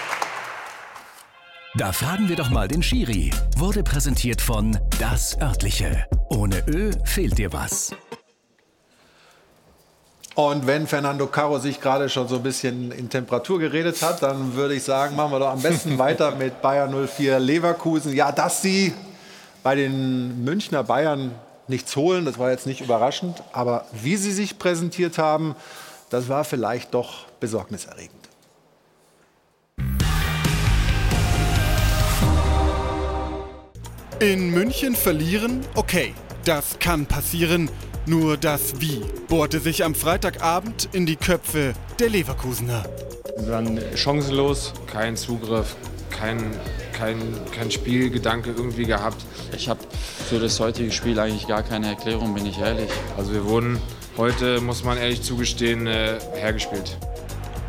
Da 1.77 1.93
fragen 1.93 2.31
wir 2.31 2.37
doch 2.37 2.49
mal 2.49 2.69
den 2.69 2.83
Schiri. 2.83 3.31
Wurde 3.59 3.83
präsentiert 3.83 4.41
von 4.41 4.79
Das 4.99 5.39
Örtliche. 5.43 6.07
Ohne 6.31 6.67
Ö 6.67 6.91
fehlt 7.05 7.37
dir 7.37 7.53
was. 7.53 7.93
Und 10.35 10.67
wenn 10.67 10.87
Fernando 10.87 11.27
Caro 11.27 11.59
sich 11.59 11.79
gerade 11.79 12.09
schon 12.09 12.29
so 12.29 12.37
ein 12.37 12.43
bisschen 12.43 12.93
in 12.93 13.11
Temperatur 13.11 13.59
geredet 13.59 14.01
hat, 14.01 14.23
dann 14.23 14.55
würde 14.55 14.75
ich 14.75 14.85
sagen, 14.85 15.17
machen 15.17 15.33
wir 15.33 15.39
doch 15.39 15.51
am 15.51 15.61
besten 15.61 15.99
weiter 15.99 16.35
mit 16.35 16.63
Bayern 16.63 16.95
04 17.07 17.39
Leverkusen. 17.41 18.15
Ja, 18.15 18.33
dass 18.33 18.63
sie 18.63 18.95
bei 19.63 19.75
den 19.75 20.45
Münchner 20.45 20.83
Bayern 20.83 21.33
nichts 21.69 21.95
holen, 21.95 22.25
das 22.25 22.39
war 22.39 22.51
jetzt 22.51 22.67
nicht 22.67 22.81
überraschend. 22.81 23.43
Aber 23.53 23.85
wie 23.93 24.17
sie 24.17 24.33
sich 24.33 24.59
präsentiert 24.59 25.19
haben, 25.19 25.55
das 26.09 26.31
war 26.31 26.45
vielleicht 26.45 26.95
doch 26.95 27.27
besorgniserregend. 27.39 28.26
In 34.19 34.51
München 34.51 34.95
verlieren? 34.95 35.61
Okay, 35.75 36.15
das 36.47 36.79
kann 36.79 37.05
passieren. 37.05 37.69
Nur 38.07 38.39
das 38.39 38.81
Wie 38.81 39.03
bohrte 39.29 39.61
sich 39.61 39.85
am 39.85 39.95
Freitagabend 39.95 40.89
in 40.93 41.05
die 41.05 41.17
Köpfe 41.17 41.75
der 41.99 42.09
Leverkusener. 42.09 42.85
Wir 43.37 43.49
waren 43.53 43.79
chancenlos, 43.95 44.73
kein 44.87 45.17
Zugriff, 45.17 45.77
kein, 46.09 46.39
kein, 46.95 47.19
kein 47.55 47.71
Spielgedanke 47.71 48.55
irgendwie 48.57 48.87
gehabt. 48.87 49.23
Ich 49.55 49.69
habe 49.69 49.81
für 50.31 50.39
das 50.39 50.59
heutige 50.61 50.93
Spiel 50.93 51.19
eigentlich 51.19 51.47
gar 51.47 51.63
keine 51.63 51.89
Erklärung, 51.89 52.33
bin 52.33 52.47
ich 52.47 52.59
ehrlich. 52.59 52.89
Also 53.19 53.35
wir 53.35 53.45
wurden 53.45 53.79
heute, 54.17 54.63
muss 54.63 54.83
man 54.83 54.97
ehrlich 54.97 55.21
zugestehen, 55.21 55.87
äh, 55.87 56.19
hergespielt. 56.33 56.97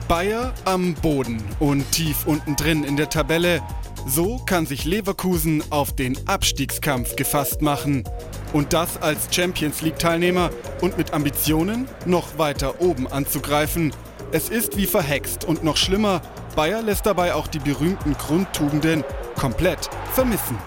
Bayer 0.07 0.53
am 0.63 0.93
Boden 0.93 1.43
und 1.59 1.91
tief 1.91 2.25
unten 2.25 2.55
drin 2.55 2.85
in 2.85 2.95
der 2.95 3.09
Tabelle. 3.09 3.61
So 4.09 4.37
kann 4.45 4.65
sich 4.65 4.85
Leverkusen 4.85 5.61
auf 5.69 5.93
den 5.93 6.17
Abstiegskampf 6.29 7.17
gefasst 7.17 7.61
machen. 7.61 8.05
Und 8.53 8.71
das 8.71 8.95
als 9.01 9.27
Champions 9.35 9.81
League-Teilnehmer 9.81 10.49
und 10.79 10.97
mit 10.97 11.13
Ambitionen, 11.13 11.89
noch 12.05 12.37
weiter 12.37 12.79
oben 12.79 13.07
anzugreifen. 13.07 13.93
Es 14.31 14.47
ist 14.47 14.77
wie 14.77 14.85
verhext 14.85 15.43
und 15.43 15.65
noch 15.65 15.75
schlimmer, 15.75 16.21
Bayer 16.55 16.81
lässt 16.81 17.05
dabei 17.05 17.33
auch 17.33 17.47
die 17.47 17.59
berühmten 17.59 18.13
Grundtugenden 18.13 19.03
komplett 19.35 19.89
vermissen. 20.13 20.57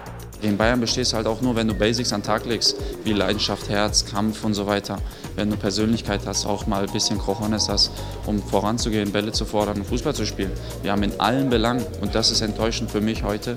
In 0.43 0.57
Bayern 0.57 0.80
bestehst 0.80 1.12
du 1.12 1.16
halt 1.16 1.26
auch 1.26 1.43
nur, 1.43 1.55
wenn 1.55 1.68
du 1.68 1.74
Basics 1.74 2.12
an 2.12 2.20
den 2.20 2.26
Tag 2.26 2.47
legst, 2.47 2.76
wie 3.05 3.12
Leidenschaft, 3.12 3.68
Herz, 3.68 4.07
Kampf 4.07 4.43
und 4.43 4.55
so 4.55 4.66
weiter. 4.66 4.99
Wenn 5.36 5.51
du 5.51 5.57
Persönlichkeit 5.57 6.22
hast, 6.24 6.47
auch 6.47 6.66
mal 6.66 6.84
ein 6.86 6.93
bisschen 6.93 7.18
Krochones 7.18 7.68
hast, 7.68 7.91
um 8.24 8.43
voranzugehen, 8.43 9.12
Bälle 9.12 9.32
zu 9.32 9.45
fordern 9.45 9.78
und 9.78 9.86
Fußball 9.86 10.14
zu 10.14 10.24
spielen. 10.24 10.53
Wir 10.82 10.93
haben 10.93 11.03
in 11.03 11.20
allen 11.20 11.51
Belangen, 11.51 11.84
und 12.01 12.14
das 12.14 12.30
ist 12.30 12.41
enttäuschend 12.41 12.91
für 12.91 13.03
mich 13.03 13.22
heute, 13.22 13.57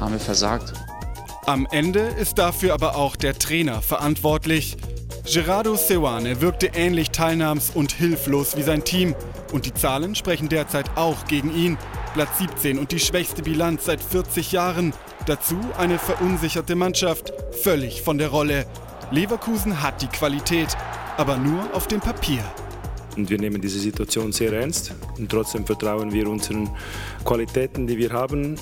haben 0.00 0.12
wir 0.12 0.20
versagt. 0.20 0.72
Am 1.44 1.66
Ende 1.70 2.00
ist 2.00 2.38
dafür 2.38 2.74
aber 2.74 2.96
auch 2.96 3.16
der 3.16 3.38
Trainer 3.38 3.82
verantwortlich. 3.82 4.76
Gerardo 5.30 5.76
Seoane 5.76 6.40
wirkte 6.40 6.68
ähnlich 6.74 7.08
teilnahms- 7.08 7.70
und 7.74 7.92
hilflos 7.92 8.56
wie 8.56 8.62
sein 8.62 8.82
Team. 8.82 9.14
Und 9.52 9.66
die 9.66 9.74
Zahlen 9.74 10.14
sprechen 10.14 10.48
derzeit 10.48 10.90
auch 10.96 11.26
gegen 11.26 11.54
ihn. 11.54 11.76
Platz 12.14 12.38
17 12.38 12.78
und 12.78 12.92
die 12.92 12.98
schwächste 12.98 13.42
Bilanz 13.42 13.84
seit 13.84 14.02
40 14.02 14.52
Jahren. 14.52 14.94
Dazu 15.28 15.56
eine 15.76 15.98
verunsicherte 15.98 16.74
Mannschaft, 16.74 17.34
völlig 17.62 18.00
von 18.00 18.16
der 18.16 18.28
Rolle. 18.28 18.64
Leverkusen 19.10 19.82
hat 19.82 20.00
die 20.00 20.06
Qualität, 20.06 20.74
aber 21.18 21.36
nur 21.36 21.74
auf 21.74 21.86
dem 21.86 22.00
Papier. 22.00 22.42
Und 23.14 23.28
wir 23.28 23.38
nehmen 23.38 23.60
diese 23.60 23.78
Situation 23.78 24.32
sehr 24.32 24.54
ernst 24.54 24.94
und 25.18 25.30
trotzdem 25.30 25.66
vertrauen 25.66 26.14
wir 26.14 26.30
unseren 26.30 26.70
Qualitäten, 27.26 27.86
die 27.86 27.98
wir 27.98 28.10
haben. 28.10 28.54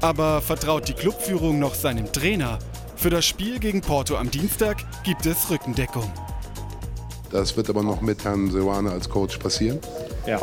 Aber 0.00 0.40
vertraut 0.40 0.88
die 0.88 0.94
Clubführung 0.94 1.60
noch 1.60 1.76
seinem 1.76 2.12
Trainer? 2.12 2.58
Für 2.96 3.10
das 3.10 3.24
Spiel 3.24 3.60
gegen 3.60 3.80
Porto 3.80 4.16
am 4.16 4.28
Dienstag 4.28 4.78
gibt 5.04 5.24
es 5.24 5.48
Rückendeckung. 5.50 6.10
Das 7.30 7.56
wird 7.56 7.70
aber 7.70 7.84
noch 7.84 8.00
mit 8.00 8.24
Herrn 8.24 8.50
Seoane 8.50 8.90
als 8.90 9.08
Coach 9.08 9.38
passieren. 9.38 9.78
Ja. 10.26 10.40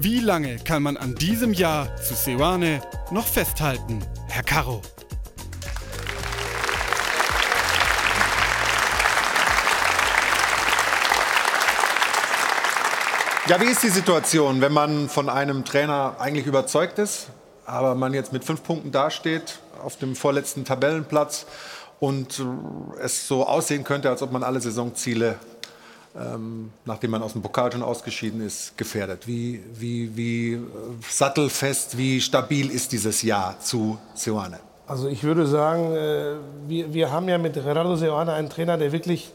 Wie 0.00 0.20
lange 0.20 0.58
kann 0.58 0.84
man 0.84 0.96
an 0.96 1.16
diesem 1.16 1.52
Jahr 1.52 1.96
zu 1.96 2.14
Seoane 2.14 2.80
noch 3.10 3.26
festhalten, 3.26 3.98
Herr 4.28 4.44
Caro? 4.44 4.80
Ja, 13.48 13.60
wie 13.60 13.64
ist 13.64 13.82
die 13.82 13.88
Situation, 13.88 14.60
wenn 14.60 14.72
man 14.72 15.08
von 15.08 15.28
einem 15.28 15.64
Trainer 15.64 16.14
eigentlich 16.20 16.46
überzeugt 16.46 17.00
ist, 17.00 17.30
aber 17.66 17.96
man 17.96 18.14
jetzt 18.14 18.32
mit 18.32 18.44
fünf 18.44 18.62
Punkten 18.62 18.92
dasteht, 18.92 19.58
auf 19.82 19.96
dem 19.96 20.14
vorletzten 20.14 20.64
Tabellenplatz 20.64 21.44
und 21.98 22.40
es 23.00 23.26
so 23.26 23.44
aussehen 23.44 23.82
könnte, 23.82 24.10
als 24.10 24.22
ob 24.22 24.30
man 24.30 24.44
alle 24.44 24.60
Saisonziele, 24.60 25.40
ähm, 26.18 26.70
nachdem 26.84 27.12
man 27.12 27.22
aus 27.22 27.32
dem 27.32 27.42
Pokal 27.42 27.70
schon 27.70 27.82
ausgeschieden 27.82 28.40
ist, 28.40 28.76
gefährdet. 28.76 29.26
Wie, 29.26 29.62
wie, 29.74 30.16
wie 30.16 30.52
äh, 30.54 30.60
sattelfest, 31.08 31.96
wie 31.96 32.20
stabil 32.20 32.70
ist 32.70 32.92
dieses 32.92 33.22
Jahr 33.22 33.58
zu 33.60 33.98
Seoane? 34.14 34.58
Also 34.86 35.08
ich 35.08 35.22
würde 35.22 35.46
sagen, 35.46 35.94
äh, 35.94 36.34
wir, 36.66 36.92
wir 36.92 37.12
haben 37.12 37.28
ja 37.28 37.38
mit 37.38 37.54
Gerardo 37.54 37.94
Seoane 37.94 38.32
einen 38.32 38.48
Trainer, 38.48 38.76
der 38.76 38.90
wirklich 38.90 39.30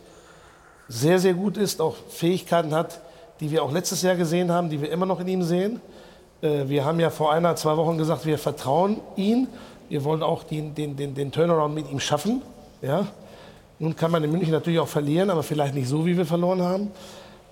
sehr, 0.87 1.19
sehr 1.19 1.33
gut 1.33 1.57
ist, 1.57 1.79
auch 1.79 1.95
Fähigkeiten 2.09 2.73
hat, 2.73 2.99
die 3.39 3.51
wir 3.51 3.63
auch 3.63 3.71
letztes 3.71 4.01
Jahr 4.01 4.15
gesehen 4.15 4.51
haben, 4.51 4.69
die 4.69 4.81
wir 4.81 4.91
immer 4.91 5.05
noch 5.05 5.19
in 5.19 5.27
ihm 5.27 5.43
sehen. 5.43 5.79
Äh, 6.41 6.67
wir 6.67 6.83
haben 6.85 6.99
ja 6.99 7.09
vor 7.09 7.31
einer, 7.31 7.55
zwei 7.55 7.77
Wochen 7.77 7.97
gesagt, 7.97 8.25
wir 8.25 8.37
vertrauen 8.37 8.99
ihm. 9.15 9.47
Wir 9.89 10.03
wollen 10.03 10.23
auch 10.23 10.43
den, 10.43 10.75
den, 10.75 10.95
den, 10.95 11.13
den 11.13 11.31
Turnaround 11.31 11.75
mit 11.75 11.89
ihm 11.89 11.99
schaffen. 11.99 12.41
Ja? 12.81 13.07
Nun 13.79 13.95
kann 13.95 14.11
man 14.11 14.23
in 14.23 14.31
München 14.31 14.51
natürlich 14.51 14.79
auch 14.79 14.87
verlieren, 14.87 15.29
aber 15.29 15.43
vielleicht 15.43 15.73
nicht 15.73 15.87
so, 15.87 16.05
wie 16.05 16.17
wir 16.17 16.25
verloren 16.25 16.61
haben. 16.61 16.91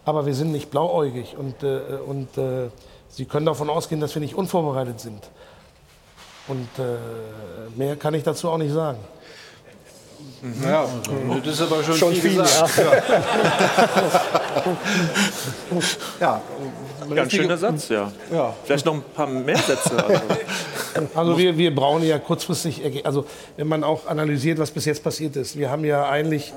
Aber 0.06 0.26
wir 0.26 0.34
sind 0.34 0.52
nicht 0.52 0.72
blauäugig 0.72 1.36
und, 1.38 1.62
äh, 1.64 1.80
und 2.06 2.38
äh, 2.38 2.70
Sie 3.12 3.26
können 3.26 3.46
davon 3.46 3.70
ausgehen, 3.70 4.00
dass 4.00 4.16
wir 4.16 4.22
nicht 4.22 4.36
unvorbereitet 4.36 5.02
sind. 5.02 5.22
Und 6.48 6.70
äh, 6.80 7.78
mehr 7.78 7.98
kann 7.98 8.14
ich 8.14 8.24
dazu 8.24 8.50
auch 8.50 8.58
nicht 8.58 8.74
sagen. 8.74 9.00
Ja, 10.64 10.86
das 11.44 11.54
ist 11.54 11.62
aber 11.62 11.84
schon, 11.84 11.96
schon 11.96 12.14
viel, 12.14 12.22
viel 12.22 12.42
gesagt. 12.42 12.72
Ja, 16.20 16.42
ja 17.10 17.16
ganz 17.16 17.32
schöner 17.32 17.58
Satz, 17.58 17.90
ja. 17.90 18.12
ja. 18.32 18.54
Vielleicht 18.64 18.86
noch 18.86 18.94
ein 18.96 19.04
paar 19.16 19.28
mehr 19.28 19.58
Sätze. 19.58 20.04
Also, 20.04 20.22
also 21.16 21.38
wir, 21.38 21.58
wir 21.58 21.74
brauchen 21.74 22.04
ja 22.04 22.20
kurzfristig, 22.20 23.06
also 23.06 23.26
wenn 23.58 23.68
man 23.68 23.84
auch 23.84 24.08
analysiert, 24.08 24.60
was 24.60 24.72
bis 24.72 24.86
jetzt 24.86 25.04
passiert 25.04 25.36
ist. 25.36 25.58
Wir 25.58 25.70
haben 25.70 25.86
ja 25.86 26.10
eigentlich, 26.10 26.54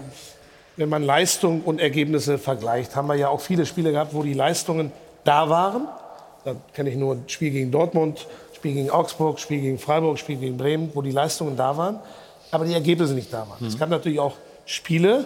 wenn 0.77 0.89
man 0.89 1.03
Leistung 1.03 1.63
und 1.63 1.81
Ergebnisse 1.81 2.39
vergleicht, 2.39 2.97
haben 2.97 3.09
wir 3.09 3.17
ja 3.17 3.29
auch 3.29 3.41
viele 3.41 3.67
Spiele 3.67 3.93
gehabt, 3.93 4.15
wo 4.15 4.23
die 4.23 4.35
Leistungen 4.35 4.93
da 5.25 5.49
waren. 5.49 5.89
Da 6.45 6.55
kenne 6.75 6.91
ich 6.91 6.97
nur 6.97 7.15
ein 7.15 7.25
Spiel 7.27 7.51
gegen 7.51 7.71
Dortmund, 7.71 8.27
Spiel 8.55 8.75
gegen 8.75 8.91
Augsburg, 8.91 9.39
Spiel 9.41 9.61
gegen 9.61 9.79
Freiburg, 9.79 10.19
Spiel 10.19 10.37
gegen 10.37 10.57
Bremen, 10.57 10.91
wo 10.95 11.03
die 11.03 11.13
Leistungen 11.13 11.57
da 11.57 11.77
waren 11.77 12.01
aber 12.55 12.65
die 12.65 12.73
Ergebnisse 12.73 13.15
nicht 13.15 13.33
da 13.33 13.49
waren. 13.49 13.59
Mhm. 13.59 13.67
Es 13.67 13.79
gab 13.79 13.89
natürlich 13.89 14.21
auch 14.21 14.35
Spiele, 14.65 15.25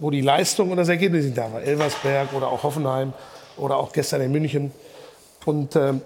wo 0.00 0.10
die 0.10 0.20
Leistung 0.20 0.72
und 0.72 0.76
das 0.76 0.88
Ergebnis 0.88 1.24
nicht 1.24 1.38
da 1.38 1.52
war. 1.52 1.62
Elversberg 1.62 2.32
oder 2.32 2.48
auch 2.48 2.64
Hoffenheim 2.64 3.12
oder 3.56 3.76
auch 3.76 3.92
gestern 3.92 4.20
in 4.22 4.32
München. 4.32 4.72
Und 5.44 5.76
ähm, 5.76 6.00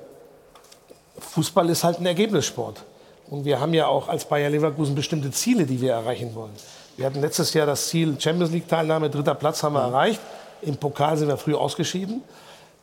Fußball 1.18 1.68
ist 1.70 1.84
halt 1.84 1.98
ein 2.00 2.06
Ergebnissport. 2.06 2.82
Und 3.30 3.44
wir 3.44 3.60
haben 3.60 3.74
ja 3.74 3.86
auch 3.86 4.08
als 4.08 4.24
Bayer 4.24 4.48
Leverkusen 4.48 4.94
bestimmte 4.94 5.30
Ziele, 5.30 5.66
die 5.66 5.80
wir 5.80 5.92
erreichen 5.92 6.34
wollen. 6.34 6.52
Wir 6.96 7.06
hatten 7.06 7.20
letztes 7.20 7.52
Jahr 7.54 7.66
das 7.66 7.88
Ziel 7.88 8.16
Champions 8.18 8.50
League 8.50 8.66
Teilnahme, 8.66 9.10
dritter 9.10 9.34
Platz 9.34 9.62
haben 9.62 9.74
wir 9.74 9.86
mhm. 9.86 9.94
erreicht. 9.94 10.20
Im 10.62 10.76
Pokal 10.76 11.16
sind 11.16 11.28
wir 11.28 11.36
früh 11.36 11.54
ausgeschieden. 11.54 12.22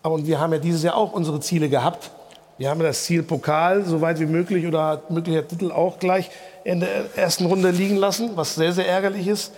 Und 0.04 0.28
wir 0.28 0.40
haben 0.40 0.54
ja 0.54 0.60
dieses 0.60 0.84
Jahr 0.84 0.96
auch 0.96 1.14
unsere 1.14 1.40
Ziele 1.40 1.68
gehabt. 1.68 2.12
Wir 2.58 2.70
haben 2.70 2.80
das 2.80 3.04
Ziel 3.04 3.24
Pokal 3.24 3.84
so 3.84 4.00
weit 4.00 4.20
wie 4.20 4.26
möglich 4.26 4.66
oder 4.66 5.02
möglicher 5.10 5.46
Titel 5.46 5.72
auch 5.72 6.00
gleich 6.00 6.30
in 6.64 6.80
der 6.80 7.18
ersten 7.18 7.48
Runde 7.48 7.72
liegen 7.72 7.98
lassen, 7.98 8.32
was 8.36 8.56
sehr, 8.56 8.72
sehr 8.72 8.88
ärgerlich 8.88 9.28
ist. 9.28 9.52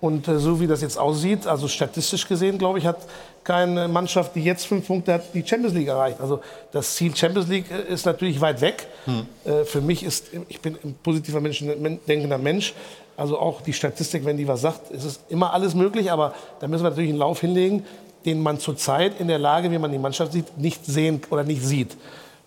Und 0.00 0.28
äh, 0.28 0.38
so 0.38 0.60
wie 0.60 0.66
das 0.66 0.80
jetzt 0.80 0.98
aussieht, 0.98 1.46
also 1.46 1.66
statistisch 1.66 2.28
gesehen, 2.28 2.58
glaube 2.58 2.78
ich, 2.78 2.86
hat 2.86 2.98
keine 3.42 3.88
Mannschaft, 3.88 4.34
die 4.36 4.44
jetzt 4.44 4.66
fünf 4.66 4.86
Punkte 4.86 5.14
hat, 5.14 5.34
die 5.34 5.44
Champions 5.44 5.74
League 5.74 5.88
erreicht. 5.88 6.20
Also 6.20 6.40
das 6.70 6.94
Ziel 6.94 7.16
Champions 7.16 7.48
League 7.48 7.66
äh, 7.70 7.92
ist 7.92 8.06
natürlich 8.06 8.40
weit 8.40 8.60
weg. 8.60 8.86
Hm. 9.06 9.26
Äh, 9.44 9.64
für 9.64 9.80
mich 9.80 10.04
ist, 10.04 10.26
ich 10.48 10.60
bin 10.60 10.76
ein 10.84 10.94
positiver 11.02 11.40
Mensch, 11.40 11.62
ein 11.62 11.98
denkender 12.06 12.38
Mensch. 12.38 12.74
Also 13.16 13.38
auch 13.38 13.60
die 13.62 13.72
Statistik, 13.72 14.24
wenn 14.24 14.36
die 14.36 14.46
was 14.46 14.60
sagt, 14.60 14.92
ist 14.92 15.04
es 15.04 15.20
immer 15.28 15.52
alles 15.52 15.74
möglich. 15.74 16.12
Aber 16.12 16.34
da 16.60 16.68
müssen 16.68 16.84
wir 16.84 16.90
natürlich 16.90 17.10
einen 17.10 17.18
Lauf 17.18 17.40
hinlegen, 17.40 17.84
den 18.24 18.40
man 18.40 18.60
zurzeit 18.60 19.18
in 19.20 19.26
der 19.26 19.38
Lage, 19.38 19.70
wie 19.72 19.78
man 19.78 19.90
die 19.90 19.98
Mannschaft 19.98 20.32
sieht, 20.32 20.58
nicht 20.58 20.86
sehen 20.86 21.20
oder 21.30 21.42
nicht 21.42 21.64
sieht. 21.64 21.96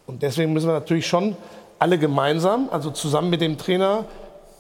Und 0.08 0.22
deswegen 0.22 0.54
müssen 0.54 0.68
wir 0.68 0.74
natürlich 0.74 1.08
schon 1.08 1.36
alle 1.80 1.98
gemeinsam, 1.98 2.70
also 2.72 2.92
zusammen 2.92 3.30
mit 3.30 3.42
dem 3.42 3.58
Trainer, 3.58 4.06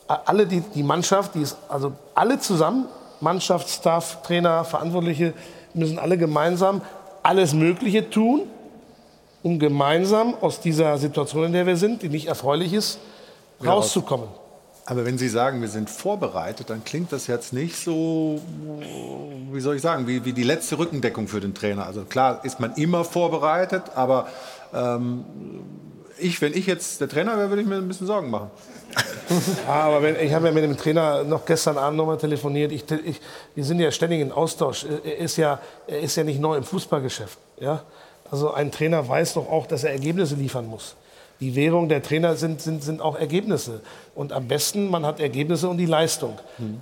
alle 0.07 0.45
die, 0.45 0.61
die 0.61 0.83
Mannschaft, 0.83 1.35
die 1.35 1.41
ist, 1.41 1.57
also 1.69 1.93
alle 2.15 2.39
zusammen, 2.39 2.85
Mannschaft, 3.19 3.69
Staff, 3.69 4.21
Trainer, 4.23 4.63
Verantwortliche, 4.65 5.33
müssen 5.73 5.99
alle 5.99 6.17
gemeinsam 6.17 6.81
alles 7.23 7.53
Mögliche 7.53 8.09
tun, 8.09 8.41
um 9.43 9.59
gemeinsam 9.59 10.33
aus 10.41 10.59
dieser 10.59 10.97
Situation, 10.97 11.45
in 11.45 11.53
der 11.53 11.65
wir 11.65 11.77
sind, 11.77 12.01
die 12.01 12.09
nicht 12.09 12.27
erfreulich 12.27 12.73
ist, 12.73 12.99
rauszukommen. 13.63 14.27
Aber 14.85 15.05
wenn 15.05 15.17
Sie 15.17 15.29
sagen, 15.29 15.61
wir 15.61 15.67
sind 15.67 15.89
vorbereitet, 15.89 16.69
dann 16.69 16.83
klingt 16.83 17.11
das 17.11 17.27
jetzt 17.27 17.53
nicht 17.53 17.77
so, 17.77 18.41
wie 19.51 19.61
soll 19.61 19.75
ich 19.75 19.81
sagen, 19.81 20.07
wie, 20.07 20.25
wie 20.25 20.33
die 20.33 20.43
letzte 20.43 20.79
Rückendeckung 20.79 21.27
für 21.27 21.39
den 21.39 21.53
Trainer. 21.53 21.85
Also 21.85 22.03
klar 22.03 22.43
ist 22.43 22.59
man 22.59 22.73
immer 22.73 23.05
vorbereitet, 23.05 23.83
aber 23.95 24.27
ähm, 24.73 25.23
ich, 26.17 26.41
wenn 26.41 26.53
ich 26.53 26.65
jetzt 26.65 26.99
der 26.99 27.07
Trainer 27.07 27.37
wäre, 27.37 27.49
würde 27.49 27.61
ich 27.61 27.67
mir 27.67 27.75
ein 27.75 27.87
bisschen 27.87 28.07
Sorgen 28.07 28.29
machen. 28.29 28.49
Ja, 29.67 29.73
aber 29.73 30.01
wenn, 30.01 30.15
ich 30.19 30.33
habe 30.33 30.47
ja 30.47 30.53
mit 30.53 30.63
dem 30.63 30.77
Trainer 30.77 31.23
noch 31.23 31.45
gestern 31.45 31.77
Abend 31.77 31.97
noch 31.97 32.05
mal 32.05 32.17
telefoniert. 32.17 32.71
Ich, 32.71 32.83
ich, 33.05 33.21
wir 33.55 33.63
sind 33.63 33.79
ja 33.79 33.91
ständig 33.91 34.21
in 34.21 34.31
Austausch. 34.31 34.85
Er 35.03 35.17
ist 35.17 35.37
ja, 35.37 35.59
er 35.87 36.01
ist 36.01 36.15
ja 36.15 36.23
nicht 36.23 36.39
neu 36.39 36.57
im 36.57 36.63
Fußballgeschäft. 36.63 37.37
Ja? 37.59 37.83
Also 38.29 38.53
ein 38.53 38.71
Trainer 38.71 39.07
weiß 39.07 39.35
doch 39.35 39.49
auch, 39.49 39.67
dass 39.67 39.83
er 39.83 39.91
Ergebnisse 39.91 40.35
liefern 40.35 40.67
muss. 40.67 40.95
Die 41.39 41.55
Währung 41.55 41.89
der 41.89 42.03
Trainer 42.03 42.35
sind, 42.35 42.61
sind, 42.61 42.83
sind 42.83 43.01
auch 43.01 43.15
Ergebnisse. 43.15 43.81
Und 44.15 44.31
am 44.31 44.47
besten, 44.47 44.89
man 44.89 45.05
hat 45.05 45.19
Ergebnisse 45.19 45.67
und 45.69 45.77
die 45.77 45.85
Leistung. 45.85 46.37
Hm. 46.57 46.81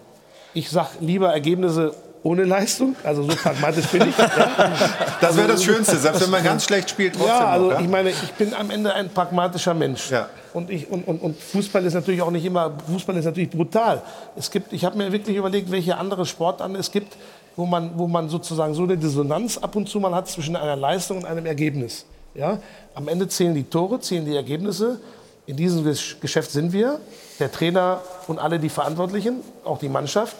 Ich 0.54 0.70
sage 0.70 0.90
lieber 1.00 1.32
Ergebnisse 1.32 1.94
ohne 2.24 2.44
Leistung. 2.44 2.96
Also 3.04 3.24
so 3.24 3.36
pragmatisch 3.36 3.88
bin 3.88 4.10
ich. 4.10 4.18
Ja. 4.18 4.30
Das 5.22 5.36
wäre 5.36 5.48
das 5.48 5.64
Schönste, 5.64 5.98
selbst 5.98 6.22
wenn 6.22 6.30
man 6.30 6.44
ganz 6.44 6.64
schlecht 6.66 6.90
spielt. 6.90 7.14
Trotzdem 7.14 7.30
ja, 7.30 7.48
also 7.48 7.72
noch, 7.72 7.82
ich 7.82 7.88
meine, 7.88 8.10
ich 8.10 8.32
bin 8.34 8.54
am 8.54 8.70
Ende 8.72 8.94
ein 8.94 9.10
pragmatischer 9.10 9.74
Mensch. 9.74 10.10
Ja. 10.12 10.30
Und, 10.54 10.70
ich, 10.70 10.90
und, 10.90 11.08
und, 11.08 11.22
und 11.22 11.38
Fußball 11.38 11.86
ist 11.86 11.94
natürlich 11.94 12.22
auch 12.22 12.32
nicht 12.32 12.46
immer, 12.46 12.74
Fußball 12.88 13.16
ist 13.18 13.26
natürlich 13.26 13.50
brutal. 13.50 14.02
Es 14.36 14.50
gibt, 14.50 14.74
ich 14.74 14.86
habe 14.86 14.98
mir 14.98 15.12
wirklich 15.12 15.36
überlegt, 15.36 15.72
welche 15.72 15.98
andere 15.98 16.26
Sportarten 16.26 16.76
es 16.76 16.92
gibt, 16.92 17.18
wo 17.56 17.66
man, 17.66 17.92
wo 17.98 18.08
man 18.08 18.30
sozusagen 18.30 18.74
so 18.74 18.84
eine 18.84 18.98
Dissonanz 18.98 19.58
ab 19.58 19.76
und 19.76 19.90
zu 19.90 20.00
mal 20.00 20.16
hat 20.16 20.28
zwischen 20.30 20.56
einer 20.56 20.76
Leistung 20.76 21.18
und 21.18 21.26
einem 21.26 21.46
Ergebnis. 21.46 22.06
Ja? 22.34 22.60
Am 22.96 23.08
Ende 23.08 23.28
zählen 23.28 23.54
die 23.54 23.66
Tore, 23.66 24.00
zählen 24.00 24.26
die 24.26 24.36
Ergebnisse. 24.36 25.00
In 25.46 25.58
diesem 25.58 25.84
Geschäft 25.84 26.52
sind 26.52 26.74
wir, 26.74 27.00
der 27.40 27.52
Trainer 27.52 28.02
und 28.28 28.40
alle 28.40 28.60
die 28.60 28.70
Verantwortlichen, 28.70 29.42
auch 29.66 29.80
die 29.80 29.90
Mannschaft. 29.90 30.36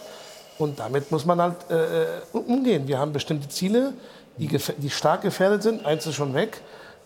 Und 0.60 0.78
damit 0.78 1.10
muss 1.10 1.24
man 1.24 1.40
halt 1.40 1.56
äh, 1.70 2.36
umgehen. 2.36 2.86
Wir 2.86 2.98
haben 2.98 3.14
bestimmte 3.14 3.48
Ziele, 3.48 3.94
die, 4.36 4.46
die 4.76 4.90
stark 4.90 5.22
gefährdet 5.22 5.62
sind. 5.62 5.86
Eins 5.86 6.06
ist 6.06 6.16
schon 6.16 6.34
weg. 6.34 6.60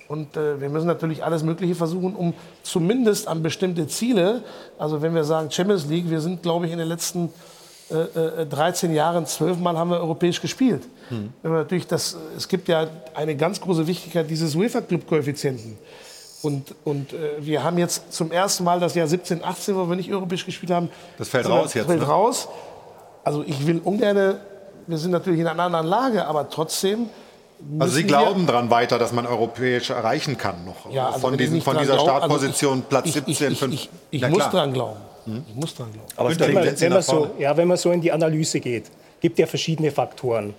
Und 0.09 0.37
äh, 0.37 0.61
wir 0.61 0.69
müssen 0.69 0.89
natürlich 0.89 1.25
alles 1.25 1.45
Mögliche 1.45 1.77
versuchen, 1.77 2.17
um 2.17 2.35
zumindest 2.65 3.29
an 3.29 3.45
bestimmte 3.45 3.87
Ziele, 3.87 4.43
also 4.77 5.03
wenn 5.03 5.15
wir 5.15 5.23
sagen 5.23 5.51
Champions 5.53 5.87
League, 5.87 6.11
wir 6.11 6.21
sind, 6.21 6.43
glaube 6.43 6.67
ich, 6.67 6.73
in 6.73 6.79
den 6.79 6.89
letzten 6.89 7.33
äh, 7.91 8.45
13 8.45 8.91
äh, 8.91 8.95
Jahren 8.95 9.25
zwölfmal 9.25 9.79
haben 9.79 9.91
wir 9.91 9.99
europäisch 9.99 10.41
gespielt. 10.41 10.83
Hm. 11.09 11.33
Wenn 11.43 11.53
wir 11.53 11.59
natürlich 11.59 11.87
das, 11.87 12.17
es 12.37 12.49
gibt 12.49 12.67
ja 12.67 12.89
eine 13.15 13.37
ganz 13.37 13.61
große 13.61 13.87
Wichtigkeit 13.87 14.29
dieses 14.29 14.57
UEFA-Club-Koeffizienten. 14.57 15.79
Und, 16.43 16.75
und 16.83 17.13
äh, 17.13 17.37
wir 17.39 17.63
haben 17.63 17.79
jetzt 17.79 18.13
zum 18.13 18.33
ersten 18.33 18.65
Mal 18.65 18.81
das 18.81 18.97
Jahr 18.97 19.07
17, 19.07 19.45
18, 19.45 19.77
wo 19.77 19.89
wir 19.89 19.97
nicht 19.97 20.13
europäisch 20.13 20.45
gespielt 20.45 20.73
haben. 20.73 20.91
Das 21.19 21.29
fällt 21.29 21.49
raus 21.49 21.73
jetzt. 21.73 21.87
Fällt 21.87 22.01
ne? 22.01 22.07
raus. 22.07 22.49
Also 23.25 23.43
ich 23.47 23.67
will 23.67 23.81
ungern, 23.83 24.37
wir 24.87 24.99
sind 24.99 25.11
natürlich 25.11 25.41
in 25.41 25.47
einer 25.47 25.63
anderen 25.63 25.87
Lage, 25.87 26.27
aber 26.27 26.49
trotzdem 26.51 27.09
also 27.79 27.95
Sie 27.95 28.05
glauben 28.05 28.47
daran 28.47 28.69
weiter, 28.69 28.99
dass 28.99 29.13
man 29.13 29.27
europäisch 29.27 29.91
erreichen 29.91 30.37
kann 30.37 30.65
noch 30.65 30.93
ja, 30.93 31.07
also 31.07 31.21
von, 31.21 31.37
diesen, 31.39 31.63
von 31.63 31.79
dieser 31.79 31.99
Startposition 31.99 32.73
also 32.73 32.85
Platz 32.89 33.13
17, 33.13 33.33
ich, 33.33 33.41
ich, 33.41 33.59
5. 33.59 33.73
Ich, 33.73 33.91
ich, 34.11 34.23
ich 34.23 34.29
muss 34.29 34.51
daran 34.51 34.73
glauben. 34.73 35.01
Hm? 35.25 35.45
Ich 35.49 35.55
muss 35.55 35.75
dran 35.75 35.93
glauben. 35.93 36.09
Aber 36.17 36.39
wenn, 36.39 36.53
man, 36.53 36.81
wenn, 36.81 36.93
man 36.93 37.03
so, 37.03 37.31
ja, 37.39 37.57
wenn 37.57 37.69
man 37.69 37.77
so 37.77 37.91
in 37.93 38.01
die 38.01 38.13
Analyse 38.13 38.61
geht, 38.61 38.91
gibt 39.21 39.39
ja 39.39 39.47
verschiedene 39.47 39.91
Faktoren. 39.91 40.55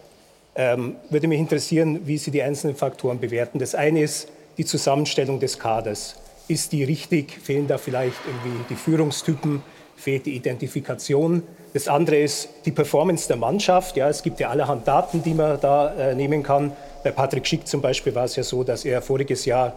Ähm, 0.55 0.95
würde 1.09 1.27
mich 1.27 1.39
interessieren, 1.39 2.07
wie 2.07 2.17
Sie 2.17 2.31
die 2.31 2.41
einzelnen 2.41 2.75
Faktoren 2.75 3.19
bewerten. 3.19 3.59
Das 3.59 3.75
eine 3.75 4.01
ist 4.01 4.29
die 4.57 4.65
Zusammenstellung 4.65 5.39
des 5.39 5.59
Kaders. 5.59 6.15
Ist 6.47 6.71
die 6.71 6.83
richtig? 6.83 7.39
Fehlen 7.43 7.67
da 7.67 7.77
vielleicht 7.77 8.17
irgendwie 8.25 8.63
die 8.69 8.75
Führungstypen? 8.75 9.61
Fehlt 9.95 10.25
die 10.25 10.35
Identifikation? 10.35 11.43
Das 11.73 11.87
andere 11.87 12.17
ist 12.17 12.49
die 12.65 12.71
Performance 12.71 13.27
der 13.27 13.37
Mannschaft. 13.37 13.97
Ja, 13.97 14.07
es 14.07 14.23
gibt 14.23 14.39
ja 14.39 14.49
allerhand 14.49 14.87
Daten, 14.87 15.21
die 15.23 15.33
man 15.33 15.59
da 15.59 15.93
äh, 15.93 16.15
nehmen 16.15 16.41
kann. 16.43 16.71
Bei 17.03 17.11
Patrick 17.11 17.45
Schick 17.45 17.67
zum 17.67 17.81
Beispiel 17.81 18.15
war 18.15 18.25
es 18.25 18.35
ja 18.35 18.43
so, 18.43 18.63
dass 18.63 18.85
er 18.85 19.01
voriges 19.01 19.45
Jahr 19.45 19.73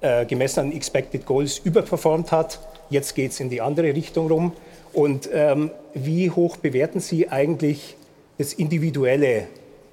äh, 0.00 0.24
gemessen 0.24 0.60
an 0.60 0.72
Expected 0.72 1.26
Goals 1.26 1.58
überperformt 1.58 2.32
hat. 2.32 2.58
Jetzt 2.88 3.14
geht 3.14 3.32
es 3.32 3.40
in 3.40 3.50
die 3.50 3.60
andere 3.60 3.94
Richtung 3.94 4.28
rum. 4.28 4.52
Und 4.92 5.28
ähm, 5.32 5.70
wie 5.94 6.30
hoch 6.30 6.56
bewerten 6.56 7.00
Sie 7.00 7.28
eigentlich 7.28 7.96
das 8.38 8.52
individuelle, 8.54 9.46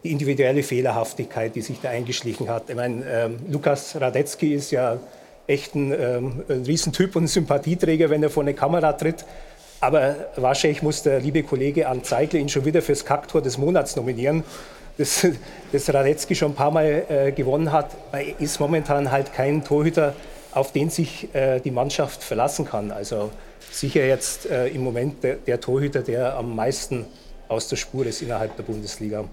die 0.03 0.11
individuelle 0.11 0.63
Fehlerhaftigkeit, 0.63 1.55
die 1.55 1.61
sich 1.61 1.81
da 1.81 1.89
eingeschlichen 1.89 2.49
hat? 2.49 2.69
Ich 2.69 2.75
meine, 2.75 3.03
ähm, 3.05 3.39
Lukas 3.49 3.99
Radetzky 3.99 4.53
ist 4.53 4.71
ja 4.71 4.97
echt 5.45 5.75
ein, 5.75 5.91
ähm, 5.91 6.43
ein 6.49 6.63
Riesentyp 6.63 7.15
und 7.15 7.25
ein 7.25 7.27
Sympathieträger, 7.27 8.09
wenn 8.09 8.23
er 8.23 8.29
vor 8.29 8.43
eine 8.43 8.53
Kamera 8.53 8.93
tritt. 8.93 9.25
Aber 9.79 10.15
wahrscheinlich 10.35 10.81
muss 10.81 11.03
der 11.03 11.19
liebe 11.19 11.43
Kollege 11.43 11.87
Arndt 11.87 12.05
Zeigler 12.05 12.39
ihn 12.39 12.49
schon 12.49 12.65
wieder 12.65 12.81
fürs 12.81 13.05
Kacktor 13.05 13.41
des 13.41 13.57
Monats 13.57 13.95
nominieren, 13.95 14.43
das, 14.97 15.27
das 15.71 15.93
Radetzky 15.93 16.33
schon 16.35 16.51
ein 16.51 16.55
paar 16.55 16.71
Mal 16.71 17.05
äh, 17.09 17.31
gewonnen 17.31 17.71
hat. 17.71 17.91
Ist 18.39 18.59
momentan 18.59 19.11
halt 19.11 19.33
kein 19.33 19.63
Torhüter, 19.63 20.13
auf 20.51 20.71
den 20.71 20.89
sich 20.89 21.33
äh, 21.35 21.59
die 21.59 21.69
Mannschaft 21.69 22.23
verlassen 22.23 22.65
kann. 22.65 22.91
Also 22.91 23.29
sicher 23.71 24.05
jetzt 24.05 24.49
äh, 24.49 24.67
im 24.69 24.83
Moment 24.83 25.23
der, 25.23 25.35
der, 25.35 25.61
Torhüter, 25.61 26.01
der 26.01 26.35
am 26.35 26.55
meisten 26.55 27.05
aus 27.47 27.67
der 27.67 27.75
Spur 27.75 28.05
ist 28.07 28.23
innerhalb 28.23 28.55
der 28.55 28.63
Bundesliga. 28.63 29.25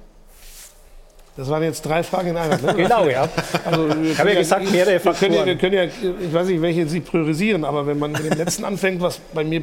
Das 1.36 1.48
waren 1.48 1.64
jetzt 1.64 1.84
drei 1.84 2.02
Fragen 2.02 2.28
in 2.28 2.36
einer. 2.36 2.60
Ne? 2.60 2.74
genau, 2.76 3.08
ja. 3.08 3.28
Also, 3.64 3.88
ich 4.02 4.18
habe 4.18 4.32
ja 4.32 4.38
gesagt, 4.38 4.70
mehrere 4.70 5.00
Faktoren. 5.00 5.46
Wir 5.46 5.56
können, 5.56 5.74
ja, 5.74 5.82
wir 5.82 5.88
können 5.90 6.20
ja, 6.20 6.26
ich 6.26 6.32
weiß 6.32 6.46
nicht, 6.46 6.62
welche 6.62 6.86
Sie 6.86 7.00
priorisieren, 7.00 7.64
aber 7.64 7.86
wenn 7.86 7.98
man 7.98 8.12
mit 8.12 8.24
dem 8.24 8.32
letzten 8.38 8.64
anfängt, 8.64 9.00
was 9.00 9.18
bei 9.32 9.42
mir 9.42 9.62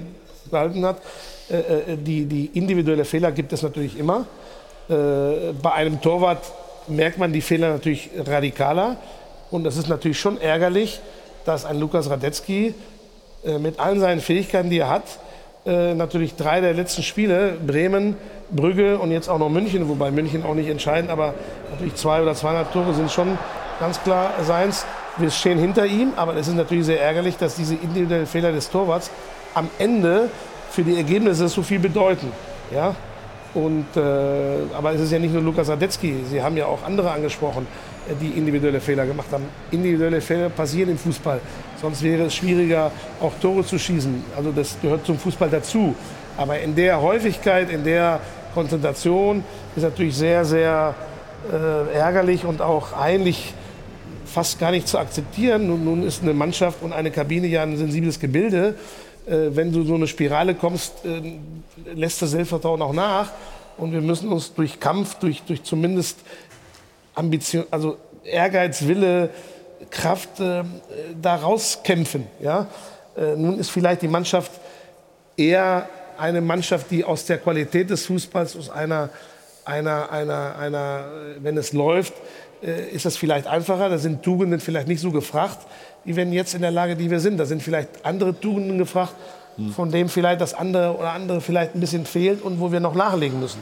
gehalten 0.49 0.85
hat. 0.85 0.97
Äh, 1.51 1.55
äh, 1.55 1.97
die, 1.97 2.25
die 2.25 2.45
individuelle 2.53 3.05
Fehler 3.05 3.31
gibt 3.31 3.51
es 3.53 3.61
natürlich 3.61 3.97
immer. 3.97 4.25
Äh, 4.89 5.53
bei 5.61 5.73
einem 5.73 6.01
Torwart 6.01 6.43
merkt 6.87 7.17
man 7.17 7.33
die 7.33 7.41
Fehler 7.41 7.71
natürlich 7.71 8.09
radikaler. 8.25 8.97
Und 9.49 9.63
das 9.63 9.77
ist 9.77 9.89
natürlich 9.89 10.19
schon 10.19 10.39
ärgerlich, 10.39 11.01
dass 11.45 11.65
ein 11.65 11.79
Lukas 11.79 12.09
Radetzky 12.09 12.73
mit 13.59 13.79
allen 13.79 13.99
seinen 13.99 14.21
Fähigkeiten, 14.21 14.69
die 14.69 14.79
er 14.79 14.89
hat, 14.89 15.03
natürlich 15.65 16.35
drei 16.35 16.61
der 16.61 16.73
letzten 16.73 17.03
Spiele, 17.03 17.57
Bremen, 17.65 18.15
Brügge 18.51 18.97
und 18.99 19.11
jetzt 19.11 19.27
auch 19.27 19.39
noch 19.39 19.49
München, 19.49 19.89
wobei 19.89 20.11
München 20.11 20.45
auch 20.45 20.53
nicht 20.53 20.69
entscheidend, 20.69 21.09
aber 21.09 21.33
natürlich 21.71 21.95
zwei 21.95 22.21
oder 22.21 22.33
zweieinhalb 22.33 22.71
Tore 22.71 22.93
sind 22.93 23.11
schon 23.11 23.37
ganz 23.79 24.01
klar 24.03 24.31
seins. 24.43 24.85
Wir 25.17 25.31
stehen 25.31 25.57
hinter 25.57 25.85
ihm, 25.85 26.13
aber 26.15 26.35
es 26.35 26.47
ist 26.47 26.55
natürlich 26.55 26.85
sehr 26.85 27.01
ärgerlich, 27.01 27.35
dass 27.35 27.55
diese 27.55 27.75
individuellen 27.75 28.27
Fehler 28.27 28.51
des 28.51 28.69
Torwarts 28.69 29.11
am 29.53 29.69
Ende 29.77 30.29
für 30.71 30.83
die 30.83 30.95
Ergebnisse 30.95 31.47
so 31.47 31.61
viel 31.61 31.79
bedeuten. 31.79 32.31
Ja? 32.73 32.95
Und, 33.53 33.85
äh, 33.95 33.99
aber 34.73 34.93
es 34.93 35.01
ist 35.01 35.11
ja 35.11 35.19
nicht 35.19 35.33
nur 35.33 35.43
Lukas 35.43 35.67
Radetzky, 35.67 36.15
Sie 36.29 36.41
haben 36.41 36.55
ja 36.55 36.65
auch 36.67 36.83
andere 36.83 37.11
angesprochen, 37.11 37.67
äh, 38.09 38.13
die 38.19 38.37
individuelle 38.37 38.79
Fehler 38.79 39.05
gemacht 39.05 39.27
haben. 39.31 39.43
Individuelle 39.71 40.21
Fehler 40.21 40.49
passieren 40.49 40.91
im 40.91 40.97
Fußball. 40.97 41.41
Sonst 41.81 42.01
wäre 42.01 42.23
es 42.23 42.35
schwieriger, 42.35 42.91
auch 43.19 43.33
Tore 43.41 43.65
zu 43.65 43.77
schießen. 43.77 44.23
Also 44.37 44.51
das 44.51 44.77
gehört 44.81 45.05
zum 45.05 45.19
Fußball 45.19 45.49
dazu. 45.49 45.93
Aber 46.37 46.59
in 46.59 46.75
der 46.75 47.01
Häufigkeit, 47.01 47.69
in 47.69 47.83
der 47.83 48.21
Konzentration 48.53 49.43
ist 49.75 49.83
natürlich 49.83 50.15
sehr, 50.15 50.45
sehr 50.45 50.95
äh, 51.51 51.93
ärgerlich 51.97 52.45
und 52.45 52.61
auch 52.61 52.93
eigentlich 52.93 53.53
fast 54.25 54.59
gar 54.59 54.71
nicht 54.71 54.87
zu 54.87 54.97
akzeptieren. 54.97 55.67
Nun, 55.67 55.83
nun 55.83 56.03
ist 56.03 56.23
eine 56.23 56.33
Mannschaft 56.33 56.81
und 56.81 56.93
eine 56.93 57.11
Kabine 57.11 57.47
ja 57.47 57.63
ein 57.63 57.75
sensibles 57.75 58.19
Gebilde. 58.19 58.75
Äh, 59.31 59.55
wenn 59.55 59.71
du 59.71 59.83
so 59.83 59.95
eine 59.95 60.07
Spirale 60.07 60.55
kommst, 60.55 61.05
äh, 61.05 61.39
lässt 61.93 62.21
das 62.21 62.31
Selbstvertrauen 62.31 62.81
auch 62.81 62.91
nach. 62.91 63.31
Und 63.77 63.93
wir 63.93 64.01
müssen 64.01 64.29
uns 64.29 64.53
durch 64.53 64.79
Kampf, 64.79 65.15
durch, 65.15 65.41
durch 65.43 65.63
zumindest 65.63 66.19
Ambition, 67.15 67.65
also 67.71 67.97
Ehrgeiz, 68.25 68.85
Wille, 68.85 69.29
Kraft 69.89 70.39
äh, 70.41 70.63
da 71.21 71.35
rauskämpfen. 71.35 72.27
Ja? 72.41 72.67
Äh, 73.15 73.37
nun 73.37 73.57
ist 73.57 73.69
vielleicht 73.69 74.01
die 74.01 74.09
Mannschaft 74.09 74.51
eher 75.37 75.87
eine 76.17 76.41
Mannschaft, 76.41 76.91
die 76.91 77.05
aus 77.05 77.25
der 77.25 77.37
Qualität 77.37 77.89
des 77.89 78.05
Fußballs, 78.07 78.57
aus 78.57 78.69
einer, 78.69 79.09
einer, 79.63 80.11
einer, 80.11 80.57
einer 80.57 81.05
wenn 81.39 81.57
es 81.57 81.71
läuft, 81.71 82.13
ist 82.61 83.05
das 83.05 83.17
vielleicht 83.17 83.47
einfacher. 83.47 83.89
Da 83.89 83.97
sind 83.97 84.23
Tugenden 84.23 84.59
vielleicht 84.59 84.87
nicht 84.87 85.01
so 85.01 85.11
gefragt 85.11 85.59
die 86.05 86.15
werden 86.15 86.33
jetzt 86.33 86.53
in 86.53 86.61
der 86.61 86.71
Lage, 86.71 86.95
die 86.95 87.09
wir 87.09 87.19
sind. 87.19 87.37
Da 87.37 87.45
sind 87.45 87.61
vielleicht 87.61 88.03
andere 88.03 88.39
Tugenden 88.39 88.77
gefragt, 88.77 89.13
von 89.75 89.91
dem 89.91 90.09
vielleicht 90.09 90.41
das 90.41 90.53
andere 90.53 90.95
oder 90.97 91.11
andere 91.11 91.41
vielleicht 91.41 91.75
ein 91.75 91.79
bisschen 91.79 92.05
fehlt 92.05 92.41
und 92.41 92.59
wo 92.59 92.71
wir 92.71 92.79
noch 92.79 92.95
nachlegen 92.95 93.39
müssen. 93.39 93.59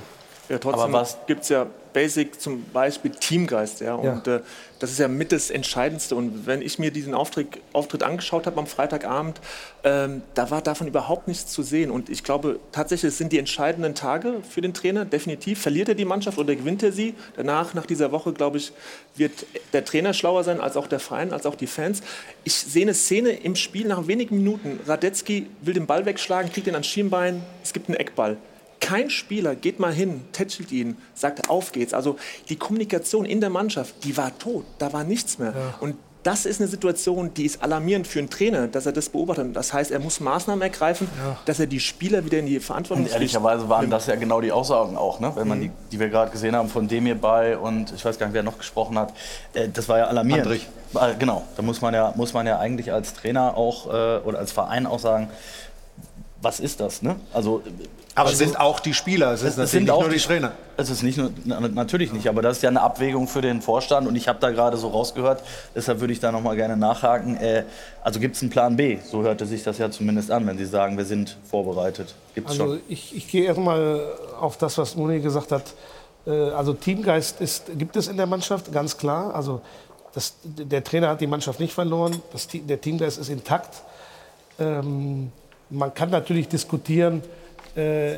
Ja, 0.48 0.58
trotzdem 0.58 0.96
gibt 1.28 1.44
es 1.44 1.50
ja 1.50 1.66
Basic 1.94 2.40
zum 2.40 2.64
Beispiel 2.72 3.12
Teamgeist. 3.12 3.82
Ja? 3.82 3.96
Und 3.96 4.28
ja. 4.28 4.38
Äh, 4.38 4.42
das 4.80 4.92
ist 4.92 5.00
ja 5.00 5.08
mit 5.10 5.32
das 5.32 5.50
Entscheidendste. 5.50 6.16
Und 6.16 6.48
wenn 6.48 6.62
ich 6.62 6.80
mir 6.80 6.92
diesen 6.92 7.14
Auftritt, 7.14 7.60
Auftritt 7.74 8.04
angeschaut 8.04 8.46
habe 8.46 8.60
am 8.60 8.68
Freitagabend, 8.68 9.42
ähm, 9.84 10.22
da 10.36 10.50
war 10.52 10.62
davon 10.62 10.88
überhaupt 10.88 11.28
nichts 11.28 11.52
zu 11.52 11.64
sehen. 11.64 11.92
Und 11.92 12.10
ich 12.10 12.24
glaube 12.24 12.60
tatsächlich, 12.72 13.10
es 13.10 13.18
sind 13.18 13.34
die 13.34 13.40
entscheidenden 13.40 13.94
Tage 13.94 14.36
für 14.50 14.62
den 14.62 14.74
Trainer. 14.74 15.06
Definitiv. 15.06 15.62
Verliert 15.62 15.90
er 15.90 15.96
die 15.96 16.06
Mannschaft 16.06 16.38
oder 16.38 16.56
gewinnt 16.56 16.82
er 16.82 16.92
sie? 16.92 17.14
Danach, 17.36 17.74
nach 17.74 17.86
dieser 17.86 18.12
Woche, 18.12 18.32
glaube 18.32 18.58
ich, 18.58 18.72
wird 19.16 19.46
der 19.74 19.84
Trainer 19.84 20.14
schlauer 20.14 20.44
sein, 20.44 20.62
als 20.62 20.78
auch 20.78 20.88
der 20.88 21.00
Verein, 21.00 21.34
als 21.34 21.46
auch 21.46 21.56
die 21.56 21.68
Fans. 21.68 22.02
Ich 22.46 22.54
sehe 22.54 22.84
eine 22.84 22.94
Szene 22.94 23.32
im 23.32 23.56
Spiel 23.56 23.88
nach 23.88 24.08
wenigen 24.08 24.38
Minuten. 24.38 24.80
Radetzky 24.88 25.48
will 25.62 25.74
den 25.74 25.88
Ball 25.88 26.06
wegschlagen, 26.06 26.52
kriegt 26.52 26.68
ihn 26.68 26.74
ans 26.76 26.88
Schienbein. 26.88 27.44
Es 27.64 27.74
gibt 27.74 27.90
einen 27.90 27.98
Eckball. 27.98 28.38
Kein 28.80 29.10
Spieler 29.10 29.56
geht 29.56 29.80
mal 29.80 29.94
hin, 29.94 30.22
tätschelt 30.32 30.72
ihn, 30.72 30.98
sagt, 31.14 31.50
auf 31.50 31.72
geht's. 31.72 31.94
Also 31.94 32.18
die 32.50 32.56
Kommunikation 32.56 33.26
in 33.26 33.42
der 33.42 33.50
Mannschaft, 33.50 34.04
die 34.04 34.16
war 34.18 34.38
tot, 34.38 34.66
da 34.78 34.94
war 34.94 35.04
nichts 35.04 35.38
mehr. 35.38 35.54
Ja. 35.56 35.76
Und 35.80 35.96
das 36.24 36.46
ist 36.46 36.60
eine 36.60 36.68
Situation, 36.68 37.34
die 37.34 37.46
ist 37.46 37.64
alarmierend 37.64 38.06
für 38.06 38.20
einen 38.20 38.30
Trainer, 38.30 38.68
dass 38.68 38.86
er 38.86 38.92
das 38.92 39.10
beobachtet. 39.10 39.56
Das 39.56 39.72
heißt, 39.74 39.90
er 39.92 40.00
muss 40.00 40.20
Maßnahmen 40.20 40.62
ergreifen, 40.62 41.08
ja. 41.18 41.38
dass 41.46 41.60
er 41.60 41.68
die 41.68 41.80
Spieler 41.80 42.26
wieder 42.26 42.40
in 42.40 42.46
die 42.46 42.60
Verantwortung 42.60 43.06
Und 43.06 43.12
ehrlicherweise 43.12 43.70
waren 43.70 43.90
das 43.90 44.08
ja 44.08 44.16
genau 44.16 44.42
die 44.42 44.52
Aussagen 44.52 44.98
auch, 44.98 45.20
ne? 45.20 45.32
wenn 45.36 45.48
man 45.48 45.60
mhm. 45.60 45.64
die, 45.64 45.72
die 45.94 46.00
wir 46.00 46.10
gerade 46.10 46.32
gesehen 46.32 46.56
haben, 46.56 46.68
von 46.68 46.88
Demir 46.88 47.16
bei 47.16 47.58
und 47.58 47.94
ich 47.94 48.04
weiß 48.04 48.20
gar 48.20 48.28
nicht, 48.28 48.34
wer 48.34 48.44
noch 48.44 48.58
gesprochen 48.58 49.00
hat. 49.00 49.14
Äh, 49.54 49.70
das 49.70 49.88
war 49.88 50.00
ja 50.00 50.06
alarmierend. 50.06 50.46
Andrich. 50.46 50.68
Genau, 51.20 51.44
da 51.56 51.62
muss 51.62 51.82
man 51.82 51.94
ja, 51.94 52.14
muss 52.16 52.34
man 52.34 52.48
ja 52.48 52.58
eigentlich 52.58 52.92
als 52.92 53.14
Trainer 53.14 53.56
auch 53.56 53.86
äh, 53.88 54.18
oder 54.24 54.40
als 54.40 54.52
Verein 54.52 54.88
auch 54.88 54.98
sagen, 54.98 55.30
was 56.42 56.60
ist 56.60 56.80
das? 56.80 57.02
Ne? 57.02 57.16
Also 57.34 57.62
aber 58.16 58.30
es 58.30 58.40
also, 58.40 58.46
sind 58.46 58.60
auch 58.60 58.80
die 58.80 58.94
Spieler, 58.94 59.32
es, 59.32 59.44
es 59.44 59.56
sind 59.56 59.84
nicht 59.84 59.94
nur 59.94 60.10
die, 60.10 60.18
die, 60.18 60.22
Trainer. 60.22 60.52
Es 60.78 60.90
ist 60.90 61.04
nicht 61.04 61.18
nur, 61.18 61.32
natürlich 61.46 62.12
nicht, 62.12 62.28
aber 62.28 62.42
das 62.42 62.58
ist 62.58 62.64
ja 62.64 62.70
eine 62.70 62.82
Abwägung 62.82 63.28
für 63.28 63.42
den 63.42 63.62
Vorstand 63.62 64.08
und 64.08 64.16
ich 64.16 64.28
habe 64.28 64.40
da 64.40 64.50
gerade 64.50 64.78
so 64.78 64.90
rausgehört, 64.90 65.44
deshalb 65.76 66.00
würde 66.02 66.12
ich 66.12 66.20
da 66.20 66.32
nochmal 66.32 66.56
gerne 66.56 66.76
nachhaken. 66.76 67.38
Äh, 67.38 67.64
also 68.04 68.20
gibt 68.20 68.36
es 68.36 68.42
einen 68.42 68.52
Plan 68.52 68.76
B? 68.76 68.98
So 69.10 69.24
hörte 69.24 69.46
sich 69.46 69.64
das 69.64 69.78
ja 69.78 69.90
zumindest 69.90 70.32
an, 70.32 70.46
wenn 70.48 70.58
Sie 70.58 70.66
sagen, 70.66 70.98
wir 70.98 71.06
sind 71.06 71.38
vorbereitet. 71.50 72.14
Gibt's 72.36 72.52
also 72.52 72.66
schon? 72.66 72.82
ich, 72.90 73.16
ich 73.16 73.28
gehe 73.28 73.46
erstmal 73.46 74.02
auf 74.40 74.58
das, 74.58 74.78
was 74.78 74.96
Moni 74.96 75.20
gesagt 75.22 75.52
hat. 75.52 75.74
Äh, 76.26 76.32
also 76.32 76.74
Teamgeist 76.74 77.40
ist, 77.40 77.78
gibt 77.78 77.96
es 77.96 78.08
in 78.08 78.18
der 78.18 78.28
Mannschaft, 78.28 78.72
ganz 78.74 78.98
klar. 78.98 79.34
Also 79.34 79.62
das, 80.14 80.34
der 80.44 80.84
Trainer 80.84 81.10
hat 81.10 81.22
die 81.22 81.28
Mannschaft 81.28 81.60
nicht 81.60 81.74
verloren, 81.74 82.22
das, 82.34 82.48
der 82.52 82.82
Teamgeist 82.82 83.18
ist 83.18 83.30
intakt. 83.30 83.82
Ähm, 84.60 85.32
man 85.70 85.94
kann 85.94 86.10
natürlich 86.10 86.48
diskutieren, 86.48 87.22
äh, 87.76 88.14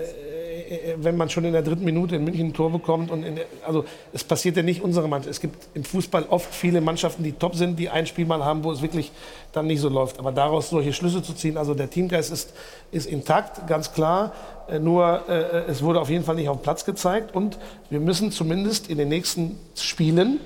äh, 0.72 0.96
wenn 0.98 1.18
man 1.18 1.30
schon 1.30 1.44
in 1.44 1.52
der 1.52 1.62
dritten 1.62 1.84
Minute 1.84 2.16
in 2.16 2.24
München 2.24 2.48
ein 2.48 2.54
Tor 2.54 2.72
bekommt. 2.72 3.12
Und 3.12 3.24
der, 3.24 3.46
also 3.66 3.84
es 4.14 4.24
passiert 4.24 4.56
ja 4.56 4.64
nicht 4.64 4.82
unsere 4.82 5.08
Mannschaft. 5.08 5.32
Es 5.32 5.42
gibt 5.42 5.68
im 5.74 5.84
Fußball 5.84 6.26
oft 6.30 6.54
viele 6.54 6.80
Mannschaften, 6.80 7.24
die 7.24 7.34
top 7.34 7.56
sind, 7.56 7.78
die 7.78 7.90
ein 7.90 8.08
Spiel 8.08 8.26
mal 8.26 8.44
haben, 8.46 8.64
wo 8.64 8.72
es 8.72 8.82
wirklich 8.82 9.12
dann 9.52 9.68
nicht 9.68 9.82
so 9.82 9.90
läuft. 9.90 10.18
Aber 10.20 10.32
daraus 10.32 10.70
solche 10.70 10.94
Schlüsse 10.94 11.22
zu 11.22 11.34
ziehen, 11.34 11.58
also 11.58 11.74
der 11.74 11.90
Teamgeist 11.90 12.32
ist, 12.32 12.54
ist 12.92 13.06
intakt, 13.06 13.68
ganz 13.68 13.92
klar. 13.94 14.32
Äh, 14.70 14.80
nur 14.80 15.28
äh, 15.28 15.70
es 15.70 15.84
wurde 15.84 16.00
auf 16.00 16.10
jeden 16.10 16.24
Fall 16.24 16.36
nicht 16.36 16.48
auf 16.48 16.58
den 16.58 16.64
Platz 16.64 16.86
gezeigt. 16.86 17.36
Und 17.36 17.58
wir 17.90 18.00
müssen 18.00 18.32
zumindest 18.32 18.90
in 18.90 18.98
den 18.98 19.10
nächsten 19.10 19.60
Spielen, 19.76 20.40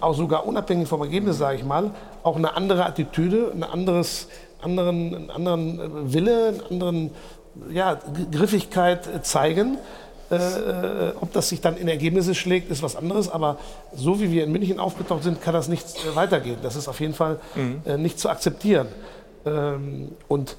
auch 0.00 0.14
sogar 0.14 0.46
unabhängig 0.46 0.88
vom 0.88 1.00
Ergebnis, 1.00 1.38
sage 1.38 1.56
ich 1.56 1.64
mal, 1.64 1.92
auch 2.22 2.36
eine 2.36 2.56
andere 2.56 2.84
Attitüde, 2.84 3.52
ein 3.54 3.62
anderes, 3.62 4.28
anderen, 4.64 5.14
einen 5.14 5.30
anderen 5.30 6.12
Wille, 6.12 6.48
einen 6.48 6.60
anderen 6.70 7.10
ja, 7.70 7.98
Griffigkeit 8.30 9.26
zeigen. 9.26 9.78
Äh, 10.30 10.36
äh, 10.36 11.12
ob 11.20 11.32
das 11.32 11.50
sich 11.50 11.60
dann 11.60 11.76
in 11.76 11.86
Ergebnisse 11.86 12.34
schlägt, 12.34 12.70
ist 12.70 12.82
was 12.82 12.96
anderes. 12.96 13.28
Aber 13.28 13.58
so 13.94 14.20
wie 14.20 14.30
wir 14.30 14.44
in 14.44 14.52
München 14.52 14.80
aufgetaucht 14.80 15.22
sind, 15.22 15.42
kann 15.42 15.52
das 15.54 15.68
nicht 15.68 15.86
äh, 15.86 16.16
weitergehen. 16.16 16.56
Das 16.62 16.76
ist 16.76 16.88
auf 16.88 17.00
jeden 17.00 17.14
Fall 17.14 17.38
mhm. 17.54 17.82
äh, 17.84 17.98
nicht 17.98 18.18
zu 18.18 18.28
akzeptieren. 18.28 18.88
Ähm, 19.44 20.12
und 20.28 20.56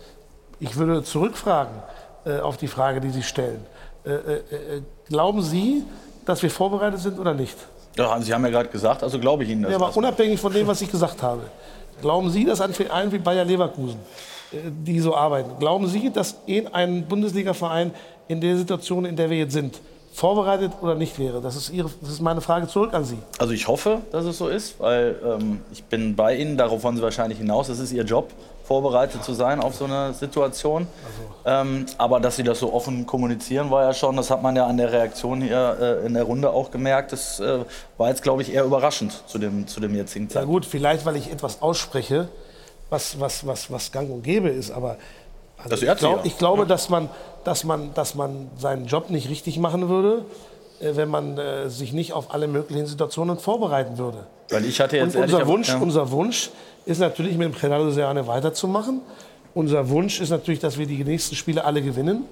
ich 0.59 0.75
würde 0.75 1.03
zurückfragen 1.03 1.81
äh, 2.25 2.39
auf 2.39 2.57
die 2.57 2.67
Frage, 2.67 3.01
die 3.01 3.09
Sie 3.09 3.23
stellen. 3.23 3.65
Äh, 4.03 4.81
glauben 5.09 5.41
Sie, 5.41 5.83
dass 6.25 6.43
wir 6.43 6.51
vorbereitet 6.51 6.99
sind 6.99 7.19
oder 7.19 7.33
nicht? 7.33 7.57
Ja, 7.97 8.21
Sie 8.21 8.33
haben 8.33 8.43
ja 8.43 8.51
gerade 8.51 8.69
gesagt, 8.69 9.01
also 9.01 9.19
glaube 9.19 9.43
ich 9.43 9.49
Ihnen 9.49 9.63
das. 9.63 9.71
Ja, 9.71 9.77
aber 9.77 9.95
unabhängig 9.97 10.39
von 10.39 10.53
dem, 10.53 10.67
was 10.67 10.81
ich 10.81 10.91
gesagt 10.91 11.23
habe. 11.23 11.41
Glauben 12.05 12.29
Sie, 12.29 12.45
dass 12.45 12.61
ein 12.61 12.71
Verein 12.71 13.11
wie 13.11 13.17
Bayer 13.17 13.45
Leverkusen 13.45 13.97
die 14.51 14.99
so 14.99 15.15
arbeiten. 15.15 15.57
Glauben 15.59 15.87
Sie, 15.87 16.11
dass 16.11 16.37
ein 16.71 17.05
Bundesliga-Verein 17.07 17.91
in 18.27 18.41
der 18.41 18.57
Situation, 18.57 19.05
in 19.05 19.15
der 19.15 19.29
wir 19.29 19.37
jetzt 19.37 19.53
sind, 19.53 19.79
vorbereitet 20.13 20.71
oder 20.81 20.95
nicht 20.95 21.17
wäre? 21.19 21.41
Das 21.41 21.55
ist, 21.55 21.71
Ihre, 21.71 21.89
das 22.01 22.11
ist 22.11 22.21
meine 22.21 22.41
Frage 22.41 22.67
zurück 22.67 22.93
an 22.93 23.05
Sie. 23.05 23.17
Also 23.37 23.53
ich 23.53 23.67
hoffe, 23.67 24.01
dass 24.11 24.25
es 24.25 24.37
so 24.37 24.47
ist, 24.47 24.79
weil 24.79 25.15
ähm, 25.25 25.61
ich 25.71 25.83
bin 25.83 26.15
bei 26.15 26.35
Ihnen, 26.37 26.57
darauf 26.57 26.83
wollen 26.83 26.95
Sie 26.95 27.01
wahrscheinlich 27.01 27.39
hinaus, 27.39 27.69
es 27.69 27.79
ist 27.79 27.91
Ihr 27.91 28.03
Job, 28.03 28.31
vorbereitet 28.65 29.23
zu 29.23 29.33
sein 29.33 29.59
auf 29.59 29.75
so 29.75 29.85
eine 29.85 30.13
Situation. 30.13 30.87
Also. 31.45 31.69
Ähm, 31.69 31.85
aber 31.97 32.19
dass 32.19 32.35
Sie 32.35 32.43
das 32.43 32.59
so 32.59 32.73
offen 32.73 33.05
kommunizieren, 33.05 33.69
war 33.69 33.83
ja 33.83 33.93
schon, 33.93 34.17
das 34.17 34.29
hat 34.29 34.41
man 34.41 34.55
ja 34.55 34.65
an 34.65 34.77
der 34.77 34.91
Reaktion 34.91 35.41
hier 35.41 35.77
äh, 35.79 36.05
in 36.05 36.15
der 36.15 36.23
Runde 36.23 36.49
auch 36.49 36.71
gemerkt, 36.71 37.11
das 37.11 37.39
äh, 37.39 37.59
war 37.97 38.09
jetzt, 38.09 38.23
glaube 38.23 38.41
ich, 38.41 38.53
eher 38.53 38.65
überraschend 38.65 39.23
zu 39.27 39.37
dem, 39.37 39.67
zu 39.67 39.79
dem 39.79 39.95
jetzigen 39.95 40.29
Zeitpunkt. 40.29 40.49
Ja 40.49 40.53
gut, 40.53 40.65
vielleicht, 40.65 41.05
weil 41.05 41.15
ich 41.15 41.31
etwas 41.31 41.61
ausspreche, 41.61 42.29
was, 42.89 43.19
was, 43.19 43.45
was, 43.45 43.71
was 43.71 43.91
gang 43.91 44.09
und 44.09 44.23
gäbe 44.23 44.49
ist. 44.49 44.71
Aber 44.71 44.97
also 45.57 45.85
ich, 45.85 45.97
glaub, 45.97 46.25
ich, 46.25 46.37
glaube, 46.37 46.65
dass 46.65 46.89
man, 46.89 47.09
dass, 47.43 47.63
man, 47.63 47.93
dass 47.93 48.15
man 48.15 48.49
seinen 48.57 48.85
Job 48.87 49.09
nicht 49.09 49.29
richtig 49.29 49.57
machen 49.57 49.89
würde, 49.89 50.25
äh, 50.79 50.95
wenn 50.95 51.09
man 51.09 51.37
äh, 51.37 51.69
sich 51.69 51.93
nicht 51.93 52.13
auf 52.13 52.33
alle 52.33 52.47
möglichen 52.47 52.87
Situationen 52.87 53.37
vorbereiten 53.37 53.97
würde. 53.97 54.25
Weil 54.49 54.65
ich 54.65 54.79
hatte 54.79 54.97
jetzt 54.97 55.15
und 55.15 55.23
unser 55.23 55.47
Wunsch, 55.47 55.69
ja. 55.69 55.77
unser 55.77 56.11
Wunsch 56.11 56.51
ist 56.85 56.99
natürlich, 56.99 57.37
mit 57.37 57.53
dem 57.53 57.59
Renato 57.59 57.89
Serrane 57.91 58.27
weiterzumachen. 58.27 59.01
Unser 59.53 59.89
Wunsch 59.89 60.19
ist 60.19 60.29
natürlich, 60.29 60.59
dass 60.59 60.77
wir 60.77 60.85
die 60.85 61.03
nächsten 61.03 61.35
Spiele 61.35 61.63
alle 61.63 61.81
gewinnen. 61.81 62.25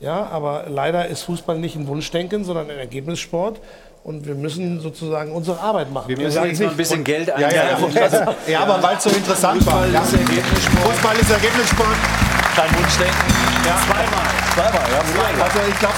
Ja, 0.00 0.26
aber 0.26 0.64
leider 0.68 1.06
ist 1.06 1.22
Fußball 1.22 1.58
nicht 1.58 1.76
ein 1.76 1.86
Wunschdenken, 1.86 2.44
sondern 2.44 2.68
ein 2.70 2.78
Ergebnissport 2.78 3.60
und 4.04 4.26
wir 4.26 4.34
müssen 4.34 4.80
sozusagen 4.80 5.32
unsere 5.32 5.60
Arbeit 5.60 5.92
machen. 5.92 6.08
Wir 6.08 6.18
müssen 6.18 6.44
jetzt 6.44 6.60
mal 6.60 6.70
ein 6.70 6.76
bisschen 6.76 7.04
Geld 7.04 7.30
einnehmen. 7.30 7.54
Ja, 7.54 8.08
ja, 8.08 8.08
ja, 8.08 8.34
ja, 8.48 8.60
aber 8.60 8.82
weil 8.82 8.96
es 8.96 9.04
so 9.04 9.10
interessant 9.10 9.64
war. 9.64 9.84
Fußball 9.84 10.02
ist 10.02 10.12
Ergebnissport. 10.12 10.92
Fußball 10.92 11.16
ist 11.18 11.30
Ergebnissport. 11.30 11.96
Kein 12.56 12.78
Wunschdenken. 12.78 13.51
Ja. 13.64 13.76
Zweimal. 13.86 14.32
Zweimal, 14.54 14.82
ja. 14.92 15.00
Zweimal. 15.14 15.42
Also 15.42 15.58
ich 15.68 15.78
glaube, 15.78 15.94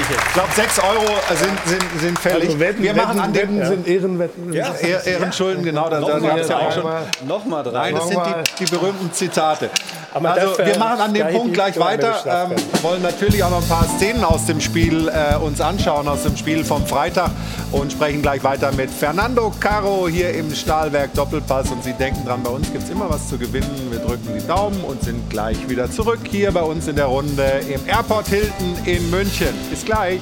ich 0.00 0.32
glaube, 0.32 0.48
6 0.54 0.78
Euro 0.78 1.06
sind, 1.34 1.58
sind, 1.66 2.00
sind 2.00 2.18
fällig. 2.18 2.48
Also 2.48 2.60
Wetten, 2.60 2.82
wir 2.82 2.94
machen 2.94 3.20
an 3.20 3.32
dem 3.32 3.58
ja. 3.58 3.66
sind 3.66 3.86
Ehrenwetten. 3.86 4.52
Ja. 4.52 4.74
Ehrenschulden, 4.74 5.64
genau. 5.64 5.90
Da, 5.90 6.00
da 6.00 6.18
gab 6.18 6.38
es 6.38 6.48
ja 6.48 6.58
auch 6.58 6.72
schon. 6.72 6.84
Nochmal 7.26 7.62
drei. 7.62 7.90
Nein, 7.90 7.94
das 7.96 8.08
sind 8.08 8.20
die, 8.24 8.64
die 8.64 8.70
berühmten 8.70 9.12
Zitate. 9.12 9.70
also 10.14 10.58
wir 10.58 10.78
machen 10.78 11.00
an 11.00 11.14
dem 11.14 11.28
Punkt 11.28 11.54
gleich 11.54 11.78
weiter. 11.78 12.14
Ähm, 12.26 12.56
wollen 12.82 13.02
natürlich 13.02 13.42
auch 13.42 13.50
noch 13.50 13.62
ein 13.62 13.68
paar 13.68 13.86
Szenen 13.96 14.24
aus 14.24 14.46
dem 14.46 14.60
Spiel 14.60 15.08
äh, 15.08 15.36
uns 15.36 15.60
anschauen, 15.60 16.08
aus 16.08 16.22
dem 16.22 16.36
Spiel 16.36 16.64
vom 16.64 16.86
Freitag 16.86 17.30
und 17.72 17.92
sprechen 17.92 18.22
gleich 18.22 18.42
weiter 18.44 18.72
mit 18.72 18.90
Fernando 18.90 19.52
Caro 19.60 20.08
hier 20.08 20.32
im 20.32 20.54
Stahlwerk 20.54 21.12
Doppelpass. 21.14 21.70
Und 21.70 21.84
Sie 21.84 21.92
denken 21.92 22.24
dran, 22.24 22.42
bei 22.42 22.50
uns 22.50 22.72
gibt 22.72 22.84
es 22.84 22.90
immer 22.90 23.10
was 23.10 23.28
zu 23.28 23.36
gewinnen. 23.36 23.88
Wir 23.90 23.98
drücken 23.98 24.28
die 24.38 24.46
Daumen 24.46 24.80
und 24.84 25.02
sind 25.02 25.28
gleich 25.28 25.68
wieder 25.68 25.90
zurück 25.90 26.20
hier 26.30 26.52
bei 26.52 26.62
uns 26.62 26.83
in 26.88 26.96
der 26.96 27.06
Runde 27.06 27.60
im 27.68 27.80
Airport 27.86 28.28
Hilton 28.28 28.76
in 28.84 29.10
München. 29.10 29.54
Bis 29.70 29.84
gleich. 29.84 30.20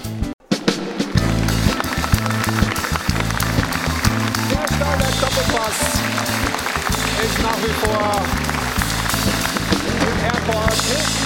Der 4.50 4.74
Stahlwerk 4.74 5.20
Doppelpass 5.20 5.78
ist 7.24 7.42
nach 7.42 7.58
wie 7.58 7.72
vor 7.84 8.22
im 10.00 10.24
Airport 10.24 10.74
Hilton 10.74 11.22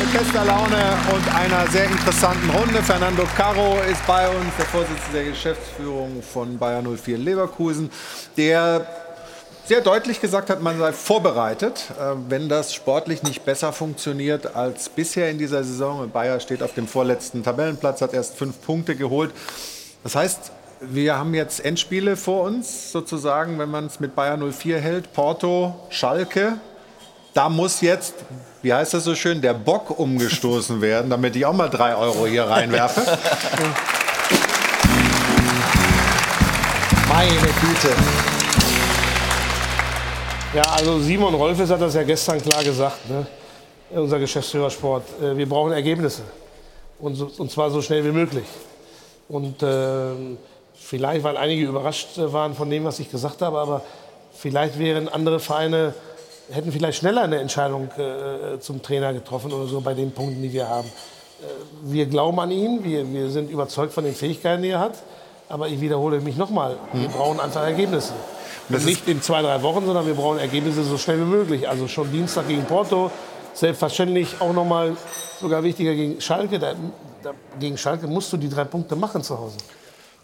mit 0.00 0.12
bester 0.12 0.44
Laune 0.44 0.98
und 1.12 1.34
einer 1.34 1.66
sehr 1.70 1.84
interessanten 1.84 2.50
Runde. 2.50 2.82
Fernando 2.82 3.26
Caro 3.36 3.78
ist 3.90 4.04
bei 4.06 4.28
uns, 4.28 4.56
der 4.58 4.66
Vorsitzende 4.66 5.12
der 5.12 5.24
Geschäftsführung 5.24 6.22
von 6.22 6.58
Bayer 6.58 6.82
04 6.82 7.18
Leverkusen, 7.18 7.90
der 8.36 8.86
sehr 9.70 9.80
deutlich 9.82 10.20
gesagt 10.20 10.50
hat, 10.50 10.60
man 10.60 10.80
sei 10.80 10.92
vorbereitet, 10.92 11.92
äh, 11.96 12.16
wenn 12.28 12.48
das 12.48 12.74
sportlich 12.74 13.22
nicht 13.22 13.44
besser 13.44 13.72
funktioniert 13.72 14.56
als 14.56 14.88
bisher 14.88 15.30
in 15.30 15.38
dieser 15.38 15.62
Saison. 15.62 16.10
Bayer 16.10 16.40
steht 16.40 16.64
auf 16.64 16.74
dem 16.74 16.88
vorletzten 16.88 17.44
Tabellenplatz, 17.44 18.02
hat 18.02 18.12
erst 18.12 18.36
fünf 18.36 18.60
Punkte 18.62 18.96
geholt. 18.96 19.30
Das 20.02 20.16
heißt, 20.16 20.50
wir 20.80 21.16
haben 21.16 21.34
jetzt 21.34 21.64
Endspiele 21.64 22.16
vor 22.16 22.42
uns, 22.42 22.90
sozusagen, 22.90 23.60
wenn 23.60 23.70
man 23.70 23.86
es 23.86 24.00
mit 24.00 24.16
Bayer 24.16 24.36
04 24.38 24.80
hält. 24.80 25.12
Porto, 25.12 25.76
Schalke. 25.88 26.54
Da 27.32 27.48
muss 27.48 27.80
jetzt, 27.80 28.14
wie 28.62 28.74
heißt 28.74 28.92
das 28.92 29.04
so 29.04 29.14
schön, 29.14 29.40
der 29.40 29.54
Bock 29.54 29.96
umgestoßen 30.00 30.80
werden, 30.80 31.10
damit 31.10 31.36
ich 31.36 31.46
auch 31.46 31.52
mal 31.52 31.70
drei 31.70 31.94
Euro 31.94 32.26
hier 32.26 32.42
reinwerfe. 32.42 33.02
Meine 37.08 37.30
Güte. 37.30 38.29
Ja, 40.52 40.62
also 40.62 40.98
Simon 40.98 41.32
Rolfes 41.34 41.70
hat 41.70 41.80
das 41.80 41.94
ja 41.94 42.02
gestern 42.02 42.42
klar 42.42 42.64
gesagt, 42.64 43.08
ne? 43.08 43.24
unser 43.90 44.18
Geschäftsführer 44.18 44.68
Sport. 44.68 45.04
Äh, 45.22 45.36
wir 45.36 45.48
brauchen 45.48 45.70
Ergebnisse. 45.70 46.22
Und, 46.98 47.14
so, 47.14 47.30
und 47.38 47.52
zwar 47.52 47.70
so 47.70 47.80
schnell 47.80 48.04
wie 48.04 48.10
möglich. 48.10 48.46
Und 49.28 49.62
äh, 49.62 50.36
vielleicht, 50.74 51.22
weil 51.22 51.36
einige 51.36 51.66
überrascht 51.66 52.08
waren 52.16 52.54
von 52.54 52.68
dem, 52.68 52.82
was 52.82 52.98
ich 52.98 53.08
gesagt 53.08 53.42
habe, 53.42 53.60
aber 53.60 53.82
vielleicht 54.32 54.76
wären 54.76 55.08
andere 55.08 55.38
Vereine, 55.38 55.94
hätten 56.50 56.72
vielleicht 56.72 56.98
schneller 56.98 57.22
eine 57.22 57.38
Entscheidung 57.38 57.88
äh, 57.96 58.58
zum 58.58 58.82
Trainer 58.82 59.12
getroffen 59.12 59.52
oder 59.52 59.68
so 59.68 59.80
bei 59.80 59.94
den 59.94 60.10
Punkten, 60.10 60.42
die 60.42 60.52
wir 60.52 60.68
haben. 60.68 60.88
Äh, 60.88 61.44
wir 61.84 62.06
glauben 62.06 62.40
an 62.40 62.50
ihn, 62.50 62.82
wir, 62.82 63.08
wir 63.12 63.30
sind 63.30 63.52
überzeugt 63.52 63.92
von 63.92 64.02
den 64.02 64.16
Fähigkeiten, 64.16 64.64
die 64.64 64.70
er 64.70 64.80
hat. 64.80 64.94
Aber 65.48 65.68
ich 65.68 65.80
wiederhole 65.80 66.20
mich 66.20 66.36
nochmal, 66.36 66.76
wir 66.92 67.04
hm. 67.04 67.12
brauchen 67.12 67.38
einfach 67.38 67.62
Ergebnisse. 67.62 68.14
Das 68.70 68.84
nicht 68.84 69.08
in 69.08 69.20
zwei, 69.20 69.42
drei 69.42 69.62
Wochen, 69.62 69.84
sondern 69.84 70.06
wir 70.06 70.14
brauchen 70.14 70.38
Ergebnisse 70.38 70.84
so 70.84 70.96
schnell 70.96 71.18
wie 71.18 71.24
möglich. 71.24 71.68
Also 71.68 71.88
schon 71.88 72.10
Dienstag 72.12 72.48
gegen 72.48 72.64
Porto, 72.64 73.10
selbstverständlich 73.54 74.36
auch 74.40 74.52
noch 74.52 74.64
mal 74.64 74.96
sogar 75.40 75.62
wichtiger 75.62 75.94
gegen 75.94 76.20
Schalke. 76.20 76.58
Da, 76.58 76.74
da, 77.22 77.32
gegen 77.58 77.76
Schalke 77.76 78.06
musst 78.06 78.32
du 78.32 78.36
die 78.36 78.48
drei 78.48 78.64
Punkte 78.64 78.96
machen 78.96 79.22
zu 79.22 79.38
Hause. 79.38 79.56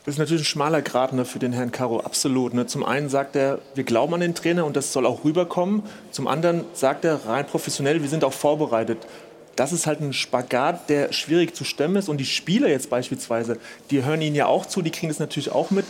Das 0.05 0.15
ist 0.15 0.19
natürlich 0.21 0.43
ein 0.43 0.47
schmaler 0.47 0.83
Grat 0.83 1.13
ne, 1.13 1.25
für 1.25 1.41
den 1.41 1.53
Herrn 1.53 1.73
Caro, 1.73 1.99
absolut. 1.99 2.55
Ne. 2.55 2.67
Zum 2.67 2.85
einen 2.85 3.09
sagt 3.09 3.35
er, 3.35 3.59
wir 3.75 3.83
glauben 3.83 4.15
an 4.15 4.21
den 4.21 4.37
Trainer 4.37 4.65
und 4.65 4.77
das 4.77 4.93
soll 4.93 5.05
auch 5.05 5.25
rüberkommen. 5.25 5.83
Zum 6.13 6.29
anderen 6.29 6.65
sagt 6.75 7.05
er 7.05 7.27
rein 7.27 7.45
professionell, 7.45 8.03
wir 8.03 8.09
sind 8.09 8.23
auch 8.23 8.33
vorbereitet. 8.33 8.99
Das 9.57 9.73
ist 9.73 9.89
halt 9.89 10.01
ein 10.01 10.13
Spagat, 10.13 10.89
der 10.91 11.13
schwierig 11.13 11.57
zu 11.57 11.65
stemmen 11.65 11.97
ist. 11.97 12.09
Und 12.09 12.19
die 12.19 12.27
Spieler 12.27 12.69
jetzt 12.69 12.89
beispielsweise, 12.89 13.59
die 13.91 14.05
hören 14.05 14.23
ihn 14.23 14.37
ja 14.37 14.47
auch 14.47 14.67
zu, 14.67 14.81
die 14.81 14.93
kriegen 14.93 15.09
das 15.09 15.19
natürlich 15.19 15.51
auch 15.51 15.73
mit. 15.73 15.87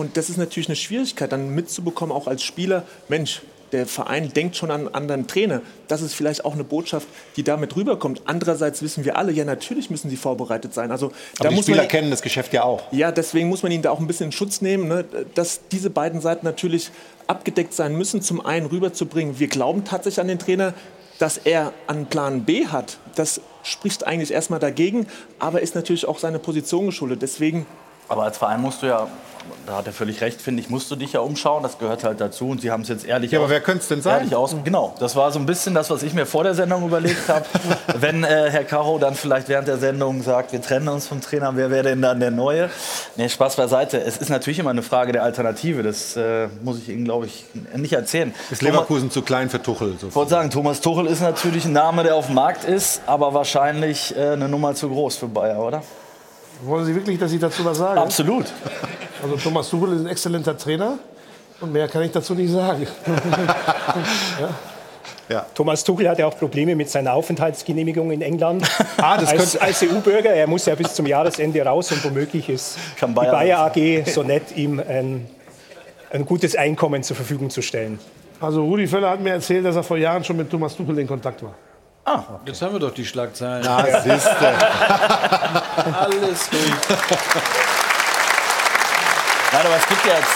Und 0.00 0.16
das 0.16 0.30
ist 0.30 0.38
natürlich 0.38 0.70
eine 0.70 0.76
Schwierigkeit, 0.76 1.30
dann 1.30 1.54
mitzubekommen, 1.54 2.16
auch 2.16 2.26
als 2.26 2.42
Spieler, 2.42 2.84
Mensch, 3.08 3.42
der 3.72 3.84
Verein 3.84 4.32
denkt 4.32 4.56
schon 4.56 4.70
an 4.70 4.86
einen 4.86 4.94
anderen 4.94 5.26
Trainer. 5.26 5.60
Das 5.88 6.00
ist 6.00 6.14
vielleicht 6.14 6.46
auch 6.46 6.54
eine 6.54 6.64
Botschaft, 6.64 7.06
die 7.36 7.42
damit 7.42 7.76
rüberkommt. 7.76 8.22
Andererseits 8.24 8.80
wissen 8.80 9.04
wir 9.04 9.18
alle, 9.18 9.30
ja, 9.30 9.44
natürlich 9.44 9.90
müssen 9.90 10.08
sie 10.08 10.16
vorbereitet 10.16 10.72
sein. 10.72 10.90
Also, 10.90 11.08
Aber 11.08 11.14
da 11.40 11.48
die 11.50 11.54
muss 11.54 11.66
Spieler 11.66 11.82
man, 11.82 11.88
kennen 11.88 12.10
das 12.10 12.22
Geschäft 12.22 12.54
ja 12.54 12.62
auch. 12.62 12.90
Ja, 12.92 13.12
deswegen 13.12 13.50
muss 13.50 13.62
man 13.62 13.72
ihnen 13.72 13.82
da 13.82 13.90
auch 13.90 14.00
ein 14.00 14.06
bisschen 14.06 14.26
in 14.26 14.32
Schutz 14.32 14.62
nehmen, 14.62 14.88
ne, 14.88 15.04
dass 15.34 15.60
diese 15.70 15.90
beiden 15.90 16.22
Seiten 16.22 16.46
natürlich 16.46 16.90
abgedeckt 17.26 17.74
sein 17.74 17.94
müssen. 17.94 18.22
Zum 18.22 18.40
einen 18.44 18.64
rüberzubringen, 18.64 19.38
wir 19.38 19.48
glauben 19.48 19.84
tatsächlich 19.84 20.20
an 20.20 20.28
den 20.28 20.38
Trainer, 20.38 20.72
dass 21.18 21.36
er 21.36 21.74
einen 21.88 22.06
Plan 22.06 22.44
B 22.44 22.68
hat. 22.68 22.96
Das 23.16 23.42
spricht 23.64 24.06
eigentlich 24.06 24.32
erstmal 24.32 24.60
dagegen, 24.60 25.08
aber 25.38 25.60
ist 25.60 25.74
natürlich 25.74 26.08
auch 26.08 26.18
seine 26.18 26.38
Position 26.38 26.86
geschuldet. 26.86 27.20
Deswegen 27.20 27.66
aber 28.10 28.24
als 28.24 28.38
Verein 28.38 28.60
musst 28.60 28.82
du 28.82 28.86
ja 28.86 29.06
da 29.66 29.76
hat 29.76 29.86
er 29.86 29.92
völlig 29.92 30.20
recht, 30.20 30.40
finde 30.40 30.62
ich, 30.62 30.70
musst 30.70 30.90
du 30.90 30.96
dich 30.96 31.12
ja 31.12 31.20
umschauen. 31.20 31.62
Das 31.62 31.78
gehört 31.78 32.04
halt 32.04 32.20
dazu. 32.20 32.48
Und 32.48 32.60
sie 32.60 32.70
haben 32.70 32.82
es 32.82 32.88
jetzt 32.88 33.04
ehrlich 33.04 33.30
Ja, 33.30 33.38
aber 33.38 33.50
wer 33.50 33.60
könnte 33.60 33.82
es 33.82 33.88
denn 33.88 34.02
sein? 34.02 34.18
Ehrlich 34.18 34.34
aus. 34.34 34.54
Genau, 34.64 34.94
das 34.98 35.16
war 35.16 35.30
so 35.32 35.38
ein 35.38 35.46
bisschen 35.46 35.74
das, 35.74 35.90
was 35.90 36.02
ich 36.02 36.14
mir 36.14 36.26
vor 36.26 36.44
der 36.44 36.54
Sendung 36.54 36.86
überlegt 36.86 37.28
habe. 37.28 37.44
Wenn 37.98 38.24
äh, 38.24 38.50
Herr 38.50 38.64
Caro 38.64 38.98
dann 38.98 39.14
vielleicht 39.14 39.48
während 39.48 39.68
der 39.68 39.78
Sendung 39.78 40.22
sagt, 40.22 40.52
wir 40.52 40.62
trennen 40.62 40.88
uns 40.88 41.06
vom 41.06 41.20
Trainer, 41.20 41.56
wer 41.56 41.70
wäre 41.70 41.84
denn 41.84 42.02
dann 42.02 42.20
der 42.20 42.30
Neue? 42.30 42.70
Nee, 43.16 43.28
Spaß 43.28 43.56
beiseite. 43.56 44.00
Es 44.00 44.16
ist 44.16 44.28
natürlich 44.28 44.58
immer 44.58 44.70
eine 44.70 44.82
Frage 44.82 45.12
der 45.12 45.22
Alternative. 45.22 45.82
Das 45.82 46.16
äh, 46.16 46.48
muss 46.62 46.78
ich 46.78 46.88
Ihnen, 46.88 47.04
glaube 47.04 47.26
ich, 47.26 47.44
nicht 47.76 47.92
erzählen. 47.92 48.34
Ist 48.50 48.62
Leverkusen 48.62 49.10
zu 49.10 49.22
klein 49.22 49.50
für 49.50 49.62
Tuchel? 49.62 49.96
Ich 50.00 50.14
wollte 50.14 50.30
sagen, 50.30 50.50
Thomas 50.50 50.80
Tuchel 50.80 51.06
ist 51.06 51.20
natürlich 51.20 51.64
ein 51.64 51.72
Name, 51.72 52.02
der 52.02 52.16
auf 52.16 52.26
dem 52.26 52.34
Markt 52.34 52.64
ist, 52.64 53.02
aber 53.06 53.34
wahrscheinlich 53.34 54.16
äh, 54.16 54.30
eine 54.30 54.48
Nummer 54.48 54.74
zu 54.74 54.88
groß 54.88 55.16
für 55.16 55.28
Bayer, 55.28 55.58
oder? 55.58 55.82
Wollen 56.62 56.84
Sie 56.84 56.94
wirklich, 56.94 57.18
dass 57.18 57.32
ich 57.32 57.40
dazu 57.40 57.64
was 57.64 57.78
sage? 57.78 58.00
Absolut. 58.00 58.46
Also 59.22 59.36
Thomas 59.36 59.68
Tuchel 59.68 59.94
ist 59.94 60.00
ein 60.00 60.06
exzellenter 60.08 60.56
Trainer 60.56 60.98
und 61.60 61.72
mehr 61.72 61.88
kann 61.88 62.02
ich 62.02 62.12
dazu 62.12 62.34
nicht 62.34 62.52
sagen. 62.52 62.86
ja? 65.28 65.46
Thomas 65.54 65.84
Tuchel 65.84 66.08
hat 66.08 66.18
ja 66.18 66.26
auch 66.26 66.38
Probleme 66.38 66.74
mit 66.76 66.90
seiner 66.90 67.14
Aufenthaltsgenehmigung 67.14 68.10
in 68.10 68.22
England. 68.22 68.68
Ah, 69.02 69.16
das 69.16 69.30
als, 69.30 69.56
als 69.56 69.82
EU-Bürger, 69.82 70.28
er 70.30 70.46
muss 70.46 70.66
ja 70.66 70.74
bis 70.74 70.94
zum 70.94 71.06
Jahresende 71.06 71.64
raus 71.64 71.90
und 71.90 72.04
womöglich 72.04 72.50
ist 72.50 72.76
Kann 72.98 73.10
die 73.10 73.14
Bayer. 73.14 73.58
AG 73.60 74.04
so 74.06 74.22
nett, 74.22 74.54
ihm 74.54 74.78
ein, 74.78 75.26
ein 76.10 76.26
gutes 76.26 76.54
Einkommen 76.54 77.02
zur 77.02 77.16
Verfügung 77.16 77.48
zu 77.48 77.62
stellen. 77.62 77.98
Also 78.40 78.62
Rudi 78.62 78.86
Völler 78.86 79.08
hat 79.10 79.20
mir 79.20 79.30
erzählt, 79.30 79.64
dass 79.64 79.76
er 79.76 79.82
vor 79.82 79.96
Jahren 79.96 80.22
schon 80.22 80.36
mit 80.36 80.50
Thomas 80.50 80.76
Tuchel 80.76 80.98
in 80.98 81.06
Kontakt 81.06 81.42
war. 81.42 81.54
Ah, 82.04 82.22
jetzt 82.46 82.62
haben 82.62 82.72
wir 82.72 82.80
doch 82.80 82.94
die 82.94 83.04
Schlagzeilen. 83.04 83.62
Na, 83.64 83.84
siehste. 84.00 84.54
Alles 86.00 86.50
gut. 86.50 86.98
Nein, 89.52 89.66
aber 89.66 89.76
es 89.76 89.86
gibt 89.86 90.06
ja 90.06 90.14
jetzt 90.14 90.30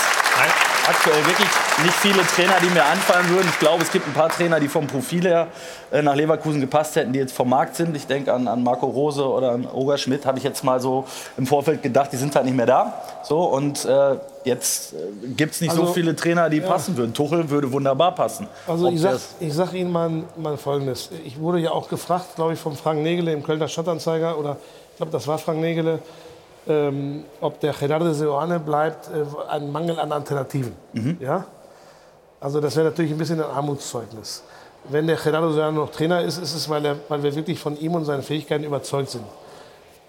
aktuell 0.89 1.25
wirklich 1.27 1.49
nicht 1.83 1.95
viele 1.95 2.23
Trainer, 2.27 2.55
die 2.63 2.69
mir 2.71 2.85
einfallen 2.85 3.29
würden. 3.31 3.49
Ich 3.49 3.59
glaube, 3.59 3.83
es 3.83 3.91
gibt 3.91 4.07
ein 4.07 4.13
paar 4.13 4.29
Trainer, 4.29 4.61
die 4.61 4.69
vom 4.69 4.87
Profil 4.87 5.23
her 5.25 5.49
äh, 5.91 6.03
nach 6.03 6.15
Leverkusen 6.15 6.61
gepasst 6.61 6.97
hätten, 6.97 7.13
die 7.13 7.19
jetzt 7.19 7.35
vom 7.35 7.49
Markt 7.49 7.77
sind. 7.77 7.97
Ich 7.97 8.07
denke 8.07 8.33
an, 8.33 8.47
an 8.49 8.63
Marco 8.63 8.87
Rose 8.87 9.25
oder 9.27 9.53
an 9.53 9.67
Oger 9.67 9.99
Schmidt, 9.99 10.27
habe 10.27 10.39
ich 10.39 10.45
jetzt 10.45 10.63
mal 10.65 10.81
so 10.81 11.05
im 11.37 11.47
Vorfeld 11.47 11.83
gedacht, 11.83 12.11
die 12.13 12.17
sind 12.17 12.35
halt 12.35 12.45
nicht 12.45 12.57
mehr 12.57 12.67
da. 12.67 13.03
So, 13.23 13.41
und 13.45 13.85
äh, 13.85 14.17
jetzt 14.45 14.93
äh, 14.93 14.97
gibt 15.37 15.55
es 15.55 15.61
nicht 15.61 15.73
so 15.73 15.83
Also, 15.83 15.93
viele 15.95 16.15
Trainer, 16.15 16.51
die 16.51 16.59
ja. 16.59 16.67
passen 16.69 16.97
würden. 16.97 17.15
Tuchel 17.15 17.49
würde 17.51 17.73
wunderbar 17.73 18.15
passen. 18.15 18.47
Also 18.67 18.89
Ob 18.89 18.93
ich 18.95 19.01
sag, 19.01 19.13
das- 19.13 19.35
ich 19.41 19.53
sag 19.55 19.73
Ihnen 19.73 19.91
mal, 19.91 20.11
mal 20.37 20.57
Folgendes. 20.57 21.11
Ich 21.25 21.39
wurde 21.41 21.59
ja 21.59 21.71
auch 21.71 21.89
gefragt, 21.89 22.37
glaube 22.37 22.53
ich, 22.53 22.59
von 22.59 22.77
Frank 22.77 23.01
Nägele 23.03 23.33
im 23.33 23.43
Kölner 23.43 23.69
Stadtanzeiger, 23.69 24.39
oder 24.39 24.57
ich 24.93 24.97
glaube, 24.99 25.13
das 25.13 25.27
war 25.27 25.39
Frank 25.39 25.61
Nägele, 25.61 25.99
ähm, 26.69 27.25
ob 27.41 27.61
der 27.61 27.73
Gerardo 27.73 28.13
Seoane 28.13 28.59
bleibt, 28.59 29.09
äh, 29.09 29.25
ein 29.51 29.71
Mangel 29.71 29.99
an 29.99 30.13
Alternativen. 30.13 30.73
Ja? 31.21 31.45
Also 32.41 32.61
das 32.61 32.77
wäre 32.77 32.87
natürlich 32.87 33.13
ein 33.13 33.19
bisschen 33.19 33.43
ein 33.43 33.51
Armutszeugnis. 33.51 34.43
Wenn 34.89 35.07
der 35.07 35.17
Gerardo 35.17 35.53
Seoane 35.53 35.77
noch 35.77 35.91
Trainer 35.91 36.23
ist, 36.23 36.39
ist 36.39 36.55
es, 36.55 36.69
weil, 36.69 36.85
er, 36.85 36.97
weil 37.09 37.23
wir 37.23 37.35
wirklich 37.35 37.59
von 37.59 37.79
ihm 37.79 37.95
und 37.95 38.05
seinen 38.05 38.23
Fähigkeiten 38.23 38.65
überzeugt 38.65 39.11
sind. 39.11 39.25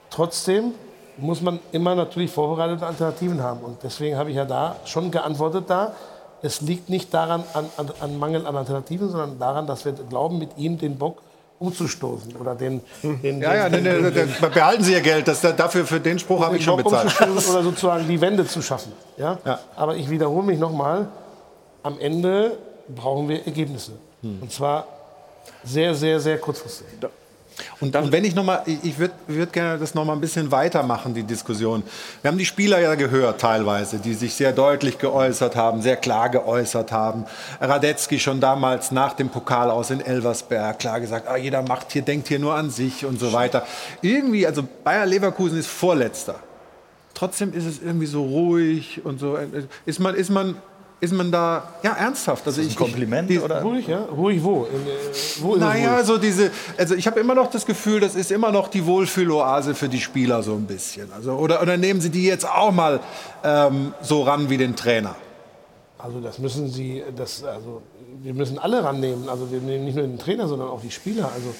Trotzdem 0.10 0.74
muss 1.18 1.42
man 1.42 1.60
immer 1.72 1.96
natürlich 1.96 2.32
vorbereitete 2.32 2.86
Alternativen 2.86 3.42
haben. 3.42 3.62
Und 3.62 3.84
deswegen 3.84 4.18
habe 4.18 4.30
ich 4.30 4.36
ja 4.36 4.46
da 4.46 4.76
schon 4.86 5.12
geantwortet 5.12 5.66
da. 5.68 5.94
Es 6.42 6.62
liegt 6.62 6.90
nicht 6.90 7.14
daran 7.14 7.44
an, 7.54 7.66
an, 7.78 7.90
an 8.02 8.20
Mangel 8.20 8.46
an 8.46 8.56
Alternativen, 8.56 9.10
sondern 9.10 9.40
daran, 9.40 9.66
dass 9.68 9.86
wir 9.86 9.94
glauben, 9.94 10.38
mit 10.38 10.58
ihm 10.58 10.78
den 10.78 10.98
Bock 10.98 11.20
umzustoßen 11.60 12.36
oder 12.36 12.56
den, 12.56 12.82
den, 13.02 13.42
Ja, 13.42 13.56
ja, 13.56 13.70
den, 13.70 13.84
ne, 13.84 14.02
ne, 14.02 14.12
ne, 14.12 14.28
behalten 14.54 14.84
Sie 14.84 14.94
Ihr 14.94 15.02
Geld. 15.02 15.28
Das, 15.28 15.42
dafür 15.42 15.86
für 15.86 16.00
den 16.00 16.20
Spruch 16.20 16.44
habe 16.44 16.58
ich 16.58 16.64
schon 16.64 16.78
den 16.78 16.84
bezahlt. 16.84 17.06
umzustoßen 17.06 17.52
oder 17.54 17.64
sozusagen 17.64 18.08
die 18.08 18.20
Wende 18.20 18.46
zu 18.46 18.62
schaffen. 18.62 18.92
Ja? 19.18 19.40
Aber 19.76 19.96
ich 19.96 20.10
wiederhole 20.10 20.46
mich 20.46 20.60
nochmal, 20.60 21.08
am 21.84 22.00
Ende 22.00 22.58
brauchen 22.94 23.30
wir 23.30 23.46
Ergebnisse. 23.46 23.94
Hm. 24.22 24.40
Und 24.42 24.52
zwar 24.52 24.88
sehr, 25.64 25.96
sehr, 25.96 26.20
sehr 26.20 26.38
kurzfristig. 26.40 26.88
Und, 27.80 27.96
und 27.96 28.12
wenn 28.12 28.26
ich 28.26 28.36
noch 28.36 28.44
mal, 28.44 28.64
ich, 28.66 28.98
würde 28.98 29.14
würd 29.28 29.54
gerne 29.54 29.80
das 29.80 29.96
noch 29.96 30.04
mal 30.04 30.14
ein 30.14 30.22
bisschen 30.22 30.52
weitermachen, 30.52 31.14
die 31.14 31.24
Diskussion. 31.24 31.84
Wir 32.22 32.30
haben 32.30 32.38
die 32.38 32.46
Spieler 32.46 32.80
ja 32.80 32.96
gehört 32.96 33.40
teilweise, 33.40 34.00
die 34.00 34.14
sich 34.14 34.34
sehr 34.34 34.52
deutlich 34.52 34.98
geäußert 34.98 35.56
haben, 35.56 35.82
sehr 35.82 35.96
klar 35.96 36.30
geäußert 36.30 36.92
haben. 36.92 37.26
Radetzky 37.62 38.20
schon 38.20 38.42
damals 38.42 38.92
nach 38.92 39.14
dem 39.14 39.30
Pokal 39.30 39.72
aus 39.72 39.90
in 39.90 40.02
Elversberg 40.02 40.80
klar 40.80 41.00
gesagt, 41.00 41.28
ah, 41.28 41.38
jeder 41.38 41.62
macht 41.62 41.92
hier, 41.92 42.02
denkt 42.02 42.28
hier 42.28 42.40
nur 42.40 42.56
an 42.56 42.70
sich 42.70 43.06
und 43.06 43.20
so 43.20 43.32
weiter. 43.32 43.66
Irgendwie, 44.02 44.46
also 44.46 44.64
Bayer 44.84 45.06
Leverkusen 45.06 45.58
ist 45.58 45.68
Vorletzter. 45.68 46.36
Trotzdem 47.14 47.54
ist 47.54 47.66
es 47.66 47.82
irgendwie 47.82 48.08
so 48.08 48.24
ruhig 48.24 49.06
und 49.06 49.20
so. 49.20 49.38
Ist 49.86 50.00
man, 50.00 50.16
ist 50.16 50.30
man, 50.30 50.58
ist 51.06 51.14
man 51.14 51.32
da, 51.32 51.64
ja, 51.84 51.94
ernsthaft. 51.94 52.46
Also 52.46 52.62
Ist 52.62 52.72
das 52.72 52.76
ein 52.76 52.80
Kompliment, 52.80 53.30
die, 53.30 53.40
oder? 53.40 53.62
Ruhig, 53.62 53.88
ja? 53.88 54.04
Ruhig 54.04 54.44
wo? 54.44 54.66
In, 54.66 54.88
äh, 54.88 54.92
wo 55.40 55.56
naja, 55.56 55.96
ruhig? 55.96 56.06
so 56.06 56.18
diese, 56.18 56.52
also 56.78 56.96
ich 56.96 57.08
habe 57.08 57.20
immer 57.20 57.36
noch 57.36 57.50
das 57.50 57.66
Gefühl, 57.66 58.00
das 58.00 58.16
ist 58.16 58.32
immer 58.32 58.52
noch 58.52 58.68
die 58.68 58.86
Wohlfühloase 58.86 59.76
für 59.76 59.88
die 59.88 60.02
Spieler 60.02 60.44
so 60.44 60.54
ein 60.54 60.66
bisschen. 60.66 61.12
Also, 61.14 61.34
oder, 61.34 61.62
oder 61.62 61.78
nehmen 61.78 62.02
Sie 62.02 62.10
die 62.10 62.26
jetzt 62.26 62.46
auch 62.46 62.72
mal 62.72 63.00
ähm, 63.44 63.94
so 64.02 64.24
ran 64.24 64.50
wie 64.50 64.58
den 64.58 64.76
Trainer? 64.76 65.16
Also 65.98 66.20
das 66.20 66.40
müssen 66.40 66.70
Sie, 66.70 67.04
das, 67.16 67.44
also 67.44 67.82
wir 68.22 68.34
müssen 68.34 68.60
alle 68.60 68.84
rannehmen. 68.84 69.30
Also 69.30 69.52
wir 69.52 69.60
nehmen 69.60 69.86
nicht 69.86 69.96
nur 69.96 70.06
den 70.06 70.20
Trainer, 70.20 70.48
sondern 70.48 70.68
auch 70.68 70.82
die 70.82 70.92
Spieler. 70.92 71.32
Also 71.34 71.56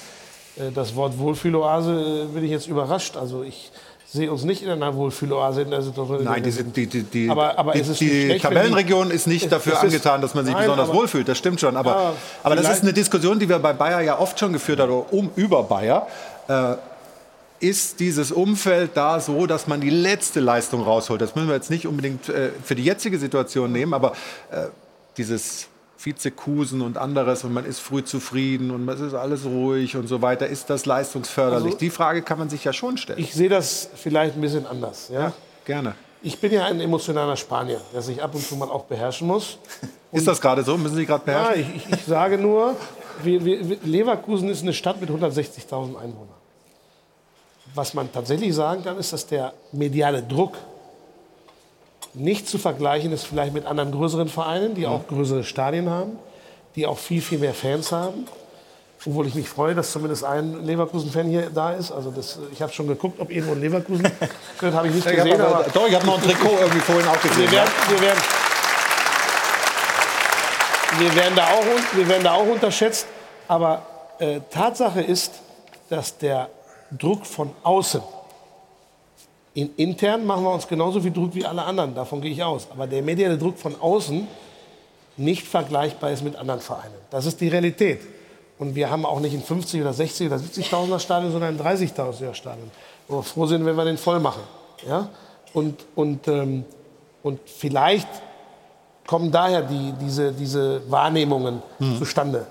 äh, 0.56 0.72
das 0.72 0.94
Wort 0.96 1.18
Wohlfühloase 1.18 2.24
äh, 2.30 2.34
bin 2.34 2.44
ich 2.44 2.50
jetzt 2.50 2.68
überrascht. 2.68 3.16
Also 3.16 3.42
ich 3.42 3.70
sehe 4.08 4.30
uns 4.30 4.44
nicht 4.44 4.62
in 4.62 4.70
einer 4.70 4.94
Wohlfühloase 4.94 5.62
in 5.62 5.70
der 5.70 5.82
Situation. 5.82 6.24
Nein, 6.24 6.42
diese, 6.42 6.58
sind. 6.58 6.76
die, 6.76 6.86
die, 6.86 7.02
die, 7.02 7.28
aber, 7.30 7.58
aber 7.58 7.72
die, 7.72 7.80
ist 7.80 8.00
die 8.00 8.38
Tabellenregion 8.38 9.08
die- 9.10 9.14
ist 9.16 9.26
nicht 9.26 9.50
dafür 9.50 9.74
ist- 9.74 9.80
angetan, 9.80 10.20
dass 10.22 10.34
man 10.34 10.44
sich 10.44 10.54
Nein, 10.54 10.62
besonders 10.64 10.88
aber- 10.88 10.98
wohlfühlt. 10.98 11.28
Das 11.28 11.36
stimmt 11.38 11.60
schon. 11.60 11.76
Aber, 11.76 11.90
Ja, 11.90 12.12
aber 12.42 12.56
das 12.56 12.70
ist 12.70 12.82
eine 12.82 12.92
Diskussion, 12.92 13.38
die 13.38 13.48
wir 13.48 13.58
bei 13.58 13.72
Bayer 13.72 14.00
ja 14.00 14.18
oft 14.18 14.38
schon 14.38 14.52
geführt 14.52 14.80
haben, 14.80 14.90
oder 14.92 15.12
um, 15.12 15.30
über 15.36 15.62
Bayer. 15.64 16.06
Äh, 16.48 16.74
ist 17.58 18.00
dieses 18.00 18.32
Umfeld 18.32 18.90
da 18.94 19.18
so, 19.18 19.46
dass 19.46 19.66
man 19.66 19.80
die 19.80 19.88
letzte 19.90 20.40
Leistung 20.40 20.82
rausholt? 20.82 21.20
Das 21.22 21.34
müssen 21.34 21.48
wir 21.48 21.54
jetzt 21.54 21.70
nicht 21.70 21.86
unbedingt 21.86 22.28
äh, 22.28 22.50
für 22.62 22.74
die 22.74 22.84
jetzige 22.84 23.18
Situation 23.18 23.72
nehmen, 23.72 23.94
aber 23.94 24.12
äh, 24.50 24.66
dieses 25.16 25.66
Vizekusen 26.06 26.80
und 26.80 26.96
anderes 26.96 27.44
und 27.44 27.52
man 27.52 27.66
ist 27.66 27.80
früh 27.80 28.02
zufrieden 28.04 28.70
und 28.70 28.88
es 28.88 29.00
ist 29.00 29.14
alles 29.14 29.44
ruhig 29.44 29.96
und 29.96 30.06
so 30.06 30.22
weiter, 30.22 30.46
ist 30.46 30.70
das 30.70 30.86
leistungsförderlich? 30.86 31.66
Also- 31.66 31.78
die 31.78 31.90
Frage 31.90 32.22
kann 32.22 32.38
man 32.38 32.48
sich 32.48 32.64
ja 32.64 32.72
schon 32.72 32.96
stellen. 32.96 33.18
Ich 33.18 33.34
sehe 33.34 33.48
das 33.48 33.88
vielleicht 33.94 34.36
ein 34.36 34.40
bisschen 34.40 34.66
anders. 34.66 35.10
Ja? 35.12 35.32
Gerne. 35.64 35.94
Ich 36.22 36.38
bin 36.40 36.52
ja 36.52 36.64
ein 36.64 36.80
emotionaler 36.80 37.36
Spanier, 37.36 37.80
der 37.92 38.00
sich 38.02 38.22
ab 38.22 38.34
und 38.34 38.44
zu 38.46 38.56
mal 38.56 38.70
auch 38.70 38.84
beherrschen 38.84 39.26
muss. 39.26 39.58
Ist 40.12 40.26
das 40.26 40.40
gerade 40.40 40.62
so? 40.64 40.78
Müssen 40.78 40.96
Sie 40.96 41.04
gerade 41.04 41.30
Ja, 41.30 41.42
beherrschen? 41.50 41.72
ich, 41.76 41.86
ich, 41.88 41.92
ich 41.92 42.04
sage 42.06 42.38
nur, 42.38 42.74
wir, 43.22 43.44
wir, 43.44 43.76
Leverkusen 43.84 44.48
ist 44.48 44.62
eine 44.62 44.72
Stadt 44.72 45.00
mit 45.00 45.10
160.000 45.10 45.70
Einwohnern. 45.96 46.34
Was 47.74 47.92
man 47.92 48.10
tatsächlich 48.12 48.54
sagen 48.54 48.82
kann, 48.84 48.96
ist, 48.98 49.12
dass 49.12 49.26
der 49.26 49.52
mediale 49.72 50.22
Druck 50.22 50.56
nicht 52.16 52.48
zu 52.48 52.58
vergleichen 52.58 53.12
ist 53.12 53.24
vielleicht 53.26 53.52
mit 53.52 53.66
anderen 53.66 53.92
größeren 53.92 54.28
Vereinen, 54.28 54.74
die 54.74 54.86
auch 54.86 55.06
größere 55.06 55.44
Stadien 55.44 55.88
haben, 55.90 56.18
die 56.74 56.86
auch 56.86 56.98
viel, 56.98 57.20
viel 57.22 57.38
mehr 57.38 57.54
Fans 57.54 57.92
haben. 57.92 58.26
Obwohl 59.08 59.26
ich 59.28 59.34
mich 59.36 59.48
freue, 59.48 59.74
dass 59.74 59.92
zumindest 59.92 60.24
ein 60.24 60.64
Leverkusen-Fan 60.66 61.26
hier 61.28 61.48
da 61.50 61.72
ist. 61.72 61.92
Also 61.92 62.10
das, 62.10 62.38
ich 62.52 62.60
habe 62.60 62.72
schon 62.72 62.88
geguckt, 62.88 63.20
ob 63.20 63.30
irgendwo 63.30 63.52
ein 63.52 63.60
Leverkusen 63.60 64.02
gehört, 64.58 64.74
habe 64.74 64.88
ich 64.88 64.94
nicht 64.94 65.06
ich 65.06 65.16
hab 65.18 65.24
gesehen. 65.24 65.40
aber- 65.40 65.56
aber 65.60 65.70
doch, 65.70 65.86
ich 65.86 65.94
habe 65.94 66.06
noch 66.06 66.16
ein 66.18 66.24
Trikot 66.24 66.56
irgendwie 66.60 66.80
vorhin 66.80 67.06
auch 67.06 67.20
gesehen. 67.20 67.38
wir 67.42 67.52
werden, 67.52 67.70
wir 67.90 68.00
werden, 68.00 68.18
wir 70.98 71.14
werden, 71.14 71.36
da, 71.36 71.44
auch, 71.44 71.64
wir 71.96 72.08
werden 72.08 72.24
da 72.24 72.32
auch 72.32 72.46
unterschätzt. 72.46 73.06
Aber 73.48 73.82
äh, 74.18 74.40
Tatsache 74.50 75.02
ist, 75.02 75.32
dass 75.90 76.16
der 76.18 76.48
Druck 76.90 77.26
von 77.26 77.50
außen, 77.62 78.00
in, 79.56 79.74
intern 79.76 80.26
machen 80.26 80.44
wir 80.44 80.52
uns 80.52 80.68
genauso 80.68 81.00
viel 81.00 81.12
Druck 81.12 81.34
wie 81.34 81.46
alle 81.46 81.62
anderen, 81.62 81.94
davon 81.94 82.20
gehe 82.20 82.30
ich 82.30 82.42
aus. 82.42 82.68
Aber 82.70 82.86
der 82.86 83.00
mediale 83.00 83.38
Druck 83.38 83.58
von 83.58 83.74
außen 83.80 84.28
nicht 85.16 85.46
vergleichbar 85.46 86.10
ist 86.10 86.22
mit 86.22 86.36
anderen 86.36 86.60
Vereinen. 86.60 86.94
Das 87.10 87.24
ist 87.24 87.40
die 87.40 87.48
Realität. 87.48 88.02
Und 88.58 88.74
wir 88.74 88.90
haben 88.90 89.06
auch 89.06 89.18
nicht 89.18 89.32
in 89.32 89.42
50 89.42 89.80
oder 89.80 89.94
60 89.94 90.26
oder 90.26 90.36
70.000er 90.36 90.98
Stadion, 90.98 91.32
sondern 91.32 91.56
in 91.56 91.62
30.000er 91.62 92.34
Stadion. 92.34 92.70
Wo 93.08 93.16
wir 93.16 93.22
froh 93.22 93.46
sind, 93.46 93.64
wenn 93.64 93.76
wir 93.76 93.86
den 93.86 93.96
voll 93.96 94.20
machen. 94.20 94.42
Ja? 94.86 95.08
Und, 95.54 95.86
und, 95.94 96.28
ähm, 96.28 96.66
und 97.22 97.40
vielleicht 97.46 98.08
kommen 99.06 99.32
daher 99.32 99.62
die, 99.62 99.94
diese, 99.98 100.32
diese 100.32 100.82
Wahrnehmungen 100.90 101.62
zustande. 101.98 102.46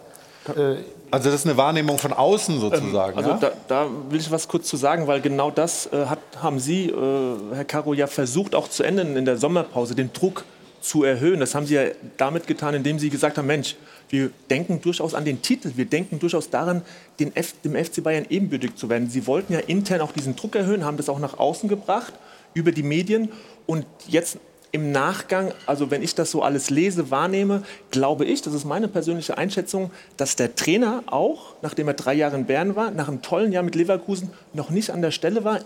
Äh, 0.48 0.78
Also 1.16 1.30
das 1.30 1.40
ist 1.40 1.48
eine 1.48 1.56
Wahrnehmung 1.56 1.98
von 1.98 2.12
außen 2.12 2.60
sozusagen. 2.60 3.18
Also 3.18 3.30
ja? 3.30 3.38
da, 3.38 3.52
da 3.70 3.88
will 4.10 4.20
ich 4.20 4.30
was 4.32 4.50
kurz 4.50 4.68
zu 4.68 4.76
sagen, 4.76 5.08
weil 5.08 5.22
genau 5.22 5.50
das 5.50 5.88
äh, 5.94 6.08
hat, 6.08 6.20
haben 6.42 6.60
Sie, 6.60 6.88
äh, 6.90 7.36
Herr 7.54 7.64
Caro, 7.64 7.94
ja 7.94 8.08
versucht 8.08 8.54
auch 8.54 8.68
zu 8.68 8.84
ändern 8.84 9.16
in 9.16 9.24
der 9.24 9.38
Sommerpause, 9.38 9.96
den 9.96 10.12
Druck 10.12 10.44
zu 10.82 11.06
erhöhen. 11.06 11.40
Das 11.40 11.56
haben 11.56 11.66
Sie 11.66 11.76
ja 11.76 11.84
damit 12.18 12.48
getan, 12.48 12.76
indem 12.76 13.00
Sie 13.00 13.10
gesagt 13.10 13.38
haben, 13.38 13.48
Mensch, 13.48 13.78
wir 14.10 14.30
denken 14.50 14.82
durchaus 14.82 15.14
an 15.14 15.24
den 15.24 15.42
Titel, 15.42 15.72
wir 15.78 15.86
denken 15.86 16.20
durchaus 16.20 16.50
daran, 16.50 16.82
dem 17.18 17.32
FC 17.32 18.04
Bayern 18.04 18.26
ebenbürtig 18.30 18.76
zu 18.76 18.90
werden. 18.90 19.10
Sie 19.10 19.26
wollten 19.26 19.54
ja 19.54 19.60
intern 19.60 20.02
auch 20.02 20.12
diesen 20.12 20.36
Druck 20.36 20.58
erhöhen, 20.58 20.84
haben 20.84 20.98
das 20.98 21.08
auch 21.08 21.20
nach 21.20 21.40
außen 21.40 21.70
gebracht 21.70 22.14
über 22.54 22.74
die 22.74 22.84
Medien 22.84 23.32
und 23.68 23.86
jetzt 24.06 24.38
im 24.76 24.92
Nachgang, 24.92 25.54
also 25.66 25.90
wenn 25.90 26.04
ich 26.04 26.16
das 26.16 26.32
so 26.32 26.44
alles 26.44 26.70
lese, 26.70 27.10
wahrnehme, 27.10 27.64
glaube 27.92 28.26
ich, 28.26 28.42
das 28.42 28.54
ist 28.54 28.66
meine 28.66 28.90
persönliche 28.90 29.38
Einschätzung, 29.38 29.90
dass 30.18 30.36
der 30.36 30.56
Trainer 30.56 31.02
auch, 31.08 31.56
nachdem 31.62 31.88
er 31.88 31.94
drei 31.94 32.14
Jahre 32.14 32.36
in 32.36 32.46
Bern 32.46 32.76
war, 32.76 32.92
nach 32.92 33.08
einem 33.08 33.22
tollen 33.22 33.54
Jahr 33.54 33.64
mit 33.64 33.76
Leverkusen 33.76 34.32
noch 34.54 34.70
nicht 34.70 34.90
an 34.92 35.02
der 35.02 35.12
Stelle 35.12 35.46
war, 35.46 35.62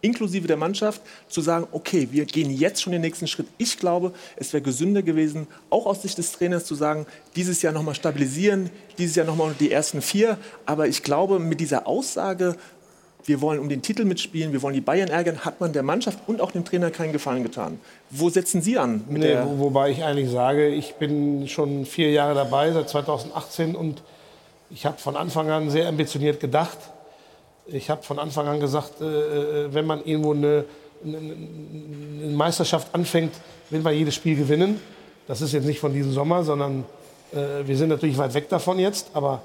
inklusive 0.00 0.46
der 0.46 0.56
Mannschaft, 0.56 1.02
zu 1.28 1.42
sagen, 1.42 1.66
okay, 1.72 2.08
wir 2.12 2.24
gehen 2.24 2.50
jetzt 2.50 2.82
schon 2.82 2.92
den 2.92 3.02
nächsten 3.02 3.26
Schritt. 3.26 3.46
Ich 3.58 3.78
glaube, 3.78 4.12
es 4.36 4.52
wäre 4.52 4.62
gesünder 4.62 5.02
gewesen, 5.02 5.46
auch 5.68 5.84
aus 5.84 6.02
Sicht 6.02 6.16
des 6.16 6.32
Trainers 6.32 6.64
zu 6.64 6.74
sagen, 6.74 7.06
dieses 7.34 7.60
Jahr 7.60 7.72
nochmal 7.72 7.94
stabilisieren, 7.94 8.70
dieses 8.98 9.16
Jahr 9.16 9.26
nochmal 9.26 9.54
die 9.58 9.70
ersten 9.70 10.00
vier. 10.00 10.38
Aber 10.64 10.86
ich 10.86 11.02
glaube, 11.02 11.38
mit 11.38 11.60
dieser 11.60 11.86
Aussage, 11.86 12.56
wir 13.26 13.40
wollen 13.40 13.58
um 13.58 13.68
den 13.68 13.82
Titel 13.82 14.04
mitspielen, 14.04 14.52
wir 14.52 14.62
wollen 14.62 14.74
die 14.74 14.80
Bayern 14.80 15.08
ärgern, 15.08 15.44
hat 15.44 15.60
man 15.60 15.72
der 15.72 15.82
Mannschaft 15.82 16.18
und 16.26 16.40
auch 16.40 16.52
dem 16.52 16.64
Trainer 16.64 16.90
keinen 16.90 17.12
Gefallen 17.12 17.42
getan. 17.42 17.80
Wo 18.10 18.30
setzen 18.30 18.62
Sie 18.62 18.78
an? 18.78 19.04
Nee, 19.08 19.36
wo, 19.44 19.64
wobei 19.64 19.90
ich 19.90 20.04
eigentlich 20.04 20.30
sage, 20.30 20.68
ich 20.68 20.94
bin 20.94 21.48
schon 21.48 21.86
vier 21.86 22.10
Jahre 22.10 22.34
dabei, 22.34 22.70
seit 22.72 22.88
2018, 22.88 23.74
und 23.74 24.02
ich 24.70 24.86
habe 24.86 24.98
von 24.98 25.16
Anfang 25.16 25.50
an 25.50 25.70
sehr 25.70 25.88
ambitioniert 25.88 26.40
gedacht. 26.40 26.78
Ich 27.66 27.90
habe 27.90 28.02
von 28.02 28.18
Anfang 28.18 28.46
an 28.46 28.60
gesagt, 28.60 29.00
äh, 29.00 29.04
äh, 29.04 29.74
wenn 29.74 29.86
man 29.86 30.04
irgendwo 30.04 30.32
eine, 30.32 30.64
eine, 31.04 31.16
eine, 31.18 32.32
Meisterschaft 32.32 32.94
anfängt, 32.94 33.34
will 33.70 33.80
man 33.80 33.94
jedes 33.94 34.14
Spiel 34.14 34.36
gewinnen. 34.36 34.80
Das 35.26 35.40
ist 35.40 35.52
jetzt 35.52 35.66
nicht 35.66 35.80
von 35.80 35.92
diesem 35.92 36.12
Sommer, 36.12 36.44
sondern 36.44 36.84
äh, 37.32 37.66
wir 37.66 37.76
sind 37.76 37.88
natürlich 37.88 38.18
weit 38.18 38.34
weg 38.34 38.48
davon 38.48 38.78
jetzt. 38.78 39.10
Aber, 39.14 39.42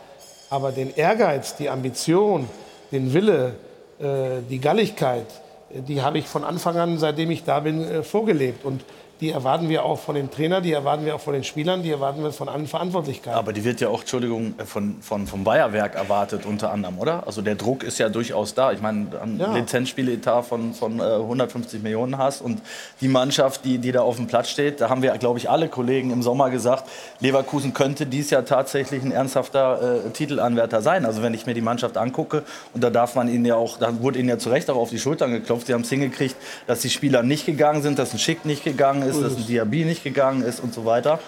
aber 0.51 0.71
den 0.71 0.93
Ehrgeiz, 0.95 1.55
die 1.55 1.67
Ambition, 1.67 2.47
den 2.91 3.11
Wille, 3.13 3.55
äh, 3.55 3.70
die 4.01 4.59
Galligkeit, 4.59 5.27
die 5.73 6.01
habe 6.01 6.19
ich 6.19 6.27
von 6.27 6.43
Anfang 6.43 6.77
an, 6.77 6.97
seitdem 6.97 7.31
ich 7.31 7.43
da 7.43 7.59
bin, 7.59 7.83
äh, 7.83 8.03
vorgelebt. 8.03 8.65
Und 8.65 8.83
die 9.21 9.29
erwarten 9.29 9.69
wir 9.69 9.85
auch 9.85 9.99
von 9.99 10.15
dem 10.15 10.31
Trainer, 10.31 10.61
die 10.61 10.73
erwarten 10.73 11.05
wir 11.05 11.13
auch 11.13 11.21
von 11.21 11.33
den 11.33 11.43
Spielern, 11.43 11.83
die 11.83 11.91
erwarten 11.91 12.23
wir 12.23 12.31
von 12.31 12.49
allen 12.49 12.65
Verantwortlichkeiten. 12.65 13.37
Aber 13.37 13.53
die 13.53 13.63
wird 13.63 13.79
ja 13.79 13.89
auch, 13.89 14.01
Entschuldigung, 14.01 14.55
äh, 14.57 14.65
von, 14.65 14.95
von, 15.01 15.27
vom 15.27 15.43
Bayerwerk 15.43 15.93
erwartet 15.93 16.47
unter 16.47 16.71
anderem, 16.71 16.97
oder? 16.97 17.27
Also 17.27 17.43
der 17.43 17.53
Druck 17.53 17.83
ist 17.83 17.99
ja 17.99 18.09
durchaus 18.09 18.55
da. 18.55 18.71
Ich 18.71 18.81
meine, 18.81 19.07
ein 19.21 19.37
ja. 19.39 19.53
Lizenzspieletat 19.53 20.45
von, 20.45 20.73
von 20.73 20.99
äh, 20.99 21.03
150 21.03 21.83
Millionen 21.83 22.17
hast 22.17 22.41
und 22.41 22.63
die 22.99 23.07
Mannschaft, 23.07 23.63
die, 23.63 23.77
die 23.77 23.91
da 23.91 24.01
auf 24.01 24.15
dem 24.15 24.25
Platz 24.25 24.49
steht, 24.49 24.81
da 24.81 24.89
haben 24.89 25.03
wir, 25.03 25.11
glaube 25.19 25.37
ich, 25.37 25.51
alle 25.51 25.67
Kollegen 25.67 26.09
im 26.09 26.23
Sommer 26.23 26.49
gesagt, 26.49 26.89
Leverkusen 27.19 27.75
könnte 27.75 28.07
dies 28.07 28.31
Jahr 28.31 28.43
tatsächlich 28.43 29.03
ein 29.03 29.11
ernsthafter 29.11 30.03
äh, 30.07 30.09
Titelanwärter 30.09 30.81
sein. 30.81 31.05
Also 31.05 31.21
wenn 31.21 31.35
ich 31.35 31.45
mir 31.45 31.53
die 31.53 31.61
Mannschaft 31.61 31.95
angucke, 31.95 32.41
und 32.73 32.83
da 32.83 32.89
darf 32.89 33.13
man 33.13 33.27
ihnen 33.27 33.45
ja 33.45 33.55
auch, 33.55 33.77
da 33.77 34.01
wurde 34.01 34.17
ihnen 34.17 34.29
ja 34.29 34.39
zu 34.39 34.49
Recht 34.49 34.67
auch 34.71 34.77
auf 34.77 34.89
die 34.89 34.99
Schultern 34.99 35.31
geklopft, 35.31 35.67
sie 35.67 35.75
haben 35.75 35.81
es 35.81 35.89
hingekriegt, 35.89 36.35
dass 36.65 36.79
die 36.79 36.89
Spieler 36.89 37.21
nicht 37.21 37.45
gegangen 37.45 37.83
sind, 37.83 37.99
dass 37.99 38.13
ein 38.13 38.19
Schick 38.19 38.45
nicht 38.45 38.63
gegangen 38.63 39.03
ist, 39.03 39.10
ist, 39.15 39.23
dass 39.23 39.37
ein 39.37 39.47
Diaby 39.47 39.85
nicht 39.85 40.03
gegangen 40.03 40.43
ist 40.43 40.59
und 40.61 40.73
so 40.73 40.85
weiter. 40.85 41.19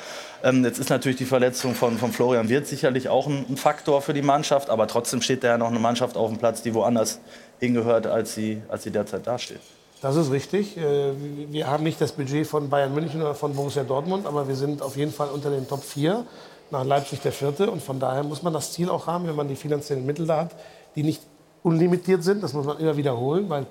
Ähm, 0.44 0.64
jetzt 0.66 0.78
ist 0.78 0.90
natürlich 0.90 1.18
die 1.18 1.26
Verletzung 1.26 1.74
von, 1.74 1.98
von 1.98 2.12
Florian 2.12 2.50
Wirth 2.50 2.68
sicherlich 2.68 3.08
auch 3.08 3.28
ein, 3.28 3.46
ein, 3.50 3.56
Faktor 3.56 4.02
für 4.02 4.14
die 4.14 4.22
Mannschaft, 4.22 4.70
aber 4.70 4.88
trotzdem 4.88 5.22
steht 5.22 5.44
da 5.44 5.50
ja 5.50 5.58
noch 5.58 5.70
eine 5.70 5.80
Mannschaft 5.80 6.18
auf 6.18 6.30
dem 6.30 6.38
Platz, 6.38 6.62
die 6.62 6.74
woanders 6.74 7.20
hingehört, 7.60 8.08
als 8.08 8.36
sie, 8.36 8.62
als 8.68 8.84
sie 8.84 8.92
derzeit 8.92 9.26
dasteht. 9.26 9.62
Das 10.02 10.18
ist 10.18 10.32
richtig. 10.32 10.76
Äh, 10.76 11.14
wir 11.50 11.68
haben 11.68 11.86
nicht 11.86 12.02
das 12.02 12.12
Budget 12.12 12.46
von 12.46 12.70
Bayern 12.70 12.94
München 12.94 13.22
oder 13.22 13.36
von 13.36 13.56
Borussia 13.56 13.84
Dortmund, 13.84 14.26
aber 14.26 14.50
wir 14.50 14.56
sind 14.56 14.82
auf 14.82 14.98
jeden 14.98 15.14
Fall 15.14 15.30
unter 15.30 15.50
den 15.50 15.66
Top 15.66 15.82
4, 15.82 16.26
nach 16.72 16.84
Leipzig 16.84 17.22
der 17.22 17.32
vierte. 17.32 17.72
Und 17.72 17.82
von 17.82 18.02
daher 18.02 18.24
muss 18.24 18.44
man 18.44 18.52
das 18.52 18.74
Ziel 18.74 18.90
auch 18.90 19.08
haben, 19.08 19.26
wenn 19.28 19.36
man 19.36 19.48
die 19.48 19.56
finanziellen 19.56 20.06
Mittel 20.06 20.28
da 20.28 20.42
hat, 20.42 20.52
die 20.98 21.04
nicht 21.04 21.22
unlimitiert 21.64 22.22
sind. 22.22 22.44
Das 22.44 22.52
muss 22.52 22.66
man 22.66 22.80
immer 22.80 22.98
wiederholen, 22.98 23.50
weil 23.50 23.66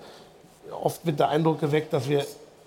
oft 0.83 1.05
wird 1.05 1.21
der 1.21 1.29
Eindruck 1.29 1.61
geweckt, 1.61 1.93
dass 1.93 2.09
wir 2.09 2.25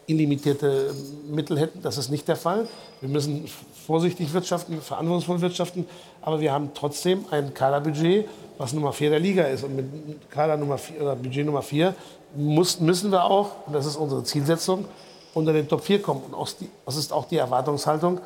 illimitierte 0.07 0.93
Mittel 1.27 1.59
hätten. 1.59 1.81
Das 1.81 1.97
ist 1.97 2.09
nicht 2.09 2.27
der 2.27 2.35
Fall. 2.35 2.67
Wir 3.01 3.09
müssen 3.09 3.47
vorsichtig 3.85 4.33
wirtschaften, 4.33 4.81
verantwortungsvoll 4.81 5.41
wirtschaften, 5.41 5.85
aber 6.21 6.39
wir 6.39 6.51
haben 6.51 6.71
trotzdem 6.73 7.25
ein 7.31 7.53
Kaderbudget, 7.53 8.27
was 8.57 8.73
Nummer 8.73 8.93
4 8.93 9.11
der 9.11 9.19
Liga 9.19 9.43
ist. 9.43 9.63
Und 9.63 9.75
mit 9.75 9.85
Kader 10.29 10.57
Nummer 10.57 10.77
4, 10.77 11.01
oder 11.01 11.15
Budget 11.15 11.45
Nummer 11.45 11.61
4 11.61 11.93
muss, 12.35 12.79
müssen 12.79 13.11
wir 13.11 13.23
auch, 13.25 13.67
und 13.67 13.73
das 13.73 13.85
ist 13.85 13.95
unsere 13.95 14.23
Zielsetzung, 14.23 14.85
unter 15.33 15.53
den 15.53 15.67
Top 15.67 15.81
4 15.81 16.01
kommen. 16.01 16.21
Und 16.31 16.55
das 16.85 16.95
ist 16.95 17.11
auch 17.11 17.27
die 17.27 17.37
Erwartungshaltung 17.37 18.19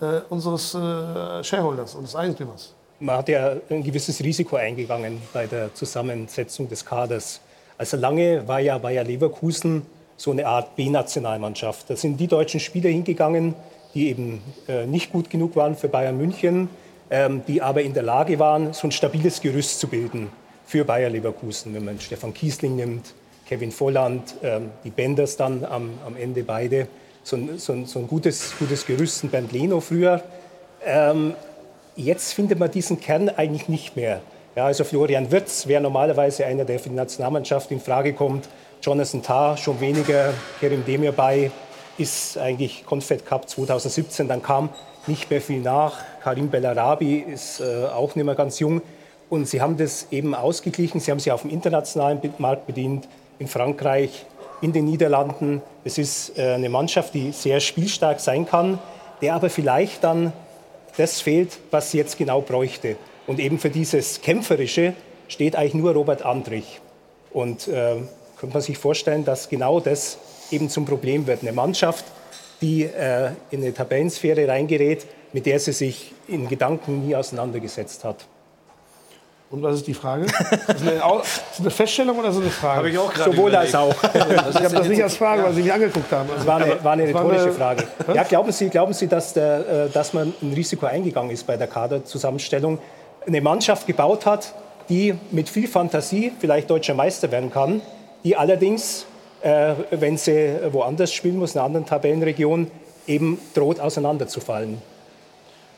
äh, 0.00 0.20
unseres 0.28 0.74
äh, 0.74 1.44
Shareholders, 1.44 1.94
unseres 1.94 2.16
Eigentümers. 2.16 2.74
Man 2.98 3.18
hat 3.18 3.28
ja 3.28 3.56
ein 3.68 3.82
gewisses 3.82 4.22
Risiko 4.22 4.56
eingegangen 4.56 5.20
bei 5.32 5.46
der 5.46 5.74
Zusammensetzung 5.74 6.68
des 6.68 6.84
Kaders. 6.84 7.40
Also 7.76 7.98
lange 7.98 8.48
war 8.48 8.60
ja 8.60 8.78
Bayer 8.78 9.04
Leverkusen 9.04 9.82
so 10.16 10.30
eine 10.30 10.46
Art 10.46 10.76
B-Nationalmannschaft. 10.76 11.90
Da 11.90 11.96
sind 11.96 12.18
die 12.18 12.26
deutschen 12.26 12.60
Spieler 12.60 12.90
hingegangen, 12.90 13.54
die 13.94 14.08
eben 14.08 14.42
äh, 14.68 14.86
nicht 14.86 15.12
gut 15.12 15.30
genug 15.30 15.56
waren 15.56 15.76
für 15.76 15.88
Bayern 15.88 16.16
München, 16.16 16.68
ähm, 17.10 17.42
die 17.46 17.62
aber 17.62 17.82
in 17.82 17.94
der 17.94 18.02
Lage 18.02 18.38
waren, 18.38 18.72
so 18.72 18.86
ein 18.86 18.92
stabiles 18.92 19.40
Gerüst 19.40 19.80
zu 19.80 19.88
bilden 19.88 20.28
für 20.66 20.84
Bayer 20.84 21.08
Leverkusen. 21.08 21.74
Wenn 21.74 21.84
man 21.84 22.00
Stefan 22.00 22.34
Kiesling 22.34 22.76
nimmt, 22.76 23.14
Kevin 23.48 23.70
Volland, 23.70 24.34
ähm, 24.42 24.70
die 24.84 24.90
Benders 24.90 25.36
dann 25.36 25.64
am, 25.64 25.90
am 26.04 26.16
Ende 26.16 26.42
beide, 26.42 26.88
so 27.22 27.36
ein, 27.36 27.58
so 27.58 27.72
ein, 27.72 27.86
so 27.86 28.00
ein 28.00 28.08
gutes, 28.08 28.54
gutes 28.58 28.86
Gerüst, 28.86 29.24
ein 29.24 29.30
Bernd 29.30 29.52
Leno 29.52 29.80
früher. 29.80 30.22
Ähm, 30.84 31.34
jetzt 31.94 32.34
findet 32.34 32.58
man 32.58 32.70
diesen 32.70 33.00
Kern 33.00 33.28
eigentlich 33.28 33.68
nicht 33.68 33.96
mehr. 33.96 34.20
Ja, 34.56 34.66
also 34.66 34.84
Florian 34.84 35.30
Wirtz 35.30 35.66
wäre 35.66 35.82
normalerweise 35.82 36.46
einer, 36.46 36.64
der 36.64 36.78
für 36.78 36.88
die 36.88 36.94
Nationalmannschaft 36.94 37.70
in 37.70 37.80
Frage 37.80 38.12
kommt. 38.14 38.48
Jonathan 38.86 39.20
Tah 39.20 39.56
schon 39.56 39.80
weniger, 39.80 40.32
Kerim 40.60 40.84
Demir 40.84 41.10
bei, 41.10 41.50
ist 41.98 42.38
eigentlich 42.38 42.86
Confed 42.86 43.26
Cup 43.26 43.48
2017, 43.48 44.28
dann 44.28 44.40
kam 44.40 44.68
nicht 45.08 45.28
mehr 45.28 45.40
viel 45.40 45.60
nach. 45.60 46.04
Karim 46.22 46.50
Bellarabi 46.50 47.16
ist 47.16 47.58
äh, 47.58 47.86
auch 47.86 48.14
nicht 48.14 48.24
mehr 48.24 48.36
ganz 48.36 48.60
jung. 48.60 48.82
Und 49.28 49.48
sie 49.48 49.60
haben 49.60 49.76
das 49.76 50.06
eben 50.12 50.36
ausgeglichen. 50.36 51.00
Sie 51.00 51.10
haben 51.10 51.18
sich 51.18 51.32
auf 51.32 51.42
dem 51.42 51.50
internationalen 51.50 52.20
Markt 52.38 52.68
bedient, 52.68 53.08
in 53.40 53.48
Frankreich, 53.48 54.24
in 54.62 54.72
den 54.72 54.84
Niederlanden. 54.84 55.62
Es 55.82 55.98
ist 55.98 56.38
äh, 56.38 56.52
eine 56.52 56.68
Mannschaft, 56.68 57.12
die 57.12 57.32
sehr 57.32 57.58
spielstark 57.58 58.20
sein 58.20 58.46
kann, 58.46 58.78
der 59.20 59.34
aber 59.34 59.50
vielleicht 59.50 60.04
dann 60.04 60.32
das 60.96 61.20
fehlt, 61.20 61.58
was 61.72 61.90
sie 61.90 61.98
jetzt 61.98 62.18
genau 62.18 62.40
bräuchte. 62.40 62.94
Und 63.26 63.40
eben 63.40 63.58
für 63.58 63.70
dieses 63.70 64.20
Kämpferische 64.20 64.92
steht 65.26 65.56
eigentlich 65.56 65.74
nur 65.74 65.92
Robert 65.92 66.24
Andrich. 66.24 66.80
Und 67.32 67.66
äh, 67.66 67.96
könnte 68.38 68.54
man 68.54 68.62
sich 68.62 68.78
vorstellen, 68.78 69.24
dass 69.24 69.48
genau 69.48 69.80
das 69.80 70.18
eben 70.50 70.68
zum 70.68 70.84
Problem 70.84 71.26
wird. 71.26 71.42
Eine 71.42 71.52
Mannschaft, 71.52 72.04
die 72.60 72.84
äh, 72.84 73.30
in 73.50 73.62
eine 73.62 73.72
Tabellensphäre 73.72 74.46
reingerät, 74.48 75.06
mit 75.32 75.46
der 75.46 75.58
sie 75.58 75.72
sich 75.72 76.12
in 76.28 76.48
Gedanken 76.48 77.06
nie 77.06 77.14
auseinandergesetzt 77.14 78.04
hat. 78.04 78.26
Und 79.48 79.62
was 79.62 79.76
ist 79.76 79.86
die 79.86 79.94
Frage? 79.94 80.24
Ist 80.28 80.68
das 80.68 80.82
eine, 80.82 81.02
eine 81.60 81.70
Feststellung 81.70 82.18
oder 82.18 82.32
so 82.32 82.40
eine 82.40 82.50
Frage? 82.50 82.78
Habe 82.78 82.90
ich 82.90 82.98
auch 82.98 83.14
gerade 83.14 83.30
Sowohl 83.30 83.54
als 83.54 83.74
auch. 83.76 83.94
ich 84.14 84.20
habe 84.56 84.74
das 84.74 84.88
nicht 84.88 85.02
als 85.02 85.16
Frage, 85.16 85.44
weil 85.44 85.52
Sie 85.52 85.62
mich 85.62 85.72
angeguckt 85.72 86.10
haben. 86.10 86.28
Das 86.34 86.44
war 86.44 86.56
eine, 86.56 86.82
war 86.82 86.92
eine 86.94 87.04
rhetorische 87.04 87.52
Frage. 87.52 87.84
Ja, 88.12 88.24
glauben 88.24 88.50
Sie, 88.50 88.68
glauben 88.68 88.92
Sie 88.92 89.06
dass, 89.06 89.34
der, 89.34 89.86
äh, 89.86 89.90
dass 89.90 90.12
man 90.12 90.34
ein 90.42 90.52
Risiko 90.52 90.86
eingegangen 90.86 91.30
ist 91.30 91.46
bei 91.46 91.56
der 91.56 91.68
Kaderzusammenstellung? 91.68 92.80
Eine 93.24 93.40
Mannschaft 93.40 93.86
gebaut 93.86 94.26
hat, 94.26 94.52
die 94.88 95.14
mit 95.30 95.48
viel 95.48 95.68
Fantasie 95.68 96.32
vielleicht 96.40 96.68
deutscher 96.68 96.94
Meister 96.94 97.30
werden 97.30 97.52
kann, 97.52 97.82
die 98.24 98.36
allerdings, 98.36 99.06
äh, 99.42 99.74
wenn 99.90 100.16
sie 100.16 100.58
woanders 100.72 101.12
spielen 101.12 101.38
muss, 101.38 101.54
in 101.54 101.58
einer 101.58 101.66
anderen 101.66 101.86
Tabellenregion, 101.86 102.70
eben 103.06 103.38
droht 103.54 103.80
auseinanderzufallen. 103.80 104.78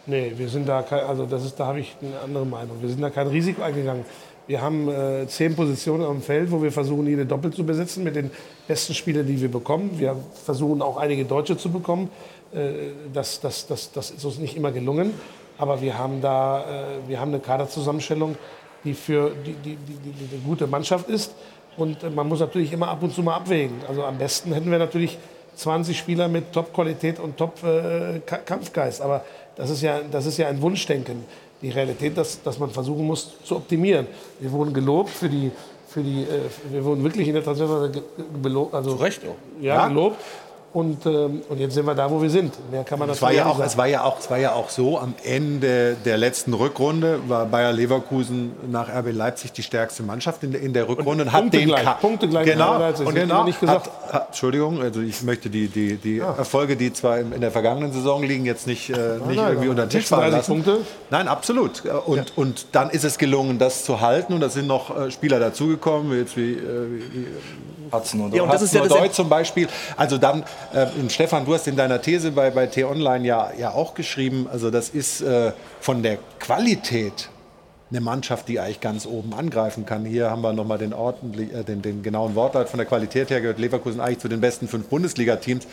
Nee, 0.07 0.33
wir 0.37 0.49
sind 0.49 0.67
da, 0.67 0.83
kein, 0.83 1.01
also 1.01 1.27
das 1.27 1.45
ist, 1.45 1.61
da 1.61 1.67
habe 1.67 1.81
ich 1.81 1.95
eine 2.01 2.19
andere 2.21 2.47
Meinung. 2.47 2.81
Wir 2.81 2.89
sind 2.89 3.03
da 3.03 3.11
kein 3.11 3.27
Risiko 3.27 3.63
eingegangen. 3.63 4.07
Wir 4.47 4.63
haben 4.63 4.89
äh, 4.89 5.27
zehn 5.27 5.55
Positionen 5.55 6.07
am 6.07 6.23
Feld, 6.23 6.51
wo 6.51 6.63
wir 6.63 6.73
versuchen, 6.73 7.07
jede 7.07 7.27
doppelt 7.27 7.55
zu 7.55 7.67
besetzen 7.67 8.03
mit 8.03 8.17
den 8.17 8.31
besten 8.67 8.95
Spielern, 8.95 9.27
die 9.27 9.39
wir 9.39 9.51
bekommen. 9.51 9.91
Wir 9.99 10.17
versuchen 10.47 10.81
auch 10.81 10.97
einige 10.97 11.27
Deutsche 11.27 11.59
zu 11.59 11.71
bekommen. 11.71 12.11
Äh, 12.55 12.93
das, 13.13 13.41
das, 13.41 13.67
das, 13.67 13.93
das 13.93 14.11
ist 14.11 14.25
uns 14.25 14.39
nicht 14.39 14.57
immer 14.57 14.73
gelungen. 14.73 15.13
Aber 15.59 15.83
wir 15.83 15.99
haben 15.99 16.23
da 16.23 16.63
äh, 16.63 17.09
wir 17.09 17.21
haben 17.21 17.29
eine 17.29 17.41
Kaderzusammenstellung, 17.41 18.37
die 18.85 18.95
für 18.95 19.33
die, 19.45 19.53
die, 19.53 19.77
die, 19.77 20.13
die 20.13 20.35
eine 20.35 20.43
gute 20.47 20.67
Mannschaft 20.67 21.11
ist. 21.11 21.35
Und 21.79 22.03
äh, 22.03 22.11
man 22.11 22.29
muss 22.29 22.41
natürlich 22.41 22.73
immer 22.73 22.89
ab 22.89 23.03
und 23.03 23.15
zu 23.15 23.23
mal 23.23 23.37
abwägen. 23.37 23.77
Also 23.89 24.05
am 24.05 24.19
besten 24.19 24.53
hätten 24.53 24.71
wir 24.71 24.79
natürlich 24.79 25.19
20 25.57 25.97
Spieler 25.97 26.29
mit 26.29 26.53
Top-Qualität 26.53 27.19
und 27.19 27.37
Top-Kampfgeist. 27.37 29.01
Aber 29.01 29.25
das 29.57 29.71
ist, 29.71 29.83
ja, 29.83 30.01
das 30.11 30.27
ist 30.27 30.37
ja 30.39 30.49
ein 30.49 30.61
Wunschdenken. 30.61 31.25
Die 31.63 31.71
Realität, 31.71 32.17
dass, 32.17 32.43
dass 32.43 32.59
man 32.59 32.71
versuchen 32.71 33.05
muss 33.05 33.35
zu 33.43 33.57
optimieren. 33.57 34.07
Wir 34.39 34.53
wurden 34.53 34.73
gelobt 34.73 35.11
für 35.11 35.29
die, 35.29 35.51
für 35.89 36.03
die, 36.03 36.23
äh, 36.23 36.43
wir 36.71 36.85
wurden 36.85 37.03
wirklich 37.03 37.27
in 37.27 37.35
der 37.35 37.43
Transferphase 37.43 38.03
gelobt. 38.43 38.75
Also, 38.75 38.97
Zu 38.97 39.03
Recht 39.03 39.23
auch. 39.25 39.63
Ja, 39.63 39.75
ja, 39.75 39.89
gelobt. 39.89 40.17
Und, 40.71 41.07
ähm, 41.07 41.41
und 41.49 41.59
jetzt 41.61 41.73
sind 41.75 41.87
wir 41.87 41.95
da, 41.95 42.11
wo 42.11 42.21
wir 42.21 42.29
sind. 42.29 42.53
Mehr 42.71 42.85
kann 42.85 42.99
man 42.99 43.09
Es 43.09 43.17
dazu 43.17 43.23
war, 43.25 43.33
ja 43.33 43.47
auch, 43.47 43.57
sagen. 43.57 43.67
es, 43.67 43.79
war 43.79 43.87
ja 43.87 44.05
auch, 44.05 44.19
es 44.19 44.31
war 44.31 44.37
ja 44.37 44.53
auch 44.53 44.69
so, 44.69 44.99
am 44.99 45.15
Ende 45.25 45.97
der 46.05 46.19
letzten 46.19 46.53
Rückrunde 46.53 47.21
war 47.27 47.47
Bayer 47.47 47.73
Leverkusen 47.73 48.53
nach 48.71 48.89
RB 48.91 49.13
Leipzig 49.13 49.53
die 49.53 49.63
stärkste 49.63 50.03
Mannschaft 50.03 50.43
in 50.45 50.53
der, 50.53 50.61
in 50.61 50.75
der 50.75 50.87
Rückrunde 50.87 51.25
und, 51.25 51.33
hat 51.33 51.41
Punkte 51.41 51.59
den 51.59 51.69
gleich, 51.69 51.85
Ka- 51.85 51.93
Punkte 51.95 52.29
gleich 52.29 52.45
genau, 52.45 52.79
Leipzig. 52.79 53.07
und 53.07 53.15
Das 53.15 53.23
hat 53.23 53.29
genau 53.31 53.45
nicht 53.45 53.61
gesagt. 53.61 53.87
Hat, 53.87 54.13
hat, 54.13 54.27
Entschuldigung, 54.29 54.83
also 54.83 55.01
ich 55.01 55.23
möchte 55.23 55.49
die, 55.49 55.69
die, 55.69 55.97
die 55.97 56.19
Erfolge, 56.19 56.77
die 56.77 56.93
zwar 56.93 57.19
in 57.19 57.33
in 57.33 57.41
der 57.41 57.51
vergangenen 57.51 57.93
Saison 57.93 58.23
liegen, 58.23 58.45
jetzt 58.45 58.67
nicht, 58.67 58.91
äh, 58.91 58.93
nicht 59.27 59.37
nein, 59.37 59.49
irgendwie 59.53 59.69
unter 59.69 59.87
den 59.87 59.91
Tisch 59.91 60.05
fallen 60.07 60.33
36 60.33 60.33
lassen. 60.33 60.65
Punkte. 60.65 60.87
Nein, 61.11 61.29
absolut. 61.29 61.83
Und, 62.07 62.37
und 62.37 62.67
dann 62.73 62.91
ist 62.91 63.05
es 63.05 63.17
gelungen, 63.17 63.59
das 63.59 63.85
zu 63.85 64.01
halten 64.03 64.35
und 64.35 64.41
da 64.41 64.51
sind 64.51 64.67
noch 64.67 64.95
äh, 64.95 65.11
Spieler 65.11 65.41
dazugekommen, 65.41 66.17
jetzt 66.19 66.37
wie, 66.37 66.53
äh, 66.53 66.57
wie, 66.59 67.21
wie 67.21 67.27
Hudson 67.91 68.21
und 68.21 68.35
ja, 68.35 68.43
und 68.43 68.53
das 68.53 68.61
ist 68.61 68.75
ja 68.75 68.81
das- 68.81 68.91
Deutsch 68.91 69.13
zum 69.15 69.31
Beispiel. 69.31 69.67
Also 69.97 70.19
dann, 70.19 70.45
äh, 70.73 70.87
Stefan, 71.09 71.45
du 71.45 71.55
hast 71.55 71.67
in 71.67 71.77
deiner 71.77 72.01
These 72.01 72.33
bei, 72.33 72.51
bei 72.51 72.67
T-Online 72.67 73.27
ja, 73.27 73.51
ja 73.59 73.71
auch 73.73 73.95
geschrieben, 73.95 74.49
also 74.51 74.71
das 74.71 74.89
ist 74.89 75.21
äh, 75.21 75.53
von 75.81 76.03
der 76.03 76.19
Qualität 76.39 77.31
eine 77.91 78.01
Mannschaft, 78.03 78.49
die 78.49 78.61
eigentlich 78.61 78.81
ganz 78.81 79.07
oben 79.07 79.33
angreifen 79.33 79.87
kann. 79.87 80.05
Hier 80.05 80.31
haben 80.31 80.43
wir 80.43 80.53
nochmal 80.53 80.77
den, 80.77 80.93
ordentlich- 80.93 81.55
äh, 81.55 81.65
den, 81.65 81.81
den 81.81 82.03
genauen 82.03 82.35
Wortlaut 82.35 82.69
von 82.69 82.79
der 82.79 82.87
Qualität 82.87 83.31
her 83.31 83.41
gehört 83.41 83.59
Leverkusen 83.59 84.01
eigentlich 84.01 84.19
zu 84.19 84.29
den 84.29 84.41
besten 84.41 84.69
fünf 84.69 84.89
Bundesliga-Teams. 84.89 85.67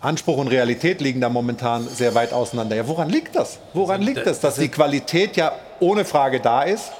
Anspruch 0.00 0.36
und 0.36 0.48
Realität 0.48 1.00
liegen 1.00 1.20
da 1.20 1.28
momentan 1.28 1.86
sehr 1.88 2.14
weit 2.14 2.32
auseinander. 2.32 2.76
Ja, 2.76 2.86
woran 2.88 3.08
liegt 3.08 3.36
das? 3.36 3.58
Woran 3.72 4.02
liegt 4.02 4.26
das, 4.26 4.40
dass 4.40 4.56
die 4.56 4.68
Qualität 4.68 5.36
ja 5.36 5.52
ohne 5.80 6.04
Frage 6.04 6.40
da 6.40 6.62
ist, 6.62 6.92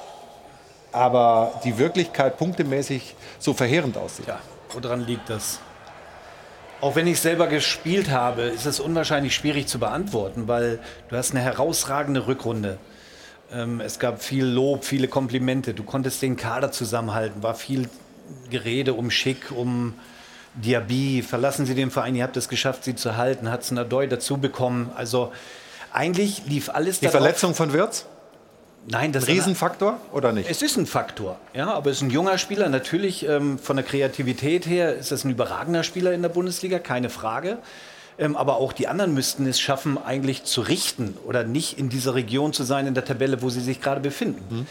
aber 0.91 1.59
die 1.63 1.77
Wirklichkeit 1.77 2.37
punktemäßig 2.37 3.15
so 3.37 3.53
verheerend 3.53 3.97
aussieht? 3.97 4.27
Ja, 4.27 4.39
woran 4.73 5.01
liegt 5.01 5.29
das? 5.29 5.59
Auch 6.85 6.95
wenn 6.95 7.07
ich 7.07 7.19
selber 7.19 7.47
gespielt 7.47 8.11
habe, 8.11 8.43
ist 8.43 8.67
es 8.67 8.79
unwahrscheinlich 8.79 9.33
schwierig 9.33 9.65
zu 9.65 9.79
beantworten, 9.79 10.47
weil 10.47 10.77
du 11.09 11.15
hast 11.17 11.31
eine 11.31 11.39
herausragende 11.41 12.27
Rückrunde. 12.27 12.77
Ähm, 13.51 13.81
es 13.81 13.97
gab 13.97 14.21
viel 14.21 14.45
Lob, 14.45 14.85
viele 14.85 15.07
Komplimente. 15.07 15.73
Du 15.73 15.81
konntest 15.81 16.21
den 16.21 16.37
Kader 16.37 16.71
zusammenhalten, 16.71 17.41
war 17.41 17.55
viel 17.55 17.89
Gerede 18.51 18.93
um 18.93 19.09
Schick, 19.09 19.49
um 19.49 19.95
Diaby. 20.53 21.23
Verlassen 21.23 21.65
Sie 21.65 21.73
den 21.73 21.89
Verein, 21.89 22.13
ihr 22.13 22.21
habt 22.23 22.37
es 22.37 22.49
geschafft, 22.49 22.83
sie 22.83 22.93
zu 22.93 23.17
halten. 23.17 23.51
Hudson 23.51 23.79
Adoy 23.79 24.07
dazu 24.07 24.37
bekommen. 24.37 24.91
Also 24.95 25.31
eigentlich 25.91 26.43
lief 26.45 26.69
alles 26.69 26.99
Die 26.99 27.05
darauf- 27.07 27.19
Verletzung 27.19 27.55
von 27.55 27.73
Wirtz? 27.73 28.05
Nein, 28.87 29.11
das 29.11 29.27
Ein 29.27 29.33
Riesenfaktor 29.33 29.99
oder 30.11 30.31
nicht? 30.31 30.49
Es 30.49 30.61
ist 30.61 30.77
ein 30.77 30.85
Faktor, 30.85 31.39
ja, 31.53 31.73
aber 31.73 31.89
es 31.89 31.97
ist 31.97 32.03
ein 32.03 32.11
junger 32.11 32.37
Spieler. 32.37 32.69
Natürlich 32.69 33.27
ähm, 33.27 33.57
von 33.57 33.77
der 33.77 33.85
Kreativität 33.85 34.67
her 34.67 34.95
ist 34.95 35.11
das 35.11 35.23
ein 35.23 35.31
überragender 35.31 35.83
Spieler 35.83 36.13
in 36.13 36.21
der 36.21 36.29
Bundesliga, 36.29 36.77
keine 36.77 37.09
Frage. 37.09 37.57
Ähm, 38.17 38.35
aber 38.35 38.57
auch 38.57 38.73
die 38.73 38.87
anderen 38.87 39.13
müssten 39.13 39.45
es 39.47 39.59
schaffen, 39.59 39.97
eigentlich 39.97 40.43
zu 40.43 40.61
richten 40.61 41.17
oder 41.25 41.43
nicht 41.43 41.79
in 41.79 41.89
dieser 41.89 42.15
Region 42.15 42.53
zu 42.53 42.63
sein 42.63 42.87
in 42.87 42.93
der 42.93 43.05
Tabelle, 43.05 43.41
wo 43.41 43.49
sie 43.49 43.59
sich 43.59 43.81
gerade 43.81 44.01
befinden. 44.01 44.67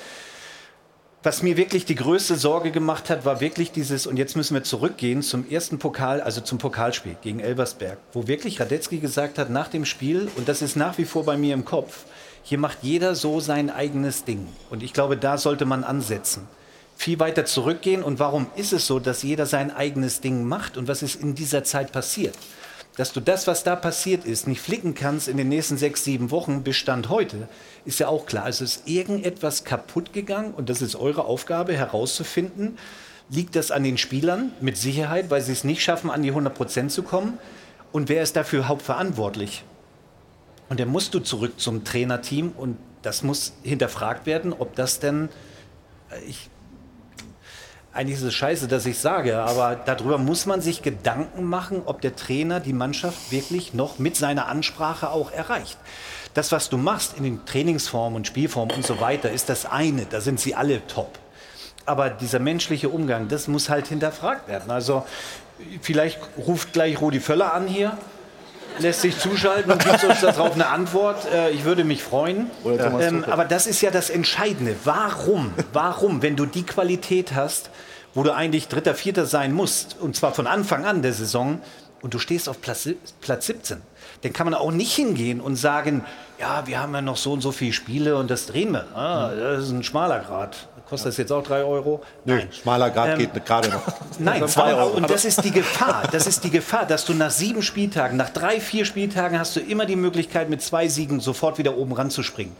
Was 1.24 1.42
mir 1.42 1.56
wirklich 1.56 1.86
die 1.86 1.94
größte 1.94 2.36
Sorge 2.36 2.70
gemacht 2.70 3.08
hat, 3.08 3.24
war 3.24 3.40
wirklich 3.40 3.72
dieses, 3.72 4.06
und 4.06 4.18
jetzt 4.18 4.36
müssen 4.36 4.54
wir 4.54 4.62
zurückgehen 4.62 5.22
zum 5.22 5.48
ersten 5.48 5.78
Pokal, 5.78 6.20
also 6.20 6.42
zum 6.42 6.58
Pokalspiel 6.58 7.16
gegen 7.22 7.40
Elversberg, 7.40 7.98
wo 8.12 8.26
wirklich 8.28 8.60
Radetzky 8.60 8.98
gesagt 8.98 9.38
hat, 9.38 9.50
nach 9.50 9.68
dem 9.68 9.86
Spiel, 9.86 10.28
und 10.36 10.48
das 10.48 10.60
ist 10.60 10.76
nach 10.76 10.98
wie 10.98 11.06
vor 11.06 11.24
bei 11.24 11.38
mir 11.38 11.54
im 11.54 11.64
Kopf, 11.64 12.04
hier 12.46 12.58
macht 12.58 12.78
jeder 12.82 13.14
so 13.14 13.40
sein 13.40 13.70
eigenes 13.70 14.24
Ding. 14.24 14.46
Und 14.68 14.82
ich 14.82 14.92
glaube, 14.92 15.16
da 15.16 15.38
sollte 15.38 15.64
man 15.64 15.82
ansetzen. 15.82 16.46
Viel 16.94 17.18
weiter 17.18 17.46
zurückgehen. 17.46 18.02
Und 18.02 18.18
warum 18.18 18.48
ist 18.54 18.74
es 18.74 18.86
so, 18.86 18.98
dass 18.98 19.22
jeder 19.22 19.46
sein 19.46 19.74
eigenes 19.74 20.20
Ding 20.20 20.44
macht? 20.44 20.76
Und 20.76 20.86
was 20.86 21.02
ist 21.02 21.20
in 21.22 21.34
dieser 21.34 21.64
Zeit 21.64 21.90
passiert? 21.90 22.36
Dass 22.96 23.14
du 23.14 23.20
das, 23.20 23.46
was 23.46 23.64
da 23.64 23.74
passiert 23.74 24.26
ist, 24.26 24.46
nicht 24.46 24.60
flicken 24.60 24.94
kannst 24.94 25.26
in 25.26 25.38
den 25.38 25.48
nächsten 25.48 25.78
sechs, 25.78 26.04
sieben 26.04 26.30
Wochen 26.30 26.62
bis 26.62 26.76
Stand 26.76 27.08
heute, 27.08 27.48
ist 27.86 27.98
ja 27.98 28.08
auch 28.08 28.26
klar. 28.26 28.46
Es 28.46 28.60
ist 28.60 28.86
irgendetwas 28.86 29.64
kaputt 29.64 30.12
gegangen 30.12 30.52
und 30.52 30.68
das 30.68 30.82
ist 30.82 30.96
eure 30.96 31.24
Aufgabe 31.24 31.72
herauszufinden. 31.72 32.76
Liegt 33.30 33.56
das 33.56 33.70
an 33.70 33.84
den 33.84 33.96
Spielern? 33.96 34.52
Mit 34.60 34.76
Sicherheit, 34.76 35.30
weil 35.30 35.40
sie 35.40 35.52
es 35.52 35.64
nicht 35.64 35.82
schaffen, 35.82 36.10
an 36.10 36.22
die 36.22 36.28
100 36.28 36.54
Prozent 36.54 36.92
zu 36.92 37.02
kommen. 37.02 37.38
Und 37.90 38.10
wer 38.10 38.22
ist 38.22 38.36
dafür 38.36 38.68
hauptverantwortlich? 38.68 39.64
Und 40.68 40.80
dann 40.80 40.88
musst 40.88 41.14
du 41.14 41.20
zurück 41.20 41.60
zum 41.60 41.84
Trainerteam 41.84 42.52
und 42.56 42.78
das 43.02 43.22
muss 43.22 43.52
hinterfragt 43.62 44.26
werden, 44.26 44.52
ob 44.52 44.74
das 44.74 44.98
denn, 44.98 45.28
äh, 46.10 46.24
ich, 46.26 46.48
eigentlich 47.92 48.18
ist 48.18 48.24
es 48.24 48.34
scheiße, 48.34 48.66
dass 48.66 48.86
ich 48.86 48.98
sage, 48.98 49.38
aber 49.38 49.76
darüber 49.76 50.18
muss 50.18 50.46
man 50.46 50.60
sich 50.60 50.82
Gedanken 50.82 51.44
machen, 51.44 51.82
ob 51.84 52.00
der 52.00 52.16
Trainer 52.16 52.60
die 52.60 52.72
Mannschaft 52.72 53.30
wirklich 53.30 53.74
noch 53.74 53.98
mit 53.98 54.16
seiner 54.16 54.48
Ansprache 54.48 55.10
auch 55.10 55.30
erreicht. 55.30 55.78
Das, 56.32 56.50
was 56.50 56.68
du 56.70 56.76
machst 56.76 57.16
in 57.16 57.22
den 57.22 57.44
Trainingsformen 57.46 58.16
und 58.16 58.26
Spielformen 58.26 58.74
und 58.74 58.84
so 58.84 59.00
weiter, 59.00 59.30
ist 59.30 59.48
das 59.48 59.66
eine, 59.66 60.06
da 60.06 60.20
sind 60.20 60.40
sie 60.40 60.56
alle 60.56 60.84
top. 60.88 61.18
Aber 61.86 62.10
dieser 62.10 62.40
menschliche 62.40 62.88
Umgang, 62.88 63.28
das 63.28 63.46
muss 63.46 63.68
halt 63.68 63.86
hinterfragt 63.86 64.48
werden. 64.48 64.70
Also 64.70 65.04
vielleicht 65.82 66.18
ruft 66.38 66.72
gleich 66.72 67.00
Rudi 67.00 67.20
Völler 67.20 67.52
an 67.52 67.68
hier 67.68 67.96
lässt 68.78 69.00
sich 69.00 69.18
zuschalten 69.18 69.72
und 69.72 69.84
gibt 69.84 70.04
uns 70.04 70.20
darauf 70.20 70.54
eine 70.54 70.68
Antwort. 70.68 71.26
Äh, 71.32 71.50
ich 71.50 71.64
würde 71.64 71.84
mich 71.84 72.02
freuen. 72.02 72.50
Ähm, 72.64 73.24
aber 73.24 73.44
das 73.44 73.66
ist 73.66 73.80
ja 73.80 73.90
das 73.90 74.10
Entscheidende. 74.10 74.76
Warum? 74.84 75.52
Warum, 75.72 76.22
wenn 76.22 76.36
du 76.36 76.46
die 76.46 76.64
Qualität 76.64 77.34
hast, 77.34 77.70
wo 78.14 78.22
du 78.22 78.32
eigentlich 78.32 78.68
Dritter, 78.68 78.94
Vierter 78.94 79.26
sein 79.26 79.52
musst, 79.52 79.96
und 80.00 80.16
zwar 80.16 80.32
von 80.34 80.46
Anfang 80.46 80.84
an 80.84 81.02
der 81.02 81.12
Saison, 81.12 81.60
und 82.02 82.12
du 82.12 82.18
stehst 82.18 82.50
auf 82.50 82.60
Platz, 82.60 82.86
Platz 83.22 83.46
17, 83.46 83.80
dann 84.22 84.32
kann 84.32 84.44
man 84.46 84.54
auch 84.54 84.70
nicht 84.70 84.94
hingehen 84.94 85.40
und 85.40 85.56
sagen, 85.56 86.04
ja, 86.38 86.66
wir 86.66 86.78
haben 86.78 86.92
ja 86.94 87.00
noch 87.00 87.16
so 87.16 87.32
und 87.32 87.40
so 87.40 87.50
viele 87.50 87.72
Spiele 87.72 88.16
und 88.16 88.30
das 88.30 88.46
drehen 88.46 88.72
wir. 88.72 88.84
Ah, 88.94 89.30
das 89.34 89.64
ist 89.64 89.70
ein 89.70 89.82
schmaler 89.82 90.20
Grad. 90.20 90.68
Kostet 90.94 91.08
das 91.12 91.16
jetzt 91.16 91.32
auch 91.32 91.42
drei 91.42 91.64
Euro? 91.64 92.02
Nö, 92.24 92.40
schmaler 92.52 92.90
Grad 92.90 93.10
Ähm, 93.10 93.18
geht 93.18 93.44
gerade 93.44 93.68
noch. 93.68 93.82
Nein, 94.20 94.46
Zwei 94.48 94.72
aber, 94.72 94.84
Euro. 94.86 94.96
und 94.96 95.10
das 95.10 95.24
ist 95.24 95.42
die 95.44 95.50
Gefahr. 95.50 96.04
Das 96.12 96.26
ist 96.26 96.44
die 96.44 96.50
Gefahr, 96.50 96.86
dass 96.86 97.04
du 97.04 97.14
nach 97.14 97.30
sieben 97.30 97.62
Spieltagen, 97.62 98.16
nach 98.16 98.30
drei, 98.30 98.60
vier 98.60 98.84
Spieltagen 98.84 99.38
hast 99.38 99.56
du 99.56 99.60
immer 99.60 99.86
die 99.86 99.96
Möglichkeit, 99.96 100.48
mit 100.48 100.62
zwei 100.62 100.86
Siegen 100.88 101.18
sofort 101.20 101.58
wieder 101.58 101.76
oben 101.76 101.92
ranzuspringen. 101.92 102.54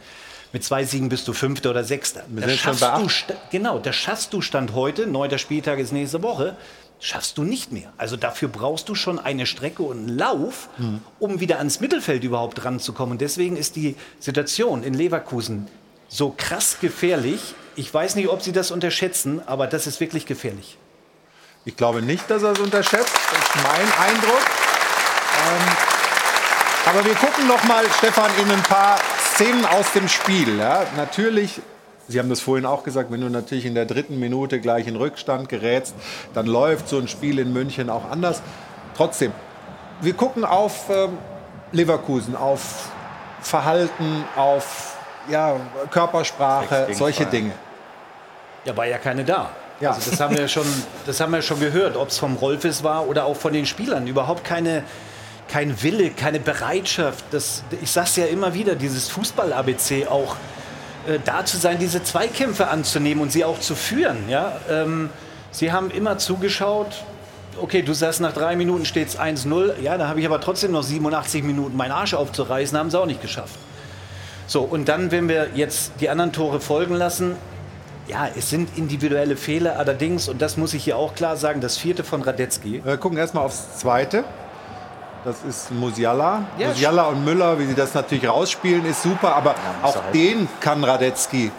Mit 0.51 0.63
zwei 0.63 0.83
Siegen 0.83 1.09
bist 1.09 1.27
du 1.27 1.33
Fünfter 1.33 1.69
oder 1.69 1.83
Sechster. 1.83 2.23
Das 2.29 2.55
schaffst 2.57 2.83
du, 3.29 3.33
genau, 3.51 3.79
das 3.79 3.95
schaffst 3.95 4.33
du 4.33 4.41
Stand 4.41 4.73
heute, 4.73 5.07
neunter 5.07 5.37
Spieltag 5.37 5.79
ist 5.79 5.91
nächste 5.91 6.21
Woche, 6.23 6.55
schaffst 6.99 7.37
du 7.37 7.43
nicht 7.43 7.71
mehr. 7.71 7.91
Also 7.97 8.15
dafür 8.17 8.47
brauchst 8.49 8.87
du 8.89 8.95
schon 8.95 9.19
eine 9.19 9.45
Strecke 9.45 9.83
und 9.83 9.97
einen 9.97 10.17
Lauf, 10.17 10.69
Hm. 10.77 11.01
um 11.19 11.39
wieder 11.39 11.57
ans 11.57 11.79
Mittelfeld 11.79 12.23
überhaupt 12.23 12.63
ranzukommen. 12.65 13.13
Und 13.13 13.21
deswegen 13.21 13.57
ist 13.57 13.75
die 13.75 13.95
Situation 14.19 14.83
in 14.83 14.93
Leverkusen 14.93 15.67
so 16.07 16.33
krass 16.35 16.77
gefährlich. 16.79 17.53
Ich 17.75 17.93
weiß 17.93 18.15
nicht, 18.15 18.29
ob 18.29 18.41
Sie 18.41 18.53
das 18.53 18.71
unterschätzen, 18.71 19.41
aber 19.45 19.67
das 19.67 19.85
ist 19.85 19.99
wirklich 19.99 20.25
gefährlich. 20.25 20.77
Ich 21.65 21.75
glaube 21.75 22.01
nicht, 22.01 22.29
dass 22.29 22.43
er 22.43 22.51
es 22.51 22.59
unterschätzt. 22.59 23.13
Das 23.13 23.39
ist 23.39 23.55
mein 23.55 24.07
Eindruck. 24.07 24.41
Ähm, 25.47 25.95
aber 26.85 27.03
wir 27.03 27.15
gucken 27.15 27.47
noch 27.47 27.63
mal, 27.63 27.83
Stefan, 27.97 28.31
in 28.39 28.49
ein 28.51 28.61
paar 28.63 28.99
Szenen 29.33 29.65
aus 29.65 29.91
dem 29.93 30.07
Spiel. 30.07 30.57
Ja, 30.57 30.85
natürlich, 30.95 31.59
Sie 32.07 32.19
haben 32.19 32.29
das 32.29 32.39
vorhin 32.39 32.65
auch 32.65 32.83
gesagt, 32.83 33.11
wenn 33.11 33.21
du 33.21 33.29
natürlich 33.29 33.65
in 33.65 33.73
der 33.73 33.85
dritten 33.85 34.19
Minute 34.19 34.61
gleich 34.61 34.87
in 34.87 34.95
Rückstand 34.95 35.49
gerätst, 35.49 35.95
dann 36.33 36.45
läuft 36.45 36.87
so 36.87 36.99
ein 36.99 37.07
Spiel 37.07 37.39
in 37.39 37.51
München 37.51 37.89
auch 37.89 38.09
anders. 38.09 38.41
Trotzdem, 38.95 39.33
wir 40.01 40.13
gucken 40.13 40.45
auf 40.45 40.89
ähm, 40.89 41.17
Leverkusen, 41.71 42.35
auf 42.35 42.89
Verhalten, 43.41 44.23
auf 44.35 44.95
ja, 45.29 45.59
Körpersprache, 45.89 46.89
solche 46.93 47.25
Dinge. 47.25 47.51
Ja, 48.65 48.75
war 48.75 48.85
ja 48.85 48.97
keine 48.97 49.23
da. 49.23 49.51
Also 49.81 50.09
das 50.09 50.19
haben 50.19 50.37
wir 50.37 50.47
schon, 50.47 50.65
das 51.05 51.19
haben 51.19 51.33
wir 51.33 51.41
schon 51.41 51.59
gehört, 51.59 51.97
ob 51.97 52.09
es 52.09 52.17
vom 52.17 52.35
Rolfes 52.35 52.83
war 52.83 53.07
oder 53.07 53.25
auch 53.25 53.35
von 53.35 53.53
den 53.53 53.65
Spielern. 53.65 54.07
Überhaupt 54.07 54.43
keine, 54.43 54.83
kein 55.49 55.81
Wille, 55.83 56.11
keine 56.11 56.39
Bereitschaft. 56.39 57.25
Das, 57.31 57.63
ich 57.81 57.91
sage 57.91 58.07
es 58.07 58.15
ja 58.15 58.25
immer 58.25 58.53
wieder, 58.53 58.75
dieses 58.75 59.09
Fußball-ABC 59.09 60.07
auch 60.07 60.37
äh, 61.07 61.19
da 61.23 61.45
zu 61.45 61.57
sein, 61.57 61.77
diese 61.77 62.03
Zweikämpfe 62.03 62.67
anzunehmen 62.67 63.21
und 63.21 63.31
sie 63.31 63.43
auch 63.43 63.59
zu 63.59 63.75
führen. 63.75 64.29
Ja? 64.29 64.59
Ähm, 64.69 65.09
sie 65.51 65.71
haben 65.71 65.91
immer 65.91 66.17
zugeschaut. 66.17 67.03
Okay, 67.61 67.81
du 67.81 67.93
sagst, 67.93 68.21
nach 68.21 68.33
drei 68.33 68.55
Minuten 68.55 68.85
steht 68.85 69.09
es 69.09 69.19
1-0. 69.19 69.81
Ja, 69.81 69.97
da 69.97 70.07
habe 70.07 70.19
ich 70.19 70.25
aber 70.25 70.41
trotzdem 70.41 70.71
noch 70.71 70.83
87 70.83 71.43
Minuten 71.43 71.77
meinen 71.77 71.91
Arsch 71.91 72.13
aufzureißen, 72.13 72.77
haben 72.77 72.89
sie 72.89 72.99
auch 72.99 73.05
nicht 73.05 73.21
geschafft. 73.21 73.55
So, 74.47 74.61
und 74.61 74.87
dann, 74.89 75.11
wenn 75.11 75.27
wir 75.27 75.49
jetzt 75.55 75.93
die 75.99 76.09
anderen 76.09 76.31
Tore 76.31 76.59
folgen 76.59 76.95
lassen, 76.95 77.35
ja, 78.07 78.27
es 78.35 78.49
sind 78.49 78.77
individuelle 78.77 79.35
Fehler, 79.35 79.77
allerdings, 79.79 80.29
und 80.29 80.41
das 80.41 80.57
muss 80.57 80.73
ich 80.73 80.83
hier 80.83 80.97
auch 80.97 81.15
klar 81.15 81.37
sagen, 81.37 81.61
das 81.61 81.77
vierte 81.77 82.03
von 82.03 82.21
Radetzky. 82.21 82.81
Wir 82.83 82.97
gucken 82.97 83.17
erstmal 83.17 83.45
aufs 83.45 83.77
zweite. 83.79 84.23
Das 85.23 85.43
ist 85.43 85.71
Musiala. 85.71 86.43
Ja, 86.59 86.67
Musiala 86.67 87.03
und 87.07 87.25
Müller, 87.25 87.57
wie 87.57 87.65
sie 87.65 87.73
das 87.73 87.93
natürlich 87.95 88.29
rausspielen, 88.29 88.85
ist 88.85 89.01
super, 89.01 89.35
aber 89.35 89.55
auch 89.81 89.97
den 90.13 90.47
kann 90.59 90.83
Radetzky. 90.83 91.51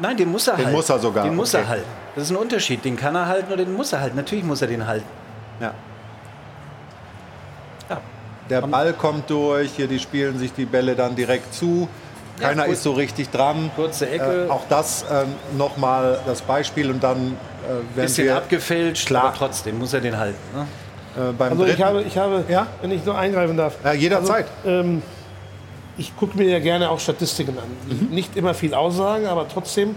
Nein, 0.00 0.16
den 0.16 0.32
muss 0.32 0.48
er 0.48 0.56
Den 0.56 0.64
halten. 0.66 0.76
muss 0.76 0.88
er 0.90 0.98
sogar, 0.98 1.24
Den 1.24 1.36
muss 1.36 1.54
okay. 1.54 1.62
er 1.62 1.68
halten. 1.68 1.88
Das 2.16 2.24
ist 2.24 2.30
ein 2.30 2.36
Unterschied. 2.36 2.84
Den 2.84 2.96
kann 2.96 3.14
er 3.14 3.26
halten 3.26 3.52
oder 3.52 3.64
den 3.64 3.74
muss 3.74 3.92
er 3.92 4.00
halten. 4.00 4.16
Natürlich 4.16 4.44
muss 4.44 4.60
er 4.60 4.68
den 4.68 4.86
halten. 4.86 5.06
Ja. 5.60 5.72
der 8.50 8.62
Ball 8.62 8.92
kommt 8.92 9.30
durch, 9.30 9.70
hier 9.76 9.86
die 9.86 9.98
spielen 9.98 10.38
sich 10.38 10.52
die 10.52 10.64
Bälle 10.66 10.96
dann 10.96 11.14
direkt 11.14 11.54
zu. 11.54 11.88
Keiner 12.42 12.66
Ja, 12.66 12.72
ist 12.72 12.82
so 12.82 12.92
richtig 12.92 13.30
dran. 13.30 13.70
Kurze 13.76 14.08
Ecke. 14.08 14.46
Äh, 14.46 14.50
auch 14.50 14.64
das 14.68 15.04
ähm, 15.10 15.34
nochmal 15.56 16.20
das 16.26 16.42
Beispiel 16.42 16.90
und 16.90 17.02
dann 17.02 17.18
äh, 17.64 17.68
werden 17.68 17.84
Bisschen 17.94 18.26
wir 18.26 18.36
abgefälscht, 18.36 19.06
Klar. 19.06 19.24
aber 19.24 19.36
trotzdem 19.36 19.78
muss 19.78 19.92
er 19.92 20.00
den 20.00 20.16
halten. 20.18 20.38
Ne? 20.54 20.66
äh, 21.16 21.32
beim 21.32 21.52
Also 21.52 21.66
ich 21.66 21.82
habe, 21.82 22.02
ich 22.02 22.16
habe 22.16 22.44
wenn 22.80 22.90
ich 22.90 23.04
nur 23.04 23.18
eingreifen 23.18 23.56
darf. 23.56 23.76
Ja, 23.84 23.92
jederzeit. 23.92 24.46
Also, 24.64 24.70
ähm, 24.80 25.02
ich 25.98 26.16
gucke 26.16 26.36
mir 26.36 26.48
ja 26.48 26.58
gerne 26.58 26.90
auch 26.90 27.00
Statistiken 27.00 27.56
an. 27.58 27.98
Mhm. 28.08 28.14
Nicht 28.14 28.36
immer 28.36 28.54
viel 28.54 28.74
aussagen, 28.74 29.26
aber 29.26 29.46
trotzdem, 29.48 29.90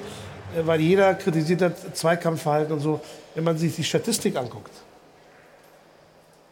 äh, 0.56 0.66
weil 0.66 0.82
jeder 0.82 1.14
kritisiert 1.16 1.62
hat 1.62 1.98
Zweikampfverhalten 1.98 2.74
und 2.74 2.80
so. 2.82 3.02
Wenn 3.34 3.44
man 3.44 3.58
sich 3.58 3.76
die 3.76 3.84
Statistik 3.84 4.38
anguckt, 4.38 4.72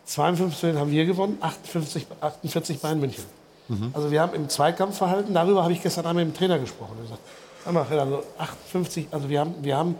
52 0.06 0.76
haben 0.76 0.92
wir 0.92 1.06
gewonnen, 1.06 1.38
58, 1.40 2.08
48 2.20 2.80
Bayern 2.80 3.00
München. 3.00 3.24
Mhm. 3.68 3.92
Also 3.94 4.12
wir 4.12 4.22
haben 4.22 4.34
im 4.34 4.50
Zweikampfverhalten, 4.50 5.34
darüber 5.34 5.64
habe 5.64 5.74
ich 5.74 5.82
gestern 5.82 6.06
Abend 6.06 6.26
mit 6.26 6.34
dem 6.34 6.38
Trainer 6.38 6.60
gesprochen. 6.60 6.94
Er 6.98 7.74
hat 7.74 7.90
gesagt, 7.90 8.02
also 8.02 8.24
58, 8.38 9.08
also 9.12 9.30
wir 9.30 9.40
haben, 9.40 9.56
wir 9.62 9.78
haben, 9.78 9.96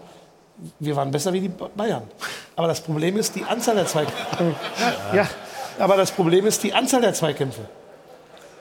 wir 0.80 0.96
waren 0.96 1.12
besser 1.12 1.32
wie 1.34 1.42
die 1.42 1.50
Bayern. 1.50 2.04
Aber 2.56 2.68
das 2.68 2.82
Problem 2.82 3.18
ist 3.18 3.36
die 3.36 3.44
Anzahl 3.44 3.76
der 3.76 3.88
Zweikämpfe. 3.88 4.24
Ja, 5.14 5.24
ja, 5.24 5.28
aber 5.80 5.98
das 5.98 6.12
Problem 6.12 6.46
ist 6.46 6.62
die 6.64 6.74
Anzahl 6.74 7.02
der 7.02 7.14
Zweikämpfe. 7.14 7.62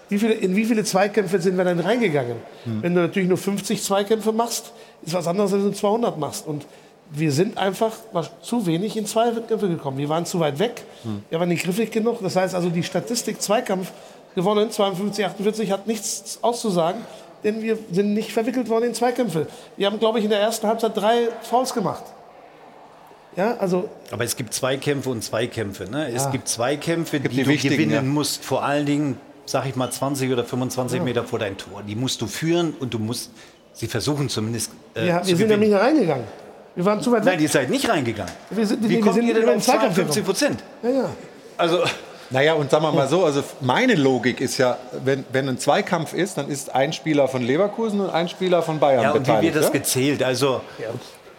Wie 0.08 0.18
viele, 0.18 0.34
in 0.34 0.54
wie 0.54 0.64
viele 0.64 0.84
Zweikämpfe 0.84 1.40
sind 1.40 1.56
wir 1.56 1.64
denn 1.64 1.80
reingegangen? 1.80 2.36
Wenn 2.64 2.94
du 2.94 3.00
natürlich 3.00 3.28
nur 3.28 3.38
50 3.38 3.82
Zweikämpfe 3.82 4.32
machst, 4.32 4.72
ist 5.02 5.14
was 5.14 5.26
anderes, 5.26 5.52
als 5.52 5.62
wenn 5.62 5.70
du 5.70 5.76
200 5.76 6.18
machst. 6.18 6.46
Und 6.46 6.66
wir 7.10 7.32
sind 7.32 7.58
einfach 7.58 7.92
zu 8.42 8.66
wenig 8.66 8.96
in 8.96 9.06
Zweikämpfe 9.06 9.68
gekommen. 9.68 9.98
Wir 9.98 10.08
waren 10.08 10.26
zu 10.26 10.40
weit 10.40 10.58
weg, 10.58 10.84
wir 11.30 11.40
waren 11.40 11.48
nicht 11.48 11.64
griffig 11.64 11.90
genug. 11.90 12.18
Das 12.22 12.36
heißt 12.36 12.54
also, 12.54 12.70
die 12.70 12.82
Statistik 12.82 13.40
Zweikampf 13.40 13.92
gewonnen, 14.34 14.70
52, 14.70 15.24
48, 15.26 15.70
hat 15.70 15.86
nichts 15.86 16.38
auszusagen, 16.42 17.00
denn 17.44 17.62
wir 17.62 17.78
sind 17.90 18.14
nicht 18.14 18.32
verwickelt 18.32 18.68
worden 18.68 18.84
in 18.86 18.94
Zweikämpfe. 18.94 19.46
Wir 19.76 19.86
haben, 19.86 19.98
glaube 19.98 20.18
ich, 20.18 20.24
in 20.24 20.30
der 20.30 20.40
ersten 20.40 20.66
Halbzeit 20.66 20.96
drei 20.96 21.28
Fouls 21.42 21.74
gemacht. 21.74 22.04
Ja, 23.36 23.56
also 23.58 23.88
Aber 24.10 24.24
es 24.24 24.36
gibt 24.36 24.52
Zweikämpfe 24.52 25.08
und 25.08 25.24
Zweikämpfe. 25.24 25.84
Ne? 25.90 26.08
Es 26.08 26.24
Ja. 26.24 26.30
gibt 26.30 26.48
Zweikämpfe, 26.48 27.18
die, 27.18 27.28
die 27.28 27.42
du 27.44 27.56
gewinnen 27.56 27.90
ja. 27.90 28.02
musst. 28.02 28.44
Vor 28.44 28.62
allen 28.62 28.84
Dingen, 28.84 29.18
sag 29.46 29.66
ich 29.66 29.74
mal, 29.74 29.90
20 29.90 30.30
oder 30.30 30.44
25 30.44 30.98
Ja. 30.98 31.04
Meter 31.04 31.24
vor 31.24 31.38
dein 31.38 31.56
Tor. 31.56 31.82
Die 31.86 31.94
musst 31.96 32.20
du 32.20 32.26
führen 32.26 32.74
und 32.78 32.92
du 32.92 32.98
musst 32.98 33.30
sie 33.72 33.86
versuchen 33.86 34.28
zumindest 34.28 34.70
äh, 34.94 35.04
wir, 35.06 35.22
zu 35.22 35.28
wir 35.30 35.36
sind 35.36 35.48
ja 35.50 35.56
gewinnen. 35.56 35.70
nicht 35.72 35.80
reingegangen. 35.80 36.26
Wir 36.74 36.84
waren 36.84 37.00
zu 37.00 37.10
weit 37.10 37.24
Nein, 37.24 37.34
weg. 37.36 37.40
ihr 37.42 37.48
seid 37.48 37.70
nicht 37.70 37.88
reingegangen. 37.88 38.32
Wir 38.50 38.66
sind, 38.66 38.84
Wie 38.84 38.88
wir 38.90 39.00
kommt 39.00 39.14
sind 39.14 39.26
ihr 39.26 39.34
denn 39.34 39.48
auf 39.48 39.62
Zweikampf 39.62 39.94
52 39.94 40.14
gekommen. 40.14 40.24
Prozent? 40.26 40.62
Ja, 40.82 40.90
ja. 40.90 41.08
Also, 41.56 41.78
Naja, 42.32 42.54
und 42.54 42.70
sagen 42.70 42.84
wir 42.84 42.92
mal 42.92 43.08
so, 43.08 43.24
also 43.24 43.42
meine 43.60 43.94
Logik 43.94 44.40
ist 44.40 44.58
ja, 44.58 44.78
wenn, 45.04 45.24
wenn 45.32 45.48
ein 45.48 45.58
Zweikampf 45.58 46.14
ist, 46.14 46.38
dann 46.38 46.48
ist 46.48 46.74
ein 46.74 46.92
Spieler 46.92 47.28
von 47.28 47.42
Leverkusen 47.42 48.00
und 48.00 48.10
ein 48.10 48.28
Spieler 48.28 48.62
von 48.62 48.80
Bayern 48.80 49.02
ja, 49.02 49.10
und 49.10 49.16
wie 49.16 49.30
beteiligt. 49.30 49.54
wird 49.54 49.64
das 49.64 49.72
ja? 49.72 49.78
gezählt? 49.78 50.22
Also, 50.22 50.60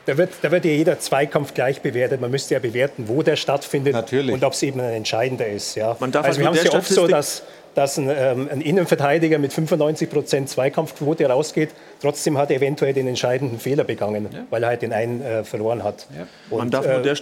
Da 0.05 0.17
wird, 0.17 0.31
da 0.41 0.51
wird 0.51 0.65
ja 0.65 0.71
jeder 0.71 0.99
Zweikampf 0.99 1.53
gleich 1.53 1.81
bewertet. 1.81 2.19
Man 2.19 2.29
müsste 2.29 2.53
ja 2.55 2.59
bewerten, 2.59 3.07
wo 3.07 3.23
der 3.23 3.37
stattfindet 3.37 3.95
und 4.13 4.43
ob 4.43 4.53
es 4.53 4.61
eben 4.61 4.81
ein 4.81 4.93
entscheidender 4.93 5.47
ist. 5.47 5.75
Ja. 5.75 5.95
Man 5.99 6.11
darf 6.11 6.25
also 6.25 6.39
wir 6.39 6.47
halt 6.47 6.57
haben 6.57 6.59
es 6.59 6.65
ja 6.65 6.71
der 6.71 6.79
oft 6.79 6.89
so, 6.89 7.07
dass, 7.07 7.43
dass 7.73 7.97
ein, 7.97 8.09
ähm, 8.09 8.49
ein 8.51 8.59
Innenverteidiger 8.59 9.39
mit 9.39 9.53
95 9.53 10.09
Prozent 10.09 10.49
Zweikampfquote 10.49 11.25
rausgeht. 11.25 11.69
Trotzdem 12.01 12.37
hat 12.37 12.51
er 12.51 12.57
eventuell 12.57 12.93
den 12.93 13.07
entscheidenden 13.07 13.59
Fehler 13.59 13.85
begangen, 13.85 14.27
weil 14.49 14.63
er 14.63 14.69
halt 14.69 14.81
den 14.81 14.91
einen 14.91 15.21
äh, 15.21 15.45
verloren 15.45 15.83
hat. 15.83 16.05
Und, 16.49 16.57
Man 16.57 16.69
darf, 16.69 16.85
nur 16.85 17.05
äh, 17.05 17.15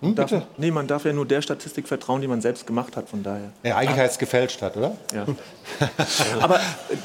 Hm, 0.00 0.14
darf, 0.14 0.32
nee, 0.56 0.70
man 0.70 0.86
darf 0.86 1.04
ja 1.04 1.12
nur 1.12 1.26
der 1.26 1.42
Statistik 1.42 1.88
vertrauen, 1.88 2.20
die 2.20 2.28
man 2.28 2.40
selbst 2.40 2.66
gemacht 2.66 2.96
hat, 2.96 3.08
von 3.08 3.24
daher. 3.24 3.50
Ja, 3.64 3.76
eigentlich 3.76 3.98
heißt 3.98 4.12
es 4.12 4.18
gefälscht 4.18 4.62
hat, 4.62 4.76
oder? 4.76 4.96
Ja. 5.12 5.26
Aber 6.40 6.56
äh, 6.56 6.60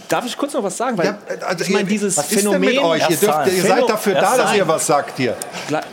darf 0.07 0.25
ich 0.25 0.37
kurz 0.37 0.53
noch 0.53 0.61
was 0.61 0.77
sagen? 0.77 0.95
Weil 0.97 1.07
Ja, 1.07 1.17
also 1.47 1.63
ich 1.63 1.71
meine, 1.71 1.89
dieses 1.89 2.15
was 2.15 2.25
ist 2.25 2.43
denn 2.43 2.51
Phänomen. 2.51 2.69
mit 2.69 2.79
euch? 2.79 3.09
Ihr, 3.09 3.17
dürft, 3.17 3.47
ihr 3.47 3.61
seid 3.63 3.89
dafür 3.89 4.13
da, 4.13 4.37
dass 4.37 4.55
ihr 4.55 4.67
was 4.67 4.85
sagt 4.85 5.17
hier. 5.17 5.35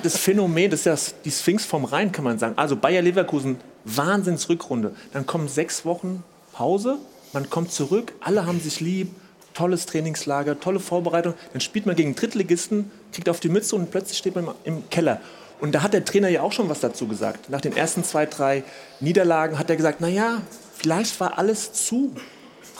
Das 0.02 0.18
Phänomen, 0.18 0.70
das 0.70 0.80
ist 0.80 0.86
ja 0.86 1.14
die 1.24 1.30
Sphinx 1.30 1.64
vom 1.64 1.86
Rhein, 1.86 2.12
kann 2.12 2.24
man 2.24 2.38
sagen. 2.38 2.52
Also 2.56 2.76
Bayer 2.76 3.00
Leverkusen, 3.00 3.58
Wahnsinnsrückrunde. 3.86 4.94
Dann 5.12 5.26
kommen 5.26 5.48
sechs 5.48 5.86
Wochen 5.86 6.22
Pause, 6.52 6.98
man 7.32 7.48
kommt 7.48 7.72
zurück, 7.72 8.12
alle 8.20 8.44
haben 8.44 8.60
sich 8.60 8.80
lieb, 8.80 9.08
tolles 9.54 9.86
Trainingslager, 9.86 10.60
tolle 10.60 10.78
Vorbereitung. 10.80 11.34
Dann 11.52 11.60
spielt 11.60 11.86
man 11.86 11.96
gegen 11.96 12.14
Drittligisten, 12.14 12.90
kriegt 13.12 13.30
auf 13.30 13.40
die 13.40 13.48
Mütze 13.48 13.76
und 13.76 13.90
plötzlich 13.90 14.18
steht 14.18 14.34
man 14.34 14.48
im 14.64 14.88
Keller. 14.90 15.20
Und 15.60 15.72
da 15.72 15.82
hat 15.82 15.92
der 15.92 16.04
Trainer 16.04 16.28
ja 16.28 16.42
auch 16.42 16.52
schon 16.52 16.68
was 16.68 16.80
dazu 16.80 17.06
gesagt. 17.06 17.50
Nach 17.50 17.60
den 17.60 17.76
ersten 17.76 18.02
zwei, 18.04 18.26
drei 18.26 18.64
Niederlagen 19.00 19.58
hat 19.58 19.70
er 19.70 19.76
gesagt, 19.76 20.00
naja, 20.00 20.40
vielleicht 20.74 21.20
war 21.20 21.38
alles 21.38 21.72
zu 21.72 22.14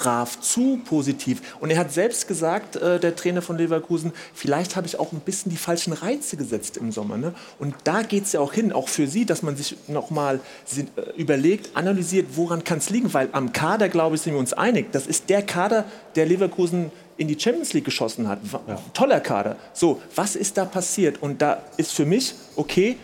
brav, 0.01 0.40
zu 0.40 0.81
positiv. 0.85 1.43
Und 1.60 1.70
er 1.70 1.78
hat 1.78 1.93
selbst 1.93 2.27
gesagt, 2.27 2.77
äh, 2.77 2.98
der 2.98 3.14
Trainer 3.16 3.43
von 3.43 3.59
Leverkusen, 3.59 4.12
vielleicht 4.35 4.74
habe 4.77 4.86
ich 4.86 4.98
auch 4.98 5.12
ein 5.12 5.20
bisschen 5.20 5.51
die 5.51 5.59
falschen 5.59 5.93
Reize 5.93 6.36
gesetzt 6.39 6.78
im 6.78 6.90
Sommer. 6.90 7.18
Ne? 7.18 7.35
Und 7.59 7.74
da 7.85 8.02
geht 8.02 8.24
es 8.24 8.32
ja 8.32 8.40
auch 8.40 8.52
hin, 8.52 8.72
auch 8.72 8.89
für 8.89 9.06
Sie, 9.06 9.27
dass 9.27 9.43
man 9.43 9.56
sich 9.56 9.77
nochmal 9.89 10.40
äh, 10.77 11.20
überlegt, 11.20 11.77
analysiert, 11.77 12.28
woran 12.35 12.64
kann 12.64 12.78
es 12.78 12.89
liegen. 12.89 13.12
Weil 13.12 13.28
am 13.32 13.52
Kader, 13.52 13.89
glaube 13.90 14.16
ich, 14.16 14.22
sind 14.22 14.32
wir 14.32 14.40
uns 14.40 14.55
einig. 14.55 14.90
Das 14.93 15.06
ist 15.06 15.28
der 15.28 15.43
Kader, 15.43 15.85
der 16.16 16.24
Leverkusen 16.24 16.90
in 17.18 17.28
die 17.28 17.39
Champions 17.39 17.74
League 17.74 17.85
geschossen 17.85 18.27
hat. 18.27 18.39
Wa- 18.51 18.60
Toller 18.94 19.20
Kader. 19.20 19.56
So, 19.74 20.01
was 20.14 20.35
ist 20.35 20.56
da 20.56 20.64
passiert? 20.64 21.22
Und 21.22 21.43
da 21.43 21.62
ist 21.77 21.93
für 21.93 22.06
mich, 22.06 22.35
okay, 22.56 22.97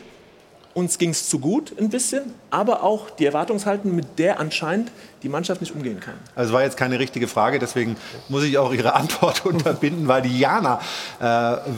uns 0.76 0.98
ging 0.98 1.10
es 1.10 1.28
zu 1.28 1.38
gut 1.38 1.72
ein 1.80 1.88
bisschen, 1.88 2.34
aber 2.50 2.82
auch 2.82 3.08
die 3.08 3.24
Erwartungshaltung, 3.24 3.94
mit 3.96 4.18
der 4.18 4.38
anscheinend 4.38 4.92
die 5.22 5.28
Mannschaft 5.30 5.62
nicht 5.62 5.74
umgehen 5.74 6.00
kann. 6.00 6.14
Also 6.34 6.50
es 6.50 6.54
war 6.54 6.62
jetzt 6.62 6.76
keine 6.76 6.98
richtige 6.98 7.28
Frage, 7.28 7.58
deswegen 7.58 7.96
muss 8.28 8.44
ich 8.44 8.58
auch 8.58 8.72
Ihre 8.72 8.94
Antwort 9.02 9.46
unterbinden, 9.46 10.06
weil 10.06 10.20
die 10.22 10.38
Jana 10.38 10.78
äh, 11.18 11.24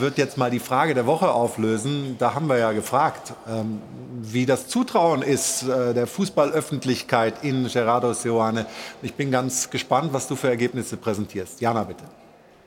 wird 0.01 0.19
jetzt 0.19 0.37
mal 0.37 0.51
die 0.51 0.59
Frage 0.59 0.95
der 0.95 1.07
Woche 1.07 1.31
auflösen. 1.31 2.17
Da 2.19 2.35
haben 2.35 2.49
wir 2.49 2.59
ja 2.59 2.73
gefragt, 2.73 3.33
ähm, 3.49 3.81
wie 4.21 4.47
das 4.47 4.67
Zutrauen 4.67 5.23
ist 5.23 5.63
äh, 5.63 5.95
der 5.95 6.09
Fußballöffentlichkeit 6.09 7.45
in 7.45 7.69
Gerardo 7.69 8.13
Seoane. 8.13 8.67
Ich 9.03 9.15
bin 9.15 9.31
ganz 9.31 9.71
gespannt, 9.71 10.13
was 10.13 10.27
du 10.27 10.35
für 10.35 10.49
Ergebnisse 10.49 10.97
präsentierst. 10.97 11.61
Jana, 11.61 11.85
bitte. 11.85 12.03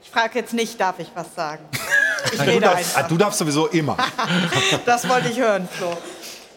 Ich 0.01 0.09
frage 0.09 0.39
jetzt 0.39 0.53
nicht, 0.53 0.79
darf 0.79 0.97
ich 0.99 1.11
was 1.13 1.27
sagen? 1.35 1.63
Ich 2.33 2.37
Du 2.37 2.43
rede 2.45 2.61
darfst, 2.61 2.95
einfach. 2.95 3.09
du 3.09 3.17
darfst 3.17 3.39
sowieso 3.39 3.65
immer. 3.69 3.97
Das 4.85 5.09
wollte 5.09 5.29
ich 5.29 5.39
hören, 5.39 5.67
Flo. 5.71 5.97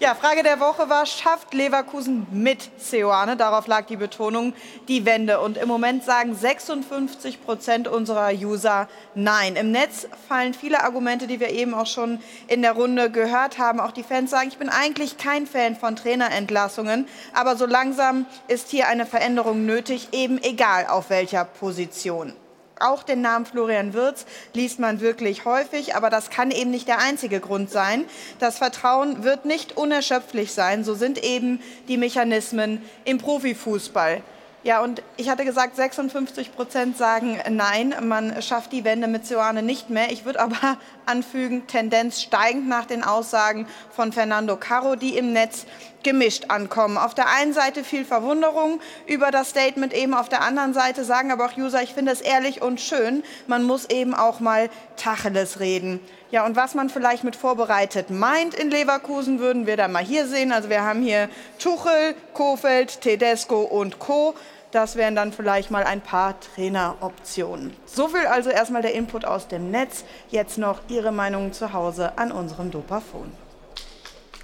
Ja, 0.00 0.16
Frage 0.16 0.42
der 0.42 0.58
Woche 0.58 0.88
war, 0.88 1.06
schafft 1.06 1.54
Leverkusen 1.54 2.26
mit 2.32 2.68
Seoane, 2.78 3.36
darauf 3.36 3.68
lag 3.68 3.86
die 3.86 3.96
Betonung, 3.96 4.52
die 4.88 5.06
Wende. 5.06 5.38
Und 5.38 5.56
im 5.56 5.68
Moment 5.68 6.02
sagen 6.02 6.34
56 6.34 7.44
Prozent 7.44 7.86
unserer 7.86 8.32
User 8.32 8.88
nein. 9.14 9.54
Im 9.54 9.70
Netz 9.70 10.08
fallen 10.28 10.52
viele 10.52 10.82
Argumente, 10.82 11.28
die 11.28 11.38
wir 11.38 11.50
eben 11.50 11.74
auch 11.74 11.86
schon 11.86 12.20
in 12.48 12.62
der 12.62 12.72
Runde 12.72 13.08
gehört 13.08 13.58
haben. 13.58 13.78
Auch 13.78 13.92
die 13.92 14.02
Fans 14.02 14.32
sagen, 14.32 14.48
ich 14.48 14.58
bin 14.58 14.68
eigentlich 14.68 15.16
kein 15.16 15.46
Fan 15.46 15.76
von 15.76 15.94
Trainerentlassungen, 15.94 17.06
aber 17.32 17.54
so 17.54 17.64
langsam 17.64 18.26
ist 18.48 18.70
hier 18.70 18.88
eine 18.88 19.06
Veränderung 19.06 19.64
nötig, 19.64 20.08
eben 20.10 20.42
egal 20.42 20.86
auf 20.88 21.08
welcher 21.08 21.44
Position. 21.44 22.34
Auch 22.80 23.04
den 23.04 23.20
Namen 23.20 23.46
Florian 23.46 23.94
Wirz 23.94 24.26
liest 24.52 24.80
man 24.80 25.00
wirklich 25.00 25.44
häufig, 25.44 25.94
aber 25.94 26.10
das 26.10 26.30
kann 26.30 26.50
eben 26.50 26.70
nicht 26.70 26.88
der 26.88 26.98
einzige 26.98 27.38
Grund 27.38 27.70
sein. 27.70 28.04
Das 28.40 28.58
Vertrauen 28.58 29.22
wird 29.22 29.44
nicht 29.44 29.76
unerschöpflich 29.76 30.52
sein, 30.52 30.82
so 30.82 30.94
sind 30.94 31.22
eben 31.22 31.62
die 31.86 31.96
Mechanismen 31.96 32.82
im 33.04 33.18
Profifußball. 33.18 34.22
Ja, 34.64 34.80
und 34.80 35.02
ich 35.18 35.28
hatte 35.28 35.44
gesagt, 35.44 35.76
56 35.76 36.56
Prozent 36.56 36.96
sagen 36.96 37.38
nein, 37.50 37.94
man 38.00 38.40
schafft 38.40 38.72
die 38.72 38.82
Wende 38.82 39.08
mit 39.08 39.26
Sioane 39.26 39.62
nicht 39.62 39.90
mehr. 39.90 40.10
Ich 40.10 40.24
würde 40.24 40.40
aber 40.40 40.78
anfügen, 41.06 41.66
Tendenz 41.66 42.22
steigend 42.22 42.66
nach 42.66 42.86
den 42.86 43.04
Aussagen 43.04 43.66
von 43.90 44.10
Fernando 44.10 44.56
Caro, 44.56 44.96
die 44.96 45.18
im 45.18 45.34
Netz 45.34 45.66
gemischt 46.02 46.46
ankommen. 46.48 46.96
Auf 46.96 47.14
der 47.14 47.28
einen 47.28 47.52
Seite 47.52 47.84
viel 47.84 48.06
Verwunderung 48.06 48.80
über 49.06 49.30
das 49.30 49.50
Statement, 49.50 49.92
eben 49.92 50.14
auf 50.14 50.30
der 50.30 50.40
anderen 50.40 50.72
Seite 50.72 51.04
sagen 51.04 51.30
aber 51.30 51.44
auch 51.44 51.56
User, 51.58 51.82
ich 51.82 51.92
finde 51.92 52.12
es 52.12 52.22
ehrlich 52.22 52.62
und 52.62 52.80
schön, 52.80 53.22
man 53.46 53.64
muss 53.64 53.90
eben 53.90 54.14
auch 54.14 54.40
mal 54.40 54.70
Tacheles 54.96 55.60
reden. 55.60 56.00
Ja, 56.30 56.44
und 56.44 56.56
was 56.56 56.74
man 56.74 56.90
vielleicht 56.90 57.22
mit 57.22 57.36
vorbereitet 57.36 58.10
meint 58.10 58.54
in 58.54 58.70
Leverkusen, 58.70 59.38
würden 59.38 59.66
wir 59.66 59.76
dann 59.76 59.92
mal 59.92 60.02
hier 60.02 60.26
sehen. 60.26 60.52
Also 60.52 60.68
wir 60.68 60.82
haben 60.82 61.00
hier 61.00 61.28
Tuchel, 61.58 62.16
Kofeld, 62.32 63.00
Tedesco 63.02 63.60
und 63.60 63.98
Co. 64.00 64.34
Das 64.74 64.96
wären 64.96 65.14
dann 65.14 65.32
vielleicht 65.32 65.70
mal 65.70 65.84
ein 65.84 66.00
paar 66.00 66.34
Traineroptionen. 66.40 67.72
So 67.86 68.08
viel 68.08 68.26
also 68.26 68.50
erstmal 68.50 68.82
der 68.82 68.92
Input 68.92 69.24
aus 69.24 69.46
dem 69.46 69.70
Netz. 69.70 70.04
Jetzt 70.30 70.58
noch 70.58 70.80
Ihre 70.88 71.12
Meinung 71.12 71.52
zu 71.52 71.72
Hause 71.72 72.18
an 72.18 72.32
unserem 72.32 72.72
Dopafon. 72.72 73.30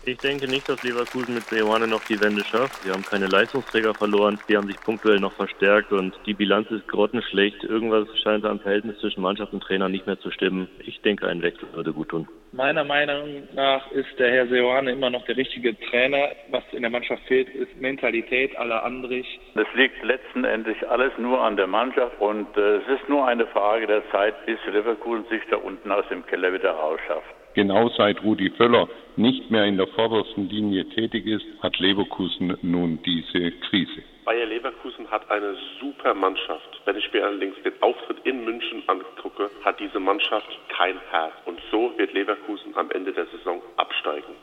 Ich 0.07 0.17
denke 0.17 0.49
nicht, 0.49 0.67
dass 0.67 0.83
Leverkusen 0.83 1.35
mit 1.35 1.45
Seoane 1.45 1.87
noch 1.87 2.03
die 2.05 2.19
Wende 2.23 2.43
schafft. 2.43 2.83
Sie 2.83 2.91
haben 2.91 3.05
keine 3.05 3.27
Leistungsträger 3.27 3.93
verloren, 3.93 4.41
die 4.49 4.57
haben 4.57 4.67
sich 4.67 4.81
punktuell 4.81 5.21
noch 5.21 5.35
verstärkt 5.35 5.93
und 5.93 6.19
die 6.25 6.33
Bilanz 6.33 6.71
ist 6.71 6.89
grottenschlecht. 6.89 7.65
Irgendwas 7.65 8.09
scheint 8.23 8.47
am 8.47 8.61
Verhältnis 8.61 8.99
zwischen 9.01 9.21
Mannschaft 9.21 9.53
und 9.53 9.63
Trainer 9.63 9.91
nicht 9.91 10.07
mehr 10.07 10.19
zu 10.19 10.31
stimmen. 10.31 10.69
Ich 10.87 11.03
denke, 11.03 11.29
ein 11.29 11.43
Wechsel 11.43 11.69
würde 11.75 11.93
gut 11.93 12.09
tun. 12.09 12.27
Meiner 12.53 12.83
Meinung 12.83 13.47
nach 13.53 13.91
ist 13.93 14.19
der 14.19 14.31
Herr 14.33 14.49
Seoane 14.49 14.91
immer 14.91 15.11
noch 15.11 15.27
der 15.27 15.37
richtige 15.37 15.79
Trainer. 15.79 16.31
Was 16.51 16.65
in 16.73 16.81
der 16.81 16.91
Mannschaft 16.91 17.23
fehlt, 17.29 17.51
ist 17.51 17.79
Mentalität 17.79 18.57
aller 18.57 18.83
Andrich. 18.83 19.39
Es 19.55 19.67
liegt 19.75 20.03
letzten 20.03 20.45
Endes 20.45 20.77
alles 20.89 21.13
nur 21.19 21.43
an 21.43 21.59
der 21.59 21.67
Mannschaft 21.67 22.19
und 22.21 22.57
äh, 22.57 22.77
es 22.79 22.89
ist 22.89 23.09
nur 23.11 23.27
eine 23.27 23.47
Frage 23.49 23.87
der 23.87 24.03
Zeit, 24.11 24.47
bis 24.47 24.59
Leverkusen 24.67 25.27
sich 25.29 25.43
da 25.51 25.57
unten 25.57 25.93
aus 25.93 26.09
dem 26.09 26.25
Keller 26.25 26.55
wieder 26.55 26.71
rausschafft. 26.71 27.40
Genau 27.55 27.89
seit 27.97 28.23
Rudi 28.23 28.51
Völler 28.51 28.89
nicht 29.17 29.51
mehr 29.51 29.65
in 29.65 29.77
der 29.77 29.89
vordersten 29.89 30.49
Linie 30.49 30.85
tätig 30.91 31.27
ist, 31.27 31.45
hat 31.63 31.79
Leverkusen 31.79 32.57
nun 32.63 33.03
diese 33.03 33.51
Krise. 33.69 34.03
Bayer 34.25 34.47
Leverkusen 34.47 35.11
hat 35.11 35.29
eine 35.31 35.57
super 35.81 36.15
Mannschaft. 36.15 36.81
Wenn 36.85 36.97
ich 36.97 37.13
mir 37.13 37.27
allerdings 37.27 37.57
den 37.65 37.73
Auftritt 37.81 38.19
in 38.25 38.45
München 38.45 38.83
angucke, 38.87 39.51
hat 39.65 39.81
diese 39.81 39.99
Mannschaft 39.99 40.47
kein 40.69 40.97
Herz. 41.11 41.33
Und 41.45 41.59
so 41.73 41.93
wird 41.97 42.13
Leverkusen 42.13 42.77
am 42.77 42.91
Ende 42.93 43.13
der 43.13 43.27
Saison 43.27 43.61
absteigen. 43.77 44.35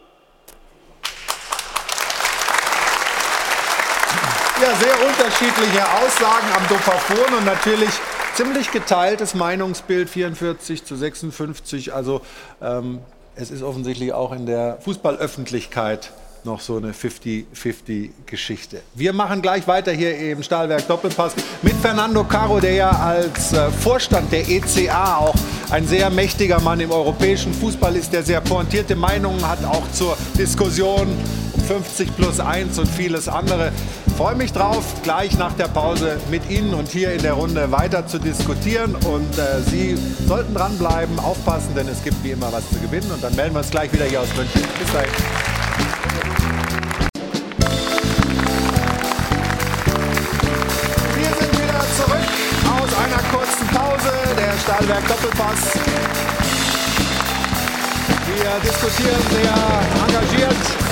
Ja, 4.61 4.73
sehr 4.73 5.07
unterschiedliche 5.07 5.84
Aussagen 5.85 6.47
am 6.57 6.67
Dopafon 6.67 7.38
und 7.38 7.45
natürlich 7.45 7.93
ziemlich 8.38 8.72
geteiltes 8.72 9.34
Meinungsbild, 9.34 10.11
44 10.11 10.85
zu 10.85 10.95
56. 10.95 11.91
Also 11.91 12.22
ähm, 12.61 12.99
es 13.35 13.49
ist 13.49 13.64
offensichtlich 13.64 14.14
auch 14.14 14.31
in 14.31 14.45
der 14.45 14.77
Fußballöffentlichkeit 14.81 16.11
noch 16.43 16.61
so 16.61 16.77
eine 16.77 16.91
50-50-Geschichte. 16.91 18.81
Wir 18.93 19.11
machen 19.11 19.41
gleich 19.41 19.68
weiter 19.68 19.91
hier 19.91 20.15
im 20.19 20.43
Stahlwerk 20.43 20.88
Doppelpass 20.88 21.34
mit 21.64 21.73
Fernando 21.73 22.23
Caro, 22.23 22.59
der 22.59 22.73
ja 22.73 22.91
als 22.91 23.53
äh, 23.53 23.72
Vorstand 23.72 24.31
der 24.31 24.47
ECA 24.47 25.18
auch 25.18 25.35
ein 25.72 25.88
sehr 25.88 26.11
mächtiger 26.11 26.61
Mann 26.61 26.80
im 26.80 26.91
europäischen 26.91 27.55
Fußball 27.55 27.95
ist, 27.95 28.14
der 28.14 28.22
sehr 28.22 28.41
pointierte 28.41 28.95
Meinungen 28.95 29.45
hat, 29.47 29.65
auch 29.65 29.91
zur 29.91 30.15
Diskussion 30.38 31.07
50 31.68 32.15
plus 32.15 32.39
1 32.39 32.80
und 32.80 32.88
vieles 32.88 33.27
andere. 33.27 33.73
Freue 34.15 34.35
mich 34.35 34.53
drauf, 34.53 34.85
gleich 35.03 35.38
nach 35.38 35.53
der 35.53 35.68
Pause 35.68 36.18
mit 36.31 36.49
Ihnen 36.49 36.73
und 36.73 36.88
hier 36.88 37.11
in 37.11 37.22
der 37.22 37.34
Runde 37.34 37.72
weiter 37.72 38.07
zu 38.07 38.19
diskutieren. 38.19 38.95
Und 38.95 39.38
äh, 39.38 39.61
Sie 39.69 39.98
sollten 40.27 40.53
dranbleiben, 40.53 41.19
aufpassen, 41.19 41.76
denn 41.76 41.88
es 41.89 42.02
gibt 42.03 42.23
wie 42.23 42.31
immer 42.31 42.52
was 42.53 42.68
zu 42.69 42.80
gewinnen. 42.80 43.11
Und 43.11 43.22
dann 43.22 43.35
melden 43.35 43.53
wir 43.53 43.60
uns 43.60 43.69
gleich 43.69 43.91
wieder 43.91 44.06
hier 44.06 44.22
aus 44.22 44.34
München. 44.35 44.61
Bis 44.80 44.94
dahin. 44.94 45.11
Wir 51.18 51.31
sind 51.38 51.52
wieder 51.52 51.81
zurück 51.98 52.27
aus 52.64 52.89
einer 53.03 53.23
kurzen 53.30 53.68
Pause. 53.68 54.14
Der 54.38 54.57
Stahlwerk 54.64 55.07
Doppelpass. 55.07 55.73
Wir 58.26 58.69
diskutieren 58.69 59.22
sehr 59.31 59.53
engagiert 60.07 60.86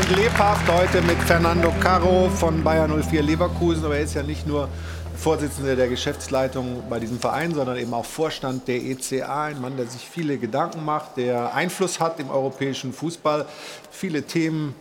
und 0.00 0.16
lebhaft 0.16 0.66
heute 0.72 1.02
mit 1.02 1.18
Fernando 1.18 1.70
Caro 1.80 2.30
von 2.30 2.64
Bayer 2.64 2.88
04 2.88 3.22
Leverkusen. 3.22 3.84
Aber 3.84 3.96
er 3.96 4.04
ist 4.04 4.14
ja 4.14 4.22
nicht 4.22 4.46
nur 4.46 4.68
Vorsitzender 5.16 5.76
der 5.76 5.88
Geschäftsleitung 5.88 6.84
bei 6.88 6.98
diesem 6.98 7.18
Verein, 7.18 7.52
sondern 7.52 7.76
eben 7.76 7.92
auch 7.92 8.06
Vorstand 8.06 8.66
der 8.66 8.76
ECA. 8.76 9.44
Ein 9.44 9.60
Mann, 9.60 9.76
der 9.76 9.86
sich 9.86 10.08
viele 10.08 10.38
Gedanken 10.38 10.84
macht, 10.84 11.18
der 11.18 11.54
Einfluss 11.54 12.00
hat 12.00 12.18
im 12.18 12.30
europäischen 12.30 12.94
Fußball. 12.94 13.46
Viele 13.90 14.22
Themen, 14.22 14.74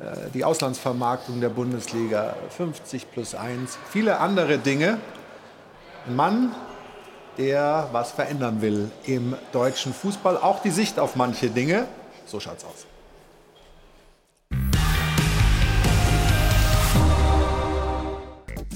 äh, 0.00 0.30
die 0.34 0.44
Auslandsvermarktung 0.44 1.40
der 1.40 1.50
Bundesliga, 1.50 2.34
50 2.56 3.12
plus 3.12 3.36
1, 3.36 3.78
viele 3.90 4.18
andere 4.18 4.58
Dinge. 4.58 4.98
Ein 6.08 6.16
Mann, 6.16 6.54
der 7.36 7.88
was 7.92 8.10
verändern 8.10 8.60
will 8.60 8.90
im 9.04 9.36
deutschen 9.52 9.94
Fußball. 9.94 10.36
Auch 10.36 10.62
die 10.62 10.70
Sicht 10.70 10.98
auf 10.98 11.14
manche 11.14 11.48
Dinge. 11.48 11.86
So 12.26 12.40
schaut's 12.40 12.64
aus. 12.64 12.87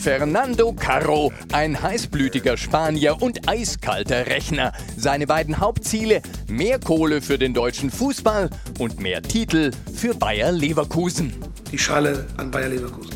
Fernando 0.02 0.72
Caro, 0.72 1.32
ein 1.52 1.80
heißblütiger 1.80 2.56
Spanier 2.56 3.22
und 3.22 3.48
eiskalter 3.48 4.26
Rechner. 4.26 4.72
Seine 4.96 5.28
beiden 5.28 5.60
Hauptziele: 5.60 6.22
mehr 6.48 6.80
Kohle 6.80 7.22
für 7.22 7.38
den 7.38 7.54
deutschen 7.54 7.88
Fußball 7.88 8.50
und 8.80 8.98
mehr 8.98 9.22
Titel 9.22 9.70
für 9.94 10.12
Bayer 10.12 10.50
Leverkusen. 10.50 11.32
Die 11.70 11.78
Schale 11.78 12.26
an 12.36 12.50
Bayer 12.50 12.70
Leverkusen. 12.70 13.14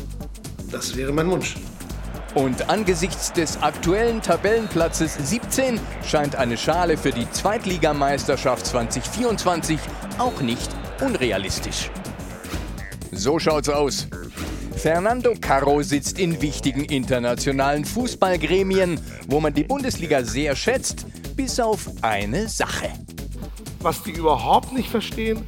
Das 0.71 0.95
wäre 0.95 1.11
mein 1.11 1.29
Wunsch. 1.29 1.55
Und 2.35 2.69
angesichts 2.69 3.33
des 3.33 3.61
aktuellen 3.61 4.21
Tabellenplatzes 4.21 5.17
17 5.29 5.81
scheint 6.05 6.37
eine 6.37 6.55
Schale 6.55 6.95
für 6.95 7.11
die 7.11 7.29
Zweitligameisterschaft 7.29 8.65
2024 8.65 9.77
auch 10.19 10.39
nicht 10.39 10.69
unrealistisch. 11.01 11.91
So 13.11 13.39
schaut's 13.39 13.67
aus. 13.67 14.07
Fernando 14.77 15.33
Caro 15.41 15.81
sitzt 15.81 16.19
in 16.19 16.39
wichtigen 16.39 16.85
internationalen 16.85 17.83
Fußballgremien, 17.83 18.99
wo 19.27 19.39
man 19.39 19.53
die 19.53 19.63
Bundesliga 19.63 20.23
sehr 20.23 20.55
schätzt, 20.55 21.07
bis 21.35 21.59
auf 21.59 21.89
eine 22.01 22.47
Sache. 22.47 22.89
Was 23.81 24.03
die 24.03 24.11
überhaupt 24.11 24.73
nicht 24.73 24.89
verstehen, 24.89 25.47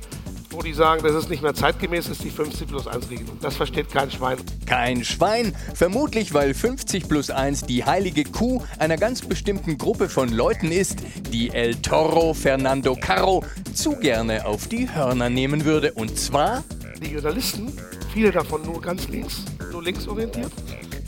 wo 0.50 0.64
die 0.64 0.74
sagen, 0.74 1.04
das 1.04 1.14
ist 1.14 1.30
nicht 1.30 1.44
mehr 1.44 1.54
zeitgemäß, 1.54 2.10
ist 2.10 2.24
die 2.24 2.32
50 2.32 2.68
plus 2.68 2.88
1 2.88 3.10
Regelung. 3.12 3.38
Das 3.40 3.56
versteht 3.56 3.92
kein 3.92 4.10
Schwein. 4.10 4.38
Kein 4.66 5.04
Schwein, 5.04 5.56
vermutlich 5.76 6.34
weil 6.34 6.56
50 6.56 7.08
plus 7.08 7.30
1 7.30 7.66
die 7.66 7.86
heilige 7.86 8.24
Kuh 8.24 8.64
einer 8.80 8.98
ganz 8.98 9.22
bestimmten 9.22 9.78
Gruppe 9.78 10.10
von 10.10 10.30
Leuten 10.30 10.72
ist, 10.72 10.98
die 11.32 11.52
El 11.52 11.76
Toro 11.76 12.34
Fernando 12.34 12.96
Caro 12.96 13.44
zu 13.76 13.92
gerne 13.92 14.48
auf 14.48 14.68
die 14.68 14.90
Hörner 14.92 15.30
nehmen 15.30 15.66
würde. 15.66 15.94
Und 15.94 16.20
zwar 16.20 16.64
Die 17.00 17.14
Journalisten, 17.14 17.72
viele 18.10 18.32
davon 18.32 18.64
nur 18.64 18.82
ganz 18.82 19.08
links, 19.08 19.44
nur 19.72 19.84
linksorientiert. 19.84 20.52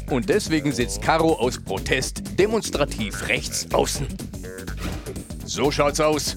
Und 0.10 0.30
deswegen 0.30 0.72
sitzt 0.72 1.02
Caro 1.02 1.34
aus 1.34 1.60
Protest 1.60 2.22
demonstrativ 2.38 3.28
rechts 3.28 3.68
außen. 3.74 4.08
So 5.46 5.72
schaut's 5.72 6.00
aus. 6.00 6.36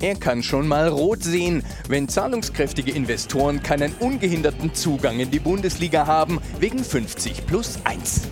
Er 0.00 0.16
kann 0.16 0.42
schon 0.42 0.66
mal 0.66 0.88
rot 0.88 1.22
sehen, 1.22 1.64
wenn 1.88 2.08
zahlungskräftige 2.08 2.90
Investoren 2.90 3.62
keinen 3.62 3.94
ungehinderten 3.94 4.74
Zugang 4.74 5.20
in 5.20 5.30
die 5.30 5.38
Bundesliga 5.38 6.06
haben, 6.06 6.40
wegen 6.58 6.82
50 6.82 7.46
plus 7.46 7.78
1. 7.84 8.22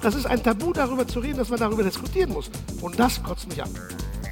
Das 0.00 0.14
ist 0.14 0.26
ein 0.26 0.42
Tabu, 0.42 0.72
darüber 0.72 1.08
zu 1.08 1.18
reden, 1.20 1.38
dass 1.38 1.48
man 1.48 1.58
darüber 1.58 1.82
diskutieren 1.82 2.30
muss. 2.30 2.50
Und 2.80 2.98
das 3.00 3.22
kotzt 3.22 3.48
mich 3.48 3.62
an. 3.62 3.70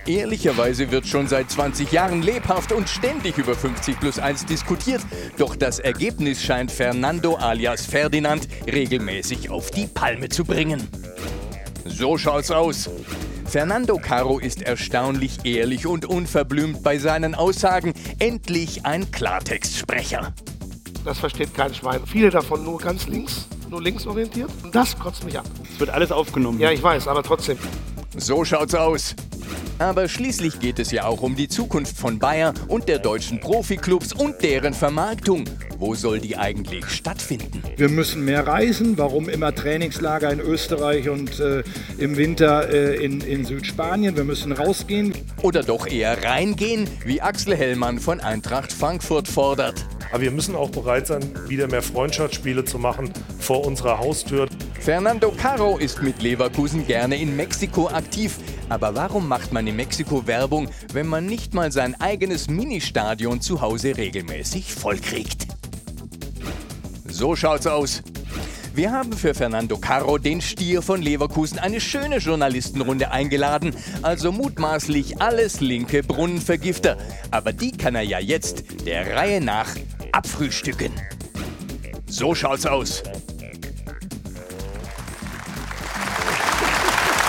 Ehrlicherweise 0.07 0.91
wird 0.91 1.07
schon 1.07 1.29
seit 1.29 1.51
20 1.51 1.93
Jahren 1.93 2.23
lebhaft 2.23 2.73
und 2.73 2.89
ständig 2.89 3.39
über 3.39 3.55
50 3.55 4.01
plus 4.01 4.19
1 4.19 4.47
diskutiert. 4.47 5.01
Doch 5.39 5.55
das 5.55 5.79
Ergebnis 5.79 6.43
scheint 6.43 6.73
Fernando 6.73 7.37
alias 7.37 7.87
Ferdinand 7.87 8.49
regelmäßig 8.67 9.51
auf 9.51 9.71
die 9.71 9.87
Palme 9.87 10.29
zu 10.29 10.45
bringen. 10.45 10.89
So 11.85 12.19
schaut's 12.19 12.51
aus. 12.51 12.91
Fernando 13.45 13.97
Caro 13.99 14.39
ist 14.39 14.63
erstaunlich 14.63 15.45
ehrlich 15.45 15.87
und 15.87 16.05
unverblümt 16.05 16.83
bei 16.83 16.99
seinen 16.99 17.37
Aussagen. 17.37 17.93
Endlich 18.19 18.85
ein 18.85 19.11
Klartextsprecher. 19.13 20.33
Das 21.05 21.19
versteht 21.19 21.55
kein 21.55 21.75
Schwein. 21.75 22.01
Viele 22.07 22.31
davon 22.31 22.65
nur 22.65 22.79
ganz 22.79 23.07
links, 23.07 23.47
nur 23.69 23.83
linksorientiert. 23.83 24.51
Und 24.65 24.75
das 24.75 24.99
kotzt 24.99 25.25
mich 25.25 25.39
an. 25.39 25.45
Es 25.73 25.79
wird 25.79 25.91
alles 25.91 26.11
aufgenommen. 26.11 26.59
Ja, 26.59 26.71
ich 26.71 26.83
weiß, 26.83 27.07
aber 27.07 27.23
trotzdem. 27.23 27.59
So 28.17 28.45
schaut's 28.45 28.75
aus. 28.75 29.15
Aber 29.79 30.09
schließlich 30.09 30.61
geht 30.61 30.79
es 30.79 30.93
ja 30.93 31.07
auch 31.07 31.23
um 31.23 31.35
die 31.35 31.49
Zukunft 31.49 31.97
von 31.97 32.19
Bayer 32.19 32.55
und 32.69 32.89
der 32.89 32.99
deutschen 32.99 33.41
Profiklubs 33.41 34.13
und 34.13 34.43
deren 34.43 34.75
Vermarktung. 34.75 35.45
Wo 35.79 35.95
soll 35.95 36.21
die 36.21 36.37
eigentlich 36.37 36.87
stattfinden? 36.87 37.63
Wir 37.77 37.89
müssen 37.89 38.25
mehr 38.25 38.47
reisen. 38.47 38.97
Warum 38.99 39.29
immer 39.29 39.55
Trainingslager 39.55 40.31
in 40.31 40.41
Österreich 40.41 41.09
und 41.09 41.41
äh, 41.41 41.65
im 41.99 42.17
Winter 42.17 42.69
äh, 42.69 43.05
in, 43.05 43.23
in 43.23 43.45
Südspanien? 43.45 44.15
Wir 44.15 44.25
müssen 44.25 44.53
rausgehen. 44.53 45.15
Oder 45.43 45.63
doch 45.63 45.87
eher 45.87 46.23
reingehen, 46.23 46.89
wie 47.05 47.21
Axel 47.21 47.57
Hellmann 47.57 47.99
von 47.99 48.21
Eintracht 48.21 48.73
Frankfurt 48.73 49.27
fordert. 49.27 49.85
Aber 50.13 50.21
wir 50.21 50.31
müssen 50.31 50.55
auch 50.55 50.71
bereit 50.71 51.07
sein, 51.07 51.23
wieder 51.49 51.69
mehr 51.69 51.83
Freundschaftsspiele 51.83 52.65
zu 52.67 52.79
machen 52.79 53.11
vor 53.41 53.67
unserer 53.67 53.99
Haustür. 53.99 54.47
Fernando 54.79 55.31
Caro 55.31 55.79
ist 55.79 56.03
mit 56.03 56.23
Leverkusen 56.23 56.87
gerne 56.87 57.17
in 57.17 57.35
Mexiko 57.35 57.89
aktiv. 57.89 58.37
Aber 58.69 58.95
warum 58.95 59.27
macht 59.27 59.53
man 59.53 59.67
in 59.67 59.77
Mexiko 59.77 60.27
Werbung, 60.27 60.69
wenn 60.93 61.07
man 61.07 61.25
nicht 61.25 61.55
mal 61.55 61.73
sein 61.73 61.99
eigenes 61.99 62.49
Ministadion 62.49 63.41
zu 63.41 63.63
Hause 63.63 63.97
regelmäßig 63.97 64.75
vollkriegt? 64.75 65.47
So 67.07 67.35
schaut's 67.35 67.67
aus. 67.67 68.03
Wir 68.75 68.91
haben 68.91 69.13
für 69.13 69.35
Fernando 69.35 69.77
Caro, 69.77 70.17
den 70.17 70.41
Stier 70.41 70.81
von 70.81 71.03
Leverkusen, 71.03 71.59
eine 71.59 71.79
schöne 71.79 72.17
Journalistenrunde 72.17 73.11
eingeladen. 73.11 73.75
Also 74.01 74.33
mutmaßlich 74.33 75.21
alles 75.21 75.61
linke 75.61 76.03
Brunnenvergifter. 76.03 76.97
Aber 77.31 77.53
die 77.53 77.73
kann 77.73 77.95
er 77.95 78.03
ja 78.03 78.19
jetzt 78.19 78.87
der 78.87 79.15
Reihe 79.15 79.43
nach 79.43 79.77
abfrühstücken. 80.13 80.93
So 82.07 82.35
schaut's 82.35 82.67
aus. 82.67 83.03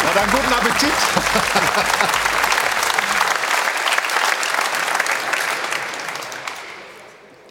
Na 0.03 0.14
dann 0.14 0.30
guten 0.30 0.53
Appetit. 0.53 0.91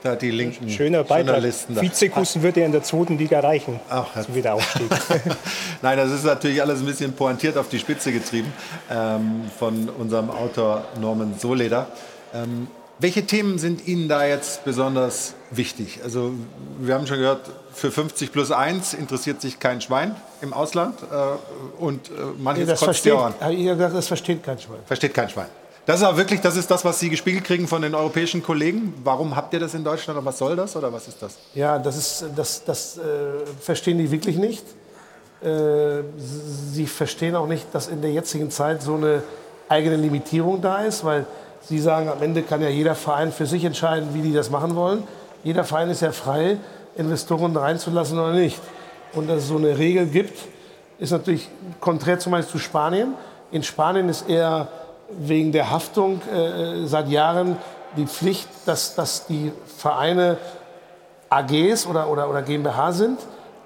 Da 0.03 0.17
die 0.17 0.33
linken 0.33 0.69
Schöner 0.69 1.05
Beitrag. 1.05 1.27
Journalisten. 1.27 1.77
da. 1.77 1.81
Vizekusen 1.81 2.43
würde 2.43 2.61
er 2.61 2.67
in 2.67 2.73
der 2.73 2.83
zweiten 2.83 3.19
Liga 3.19 3.39
reichen. 3.39 3.79
Ach, 3.89 4.21
zum 4.21 4.35
Wiederaufstieg. 4.35 4.91
Nein, 5.83 5.97
das 5.97 6.11
ist 6.11 6.25
natürlich 6.25 6.61
alles 6.61 6.81
ein 6.81 6.87
bisschen 6.87 7.13
pointiert 7.13 7.57
auf 7.57 7.69
die 7.69 7.79
Spitze 7.79 8.11
getrieben 8.11 8.53
ähm, 8.91 9.45
von 9.57 9.89
unserem 9.89 10.31
Autor 10.31 10.85
Norman 11.01 11.39
Soleder. 11.39 11.87
Ähm, 12.35 12.67
welche 13.03 13.27
Themen 13.27 13.59
sind 13.59 13.87
Ihnen 13.87 14.09
da 14.09 14.25
jetzt 14.25 14.65
besonders 14.65 15.35
wichtig? 15.51 16.01
Also 16.05 16.33
wir 16.79 16.95
haben 16.95 17.07
schon 17.07 17.19
gehört, 17.19 17.51
für 17.73 17.91
50 17.91 18.33
plus 18.33 18.53
1 18.53 18.95
interessiert 18.95 19.41
sich 19.41 19.59
kein 19.59 19.81
Schwein 19.81 20.15
im 20.41 20.53
Ausland 20.53 20.99
äh, 21.03 21.83
und 21.83 22.09
äh, 22.09 22.13
manches 22.39 22.69
das, 22.69 22.81
kotzt 22.81 23.03
versteht, 23.03 23.59
gesagt, 23.67 23.95
das 23.95 24.07
versteht 24.07 24.43
kein 24.43 24.59
Schwein. 24.59 24.79
Versteht 24.87 25.15
kein 25.15 25.29
Schwein. 25.29 25.49
Das 25.85 25.97
ist 25.97 26.07
aber 26.07 26.17
wirklich, 26.17 26.41
das 26.41 26.57
ist 26.57 26.71
das, 26.71 26.85
was 26.85 27.01
Sie 27.01 27.11
gespiegelt 27.11 27.45
kriegen 27.45 27.67
von 27.67 27.83
den 27.83 27.97
europäischen 27.97 28.41
Kollegen. 28.41 28.95
Warum 29.03 29.35
habt 29.35 29.53
ihr 29.53 29.59
das 29.59 29.75
in 29.75 29.83
Deutschland 29.83 30.17
und 30.17 30.25
was 30.25 30.39
soll 30.39 30.55
das 30.55 30.77
oder 30.77 30.93
was 30.93 31.09
ist 31.09 31.21
das? 31.21 31.39
Ja, 31.55 31.79
das, 31.79 31.97
ist, 31.97 32.27
das, 32.37 32.65
das 32.65 32.99
äh, 32.99 33.01
verstehen 33.61 33.99
die 33.99 34.09
wirklich 34.13 34.37
nicht. 34.37 34.65
Äh, 35.43 36.05
sie 36.73 36.87
verstehen 36.87 37.35
auch 37.35 37.49
nicht, 37.49 37.67
dass 37.73 37.89
in 37.89 38.01
der 38.01 38.13
jetzigen 38.13 38.49
Zeit 38.53 38.81
so 38.81 38.95
eine 38.95 39.25
eigene 39.69 39.97
Limitierung 39.97 40.61
da 40.61 40.85
ist, 40.85 41.05
weil 41.05 41.27
sie 41.65 41.79
sagen, 41.79 42.09
am 42.09 42.23
Ende 42.23 42.43
kann 42.43 42.61
ja 42.63 42.69
jeder 42.69 42.95
Verein 42.95 43.33
für 43.33 43.47
sich 43.47 43.65
entscheiden, 43.65 44.11
wie 44.13 44.23
die 44.23 44.33
das 44.33 44.51
machen 44.51 44.75
wollen. 44.77 45.03
Jeder 45.45 45.65
Verein 45.65 45.91
ist 45.91 46.03
ja 46.03 46.13
frei, 46.13 46.59
Investoren 46.97 47.57
reinzulassen 47.57 48.19
oder 48.19 48.33
nicht. 48.33 48.61
Und 49.15 49.29
dass 49.29 49.39
es 49.39 49.49
so 49.49 49.57
eine 49.57 49.79
Regel 49.79 50.07
gibt, 50.07 50.39
ist 50.99 51.11
natürlich 51.11 51.49
konträr 51.81 52.19
zum 52.19 52.33
Beispiel 52.33 52.53
zu 52.53 52.59
Spanien. 52.59 53.15
In 53.51 53.63
Spanien 53.63 54.09
ist 54.09 54.29
eher 54.29 54.69
wegen 55.11 55.53
der 55.53 55.71
Haftung 55.71 56.21
äh, 56.33 56.87
seit 56.87 57.09
Jahren 57.09 57.57
die 57.97 58.07
Pflicht, 58.07 58.49
dass, 58.67 58.95
dass 58.95 59.27
die 59.27 59.53
Vereine 59.77 60.39
AGs 61.29 61.87
oder, 61.87 62.09
oder, 62.09 62.29
oder 62.29 62.43
GmbH 62.43 62.93
sind. 62.93 63.19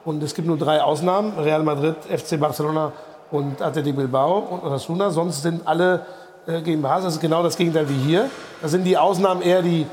Und 0.04 0.22
es 0.22 0.34
gibt 0.34 0.46
nur 0.46 0.56
drei 0.56 0.82
Ausnahmen, 0.82 1.38
Real 1.38 1.62
Madrid, 1.62 1.96
FC 2.04 2.38
Barcelona 2.38 2.92
und 3.30 3.60
Athletic 3.60 3.96
Bilbao 3.96 4.38
und 4.38 4.62
Osasuna. 4.62 5.10
Sonst 5.10 5.42
sind 5.42 5.66
alle 5.66 6.06
äh, 6.46 6.60
GmbHs, 6.60 7.04
das 7.04 7.14
ist 7.14 7.20
genau 7.20 7.42
das 7.42 7.56
Gegenteil 7.56 7.88
wie 7.88 7.98
hier. 7.98 8.30
Da 8.62 8.68
sind 8.68 8.84
die 8.84 8.96
Ausnahmen 8.96 9.42
eher 9.42 9.62
die, 9.62 9.86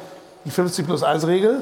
die 0.45 0.51
50 0.51 0.85
plus 0.85 1.03
1 1.03 1.27
Regel. 1.27 1.61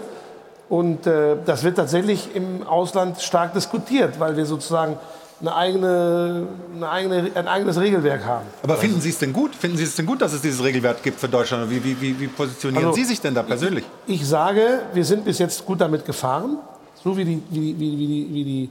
Und 0.69 1.05
äh, 1.05 1.35
das 1.45 1.63
wird 1.63 1.76
tatsächlich 1.76 2.30
im 2.34 2.65
Ausland 2.65 3.19
stark 3.22 3.53
diskutiert, 3.53 4.19
weil 4.19 4.38
wir 4.38 4.45
sozusagen 4.45 4.97
eine 5.41 5.55
eigene, 5.55 6.47
eine 6.76 6.89
eigene, 6.89 7.31
ein 7.34 7.47
eigenes 7.47 7.80
Regelwerk 7.80 8.26
haben. 8.26 8.45
Aber 8.63 8.77
finden 8.77 9.01
Sie 9.01 9.09
es 9.09 9.18
denn 9.18 9.34
gut? 9.34 9.55
Finden 9.55 9.77
Sie 9.77 9.84
es 9.84 9.95
denn 9.95 10.05
gut, 10.05 10.22
dass 10.22 10.34
es 10.34 10.41
dieses 10.41 10.63
Regelwerk 10.63 11.01
gibt 11.03 11.19
für 11.19 11.27
Deutschland? 11.27 11.69
Wie, 11.69 11.84
wie, 11.84 12.19
wie, 12.19 12.27
positionieren 12.27 12.85
Also, 12.85 12.95
Sie 12.95 13.05
sich 13.05 13.19
denn 13.19 13.34
da 13.34 13.43
persönlich? 13.43 13.84
Ich 14.05 14.26
sage, 14.26 14.81
wir 14.93 15.03
sind 15.03 15.26
bis 15.26 15.39
jetzt 15.39 15.65
gut 15.65 15.81
damit 15.81 16.05
gefahren, 16.05 16.57
so 17.03 17.18
wie 17.18 17.26
die, 17.26 17.43
wie, 17.49 17.80
wie, 17.80 17.97
wie 17.97 18.07
die, 18.07 18.27
wie 18.31 18.43
die 18.43 18.69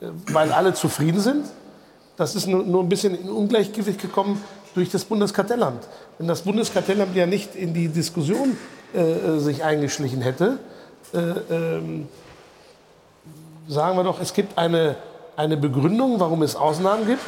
äh, 0.00 0.10
weil 0.32 0.52
alle 0.52 0.74
zufrieden 0.74 1.20
sind. 1.20 1.46
Das 2.16 2.34
ist 2.36 2.46
nur, 2.46 2.62
nur 2.62 2.82
ein 2.82 2.88
bisschen 2.88 3.14
in 3.14 3.28
Ungleichgewicht 3.28 4.00
gekommen 4.00 4.42
durch 4.74 4.90
das 4.90 5.04
Bundeskartellamt. 5.04 5.82
Wenn 6.18 6.28
das 6.28 6.42
Bundeskartellamt 6.42 7.14
ja 7.16 7.26
nicht 7.26 7.54
in 7.54 7.74
die 7.74 7.88
Diskussion 7.88 8.56
äh, 8.94 9.00
äh, 9.00 9.38
sich 9.38 9.64
eingeschlichen 9.64 10.20
hätte, 10.22 10.58
äh, 11.14 11.18
ähm, 11.18 12.08
sagen 13.68 13.96
wir 13.96 14.04
doch, 14.04 14.20
es 14.20 14.32
gibt 14.34 14.56
eine, 14.58 14.96
eine 15.36 15.56
Begründung, 15.56 16.18
warum 16.20 16.42
es 16.42 16.56
Ausnahmen 16.56 17.06
gibt. 17.06 17.22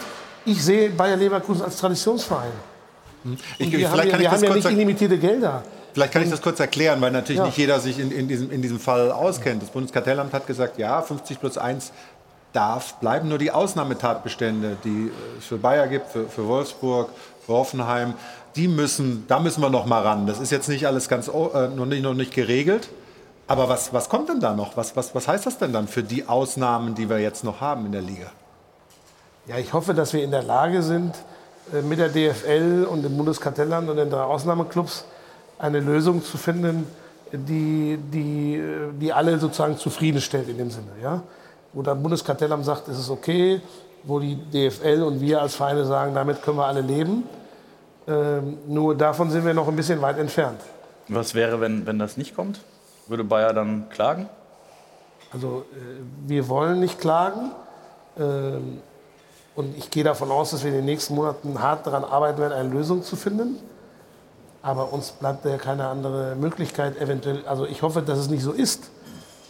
Ich 0.45 0.63
sehe 0.65 0.91
Bayer 0.91 1.17
Leverkusen 1.17 1.63
als 1.63 1.77
Traditionsverein. 1.79 2.51
Und 3.25 3.41
Ich- 3.59 3.73
wir 3.73 3.89
vielleicht 3.89 3.93
haben, 3.93 4.05
ja, 4.05 4.11
kann 4.11 4.21
ich 4.21 4.21
wir 4.21 4.25
das 4.31 4.33
haben 4.37 4.43
ja 4.45 4.51
kurz 4.53 4.65
nicht 4.65 4.73
illimitierte 4.75 5.19
Gelder. 5.19 5.63
Vielleicht 5.95 6.13
kann 6.13 6.23
ich 6.23 6.31
das 6.31 6.43
kurz 6.43 6.59
erklären, 6.61 7.01
weil 7.01 7.13
natürlich 7.13 7.39
Ja. 7.39 7.47
nicht 7.47 7.57
jeder 7.57 7.79
sich 7.81 7.99
in, 8.01 8.11
in, 8.11 8.27
diesem, 8.29 8.51
in 8.51 8.61
diesem 8.61 8.81
Fall 8.81 9.13
auskennt. 9.13 9.63
Das 9.63 9.71
Bundeskartellamt 9.71 10.33
hat 10.33 10.47
gesagt, 10.47 10.77
ja, 10.77 11.01
50 11.01 11.39
plus 11.41 11.57
1 11.57 11.93
darf 12.53 12.95
bleiben. 12.95 13.29
Nur 13.29 13.39
die 13.39 13.53
Ausnahmetatbestände, 13.53 14.77
die 14.85 15.11
es 15.39 15.47
für 15.47 15.57
Bayer 15.57 15.87
gibt, 15.87 16.09
für, 16.11 16.29
für 16.29 16.47
Wolfsburg, 16.49 17.11
für 17.47 17.53
Hoffenheim, 17.53 18.15
die 18.57 18.69
müssen, 18.69 19.25
da 19.29 19.41
müssen 19.41 19.61
wir 19.61 19.71
noch 19.71 19.87
mal 19.87 20.03
ran. 20.03 20.27
Das 20.27 20.39
ist 20.41 20.51
jetzt 20.51 20.69
nicht 20.69 20.87
alles 20.87 21.09
ganz 21.09 21.29
o- 21.29 21.51
äh, 21.55 21.69
noch, 21.69 21.87
nicht, 21.87 22.03
noch 22.03 22.15
nicht 22.15 22.33
geregelt. 22.35 22.89
Aber 23.47 23.69
was, 23.69 23.93
was 23.93 24.09
kommt 24.09 24.29
denn 24.29 24.41
da 24.41 24.55
noch? 24.55 24.77
Was, 24.77 24.97
was, 24.97 25.15
was 25.15 25.29
heißt 25.29 25.45
das 25.47 25.59
denn 25.59 25.73
dann 25.73 25.87
für 25.89 26.03
die 26.03 26.27
Ausnahmen, 26.29 26.95
die 26.95 27.11
wir 27.11 27.19
jetzt 27.19 27.45
noch 27.45 27.61
haben 27.61 27.85
in 27.87 27.93
der 27.93 28.01
Liga? 28.03 28.27
Ja, 29.47 29.59
ich 29.59 29.73
hoffe, 29.75 29.93
dass 29.93 30.13
wir 30.15 30.23
in 30.25 30.31
der 30.31 30.43
Lage 30.43 30.83
sind, 30.83 31.15
äh, 31.73 31.83
mit 31.83 31.99
der 31.99 32.09
DFL 32.09 32.87
und 32.91 33.03
dem 33.03 33.17
Bundeskartellamt 33.17 33.91
und 33.91 33.97
den 33.97 34.09
drei 34.09 34.23
Ausnahmeclubs 34.23 35.05
eine 35.59 35.81
Lösung 35.81 36.25
zu 36.25 36.39
finden, 36.39 36.87
die, 37.33 37.99
die, 38.13 38.57
äh, 38.57 38.93
die 38.99 39.13
alle 39.13 39.39
sozusagen 39.39 39.77
zufriedenstellt 39.77 40.49
in 40.49 40.57
dem 40.57 40.71
Sinne. 40.71 40.93
Ja? 41.03 41.23
Wo 41.75 41.83
das 41.83 42.01
Bundeskartellamt 42.01 42.65
sagt, 42.65 42.89
es 42.89 42.99
ist 42.99 43.11
okay, 43.11 43.61
wo 44.07 44.19
die 44.19 44.37
DFL 44.37 45.03
und 45.03 45.21
wir 45.21 45.41
als 45.41 45.57
Vereine 45.57 45.85
sagen, 45.85 46.15
damit 46.15 46.43
können 46.43 46.59
wir 46.59 46.67
alle 46.67 46.81
leben. 46.81 47.25
Ähm, 48.07 48.59
nur 48.67 48.95
davon 48.95 49.31
sind 49.31 49.45
wir 49.47 49.55
noch 49.55 49.69
ein 49.69 49.77
bisschen 49.77 50.01
weit 50.03 50.19
entfernt. 50.19 50.61
Was 51.09 51.35
wäre, 51.35 51.61
wenn, 51.61 51.87
wenn 51.87 51.99
das 51.99 52.17
nicht 52.17 52.35
kommt? 52.35 52.61
Würde 53.07 53.25
Bayer 53.25 53.53
dann 53.53 53.89
klagen? 53.89 54.29
Also 55.33 55.65
äh, 55.73 56.29
wir 56.29 56.49
wollen 56.49 56.81
nicht 56.81 57.01
klagen. 57.01 57.51
Ähm, 58.19 58.81
und 59.55 59.77
ich 59.79 59.91
gehe 59.91 60.05
davon 60.05 60.31
aus, 60.31 60.51
dass 60.51 60.65
wir 60.65 60.71
in 60.71 60.79
den 60.79 60.85
nächsten 60.85 61.15
Monaten 61.15 61.61
hart 61.61 61.87
daran 61.87 62.05
arbeiten 62.05 62.39
werden, 62.39 62.53
eine 62.53 62.69
Lösung 62.69 63.03
zu 63.03 63.17
finden. 63.17 63.59
Aber 64.63 64.93
uns 64.93 65.13
bleibt 65.13 65.45
ja 65.45 65.57
keine 65.59 65.89
andere 65.89 66.35
Möglichkeit, 66.37 66.99
eventuell. 66.99 67.47
Also 67.47 67.67
ich 67.67 67.83
hoffe, 67.83 68.03
dass 68.03 68.19
es 68.19 68.29
nicht 68.29 68.43
so 68.43 68.53
ist. 68.53 68.91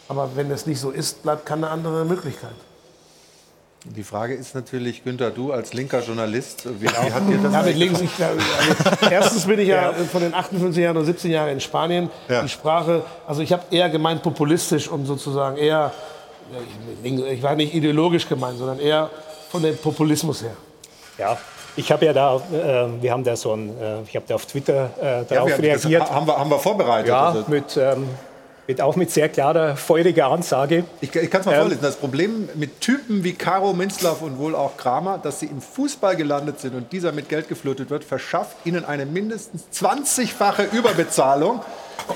Aber 0.09 0.31
wenn 0.35 0.51
es 0.51 0.67
nicht 0.67 0.81
so 0.81 0.91
ist, 0.91 1.23
bleibt 1.23 1.47
keine 1.47 1.71
andere 1.71 2.05
Möglichkeit. 2.05 2.55
Die 3.85 4.03
Frage 4.03 4.35
ist 4.35 4.55
natürlich, 4.55 5.05
Günther, 5.05 5.31
du 5.31 5.53
als 5.53 5.75
linker 5.75 6.01
Journalist, 6.03 6.65
wie, 6.81 6.87
wie 6.87 6.89
hat 6.89 7.29
dir 7.29 7.37
das 7.43 7.53
Ja, 7.53 7.63
mit 7.63 7.77
links, 7.77 8.01
ich, 8.01 8.11
also, 8.25 8.41
erstens 9.11 9.45
bin 9.45 9.59
ich 9.61 9.69
ja, 9.69 9.93
von 10.11 10.23
den 10.23 10.33
58 10.33 10.83
Jahren 10.83 10.97
oder 10.97 11.05
17 11.05 11.31
Jahren 11.31 11.51
in 11.51 11.61
Spanien. 11.61 12.09
Ja. 12.29 12.43
Die 12.43 12.49
Sprache, 12.49 13.03
also 13.27 13.43
ich 13.43 13.53
habe 13.53 13.63
eher 13.71 13.91
gemeint 13.91 14.23
populistisch 14.23 14.89
und 14.89 15.05
sozusagen 15.05 15.59
eher, 15.59 15.93
ja, 17.03 17.29
ich, 17.31 17.43
war 17.43 17.55
nicht 17.57 17.75
ideologisch 17.75 18.27
gemeint, 18.27 18.57
sondern 18.57 18.79
eher 18.79 19.11
von 19.51 19.63
dem 19.63 19.77
Populismus 19.77 20.43
her. 20.43 20.57
Ja, 21.19 21.37
ich 21.77 21.93
habe 21.93 22.07
ja 22.07 22.15
da, 22.15 22.37
äh, 22.37 23.03
wir 23.03 23.13
haben 23.13 23.23
da 23.23 23.37
so 23.37 23.53
ein, 23.53 23.69
äh, 23.79 24.01
ich 24.07 24.17
habe 24.17 24.25
da 24.27 24.37
auf 24.37 24.47
Twitter 24.47 24.91
äh, 24.99 25.25
darauf 25.29 25.51
das- 25.51 25.61
reagiert. 25.61 26.11
haben 26.11 26.27
wir- 26.27 26.39
haben 26.39 26.51
wir 26.51 26.59
vorbereitet. 26.59 27.09
Ja, 27.09 27.27
Also- 27.29 27.45
mit, 27.49 27.77
ähm, 27.77 28.09
mit, 28.67 28.81
auch 28.81 28.97
mit 28.97 29.11
sehr 29.11 29.29
klarer, 29.29 29.77
feuriger 29.77 30.27
Ansage. 30.29 30.85
Ich, 31.01 31.15
ich 31.15 31.31
kann 31.31 31.41
es 31.41 31.47
mal 31.47 31.53
Ähm, 31.55 31.61
vorlesen. 31.61 31.83
Das 31.83 31.97
Problem 31.97 32.49
mit 32.55 32.81
Typen 32.81 33.23
wie 33.25 33.35
Caro 33.35 33.73
Minzlaff 33.75 34.23
und 34.23 34.39
wohl 34.39 34.55
auch 34.55 34.77
Kramer, 34.77 35.19
dass 35.19 35.41
sie 35.41 35.47
im 35.47 35.61
Fußball 35.61 36.17
gelandet 36.17 36.61
sind 36.61 36.75
und 36.75 36.91
dieser 36.93 37.13
mit 37.13 37.29
Geld 37.29 37.49
geflutet 37.49 37.91
wird, 37.91 38.05
verschafft 38.05 38.57
ihnen 38.65 38.85
eine 38.85 39.05
mindestens 39.07 39.65
20-fache 39.75 40.73
Überbezahlung 40.73 41.61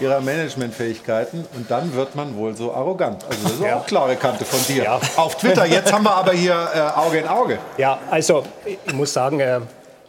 ihrer 0.01 0.21
Managementfähigkeiten 0.21 1.47
und 1.55 1.71
dann 1.71 1.95
wird 1.95 2.15
man 2.15 2.37
wohl 2.37 2.55
so 2.57 2.73
arrogant. 2.75 3.25
Also 3.25 3.43
das 3.45 3.53
ist 3.53 3.61
Ja. 3.63 3.77
auch 3.77 3.87
klare 3.87 4.17
Kante 4.17 4.45
von 4.45 4.61
dir. 4.75 4.99
Auf 5.17 5.37
Twitter, 5.37 5.65
jetzt 5.67 5.93
haben 5.93 6.05
wir 6.05 6.15
aber 6.15 6.33
hier 6.33 6.53
äh, 6.75 6.81
Auge 6.99 7.19
in 7.19 7.29
Auge. 7.29 7.59
Ja, 7.79 7.99
also 8.11 8.45
ich 8.87 8.93
muss 8.95 9.13
sagen, 9.13 9.41
äh, 9.41 9.61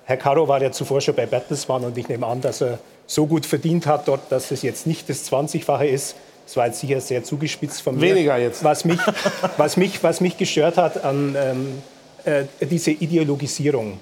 Herr 0.06 0.18
Caro 0.18 0.48
war 0.48 0.62
ja 0.62 0.72
zuvor 0.72 1.02
schon 1.02 1.16
bei 1.16 1.26
Bertelsmann 1.26 1.84
und 1.84 1.98
ich 1.98 2.08
nehme 2.10 2.26
an, 2.26 2.42
dass 2.42 2.62
er 2.62 2.80
so 3.08 3.26
gut 3.28 3.46
verdient 3.46 3.86
hat 3.88 4.08
dort, 4.08 4.22
dass 4.32 4.52
es 4.52 4.62
jetzt 4.64 4.86
nicht 4.88 5.08
das 5.10 5.32
20-fache 5.32 5.86
ist. 5.86 6.16
Das 6.50 6.58
war 6.58 6.66
jetzt 6.66 6.80
sicher 6.80 7.00
sehr 7.00 7.24
zugespitzt 7.24 7.80
von 7.84 7.96
mir. 7.96 8.02
Weniger 8.02 8.36
jetzt. 8.40 8.64
Was 8.64 8.84
mich, 8.84 9.00
was 9.58 9.78
mich, 9.78 10.02
was 10.02 10.20
mich 10.20 10.36
gestört 10.36 10.78
hat 10.78 11.04
an 11.04 11.36
ähm, 11.38 11.68
äh, 12.26 12.46
diese 12.66 12.90
Ideologisierung. 12.90 14.00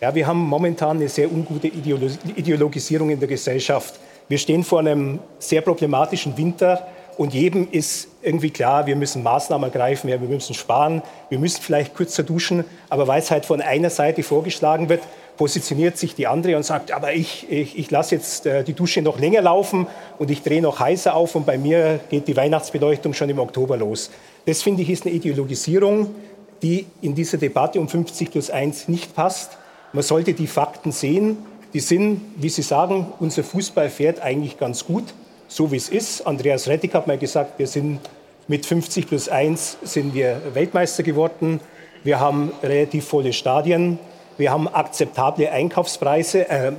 Ja, 0.00 0.14
wir 0.14 0.24
haben 0.24 0.38
momentan 0.38 0.98
eine 0.98 1.08
sehr 1.08 1.28
ungute 1.28 1.66
Ideolo 1.66 2.06
Ideologisierung 2.36 3.10
in 3.10 3.18
der 3.18 3.28
Gesellschaft. 3.28 3.98
Wir 4.28 4.38
stehen 4.38 4.62
vor 4.62 4.78
einem 4.78 5.18
sehr 5.40 5.60
problematischen 5.60 6.36
Winter 6.36 6.86
und 7.16 7.34
jedem 7.34 7.66
ist 7.72 8.06
irgendwie 8.22 8.50
klar, 8.50 8.86
wir 8.86 8.94
müssen 8.94 9.24
Maßnahmen 9.24 9.68
ergreifen, 9.68 10.08
ja, 10.08 10.20
wir 10.20 10.28
müssen 10.28 10.54
sparen, 10.54 11.02
wir 11.30 11.40
müssen 11.40 11.60
vielleicht 11.60 11.96
kürzer 11.96 12.22
duschen. 12.22 12.64
Aber 12.90 13.08
weil 13.08 13.18
es 13.18 13.32
halt 13.32 13.44
von 13.44 13.60
einer 13.60 13.90
Seite 13.90 14.22
vorgeschlagen 14.22 14.88
wird, 14.88 15.02
positioniert 15.38 15.96
sich 15.96 16.14
die 16.14 16.26
andere 16.26 16.56
und 16.56 16.64
sagt, 16.64 16.92
aber 16.92 17.14
ich, 17.14 17.46
ich, 17.48 17.78
ich 17.78 17.90
lasse 17.90 18.16
jetzt 18.16 18.44
äh, 18.44 18.64
die 18.64 18.74
Dusche 18.74 19.00
noch 19.00 19.18
länger 19.18 19.40
laufen 19.40 19.86
und 20.18 20.30
ich 20.30 20.42
drehe 20.42 20.60
noch 20.60 20.80
heißer 20.80 21.14
auf 21.14 21.34
und 21.36 21.46
bei 21.46 21.56
mir 21.56 22.00
geht 22.10 22.28
die 22.28 22.36
Weihnachtsbeleuchtung 22.36 23.14
schon 23.14 23.30
im 23.30 23.38
Oktober 23.38 23.76
los. 23.76 24.10
Das 24.44 24.62
finde 24.62 24.82
ich 24.82 24.90
ist 24.90 25.06
eine 25.06 25.14
Ideologisierung, 25.14 26.14
die 26.60 26.86
in 27.00 27.14
dieser 27.14 27.38
Debatte 27.38 27.80
um 27.80 27.88
50 27.88 28.32
plus 28.32 28.50
1 28.50 28.88
nicht 28.88 29.14
passt. 29.14 29.56
Man 29.92 30.02
sollte 30.02 30.34
die 30.34 30.48
Fakten 30.48 30.92
sehen. 30.92 31.38
Die 31.72 31.80
sind, 31.80 32.20
wie 32.36 32.48
Sie 32.48 32.62
sagen, 32.62 33.06
unser 33.20 33.44
Fußball 33.44 33.90
fährt 33.90 34.20
eigentlich 34.20 34.58
ganz 34.58 34.86
gut, 34.86 35.04
so 35.46 35.70
wie 35.70 35.76
es 35.76 35.88
ist. 35.88 36.26
Andreas 36.26 36.66
Rettig 36.66 36.94
hat 36.94 37.06
mal 37.06 37.18
gesagt, 37.18 37.58
wir 37.58 37.66
sind 37.66 38.00
mit 38.48 38.66
50 38.66 39.06
plus 39.06 39.28
1 39.28 39.78
sind 39.82 40.14
wir 40.14 40.40
Weltmeister 40.54 41.02
geworden. 41.02 41.60
Wir 42.02 42.18
haben 42.18 42.50
relativ 42.62 43.06
volle 43.06 43.32
Stadien. 43.32 43.98
Wir 44.38 44.52
haben 44.52 44.68
akzeptable 44.68 45.50
Einkaufspreise, 45.50 46.48
äh, 46.48 46.68
äh, 46.68 46.72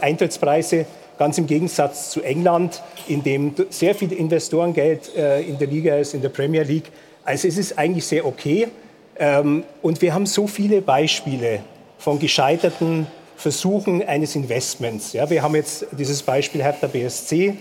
Eintrittspreise. 0.00 0.86
Ganz 1.18 1.38
im 1.38 1.46
Gegensatz 1.46 2.10
zu 2.10 2.22
England, 2.22 2.82
in 3.08 3.22
dem 3.22 3.54
sehr 3.70 3.94
viel 3.94 4.12
Investorengeld 4.12 5.14
äh, 5.16 5.42
in 5.42 5.58
der 5.58 5.68
Liga 5.68 5.96
ist, 5.96 6.14
in 6.14 6.22
der 6.22 6.28
Premier 6.28 6.62
League. 6.62 6.90
Also 7.24 7.46
es 7.48 7.58
ist 7.58 7.78
eigentlich 7.78 8.06
sehr 8.06 8.24
okay. 8.24 8.68
Ähm, 9.18 9.64
und 9.82 10.00
wir 10.02 10.14
haben 10.14 10.26
so 10.26 10.46
viele 10.46 10.82
Beispiele 10.82 11.60
von 11.98 12.18
gescheiterten 12.18 13.06
Versuchen 13.36 14.06
eines 14.06 14.36
Investments. 14.36 15.12
Ja, 15.12 15.28
wir 15.28 15.42
haben 15.42 15.54
jetzt 15.56 15.86
dieses 15.92 16.22
Beispiel 16.22 16.62
Hertha 16.62 16.86
BSC, 16.86 17.54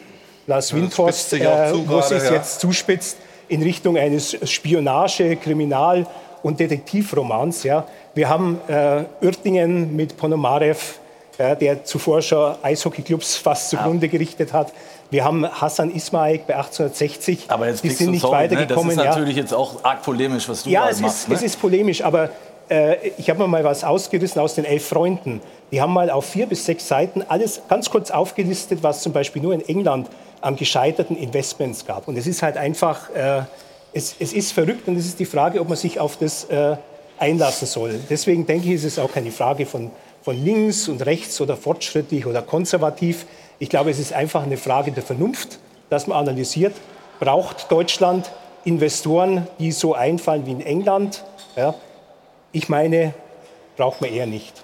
Lars 0.46 0.72
ja, 0.72 0.78
Windhorst, 0.78 1.34
äh, 1.34 1.74
wo 1.88 2.00
es 2.00 2.10
sich 2.10 2.24
ja. 2.24 2.34
jetzt 2.34 2.60
zuspitzt 2.60 3.18
in 3.48 3.64
Richtung 3.64 3.98
eines 3.98 4.38
Spionage-, 4.48 5.38
Kriminal- 5.38 6.06
und 6.44 6.60
Detektivromans. 6.60 7.64
Ja. 7.64 7.88
Wir 8.14 8.30
haben 8.30 8.60
äh, 8.68 9.06
Uertingen 9.22 9.96
mit 9.96 10.16
Ponomarev, 10.18 11.00
äh, 11.38 11.56
der 11.56 11.84
zuvor 11.84 12.22
schon 12.22 12.56
Eishockeyclubs 12.62 13.38
fast 13.38 13.72
zugrunde 13.72 14.06
ja. 14.06 14.12
gerichtet 14.12 14.54
hat. 14.54 14.72
Wir 15.10 15.24
haben 15.24 15.46
Hassan 15.50 15.92
Ismail 15.92 16.40
bei 16.46 16.56
1860. 16.56 17.46
Aber 17.48 17.68
jetzt 17.68 17.84
die 17.84 17.90
sind 17.90 18.12
nicht 18.12 18.22
sorry, 18.22 18.46
weitergekommen. 18.46 18.96
Ne? 18.96 18.96
Das 18.96 19.06
ist 19.06 19.10
natürlich 19.10 19.36
ja. 19.36 19.42
jetzt 19.44 19.54
auch 19.54 19.84
arg 19.84 20.02
polemisch, 20.04 20.48
was 20.50 20.64
du 20.64 20.70
ja, 20.70 20.90
es 20.90 21.00
machst. 21.00 21.24
Ja, 21.24 21.30
ne? 21.30 21.36
es 21.36 21.44
ist 21.44 21.62
polemisch, 21.62 22.04
aber 22.04 22.30
äh, 22.70 23.10
ich 23.18 23.30
habe 23.30 23.40
mir 23.40 23.48
mal 23.48 23.64
was 23.64 23.84
ausgerissen 23.84 24.42
aus 24.42 24.56
den 24.56 24.66
elf 24.66 24.88
Freunden. 24.88 25.42
Die 25.72 25.82
haben 25.82 25.94
mal 25.94 26.10
auf 26.10 26.26
vier 26.26 26.48
bis 26.48 26.66
sechs 26.66 26.88
Seiten 26.88 27.24
alles 27.28 27.62
ganz 27.70 27.90
kurz 27.90 28.12
aufgelistet, 28.12 28.82
was 28.82 29.02
zum 29.02 29.14
Beispiel 29.14 29.42
nur 29.42 29.54
in 29.54 29.68
England 29.68 30.10
an 30.42 30.56
gescheiterten 30.56 31.16
Investments 31.16 31.86
gab. 31.86 32.08
Und 32.08 32.18
es 32.18 32.28
ist 32.28 32.42
halt 32.42 32.58
einfach, 32.58 33.10
äh, 33.12 33.44
es, 33.94 34.16
es, 34.20 34.34
ist 34.34 34.52
verrückt 34.52 34.88
und 34.88 34.98
es 34.98 35.06
ist 35.06 35.20
die 35.20 35.26
Frage, 35.26 35.62
ob 35.62 35.70
man 35.70 35.78
sich 35.78 36.00
auf 36.00 36.18
das 36.18 36.46
äh, 36.46 36.76
einlassen 37.20 37.68
soll. 37.68 38.00
Deswegen 38.10 38.46
denke 38.46 38.68
ich, 38.68 38.74
ist 38.74 38.84
es 38.84 39.00
auch 39.00 39.12
keine 39.12 39.32
Frage 39.32 39.66
von, 39.66 39.92
von 40.22 40.44
links 40.44 40.88
und 40.88 41.06
rechts 41.06 41.40
oder 41.42 41.56
fortschrittlich 41.56 42.26
oder 42.26 42.42
konservativ. 42.42 43.26
Ich 43.60 43.70
glaube, 43.70 43.92
es 43.92 44.00
ist 44.00 44.14
einfach 44.14 44.44
eine 44.44 44.58
Frage 44.58 44.92
der 44.92 45.04
Vernunft, 45.04 45.60
dass 45.90 46.08
man 46.08 46.18
analysiert, 46.18 46.74
braucht 47.20 47.72
Deutschland 47.72 48.32
Investoren, 48.66 49.48
die 49.60 49.72
so 49.72 49.94
einfallen 49.94 50.46
wie 50.46 50.52
in 50.52 50.62
England? 50.62 51.24
Ja, 51.56 51.76
ich 52.52 52.70
meine, 52.70 53.14
braucht 53.78 54.02
man 54.02 54.12
eher 54.12 54.26
nicht. 54.26 54.64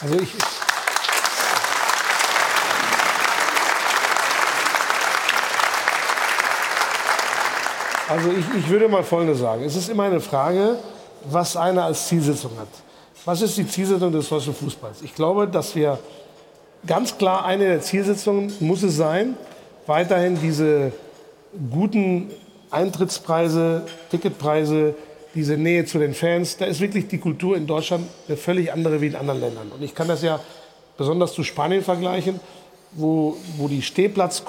Also 0.00 0.18
ich, 0.18 0.30
Also 8.08 8.30
ich, 8.30 8.44
ich 8.58 8.68
würde 8.68 8.88
mal 8.88 9.02
Folgendes 9.02 9.40
sagen. 9.40 9.64
Es 9.64 9.74
ist 9.74 9.88
immer 9.88 10.04
eine 10.04 10.20
Frage, 10.20 10.78
was 11.24 11.56
einer 11.56 11.84
als 11.84 12.06
Zielsetzung 12.06 12.52
hat. 12.58 12.68
Was 13.24 13.42
ist 13.42 13.56
die 13.56 13.66
Zielsetzung 13.66 14.12
des 14.12 14.28
deutschen 14.28 14.54
Fußballs? 14.54 15.02
Ich 15.02 15.14
glaube, 15.14 15.48
dass 15.48 15.74
wir 15.74 15.98
ganz 16.86 17.18
klar 17.18 17.44
eine 17.44 17.64
der 17.64 17.80
Zielsetzungen 17.80 18.52
muss 18.60 18.84
es 18.84 18.96
sein, 18.96 19.36
weiterhin 19.86 20.40
diese 20.40 20.92
guten 21.70 22.30
Eintrittspreise, 22.70 23.86
Ticketpreise, 24.10 24.94
diese 25.34 25.56
Nähe 25.56 25.84
zu 25.84 25.98
den 25.98 26.14
Fans. 26.14 26.56
Da 26.56 26.66
ist 26.66 26.80
wirklich 26.80 27.08
die 27.08 27.18
Kultur 27.18 27.56
in 27.56 27.66
Deutschland 27.66 28.06
eine 28.28 28.36
völlig 28.36 28.72
andere 28.72 29.00
wie 29.00 29.08
in 29.08 29.16
anderen 29.16 29.40
Ländern. 29.40 29.72
Und 29.72 29.82
ich 29.82 29.94
kann 29.94 30.06
das 30.06 30.22
ja 30.22 30.38
besonders 30.96 31.32
zu 31.32 31.42
Spanien 31.42 31.82
vergleichen, 31.82 32.38
wo, 32.92 33.36
wo 33.56 33.66
die 33.66 33.82
Stehplatz, 33.82 34.42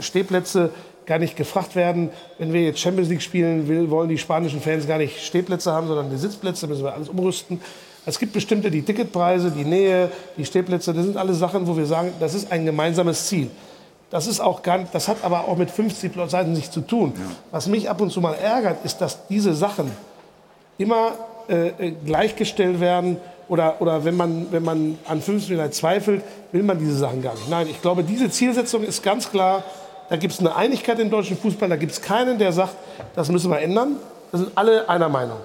Stehplätze 0.00 0.70
gar 1.06 1.18
nicht 1.18 1.36
gefragt 1.36 1.76
werden. 1.76 2.10
Wenn 2.38 2.52
wir 2.52 2.62
jetzt 2.62 2.80
Champions 2.80 3.08
League 3.08 3.22
spielen, 3.22 3.68
will, 3.68 3.90
wollen 3.90 4.08
die 4.08 4.18
spanischen 4.18 4.60
Fans 4.60 4.86
gar 4.86 4.98
nicht 4.98 5.20
Stehplätze 5.20 5.72
haben, 5.72 5.86
sondern 5.86 6.10
die 6.10 6.16
Sitzplätze, 6.16 6.62
da 6.62 6.66
müssen 6.68 6.84
wir 6.84 6.94
alles 6.94 7.08
umrüsten. 7.08 7.60
Es 8.04 8.18
gibt 8.18 8.32
bestimmte, 8.32 8.70
die 8.70 8.82
Ticketpreise, 8.82 9.50
die 9.50 9.64
Nähe, 9.64 10.10
die 10.36 10.44
Stehplätze, 10.44 10.92
das 10.92 11.04
sind 11.04 11.16
alles 11.16 11.38
Sachen, 11.38 11.66
wo 11.66 11.76
wir 11.76 11.86
sagen, 11.86 12.12
das 12.18 12.34
ist 12.34 12.50
ein 12.50 12.64
gemeinsames 12.64 13.28
Ziel. 13.28 13.50
Das, 14.10 14.26
ist 14.26 14.40
auch 14.40 14.62
gar, 14.62 14.80
das 14.92 15.08
hat 15.08 15.18
aber 15.22 15.48
auch 15.48 15.56
mit 15.56 15.70
50 15.70 16.12
Seiten 16.28 16.52
nichts 16.52 16.72
zu 16.72 16.80
tun. 16.80 17.12
Ja. 17.16 17.22
Was 17.52 17.66
mich 17.68 17.88
ab 17.88 18.00
und 18.00 18.10
zu 18.10 18.20
mal 18.20 18.34
ärgert, 18.34 18.84
ist, 18.84 18.98
dass 19.00 19.26
diese 19.28 19.54
Sachen 19.54 19.90
immer 20.78 21.12
äh, 21.48 21.68
äh 21.68 21.94
gleichgestellt 22.04 22.80
werden 22.80 23.18
oder, 23.48 23.80
oder 23.80 24.04
wenn, 24.04 24.16
man, 24.16 24.48
wenn 24.50 24.64
man 24.64 24.98
an 25.06 25.22
50 25.22 25.70
zweifelt, 25.70 26.22
will 26.50 26.62
man 26.62 26.78
diese 26.78 26.96
Sachen 26.96 27.22
gar 27.22 27.34
nicht. 27.34 27.48
Nein, 27.48 27.68
ich 27.70 27.80
glaube, 27.80 28.02
diese 28.02 28.30
Zielsetzung 28.30 28.82
ist 28.82 29.02
ganz 29.02 29.30
klar, 29.30 29.62
da 30.12 30.18
gibt 30.18 30.34
es 30.34 30.40
eine 30.40 30.54
Einigkeit 30.54 30.98
im 30.98 31.08
deutschen 31.08 31.38
Fußball. 31.38 31.70
Da 31.70 31.76
gibt 31.76 31.92
es 31.92 32.02
keinen, 32.02 32.38
der 32.38 32.52
sagt, 32.52 32.76
das 33.16 33.30
müssen 33.30 33.50
wir 33.50 33.58
ändern. 33.62 33.96
Da 34.30 34.36
sind 34.36 34.50
alle 34.54 34.86
einer 34.86 35.08
Meinung. 35.08 35.38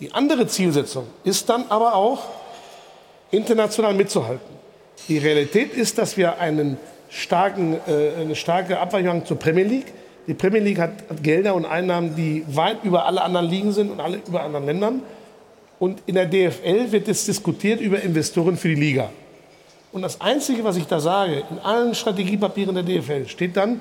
Die 0.00 0.10
andere 0.14 0.46
Zielsetzung 0.46 1.06
ist 1.22 1.50
dann 1.50 1.66
aber 1.68 1.94
auch, 1.94 2.22
international 3.30 3.92
mitzuhalten. 3.92 4.48
Die 5.06 5.18
Realität 5.18 5.74
ist, 5.74 5.98
dass 5.98 6.16
wir 6.16 6.38
einen 6.38 6.78
starken, 7.10 7.74
äh, 7.86 8.22
eine 8.22 8.34
starke 8.34 8.78
Abweichung 8.80 9.26
zur 9.26 9.38
Premier 9.38 9.64
League. 9.64 9.92
Die 10.26 10.32
Premier 10.32 10.60
League 10.60 10.78
hat, 10.78 10.92
hat 11.10 11.22
Gelder 11.22 11.54
und 11.54 11.66
Einnahmen, 11.66 12.16
die 12.16 12.42
weit 12.48 12.84
über 12.84 13.04
alle 13.04 13.20
anderen 13.20 13.50
Ligen 13.50 13.72
sind 13.72 13.90
und 13.90 14.00
alle 14.00 14.18
über 14.26 14.44
anderen 14.44 14.64
Ländern. 14.64 15.02
Und 15.78 16.00
in 16.06 16.14
der 16.14 16.24
DFL 16.24 16.90
wird 16.90 17.06
jetzt 17.06 17.28
diskutiert 17.28 17.82
über 17.82 18.00
Investoren 18.00 18.56
für 18.56 18.68
die 18.68 18.76
Liga. 18.76 19.10
Und 19.94 20.02
das 20.02 20.20
Einzige, 20.20 20.64
was 20.64 20.76
ich 20.76 20.88
da 20.88 20.98
sage, 20.98 21.44
in 21.48 21.60
allen 21.60 21.94
Strategiepapieren 21.94 22.74
der 22.74 22.82
DFL 22.82 23.28
steht 23.28 23.56
dann, 23.56 23.80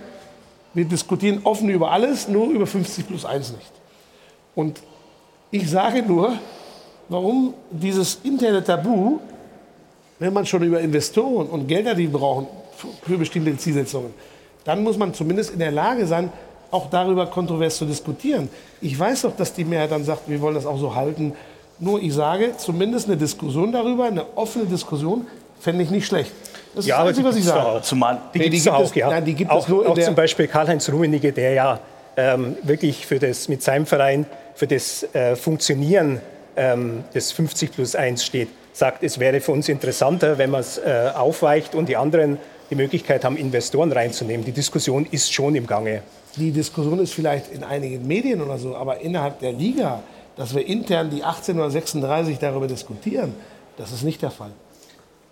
wir 0.76 0.86
diskutieren 0.86 1.42
offen 1.44 1.70
über 1.70 1.92
alles, 1.92 2.28
nur 2.28 2.52
über 2.52 2.68
50 2.68 3.08
plus 3.08 3.26
1 3.26 3.54
nicht. 3.54 3.72
Und 4.54 4.80
ich 5.50 5.68
sage 5.68 6.04
nur, 6.04 6.34
warum 7.10 7.56
dieses 7.72 8.20
interne 8.24 8.64
Tabu, 8.64 9.22
wenn 10.20 10.34
man 10.34 10.46
schon 10.46 10.62
über 10.62 10.80
Investoren 10.82 11.48
und 11.48 11.66
Gelder, 11.68 11.96
die 11.96 12.06
brauchen 12.06 12.46
für 13.02 13.18
bestimmte 13.18 13.58
Zielsetzungen, 13.58 14.14
dann 14.66 14.84
muss 14.84 15.00
man 15.00 15.16
zumindest 15.16 15.54
in 15.54 15.60
der 15.60 15.72
Lage 15.72 16.06
sein, 16.06 16.32
auch 16.70 16.92
darüber 16.92 17.26
kontrovers 17.26 17.78
zu 17.78 17.86
diskutieren. 17.86 18.50
Ich 18.82 18.98
weiß 18.98 19.24
doch, 19.24 19.36
dass 19.36 19.52
die 19.52 19.66
Mehrheit 19.66 19.90
dann 19.90 20.04
sagt, 20.04 20.30
wir 20.30 20.40
wollen 20.42 20.54
das 20.54 20.68
auch 20.68 20.78
so 20.78 20.94
halten. 20.94 21.34
Nur 21.80 22.00
ich 22.00 22.14
sage, 22.14 22.54
zumindest 22.56 23.08
eine 23.08 23.18
Diskussion 23.18 23.72
darüber, 23.72 24.04
eine 24.06 24.26
offene 24.36 24.66
Diskussion, 24.66 25.26
fände 25.64 25.84
ich 25.84 25.90
nicht 25.90 26.06
schlecht. 26.06 26.32
Das 26.76 26.86
ja, 26.86 27.08
ist 27.08 27.18
das, 27.18 27.26
was 27.26 27.36
ich 27.36 27.46
sage. 27.46 27.82
Zumal, 27.84 28.20
die, 28.34 28.50
gibt 28.50 28.70
auch, 28.70 28.84
es, 28.84 28.96
ja. 28.96 29.10
Nein, 29.10 29.26
die 29.26 29.34
gibt 29.34 29.50
auch, 29.50 29.64
es 29.64 29.68
nur 29.68 29.88
auch 29.88 29.98
zum 29.98 30.16
Beispiel 30.16 30.48
Karl-Heinz 30.48 30.90
Rummenigge, 30.90 31.32
der 31.32 31.54
ja 31.54 31.80
ähm, 32.18 32.58
wirklich 32.64 33.06
für 33.06 33.20
das, 33.20 33.48
mit 33.48 33.64
seinem 33.64 33.86
Verein 33.86 34.26
für 34.56 34.68
das 34.68 35.04
äh, 35.14 35.36
Funktionieren 35.36 36.20
ähm, 36.56 37.04
des 37.14 37.32
50 37.32 37.72
plus 37.72 37.96
1 37.96 38.24
steht, 38.24 38.50
sagt, 38.74 39.04
es 39.04 39.20
wäre 39.20 39.40
für 39.40 39.52
uns 39.52 39.70
interessanter, 39.70 40.38
wenn 40.38 40.50
man 40.50 40.62
es 40.62 40.78
äh, 40.78 41.12
aufweicht 41.16 41.76
und 41.76 41.90
die 41.90 41.96
anderen 41.96 42.38
die 42.70 42.76
Möglichkeit 42.76 43.24
haben, 43.24 43.38
Investoren 43.38 43.92
reinzunehmen. 43.92 44.46
Die 44.46 44.52
Diskussion 44.52 45.08
ist 45.10 45.32
schon 45.32 45.56
im 45.56 45.68
Gange. 45.68 46.02
Die 46.36 46.52
Diskussion 46.52 47.00
ist 47.00 47.14
vielleicht 47.14 47.52
in 47.52 47.64
einigen 47.64 48.06
Medien 48.08 48.42
oder 48.42 48.58
so, 48.58 48.76
aber 48.76 49.00
innerhalb 49.02 49.40
der 49.40 49.54
Liga, 49.54 50.02
dass 50.36 50.56
wir 50.56 50.66
intern 50.66 51.12
die 51.12 51.24
18 51.24 51.58
oder 51.58 51.70
36 51.70 52.40
darüber 52.40 52.68
diskutieren, 52.68 53.36
das 53.78 53.92
ist 53.92 54.04
nicht 54.04 54.22
der 54.22 54.32
Fall. 54.32 54.52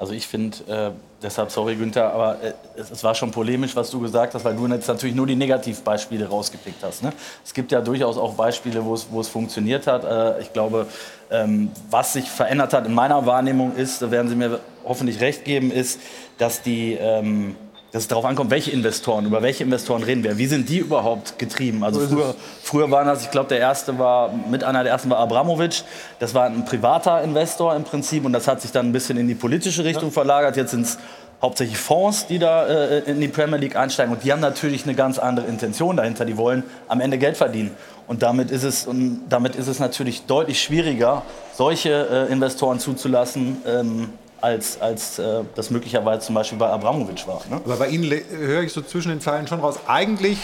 Also 0.02 0.14
ich 0.14 0.26
finde, 0.26 0.57
äh, 0.68 0.91
deshalb 1.22 1.52
sorry 1.52 1.76
Günther, 1.76 2.11
aber 2.11 2.41
äh, 2.41 2.53
es, 2.76 2.90
es, 2.90 3.03
war 3.03 3.14
schon 3.14 3.30
polemisch, 3.30 3.76
was 3.76 3.91
du 3.91 3.99
gesagt 3.99 4.34
hast, 4.34 4.44
weil 4.44 4.56
du 4.56 4.65
jetzt 4.65 4.88
natürlich 4.88 5.15
nur 5.15 5.28
die 5.28 5.36
Negativbeispiele 5.36 6.28
rausgepickt 6.28 6.84
hast. 6.84 7.03
Ne? 7.03 7.14
Es 7.45 7.53
gibt 7.53 7.72
ja 7.72 7.82
durchaus 7.82 8.18
auch 8.18 8.34
Beispiele, 8.34 8.84
wo 8.84 8.95
es, 8.95 9.28
funktioniert 9.28 9.86
hat. 9.86 10.03
Äh, 10.03 10.41
ich 10.41 10.53
glaube, 10.53 10.88
ähm, 11.30 11.69
was 11.91 12.14
sich 12.14 12.32
verändert 12.32 12.73
hat 12.73 12.88
in 12.88 12.95
meiner 12.95 13.28
Wahrnehmung 13.28 13.76
ist, 13.76 14.02
da 14.02 14.10
werden 14.10 14.28
Sie 14.28 14.36
mir 14.36 14.60
hoffentlich 14.84 15.22
recht 15.22 15.45
geben, 15.45 15.69
ist, 15.69 15.99
dass 16.40 16.64
die... 16.64 16.94
Ähm, 16.94 17.56
dass 17.92 18.04
es 18.04 18.08
darauf 18.08 18.26
ankommt, 18.26 18.52
welche 18.52 18.72
Investoren, 18.72 19.26
über 19.26 19.42
welche 19.42 19.64
Investoren 19.64 20.04
reden 20.04 20.24
wir, 20.24 20.38
wie 20.38 20.48
sind 20.48 20.70
die 20.70 20.78
überhaupt 20.78 21.38
getrieben? 21.38 21.84
Also 21.84 22.00
früher, 22.00 22.36
früher 22.64 22.92
waren 22.92 23.08
das, 23.08 23.24
ich 23.24 23.32
glaube, 23.32 23.50
der 23.50 23.60
erste 23.60 24.00
war, 24.00 24.32
mit 24.50 24.64
einer 24.64 24.84
der 24.84 24.94
ersten 24.94 25.10
war 25.10 25.20
Abramowitsch, 25.20 25.84
das 26.20 26.34
war 26.34 26.46
ein 26.46 26.64
privater 26.64 27.22
Investor 27.22 27.76
im 27.76 27.84
Prinzip 27.84 28.24
und 28.24 28.34
das 28.34 28.48
hat 28.48 28.62
sich 28.62 28.72
dann 28.72 28.88
ein 28.88 28.92
bisschen 28.94 29.18
in 29.18 29.28
die 29.28 29.36
politische 29.36 29.84
Richtung 29.84 30.10
ja. 30.10 30.14
verlagert. 30.14 30.56
Jetzt 30.56 30.72
sind 30.72 30.84
es 30.84 30.98
hauptsächlich 31.42 31.78
Fonds, 31.78 32.28
die 32.28 32.40
da 32.40 32.68
äh, 32.68 33.00
in 33.00 33.20
die 33.20 33.28
Premier 33.28 33.58
League 33.58 33.76
einsteigen 33.76 34.14
und 34.14 34.24
die 34.24 34.32
haben 34.32 34.40
natürlich 34.40 34.84
eine 34.86 34.94
ganz 34.94 35.20
andere 35.20 35.48
Intention 35.48 35.98
dahinter, 35.98 36.24
die 36.24 36.38
wollen 36.38 36.64
am 36.88 37.02
Ende 37.02 37.18
Geld 37.18 37.36
verdienen. 37.36 37.72
Und 38.08 38.22
damit 38.24 38.52
ist 38.52 38.64
es, 38.64 38.88
und 38.88 39.24
damit 39.30 39.56
ist 39.56 39.68
es 39.68 39.80
natürlich 39.80 40.26
deutlich 40.26 40.62
schwieriger, 40.62 41.24
solche 41.54 42.28
äh, 42.30 42.32
Investoren 42.32 42.80
zuzulassen, 42.80 43.62
ähm, 43.66 44.10
als, 44.42 44.82
als 44.82 45.20
äh, 45.20 45.44
das 45.56 45.70
möglicherweise 45.70 46.26
zum 46.26 46.36
Beispiel 46.36 46.58
bei 46.58 46.68
Abramowitsch 46.68 47.28
war. 47.28 47.42
Ne? 47.50 47.62
Aber 47.64 47.76
bei 47.78 47.88
Ihnen 47.88 48.12
höre 48.30 48.64
ich 48.64 48.74
so 48.74 48.82
zwischen 48.82 49.10
den 49.10 49.22
Zeilen 49.22 49.48
schon 49.48 49.60
raus, 49.60 49.80
eigentlich, 49.88 50.38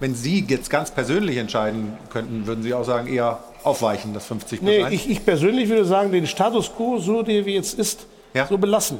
wenn 0.00 0.14
Sie 0.14 0.44
jetzt 0.46 0.68
ganz 0.68 0.90
persönlich 0.90 1.36
entscheiden 1.36 1.96
könnten, 2.10 2.46
würden 2.46 2.62
Sie 2.62 2.74
auch 2.74 2.84
sagen, 2.84 3.06
eher 3.06 3.38
aufweichen, 3.62 4.14
das 4.14 4.26
50 4.26 4.62
Nee, 4.62 4.86
ich, 4.90 5.08
ich, 5.08 5.24
persönlich 5.24 5.68
würde 5.68 5.84
sagen, 5.84 6.12
den 6.12 6.26
Status 6.26 6.70
quo, 6.74 6.98
so 6.98 7.22
der 7.22 7.46
wie 7.46 7.54
jetzt 7.54 7.78
ist, 7.78 8.06
ja? 8.34 8.46
so 8.46 8.58
belassen. 8.58 8.98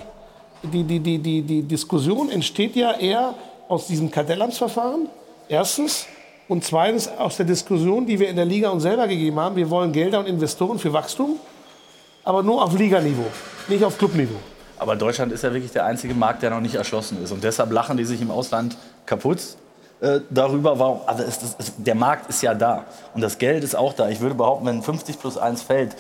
Die, 0.63 0.83
die, 0.83 0.99
die, 0.99 1.19
die, 1.19 1.43
die 1.43 1.63
Diskussion 1.63 2.31
entsteht 2.31 2.75
ja 2.75 2.93
eher 2.93 3.35
aus 3.69 3.87
diesem 3.87 4.11
Kartellamtsverfahren, 4.11 5.09
erstens. 5.49 6.07
Und 6.49 6.65
zweitens 6.65 7.09
aus 7.09 7.37
der 7.37 7.47
Diskussion, 7.47 8.07
die 8.07 8.21
wir 8.21 8.29
in 8.29 8.37
der 8.37 8.45
Liga 8.45 8.71
uns 8.71 8.85
selber 8.85 9.09
gegeben 9.09 9.39
haben. 9.41 9.57
Wir 9.57 9.69
wollen 9.69 9.91
Gelder 9.91 10.21
und 10.21 10.27
Investoren 10.27 10.79
für 10.79 10.93
Wachstum, 10.93 11.41
aber 12.27 12.43
nur 12.43 12.63
auf 12.63 12.77
Liganiveau 12.77 13.31
nicht 13.69 13.85
auf 13.85 13.99
Clubniveau. 13.99 14.39
Aber 14.79 14.95
Deutschland 14.95 15.33
ist 15.33 15.43
ja 15.43 15.53
wirklich 15.53 15.73
der 15.73 15.87
einzige 15.87 16.15
Markt, 16.15 16.43
der 16.43 16.51
noch 16.51 16.61
nicht 16.61 16.75
erschlossen 16.75 17.23
ist. 17.23 17.33
Und 17.33 17.43
deshalb 17.43 17.73
lachen 17.73 17.97
die 17.97 18.05
sich 18.05 18.21
im 18.21 18.31
Ausland 18.31 18.77
kaputt 19.07 19.39
äh, 20.01 20.21
darüber, 20.29 20.79
warum. 20.79 21.01
Also 21.07 21.23
es, 21.23 21.39
es, 21.59 21.73
der 21.79 21.95
Markt 21.95 22.29
ist 22.29 22.43
ja 22.43 22.55
da. 22.55 22.85
Und 23.15 23.23
das 23.23 23.39
Geld 23.39 23.65
ist 23.65 23.75
auch 23.75 23.95
da. 23.95 24.09
Ich 24.09 24.21
würde 24.21 24.35
behaupten, 24.35 24.67
wenn 24.67 24.83
50 24.83 25.19
plus 25.19 25.39
1 25.39 25.63
fällt, 25.63 25.97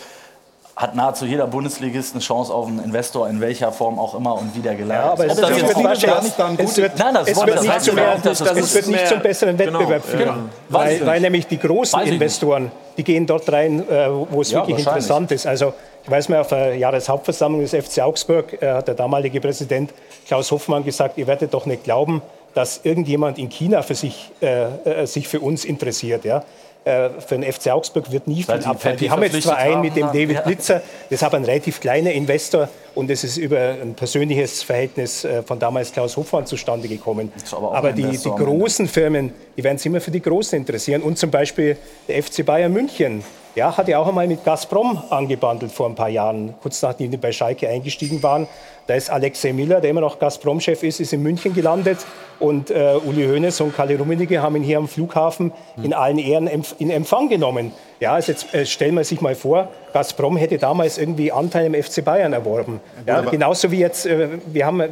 hat 0.76 0.94
nahezu 0.94 1.24
jeder 1.24 1.46
Bundesligist 1.46 2.14
eine 2.14 2.22
Chance 2.22 2.52
auf 2.52 2.66
einen 2.66 2.80
Investor, 2.80 3.26
in 3.30 3.40
welcher 3.40 3.72
Form 3.72 3.98
auch 3.98 4.14
immer 4.14 4.34
und 4.34 4.54
wie 4.54 4.60
der 4.60 4.74
geleitet 4.74 5.04
ja, 5.06 5.12
aber 5.12 5.24
ist. 5.24 5.32
es, 5.32 5.40
das 5.40 5.50
wird, 5.50 6.02
das 6.04 6.36
dann 6.36 6.56
es 6.58 6.76
wird, 6.76 6.98
Nein, 6.98 7.14
das, 7.14 7.28
es 7.28 7.46
wird 7.46 7.62
nicht, 7.62 7.80
zum, 7.80 7.96
das, 7.96 8.40
es 8.42 8.74
wird 8.74 8.86
nicht 8.88 9.08
zum 9.08 9.20
besseren 9.20 9.56
genau, 9.56 9.78
Wettbewerb 9.80 10.04
führen. 10.04 10.18
Genau. 10.18 10.34
Weil, 10.68 11.06
weil, 11.06 11.20
nämlich 11.22 11.46
die 11.46 11.58
großen 11.58 11.98
Investoren, 12.02 12.70
die 12.98 13.04
gehen 13.04 13.26
dort 13.26 13.50
rein, 13.50 13.88
äh, 13.88 14.08
wo 14.10 14.42
es 14.42 14.50
ja, 14.50 14.58
wirklich 14.58 14.78
interessant 14.78 15.32
ist. 15.32 15.46
Also 15.46 15.72
ich 16.04 16.10
weiß 16.10 16.28
mal, 16.28 16.40
auf 16.40 16.48
der 16.48 16.76
Jahreshauptversammlung 16.76 17.62
des 17.62 17.70
FC 17.74 18.02
Augsburg 18.02 18.62
äh, 18.62 18.74
hat 18.74 18.86
der 18.86 18.94
damalige 18.94 19.40
Präsident 19.40 19.94
Klaus 20.26 20.50
Hoffmann 20.50 20.84
gesagt, 20.84 21.16
ihr 21.16 21.26
werdet 21.26 21.54
doch 21.54 21.64
nicht 21.64 21.84
glauben, 21.84 22.20
dass 22.52 22.80
irgendjemand 22.84 23.38
in 23.38 23.48
China 23.48 23.80
für 23.80 23.94
sich, 23.94 24.30
äh, 24.42 25.02
äh 25.02 25.06
sich 25.06 25.26
für 25.26 25.40
uns 25.40 25.64
interessiert. 25.64 26.26
Ja? 26.26 26.44
Äh, 26.86 27.20
für 27.20 27.36
den 27.36 27.52
FC 27.52 27.70
Augsburg 27.72 28.12
wird 28.12 28.28
nie 28.28 28.44
viel 28.44 28.54
abfallen. 28.54 28.96
Die 28.96 29.10
haben 29.10 29.20
jetzt 29.20 29.42
zwar 29.42 29.56
einen 29.56 29.80
mit 29.80 29.96
dem 29.96 30.06
David 30.06 30.44
Blitzer, 30.44 30.82
das 31.10 31.20
ist 31.20 31.24
aber 31.24 31.36
ein 31.36 31.44
relativ 31.44 31.80
kleiner 31.80 32.12
Investor 32.12 32.68
und 32.94 33.10
es 33.10 33.24
ist 33.24 33.38
über 33.38 33.58
ein 33.82 33.94
persönliches 33.94 34.62
Verhältnis 34.62 35.24
äh, 35.24 35.42
von 35.42 35.58
damals 35.58 35.90
Klaus 35.90 36.16
Hofmann 36.16 36.46
zustande 36.46 36.86
gekommen. 36.86 37.32
Aber, 37.50 37.74
aber 37.74 37.92
die, 37.92 38.16
die 38.16 38.30
großen 38.30 38.86
Firmen, 38.86 39.32
die 39.56 39.64
werden 39.64 39.78
sich 39.78 39.86
immer 39.86 40.00
für 40.00 40.12
die 40.12 40.22
Großen 40.22 40.56
interessieren 40.56 41.02
und 41.02 41.18
zum 41.18 41.32
Beispiel 41.32 41.76
der 42.06 42.22
FC 42.22 42.46
Bayern 42.46 42.72
München. 42.72 43.24
Ja, 43.56 43.74
hat 43.74 43.88
ja 43.88 43.98
auch 43.98 44.06
einmal 44.06 44.28
mit 44.28 44.44
Gazprom 44.44 45.02
angebandelt 45.08 45.72
vor 45.72 45.88
ein 45.88 45.94
paar 45.94 46.10
Jahren, 46.10 46.52
kurz 46.60 46.82
nachdem 46.82 47.10
die 47.10 47.16
bei 47.16 47.32
Schalke 47.32 47.66
eingestiegen 47.66 48.22
waren. 48.22 48.46
Da 48.86 48.94
ist 48.94 49.08
Alexei 49.08 49.54
Miller, 49.54 49.80
der 49.80 49.90
immer 49.90 50.02
noch 50.02 50.18
Gazprom-Chef 50.18 50.82
ist, 50.82 51.00
ist 51.00 51.14
in 51.14 51.22
München 51.22 51.54
gelandet. 51.54 51.96
Und 52.38 52.70
äh, 52.70 52.98
Uli 53.02 53.26
Hoeneß 53.26 53.62
und 53.62 53.74
Kalle 53.74 53.96
Rummenigge 53.96 54.42
haben 54.42 54.56
ihn 54.56 54.62
hier 54.62 54.76
am 54.76 54.88
Flughafen 54.88 55.52
in 55.82 55.94
allen 55.94 56.18
Ehren 56.18 56.50
in 56.78 56.90
Empfang 56.90 57.30
genommen. 57.30 57.72
Ja, 57.98 58.12
also 58.12 58.32
jetzt 58.32 58.52
äh, 58.52 58.66
stellen 58.66 58.94
wir 58.94 59.04
sich 59.04 59.22
mal 59.22 59.34
vor, 59.34 59.70
Gazprom 59.94 60.36
hätte 60.36 60.58
damals 60.58 60.98
irgendwie 60.98 61.32
Anteil 61.32 61.64
im 61.64 61.82
FC 61.82 62.04
Bayern 62.04 62.34
erworben. 62.34 62.80
Ja, 63.06 63.22
genauso 63.22 63.70
wie 63.70 63.78
jetzt, 63.78 64.04
äh, 64.04 64.28
wir 64.48 64.66
haben 64.66 64.82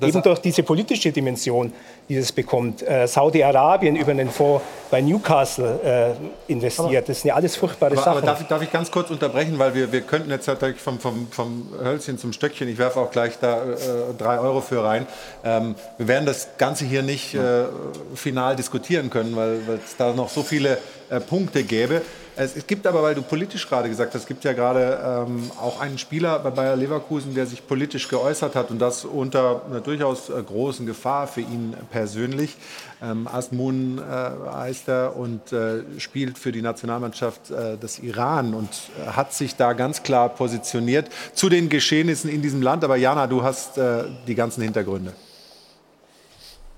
äh, 0.00 0.08
eben 0.08 0.22
durch 0.22 0.38
diese 0.40 0.62
politische 0.62 1.12
Dimension, 1.12 1.72
die 2.08 2.16
es 2.16 2.32
bekommt. 2.32 2.82
Äh, 2.82 3.06
Saudi-Arabien 3.06 3.96
über 3.96 4.10
einen 4.10 4.30
Fonds 4.30 4.64
bei 4.90 5.00
Newcastle 5.00 6.16
äh, 6.48 6.52
investiert. 6.52 7.08
Das 7.08 7.20
sind 7.20 7.28
ja 7.28 7.34
alles 7.34 7.56
furchtbare 7.56 7.92
aber, 7.92 8.02
Sachen. 8.02 8.18
Aber 8.18 8.26
darf, 8.26 8.40
ich, 8.40 8.46
darf 8.46 8.62
ich 8.62 8.70
ganz 8.70 8.90
kurz 8.90 9.10
unterbrechen, 9.10 9.58
weil 9.58 9.74
wir, 9.74 9.90
wir 9.90 10.02
könnten 10.02 10.30
jetzt 10.30 10.48
halt 10.48 10.78
vom, 10.78 11.00
vom, 11.00 11.28
vom 11.30 11.68
Hölzchen 11.82 12.18
zum 12.18 12.32
Stöckchen, 12.32 12.68
ich 12.68 12.78
werfe 12.78 13.00
auch 13.00 13.10
gleich 13.10 13.38
da 13.40 13.64
äh, 13.64 13.76
drei 14.18 14.38
Euro 14.38 14.60
für 14.60 14.84
rein. 14.84 15.06
Ähm, 15.44 15.74
wir 15.98 16.08
werden 16.08 16.26
das 16.26 16.48
Ganze 16.58 16.84
hier 16.84 17.02
nicht 17.02 17.34
äh, 17.34 17.64
final 18.14 18.56
diskutieren 18.56 19.10
können, 19.10 19.36
weil 19.36 19.60
es 19.84 19.96
da 19.96 20.12
noch 20.12 20.28
so 20.28 20.42
viele 20.42 20.78
äh, 21.14 21.20
Punkte 21.20 21.62
gäbe. 21.62 22.02
Es, 22.36 22.56
es, 22.56 22.66
gibt 22.66 22.84
aber, 22.86 23.02
weil 23.02 23.14
du 23.14 23.22
politisch 23.22 23.68
gerade 23.68 23.88
gesagt 23.88 24.12
hast, 24.14 24.22
es 24.22 24.26
gibt 24.26 24.42
ja 24.42 24.52
gerade 24.52 25.24
ähm, 25.28 25.50
auch 25.60 25.80
einen 25.80 25.98
Spieler 25.98 26.40
bei 26.40 26.50
Bayer 26.50 26.74
Leverkusen, 26.74 27.32
der 27.34 27.46
sich 27.46 27.64
politisch 27.64 28.08
geäußert 28.08 28.56
hat 28.56 28.72
und 28.72 28.80
das 28.80 29.04
unter 29.04 29.62
einer 29.66 29.80
durchaus 29.80 30.30
äh, 30.30 30.42
großen 30.42 30.84
Gefahr 30.84 31.28
für 31.28 31.42
ihn 31.42 31.76
persönlich. 31.92 32.56
Ähm, 33.00 33.28
Asmun 33.28 33.98
äh, 33.98 34.02
heißt 34.52 34.88
er 34.88 35.16
und 35.16 35.52
äh, 35.52 35.82
spielt 35.98 36.36
für 36.36 36.50
die 36.50 36.62
Nationalmannschaft 36.62 37.52
äh, 37.52 37.76
des 37.76 38.00
Iran 38.00 38.54
und 38.54 38.68
äh, 38.98 39.10
hat 39.10 39.32
sich 39.32 39.54
da 39.54 39.72
ganz 39.72 40.02
klar 40.02 40.28
positioniert 40.28 41.08
zu 41.34 41.48
den 41.48 41.68
Geschehnissen 41.68 42.28
in 42.28 42.42
diesem 42.42 42.62
Land. 42.62 42.82
Aber 42.82 42.96
Jana, 42.96 43.28
du 43.28 43.42
hast 43.42 43.78
die 44.26 44.34
ganzen 44.34 44.62
Hintergründe. 44.62 45.12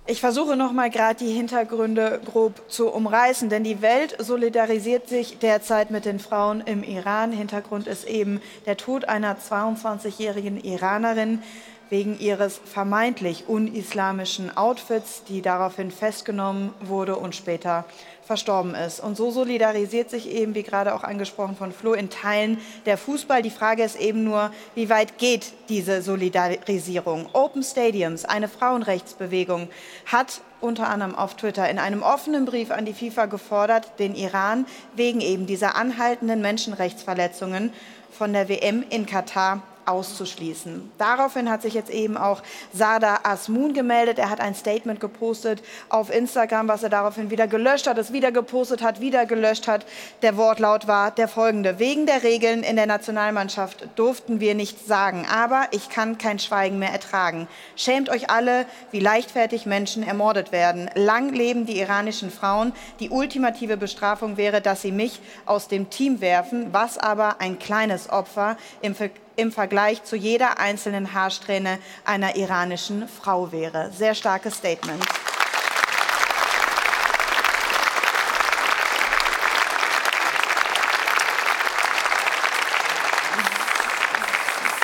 Ich 0.08 0.20
versuche 0.20 0.54
noch 0.54 0.70
mal 0.70 0.88
gerade 0.88 1.24
die 1.24 1.32
Hintergründe 1.32 2.20
grob 2.24 2.70
zu 2.70 2.92
umreißen, 2.92 3.48
denn 3.48 3.64
die 3.64 3.82
Welt 3.82 4.14
solidarisiert 4.22 5.08
sich 5.08 5.38
derzeit 5.38 5.90
mit 5.90 6.04
den 6.04 6.20
Frauen 6.20 6.60
im 6.60 6.84
Iran. 6.84 7.32
Hintergrund 7.32 7.88
ist 7.88 8.06
eben 8.06 8.40
der 8.66 8.76
Tod 8.76 9.06
einer 9.06 9.36
22-jährigen 9.36 10.62
Iranerin 10.62 11.42
wegen 11.90 12.20
ihres 12.20 12.60
vermeintlich 12.64 13.48
unislamischen 13.48 14.56
Outfits, 14.56 15.24
die 15.24 15.42
daraufhin 15.42 15.90
festgenommen 15.90 16.72
wurde 16.82 17.16
und 17.16 17.34
später 17.34 17.84
verstorben 18.26 18.74
ist. 18.74 19.00
Und 19.00 19.16
so 19.16 19.30
solidarisiert 19.30 20.10
sich 20.10 20.28
eben, 20.30 20.54
wie 20.54 20.64
gerade 20.64 20.94
auch 20.94 21.04
angesprochen 21.04 21.56
von 21.56 21.72
Flo, 21.72 21.92
in 21.94 22.10
Teilen 22.10 22.58
der 22.84 22.98
Fußball. 22.98 23.40
Die 23.40 23.50
Frage 23.50 23.84
ist 23.84 23.96
eben 23.96 24.24
nur, 24.24 24.50
wie 24.74 24.90
weit 24.90 25.18
geht 25.18 25.52
diese 25.68 26.02
Solidarisierung? 26.02 27.28
Open 27.32 27.62
Stadiums, 27.62 28.24
eine 28.24 28.48
Frauenrechtsbewegung, 28.48 29.68
hat 30.06 30.40
unter 30.60 30.88
anderem 30.88 31.14
auf 31.14 31.36
Twitter 31.36 31.70
in 31.70 31.78
einem 31.78 32.02
offenen 32.02 32.46
Brief 32.46 32.70
an 32.70 32.84
die 32.84 32.94
FIFA 32.94 33.26
gefordert, 33.26 33.98
den 33.98 34.14
Iran 34.14 34.66
wegen 34.96 35.20
eben 35.20 35.46
dieser 35.46 35.76
anhaltenden 35.76 36.40
Menschenrechtsverletzungen 36.40 37.72
von 38.10 38.32
der 38.32 38.48
WM 38.48 38.84
in 38.90 39.06
Katar 39.06 39.62
auszuschließen. 39.86 40.90
Daraufhin 40.98 41.50
hat 41.50 41.62
sich 41.62 41.74
jetzt 41.74 41.90
eben 41.90 42.16
auch 42.16 42.42
Sada 42.72 43.20
Asmun 43.22 43.72
gemeldet. 43.72 44.18
Er 44.18 44.30
hat 44.30 44.40
ein 44.40 44.54
Statement 44.54 45.00
gepostet 45.00 45.62
auf 45.88 46.14
Instagram, 46.14 46.68
was 46.68 46.82
er 46.82 46.88
daraufhin 46.88 47.30
wieder 47.30 47.46
gelöscht 47.46 47.86
hat, 47.86 47.98
es 47.98 48.12
wieder 48.12 48.32
gepostet 48.32 48.82
hat, 48.82 49.00
wieder 49.00 49.26
gelöscht 49.26 49.68
hat. 49.68 49.86
Der 50.22 50.36
Wortlaut 50.36 50.86
war 50.86 51.10
der 51.10 51.28
folgende. 51.28 51.78
Wegen 51.78 52.06
der 52.06 52.22
Regeln 52.22 52.62
in 52.62 52.76
der 52.76 52.86
Nationalmannschaft 52.86 53.88
durften 53.96 54.40
wir 54.40 54.54
nichts 54.54 54.86
sagen, 54.86 55.26
aber 55.30 55.68
ich 55.70 55.88
kann 55.88 56.18
kein 56.18 56.38
Schweigen 56.38 56.78
mehr 56.78 56.90
ertragen. 56.90 57.48
Schämt 57.76 58.08
euch 58.08 58.30
alle, 58.30 58.66
wie 58.90 59.00
leichtfertig 59.00 59.66
Menschen 59.66 60.02
ermordet 60.02 60.52
werden. 60.52 60.90
Lang 60.94 61.32
leben 61.32 61.66
die 61.66 61.78
iranischen 61.78 62.30
Frauen. 62.30 62.72
Die 63.00 63.10
ultimative 63.10 63.76
Bestrafung 63.76 64.36
wäre, 64.36 64.60
dass 64.60 64.82
sie 64.82 64.92
mich 64.92 65.20
aus 65.44 65.68
dem 65.68 65.90
Team 65.90 66.20
werfen, 66.20 66.72
was 66.72 66.98
aber 66.98 67.40
ein 67.40 67.58
kleines 67.58 68.10
Opfer 68.10 68.56
im 68.80 68.94
im 69.36 69.52
Vergleich 69.52 70.02
zu 70.02 70.16
jeder 70.16 70.58
einzelnen 70.58 71.12
Haarsträhne 71.12 71.78
einer 72.04 72.36
iranischen 72.36 73.06
Frau 73.08 73.52
wäre. 73.52 73.90
Sehr 73.92 74.14
starkes 74.14 74.56
Statement. 74.56 75.02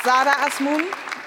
Sada 0.03 0.33
Asmun 0.45 0.83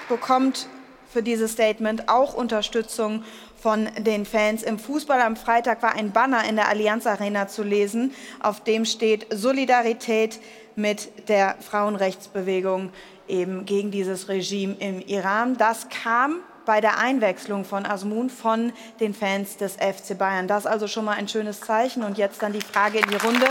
bekommt 0.07 0.67
für 1.11 1.23
dieses 1.23 1.53
Statement 1.53 2.09
auch 2.09 2.35
Unterstützung 2.35 3.23
von 3.59 3.89
den 3.97 4.25
Fans 4.25 4.61
im 4.61 4.77
Fußball. 4.77 5.19
Am 5.21 5.35
Freitag 5.35 5.81
war 5.81 5.95
ein 5.95 6.11
Banner 6.11 6.47
in 6.47 6.57
der 6.57 6.67
Allianz 6.67 7.07
Arena 7.07 7.47
zu 7.47 7.63
lesen, 7.63 8.13
auf 8.39 8.63
dem 8.63 8.85
steht 8.85 9.25
Solidarität 9.31 10.39
mit 10.75 11.27
der 11.27 11.55
Frauenrechtsbewegung 11.59 12.91
eben 13.27 13.65
gegen 13.65 13.91
dieses 13.91 14.29
Regime 14.29 14.75
im 14.79 15.01
Iran. 15.01 15.57
Das 15.57 15.87
kam 15.89 16.39
bei 16.65 16.81
der 16.81 16.99
Einwechslung 16.99 17.65
von 17.65 17.85
Asmun 17.85 18.29
von 18.29 18.73
den 18.99 19.13
Fans 19.13 19.57
des 19.57 19.75
FC 19.75 20.17
Bayern. 20.17 20.47
Das 20.47 20.65
also 20.65 20.87
schon 20.87 21.05
mal 21.05 21.13
ein 21.13 21.27
schönes 21.27 21.61
Zeichen. 21.61 22.03
Und 22.03 22.17
jetzt 22.17 22.41
dann 22.43 22.53
die 22.53 22.61
Frage 22.61 22.99
in 22.99 23.09
die 23.09 23.15
Runde. 23.15 23.47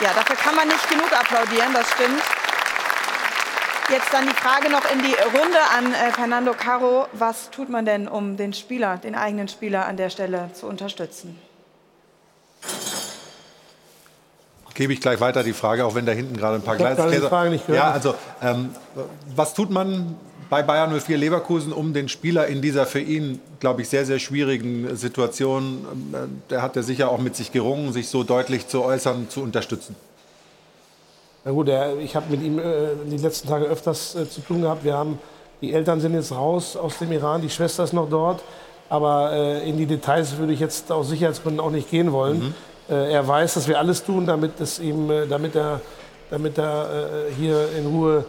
Ja, 0.00 0.12
dafür 0.14 0.36
kann 0.36 0.54
man 0.54 0.66
nicht 0.66 0.88
genug 0.88 1.12
applaudieren, 1.12 1.72
das 1.74 1.90
stimmt. 1.90 2.22
Jetzt 3.90 4.12
dann 4.12 4.26
die 4.26 4.34
Frage 4.34 4.70
noch 4.70 4.84
in 4.92 4.98
die 5.02 5.14
Runde 5.14 5.58
an 5.76 5.94
äh, 5.94 6.12
Fernando 6.12 6.52
Caro. 6.52 7.06
Was 7.14 7.50
tut 7.50 7.68
man 7.70 7.84
denn, 7.84 8.06
um 8.06 8.36
den 8.36 8.52
Spieler, 8.52 8.98
den 8.98 9.14
eigenen 9.14 9.48
Spieler 9.48 9.86
an 9.86 9.96
der 9.96 10.10
Stelle 10.10 10.50
zu 10.52 10.66
unterstützen? 10.66 11.38
Gebe 14.78 14.92
ich 14.92 15.00
gleich 15.00 15.20
weiter 15.20 15.42
die 15.42 15.52
Frage, 15.52 15.84
auch 15.84 15.96
wenn 15.96 16.06
da 16.06 16.12
hinten 16.12 16.36
gerade 16.36 16.54
ein 16.54 16.62
paar 16.62 16.76
Gleise. 16.76 17.02
Ja, 17.66 17.90
also 17.90 18.14
ähm, 18.40 18.70
was 19.34 19.52
tut 19.52 19.70
man 19.70 20.14
bei 20.48 20.62
Bayern 20.62 20.98
04 20.98 21.18
Leverkusen, 21.18 21.72
um 21.72 21.92
den 21.92 22.08
Spieler 22.08 22.46
in 22.46 22.62
dieser 22.62 22.86
für 22.86 23.00
ihn, 23.00 23.40
glaube 23.58 23.82
ich, 23.82 23.88
sehr, 23.88 24.06
sehr 24.06 24.20
schwierigen 24.20 24.96
Situation, 24.96 25.84
ähm, 26.14 26.42
der 26.48 26.62
hat 26.62 26.76
ja 26.76 26.82
sicher 26.82 27.10
auch 27.10 27.18
mit 27.18 27.34
sich 27.34 27.50
gerungen, 27.50 27.92
sich 27.92 28.08
so 28.08 28.22
deutlich 28.22 28.68
zu 28.68 28.84
äußern, 28.84 29.28
zu 29.28 29.42
unterstützen? 29.42 29.96
Na 31.44 31.50
gut, 31.50 31.68
ich 32.00 32.14
habe 32.14 32.30
mit 32.30 32.40
ihm 32.40 32.60
äh, 32.60 32.62
die 33.10 33.16
letzten 33.16 33.48
Tage 33.48 33.64
öfters 33.64 34.14
äh, 34.14 34.30
zu 34.30 34.42
tun 34.42 34.62
gehabt. 34.62 34.84
Wir 34.84 34.96
haben, 34.96 35.18
die 35.60 35.72
Eltern 35.72 36.00
sind 36.00 36.14
jetzt 36.14 36.30
raus 36.30 36.76
aus 36.76 36.98
dem 36.98 37.10
Iran, 37.10 37.42
die 37.42 37.50
Schwester 37.50 37.82
ist 37.82 37.94
noch 37.94 38.08
dort. 38.08 38.42
Aber 38.88 39.32
äh, 39.32 39.68
in 39.68 39.76
die 39.76 39.86
Details 39.86 40.38
würde 40.38 40.52
ich 40.52 40.60
jetzt 40.60 40.92
aus 40.92 41.08
Sicherheitsgründen 41.08 41.60
auch 41.60 41.70
nicht 41.70 41.90
gehen 41.90 42.12
wollen. 42.12 42.38
Mhm. 42.38 42.54
Äh, 42.88 43.12
er 43.12 43.26
weiß, 43.26 43.54
dass 43.54 43.68
wir 43.68 43.78
alles 43.78 44.04
tun, 44.04 44.26
damit, 44.26 44.60
es 44.60 44.78
ihm, 44.78 45.10
äh, 45.10 45.26
damit 45.26 45.54
er, 45.54 45.80
damit 46.30 46.58
er 46.58 47.28
äh, 47.28 47.34
hier 47.34 47.68
in 47.76 47.86
Ruhe 47.86 48.24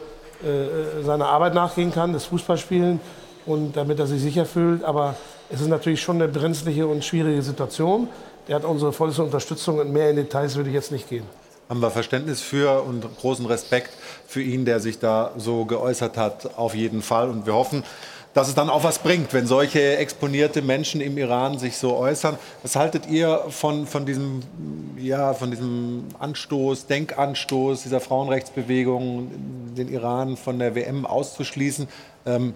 seiner 1.03 1.27
Arbeit 1.27 1.53
nachgehen 1.53 1.91
kann, 1.91 2.14
das 2.14 2.23
Fußballspielen 2.23 3.02
und 3.45 3.76
damit 3.76 3.99
er 3.99 4.07
sich 4.07 4.22
sicher 4.22 4.45
fühlt. 4.45 4.86
Aber 4.86 5.15
es 5.49 5.60
ist 5.60 5.68
natürlich 5.68 6.02
schon 6.02 6.15
eine 6.15 6.31
brenzliche 6.31 6.88
und 6.88 7.03
schwierige 7.03 7.41
Situation. 7.41 8.07
Er 8.48 8.56
hat 8.56 8.64
unsere 8.64 8.94
vollste 8.94 9.22
Unterstützung 9.22 9.80
und 9.80 9.91
mehr 9.91 10.10
in 10.10 10.15
Details 10.15 10.56
würde 10.56 10.69
ich 10.69 10.76
jetzt 10.76 10.94
nicht 10.94 11.10
gehen. 11.10 11.26
haben 11.68 11.81
wir 11.81 11.91
Verständnis 11.91 12.40
für 12.40 12.84
und 12.84 13.06
großen 13.18 13.45
Respekt 13.48 13.91
für 14.26 14.41
ihn, 14.41 14.64
der 14.64 14.80
sich 14.80 14.99
da 14.99 15.34
so 15.38 15.65
geäußert 15.65 16.15
hat, 16.15 16.57
auf 16.57 16.73
jeden 16.73 17.02
Fall. 17.02 17.30
Und 17.30 17.45
wir 17.45 17.53
hoffen, 17.53 17.84
dass 18.34 18.47
es 18.47 18.56
dann 18.56 18.69
auch 18.69 18.84
was 18.84 18.99
bringt, 18.99 19.34
wenn 19.34 19.47
solche 19.47 19.97
exponierte 19.97 20.61
Menschen 20.61 21.01
im 21.01 21.18
Iran 21.18 21.57
sich 21.57 21.77
so 21.77 21.95
äußern. 21.95 22.38
Was 22.61 22.76
haltet 22.76 23.07
ihr 23.07 23.45
von, 23.49 23.88
von, 23.88 24.06
diesem, 24.06 24.41
ja, 24.97 25.34
von 25.34 25.49
diesem 25.51 26.06
Anstoß, 26.19 26.85
Denkanstoß 26.85 27.84
dieser 27.84 27.99
Frauenrechtsbewegung, 27.99 29.73
den 29.76 29.91
Iran 29.91 30.38
von 30.38 30.60
der 30.60 30.76
WM 30.76 31.06
auszuschließen? 31.06 31.88
Ähm, 32.26 32.53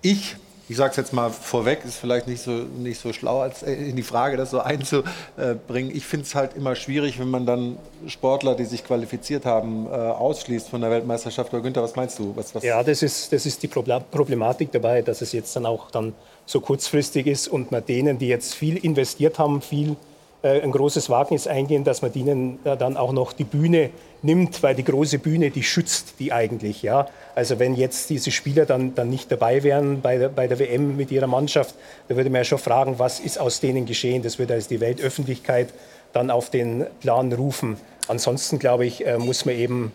ich 0.00 0.36
ich 0.68 0.76
sage 0.76 0.92
es 0.92 0.96
jetzt 0.96 1.12
mal 1.12 1.30
vorweg, 1.30 1.80
ist 1.84 1.96
vielleicht 1.96 2.26
nicht 2.26 2.42
so, 2.42 2.50
nicht 2.50 3.00
so 3.00 3.12
schlau, 3.12 3.40
als 3.40 3.62
äh, 3.62 3.72
in 3.72 3.96
die 3.96 4.02
Frage 4.02 4.36
das 4.36 4.50
so 4.50 4.60
einzubringen. 4.60 5.94
Ich 5.94 6.06
finde 6.06 6.24
es 6.24 6.34
halt 6.34 6.54
immer 6.56 6.74
schwierig, 6.74 7.18
wenn 7.18 7.30
man 7.30 7.44
dann 7.44 7.76
Sportler, 8.06 8.54
die 8.54 8.64
sich 8.64 8.84
qualifiziert 8.84 9.44
haben, 9.44 9.86
äh, 9.86 9.90
ausschließt 9.90 10.68
von 10.68 10.80
der 10.80 10.90
Weltmeisterschaft. 10.90 11.52
Oder 11.52 11.62
Günther, 11.62 11.82
was 11.82 11.96
meinst 11.96 12.18
du? 12.18 12.32
Was, 12.34 12.54
was 12.54 12.62
ja, 12.62 12.82
das 12.82 13.02
ist, 13.02 13.32
das 13.32 13.44
ist 13.44 13.62
die 13.62 13.68
Problematik 13.68 14.72
dabei, 14.72 15.02
dass 15.02 15.20
es 15.20 15.32
jetzt 15.32 15.54
dann 15.54 15.66
auch 15.66 15.90
dann 15.90 16.14
so 16.46 16.60
kurzfristig 16.60 17.26
ist 17.26 17.48
und 17.48 17.70
man 17.70 17.84
denen, 17.84 18.18
die 18.18 18.28
jetzt 18.28 18.54
viel 18.54 18.76
investiert 18.78 19.38
haben, 19.38 19.60
viel 19.60 19.96
ein 20.44 20.70
großes 20.72 21.08
Wagnis 21.08 21.46
eingehen, 21.46 21.84
dass 21.84 22.02
man 22.02 22.12
denen 22.12 22.58
dann 22.64 22.96
auch 22.98 23.12
noch 23.12 23.32
die 23.32 23.44
Bühne 23.44 23.90
nimmt, 24.20 24.62
weil 24.62 24.74
die 24.74 24.84
große 24.84 25.18
Bühne, 25.18 25.50
die 25.50 25.62
schützt 25.62 26.14
die 26.18 26.32
eigentlich. 26.32 26.82
Ja? 26.82 27.08
Also 27.34 27.58
wenn 27.58 27.74
jetzt 27.74 28.10
diese 28.10 28.30
Spieler 28.30 28.66
dann, 28.66 28.94
dann 28.94 29.08
nicht 29.08 29.32
dabei 29.32 29.62
wären 29.62 30.02
bei 30.02 30.18
der, 30.18 30.28
bei 30.28 30.46
der 30.46 30.58
WM 30.58 30.96
mit 30.96 31.10
ihrer 31.10 31.26
Mannschaft, 31.26 31.74
da 32.08 32.16
würde 32.16 32.30
man 32.30 32.40
ja 32.40 32.44
schon 32.44 32.58
fragen, 32.58 32.98
was 32.98 33.20
ist 33.20 33.40
aus 33.40 33.60
denen 33.60 33.86
geschehen. 33.86 34.22
Das 34.22 34.38
würde 34.38 34.54
also 34.54 34.68
die 34.68 34.80
Weltöffentlichkeit 34.80 35.68
dann 36.12 36.30
auf 36.30 36.50
den 36.50 36.86
Plan 37.00 37.32
rufen. 37.32 37.76
Ansonsten, 38.08 38.58
glaube 38.58 38.86
ich, 38.86 39.06
äh, 39.06 39.18
muss 39.18 39.44
man 39.44 39.54
eben 39.54 39.92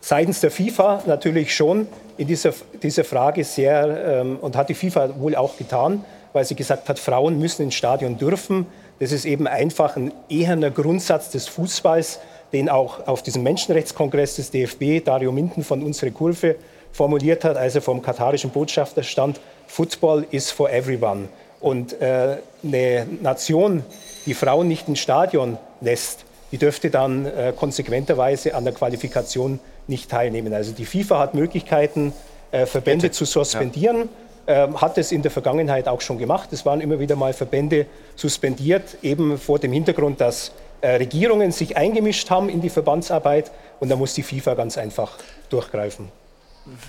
seitens 0.00 0.40
der 0.40 0.50
FIFA 0.50 1.02
natürlich 1.06 1.54
schon 1.54 1.86
in 2.16 2.26
dieser, 2.26 2.52
dieser 2.82 3.04
Frage 3.04 3.44
sehr, 3.44 4.20
ähm, 4.20 4.38
und 4.40 4.56
hat 4.56 4.68
die 4.68 4.74
FIFA 4.74 5.20
wohl 5.20 5.34
auch 5.36 5.56
getan, 5.56 6.04
weil 6.32 6.44
sie 6.44 6.54
gesagt 6.54 6.88
hat, 6.88 6.98
Frauen 6.98 7.38
müssen 7.38 7.62
ins 7.62 7.74
Stadion 7.74 8.18
dürfen. 8.18 8.66
Das 8.98 9.12
ist 9.12 9.24
eben 9.24 9.46
einfach 9.46 9.96
ein 9.96 10.12
eherner 10.28 10.70
Grundsatz 10.70 11.30
des 11.30 11.46
Fußballs, 11.48 12.18
den 12.52 12.68
auch 12.68 13.06
auf 13.06 13.22
diesem 13.22 13.42
Menschenrechtskongress 13.42 14.36
des 14.36 14.50
DFB 14.50 15.04
Dario 15.04 15.32
Minden 15.32 15.62
von 15.62 15.82
unserer 15.82 16.10
Kurve 16.10 16.56
formuliert 16.92 17.44
hat, 17.44 17.56
als 17.56 17.74
er 17.74 17.82
vom 17.82 18.02
katarischen 18.02 18.50
Botschafter 18.50 19.02
stand, 19.02 19.40
Football 19.66 20.26
is 20.30 20.50
for 20.50 20.70
everyone. 20.70 21.28
Und 21.60 22.00
äh, 22.00 22.38
eine 22.64 23.06
Nation, 23.20 23.84
die 24.26 24.34
Frauen 24.34 24.68
nicht 24.68 24.88
ins 24.88 25.00
Stadion 25.00 25.58
lässt, 25.80 26.24
die 26.50 26.58
dürfte 26.58 26.90
dann 26.90 27.26
äh, 27.26 27.52
konsequenterweise 27.54 28.54
an 28.54 28.64
der 28.64 28.72
Qualifikation 28.72 29.60
nicht 29.86 30.10
teilnehmen. 30.10 30.52
Also 30.54 30.72
die 30.72 30.86
FIFA 30.86 31.18
hat 31.18 31.34
Möglichkeiten, 31.34 32.14
äh, 32.50 32.64
Verbände 32.64 33.02
Bitte. 33.02 33.14
zu 33.14 33.26
suspendieren. 33.26 33.98
Ja 33.98 34.08
hat 34.54 34.98
es 34.98 35.12
in 35.12 35.22
der 35.22 35.30
Vergangenheit 35.30 35.88
auch 35.88 36.00
schon 36.00 36.18
gemacht. 36.18 36.52
Es 36.52 36.64
waren 36.64 36.80
immer 36.80 36.98
wieder 36.98 37.16
mal 37.16 37.32
Verbände 37.32 37.86
suspendiert, 38.16 38.96
eben 39.02 39.38
vor 39.38 39.58
dem 39.58 39.72
Hintergrund, 39.72 40.20
dass 40.20 40.52
äh, 40.80 40.96
Regierungen 40.96 41.52
sich 41.52 41.76
eingemischt 41.76 42.30
haben 42.30 42.48
in 42.48 42.60
die 42.60 42.70
Verbandsarbeit 42.70 43.50
und 43.80 43.88
da 43.90 43.96
muss 43.96 44.14
die 44.14 44.22
FIFA 44.22 44.54
ganz 44.54 44.78
einfach 44.78 45.18
durchgreifen. 45.50 46.08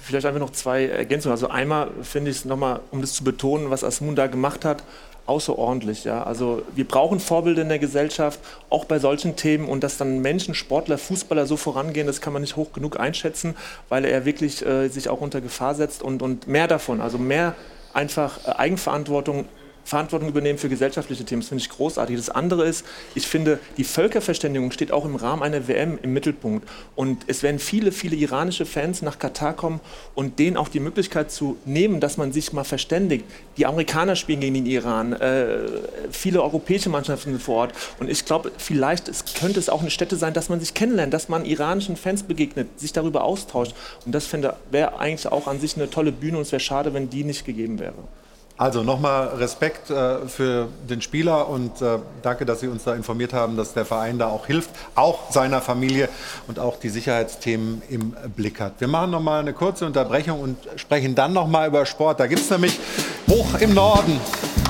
Vielleicht 0.03 0.25
einfach 0.25 0.39
noch 0.39 0.51
zwei 0.51 0.85
Ergänzungen. 0.87 1.33
Also 1.33 1.47
einmal 1.49 1.89
finde 2.03 2.31
ich 2.31 2.37
es 2.37 2.45
nochmal, 2.45 2.81
um 2.91 3.01
das 3.01 3.13
zu 3.13 3.23
betonen, 3.23 3.69
was 3.69 3.83
Asmun 3.83 4.15
da 4.15 4.27
gemacht 4.27 4.65
hat, 4.65 4.83
außerordentlich. 5.29 6.03
Ja? 6.03 6.23
Also 6.23 6.63
wir 6.75 6.85
brauchen 6.85 7.19
Vorbilder 7.19 7.61
in 7.61 7.69
der 7.69 7.79
Gesellschaft, 7.79 8.39
auch 8.69 8.85
bei 8.85 8.99
solchen 8.99 9.35
Themen. 9.35 9.69
Und 9.69 9.83
dass 9.83 9.97
dann 9.97 10.19
Menschen, 10.19 10.55
Sportler, 10.55 10.97
Fußballer 10.97 11.45
so 11.45 11.55
vorangehen, 11.55 12.07
das 12.07 12.19
kann 12.19 12.33
man 12.33 12.41
nicht 12.41 12.55
hoch 12.55 12.73
genug 12.73 12.99
einschätzen, 12.99 13.55
weil 13.87 14.05
er 14.05 14.25
wirklich 14.25 14.65
äh, 14.65 14.89
sich 14.89 15.07
auch 15.09 15.21
unter 15.21 15.39
Gefahr 15.39 15.75
setzt. 15.75 16.01
Und, 16.01 16.21
und 16.21 16.47
mehr 16.47 16.67
davon, 16.67 16.99
also 16.99 17.17
mehr 17.17 17.55
einfach 17.93 18.45
äh, 18.45 18.51
Eigenverantwortung 18.51 19.45
Verantwortung 19.89 20.29
übernehmen 20.29 20.59
für 20.59 20.69
gesellschaftliche 20.69 21.25
Themen. 21.25 21.41
Das 21.41 21.49
finde 21.49 21.63
ich 21.63 21.69
großartig. 21.69 22.15
Das 22.15 22.29
andere 22.29 22.63
ist, 22.65 22.85
ich 23.15 23.25
finde, 23.25 23.57
die 23.77 23.83
Völkerverständigung 23.83 24.71
steht 24.71 24.91
auch 24.91 25.03
im 25.03 25.15
Rahmen 25.15 25.41
einer 25.41 25.67
WM 25.67 25.97
im 26.03 26.13
Mittelpunkt. 26.13 26.69
Und 26.95 27.23
es 27.25 27.41
werden 27.41 27.57
viele, 27.57 27.91
viele 27.91 28.15
iranische 28.15 28.67
Fans 28.67 29.01
nach 29.01 29.17
Katar 29.17 29.55
kommen 29.55 29.79
und 30.13 30.37
denen 30.37 30.57
auch 30.57 30.67
die 30.67 30.79
Möglichkeit 30.79 31.31
zu 31.31 31.57
nehmen, 31.65 31.99
dass 31.99 32.17
man 32.17 32.31
sich 32.31 32.53
mal 32.53 32.63
verständigt. 32.63 33.25
Die 33.57 33.65
Amerikaner 33.65 34.15
spielen 34.15 34.41
gegen 34.41 34.53
den 34.53 34.67
Iran, 34.67 35.13
äh, 35.13 35.61
viele 36.11 36.43
europäische 36.43 36.89
Mannschaften 36.89 37.31
sind 37.31 37.41
vor 37.41 37.55
Ort. 37.55 37.73
Und 37.99 38.11
ich 38.11 38.25
glaube, 38.25 38.51
vielleicht 38.59 39.07
es 39.07 39.25
könnte 39.33 39.57
es 39.57 39.69
auch 39.69 39.81
eine 39.81 39.89
Stätte 39.89 40.17
sein, 40.17 40.33
dass 40.33 40.49
man 40.49 40.59
sich 40.59 40.75
kennenlernt, 40.75 41.15
dass 41.15 41.29
man 41.29 41.45
iranischen 41.45 41.97
Fans 41.97 42.21
begegnet, 42.21 42.79
sich 42.79 42.93
darüber 42.93 43.23
austauscht. 43.23 43.73
Und 44.05 44.13
das 44.13 44.31
wäre 44.31 44.99
eigentlich 44.99 45.27
auch 45.31 45.47
an 45.47 45.59
sich 45.59 45.75
eine 45.77 45.89
tolle 45.89 46.11
Bühne 46.11 46.37
und 46.37 46.43
es 46.43 46.51
wäre 46.51 46.59
schade, 46.59 46.93
wenn 46.93 47.09
die 47.09 47.23
nicht 47.23 47.43
gegeben 47.43 47.79
wäre. 47.79 47.95
Also 48.59 48.83
nochmal 48.83 49.27
Respekt 49.37 49.89
äh, 49.89 50.27
für 50.27 50.67
den 50.89 51.01
Spieler 51.01 51.47
und 51.47 51.81
äh, 51.81 51.97
danke, 52.21 52.45
dass 52.45 52.59
Sie 52.59 52.67
uns 52.67 52.83
da 52.83 52.93
informiert 52.93 53.31
haben, 53.31 53.55
dass 53.55 53.73
der 53.73 53.85
Verein 53.85 54.19
da 54.19 54.27
auch 54.27 54.47
hilft, 54.47 54.71
auch 54.95 55.31
seiner 55.31 55.61
Familie 55.61 56.09
und 56.49 56.59
auch 56.59 56.77
die 56.77 56.89
Sicherheitsthemen 56.89 57.81
im 57.89 58.13
Blick 58.35 58.59
hat. 58.59 58.73
Wir 58.79 58.89
machen 58.89 59.11
nochmal 59.11 59.39
eine 59.39 59.53
kurze 59.53 59.85
Unterbrechung 59.85 60.41
und 60.41 60.57
sprechen 60.75 61.15
dann 61.15 61.31
nochmal 61.31 61.69
über 61.69 61.85
Sport. 61.85 62.19
Da 62.19 62.27
gibt 62.27 62.41
es 62.41 62.49
nämlich 62.49 62.77
hoch 63.29 63.47
im 63.61 63.73
Norden 63.73 64.19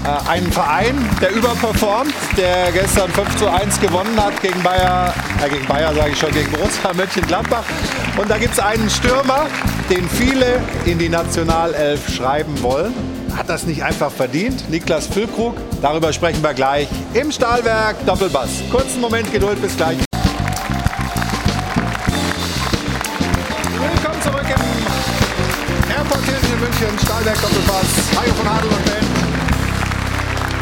äh, 0.06 0.30
einen 0.30 0.52
Verein, 0.52 0.96
der 1.20 1.32
überperformt, 1.32 2.14
der 2.38 2.72
gestern 2.72 3.10
5 3.10 3.38
zu 3.38 3.52
1 3.52 3.82
gewonnen 3.82 4.24
hat 4.24 4.40
gegen 4.44 4.62
Bayer, 4.62 5.12
äh, 5.44 5.50
gegen 5.50 5.66
Bayer 5.66 5.96
sage 5.96 6.12
ich 6.12 6.20
schon, 6.20 6.32
gegen 6.32 6.52
Borussia 6.52 6.94
Mönchengladbach. 6.94 7.64
Und 8.22 8.30
da 8.30 8.38
gibt 8.38 8.54
es 8.54 8.60
einen 8.60 8.88
Stürmer, 8.88 9.48
den 9.90 10.08
viele 10.08 10.62
in 10.86 11.00
die 11.00 11.10
Nationalelf 11.10 12.08
schreiben 12.08 12.62
wollen 12.62 13.19
hat 13.40 13.50
das 13.50 13.66
nicht 13.66 13.82
einfach 13.82 14.12
verdient? 14.12 14.70
Niklas 14.70 15.08
Füllkrug, 15.08 15.56
darüber 15.82 16.12
sprechen 16.12 16.44
wir 16.44 16.54
gleich 16.54 16.90
im 17.14 17.32
Stahlwerk 17.32 17.96
Doppelbass. 18.06 18.50
Kurzen 18.70 19.00
Moment 19.00 19.32
Geduld, 19.32 19.62
bis 19.62 19.78
gleich. 19.78 19.98
Willkommen 23.72 24.22
zurück 24.22 24.46
im 24.46 25.90
Airport 25.90 26.24
Hilton 26.26 26.52
in 26.54 26.60
München, 26.60 27.00
Stahlwerk 27.02 27.42
Doppelbass. 27.42 27.88
Hajo 28.18 28.34
von 28.34 28.48
Adel 28.48 28.70
und 28.70 28.86
Ben 28.86 29.00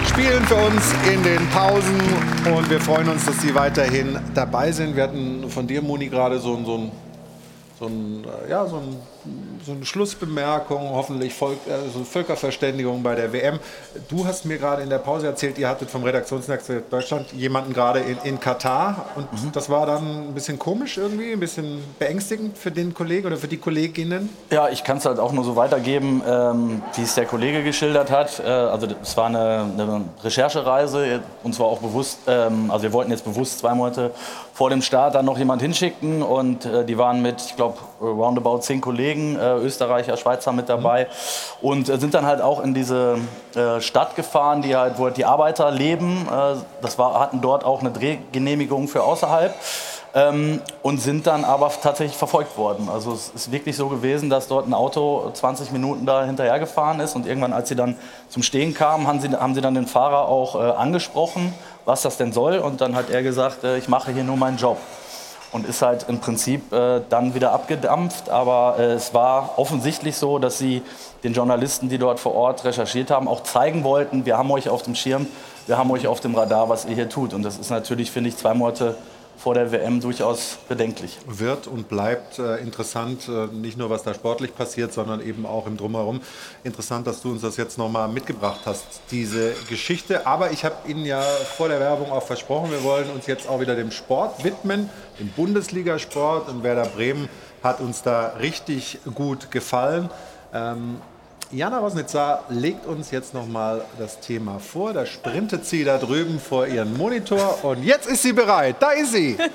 spielen 0.08 0.44
für 0.45 0.56
uns 0.56 0.94
in 1.12 1.24
den 1.24 1.49
Pausen 1.49 1.99
und 2.56 2.70
wir 2.70 2.80
freuen 2.80 3.10
uns, 3.10 3.26
dass 3.26 3.41
Sie 3.41 3.54
weiterhin 3.56 4.20
dabei 4.36 4.72
sind. 4.72 4.95
Wir 4.95 5.04
hatten 5.04 5.49
von 5.49 5.66
dir, 5.66 5.82
Moni, 5.82 6.10
gerade 6.10 6.40
so, 6.40 6.64
so, 6.64 6.91
so, 7.80 7.86
ein, 7.88 8.26
ja, 8.48 8.66
so 8.68 8.78
ein 8.78 8.95
so 9.68 9.73
eine 9.73 9.85
Schlussbemerkung, 9.85 10.91
hoffentlich 10.91 11.34
Volk, 11.34 11.57
äh, 11.68 11.89
so 11.94 12.03
Völkerverständigung 12.06 13.03
bei 13.03 13.15
der 13.15 13.34
WM. 13.34 13.60
Du 14.07 14.26
hast 14.26 14.45
mir 14.45 14.57
gerade 14.57 14.81
in 14.81 14.89
der 14.89 14.99
Pause 14.99 15.27
erzählt, 15.27 15.57
ihr 15.57 15.68
hattet 15.68 15.89
vom 15.89 16.03
Redaktionsnetzwerk 16.03 16.89
Deutschland 16.89 17.34
jemanden 17.34 17.73
gerade 17.73 17.99
in, 17.99 18.18
in 18.23 18.39
Katar 18.39 19.07
und 19.15 19.31
mhm. 19.34 19.52
das 19.52 19.69
war 19.69 19.85
dann 19.85 20.30
ein 20.30 20.34
bisschen 20.34 20.57
komisch 20.57 20.98
irgendwie, 20.98 21.34
ein 21.34 21.39
bisschen 21.39 21.84
beängstigend 21.99 22.57
für 22.57 22.72
den 22.72 22.94
Kollegen 22.94 23.27
oder 23.27 23.35
für 23.35 23.49
die 23.49 23.57
Kolleginnen? 23.57 24.30
Ja, 24.49 24.69
ich 24.69 24.85
kann 24.85 24.98
es 24.98 25.06
halt 25.06 25.19
auch 25.19 25.34
nur 25.34 25.44
so 25.44 25.57
weitergeben, 25.57 26.22
ähm, 26.26 26.81
wie 26.95 27.02
es 27.02 27.15
der 27.15 27.26
Kollege 27.26 27.61
geschildert 27.61 28.10
hat. 28.10 28.39
Äh, 28.39 28.48
also 28.48 28.88
es 29.02 29.18
war 29.18 29.26
eine, 29.26 29.65
eine, 29.77 30.06
Recherchereise, 30.23 31.19
und 31.44 31.53
zwar 31.53 31.68
auch 31.68 31.80
bewusst, 31.80 32.19
ähm, 32.27 32.72
also 32.72 32.84
wir 32.84 32.94
wollten 32.94 33.11
jetzt 33.11 33.26
bewusst 33.26 33.60
zwei 33.60 33.73
Monate 33.73 34.11
vor 34.58 34.72
dem 34.72 34.82
Start 34.82 35.14
dann 35.14 35.26
noch 35.26 35.38
jemand 35.38 35.62
hinschicken 35.62 36.24
und 36.24 36.66
äh, 36.66 36.84
die 36.84 36.98
waren 36.98 37.22
mit, 37.22 37.40
ich 37.42 37.56
glaube, 37.56 37.78
roundabout 38.02 38.62
zehn 38.62 38.82
Kollegen, 38.82 39.38
äh, 39.38 39.54
Österreicher, 39.58 40.18
Schweizer 40.18 40.52
mit 40.52 40.68
dabei 40.68 41.04
mhm. 41.04 41.68
und 41.70 41.90
äh, 41.90 42.00
sind 42.00 42.16
dann 42.16 42.26
halt 42.26 42.42
auch 42.42 42.64
in 42.64 42.74
diese 42.74 43.20
äh, 43.54 43.80
Stadt 43.82 44.16
gefahren, 44.16 44.64
die 44.64 44.76
halt, 44.76 44.98
wo 44.98 45.04
halt 45.04 45.18
die 45.18 45.26
Arbeiter 45.26 45.70
leben. 45.70 46.28
Äh, 46.28 46.56
das 46.82 46.98
war, 46.98 47.20
hatten 47.20 47.40
dort 47.40 47.64
auch 47.64 47.82
eine 47.82 47.92
Drehgenehmigung 47.92 48.88
für 48.88 49.04
außerhalb. 49.04 49.54
Ähm, 50.16 50.62
und 50.82 51.00
sind 51.00 51.28
dann 51.28 51.44
aber 51.44 51.70
tatsächlich 51.70 52.18
verfolgt 52.18 52.58
worden. 52.58 52.90
Also 52.92 53.12
es 53.12 53.30
ist 53.36 53.52
wirklich 53.52 53.76
so 53.76 53.90
gewesen, 53.90 54.32
dass 54.32 54.48
dort 54.48 54.66
ein 54.66 54.74
Auto 54.74 55.30
20 55.32 55.72
Minuten 55.72 56.08
da 56.08 56.24
hinterher 56.24 56.58
gefahren 56.58 57.02
ist 57.02 57.16
und 57.16 57.28
irgendwann, 57.28 57.54
als 57.54 57.70
sie 57.70 57.76
dann 57.76 57.96
zum 58.30 58.42
Stehen 58.42 58.74
kamen, 58.74 59.06
haben 59.06 59.20
sie, 59.20 59.30
haben 59.30 59.54
sie 59.54 59.62
dann 59.62 59.76
den 59.76 59.86
Fahrer 59.86 60.28
auch 60.28 60.56
äh, 60.56 60.60
angesprochen 60.72 61.54
was 61.88 62.02
das 62.02 62.18
denn 62.18 62.34
soll. 62.34 62.60
Und 62.60 62.82
dann 62.82 62.96
hat 62.96 63.10
er 63.10 63.24
gesagt, 63.24 63.64
äh, 63.64 63.78
ich 63.78 63.88
mache 63.88 64.12
hier 64.12 64.24
nur 64.24 64.38
meinen 64.38 64.58
Job. 64.58 64.78
Und 65.54 65.66
ist 65.66 65.82
halt 65.82 66.06
im 66.10 66.20
Prinzip 66.20 66.74
äh, 66.74 67.02
dann 67.10 67.34
wieder 67.34 67.54
abgedampft. 67.54 68.30
Aber 68.30 68.76
äh, 68.78 68.94
es 68.94 69.14
war 69.14 69.58
offensichtlich 69.58 70.18
so, 70.18 70.38
dass 70.38 70.58
sie 70.58 70.84
den 71.24 71.34
Journalisten, 71.34 71.88
die 71.88 71.98
dort 71.98 72.20
vor 72.20 72.36
Ort 72.36 72.66
recherchiert 72.66 73.10
haben, 73.10 73.30
auch 73.30 73.42
zeigen 73.44 73.86
wollten, 73.86 74.26
wir 74.26 74.38
haben 74.38 74.52
euch 74.52 74.68
auf 74.68 74.84
dem 74.84 74.94
Schirm, 74.94 75.26
wir 75.66 75.78
haben 75.78 75.90
euch 75.90 76.06
auf 76.08 76.20
dem 76.20 76.36
Radar, 76.36 76.68
was 76.68 76.86
ihr 76.86 76.96
hier 76.96 77.10
tut. 77.10 77.34
Und 77.34 77.44
das 77.44 77.58
ist 77.58 77.70
natürlich, 77.70 78.12
finde 78.12 78.30
ich, 78.30 78.38
zwei 78.38 78.54
Monate 78.54 78.96
vor 79.38 79.54
der 79.54 79.72
WM 79.72 80.02
durchaus 80.02 80.58
bedenklich. 80.68 81.20
Wird 81.28 81.68
und 81.68 81.88
bleibt 81.88 82.40
äh, 82.40 82.58
interessant, 82.58 83.30
äh, 83.30 83.48
nicht 83.48 83.78
nur 83.78 83.90
was 83.90 84.04
da 84.04 84.14
sportlich 84.14 84.56
passiert, 84.56 84.92
sondern 84.92 85.22
eben 85.22 85.46
auch 85.46 85.68
im 85.68 85.78
Drumherum. 85.78 86.22
Interessant, 86.64 87.06
dass 87.06 87.22
du 87.22 87.32
uns 87.32 87.44
das 87.44 87.56
jetzt 87.56 87.78
nochmal 87.78 88.08
mitgebracht 88.08 88.62
hast, 88.66 88.86
diese 89.12 89.54
Geschichte. 89.70 90.26
Aber 90.26 90.52
ich 90.52 90.66
habe 90.66 90.76
Ihnen 90.90 91.06
ja 91.06 91.22
vor 91.22 91.70
der 91.70 91.80
Werbung 91.80 92.12
auch 92.12 92.24
versprochen, 92.24 92.72
wir 92.72 92.84
wollen 92.84 93.10
uns 93.12 93.28
jetzt 93.28 93.48
auch 93.48 93.60
wieder 93.60 93.76
dem 93.76 93.92
Sport 93.92 94.44
widmen, 94.44 94.90
dem 95.20 95.30
Bundesligasport. 95.30 96.50
Und 96.50 96.64
Werder 96.64 96.88
Bremen 96.88 97.30
hat 97.64 97.80
uns 97.80 98.02
da 98.02 98.34
richtig 98.40 99.00
gut 99.14 99.52
gefallen. 99.52 100.10
Ähm, 100.54 101.02
Jana 101.52 101.80
Rosnitzer 101.80 102.44
legt 102.49 102.86
uns 102.86 103.11
jetzt 103.11 103.34
noch 103.34 103.48
mal 103.48 103.86
das 103.98 104.19
Thema 104.19 104.60
vor. 104.60 104.91
Da 104.91 105.06
sprintet 105.06 105.65
sie 105.65 105.86
da 105.86 105.98
drüben 105.98 106.41
vor 106.41 106.68
ihren 106.68 106.98
Monitor 106.98 107.64
und 107.64 107.84
jetzt 107.84 108.06
ist 108.06 108.24
sie 108.24 108.34
bereit. 108.34 108.76
Da 108.82 108.91
ist 108.91 109.14
sie. 109.14 109.38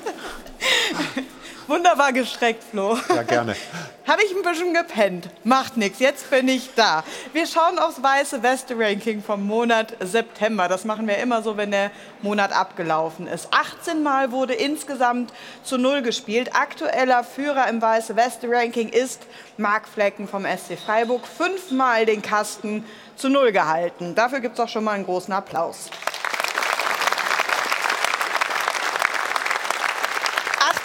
Wunderbar 1.69 2.13
gestreckt, 2.13 2.65
Flo. 2.65 2.99
Ja, 3.09 3.23
gerne. 3.23 3.55
Habe 4.07 4.23
ich 4.25 4.35
ein 4.35 4.43
bisschen 4.43 4.75
gepennt. 4.75 5.29
Macht 5.45 5.77
nichts, 5.77 6.01
jetzt 6.01 6.29
bin 6.29 6.49
ich 6.49 6.75
da. 6.75 7.05
Wir 7.33 7.47
schauen 7.47 7.79
aufs 7.79 8.03
weiße 8.03 8.43
Weste-Ranking 8.43 9.23
vom 9.23 9.47
Monat 9.47 9.97
September. 10.01 10.69
Das 10.69 10.85
machen 10.85 11.07
wir 11.07 11.19
immer 11.19 11.41
so, 11.43 11.57
wenn 11.57 11.71
der 11.71 11.93
Monat 12.21 12.53
abgelaufen 12.53 13.29
ist. 13.29 13.49
18 13.53 14.03
Mal 14.03 14.33
wurde 14.33 14.55
insgesamt 14.55 15.33
zu 15.63 15.79
Null 15.79 16.03
gespielt. 16.03 16.51
Aktueller 16.55 17.23
Führer 17.23 17.69
im 17.69 17.81
weiße 17.81 18.17
Weste-Ranking 18.17 18.89
ist 18.89 19.23
Marc 19.57 19.87
Flecken 19.87 20.27
vom 20.27 20.45
SC 20.45 20.77
Freiburg. 20.77 21.27
Fünfmal 21.27 22.05
den 22.05 22.23
Kasten 22.23 22.85
zu 23.15 23.29
Null 23.29 23.53
gehalten. 23.53 24.17
Dafür 24.17 24.41
gibt 24.41 24.55
es 24.55 24.61
auch 24.61 24.69
schon 24.69 24.83
mal 24.83 24.93
einen 24.93 25.05
großen 25.05 25.33
Applaus. 25.33 25.91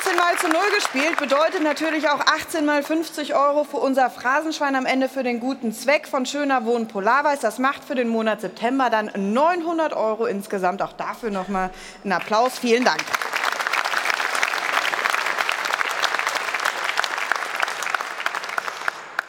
18 0.07 0.17
Mal 0.17 0.37
zu 0.37 0.47
Null 0.47 0.71
gespielt 0.73 1.19
bedeutet 1.19 1.63
natürlich 1.63 2.07
auch 2.07 2.19
18 2.19 2.65
mal 2.65 2.81
50 2.81 3.35
Euro 3.35 3.65
für 3.65 3.77
unser 3.77 4.09
Phrasenschwein 4.09 4.75
am 4.75 4.85
Ende 4.85 5.09
für 5.09 5.23
den 5.23 5.39
guten 5.39 5.73
Zweck 5.73 6.07
von 6.07 6.25
Schöner 6.25 6.65
Wohnen 6.65 6.87
Polarweiß. 6.87 7.41
Das 7.41 7.59
macht 7.59 7.83
für 7.83 7.95
den 7.95 8.07
Monat 8.07 8.39
September 8.39 8.89
dann 8.89 9.11
900 9.15 9.93
Euro 9.93 10.25
insgesamt. 10.25 10.81
Auch 10.81 10.93
dafür 10.93 11.31
nochmal 11.31 11.71
einen 12.03 12.13
Applaus. 12.13 12.57
Vielen 12.59 12.85
Dank. 12.85 13.01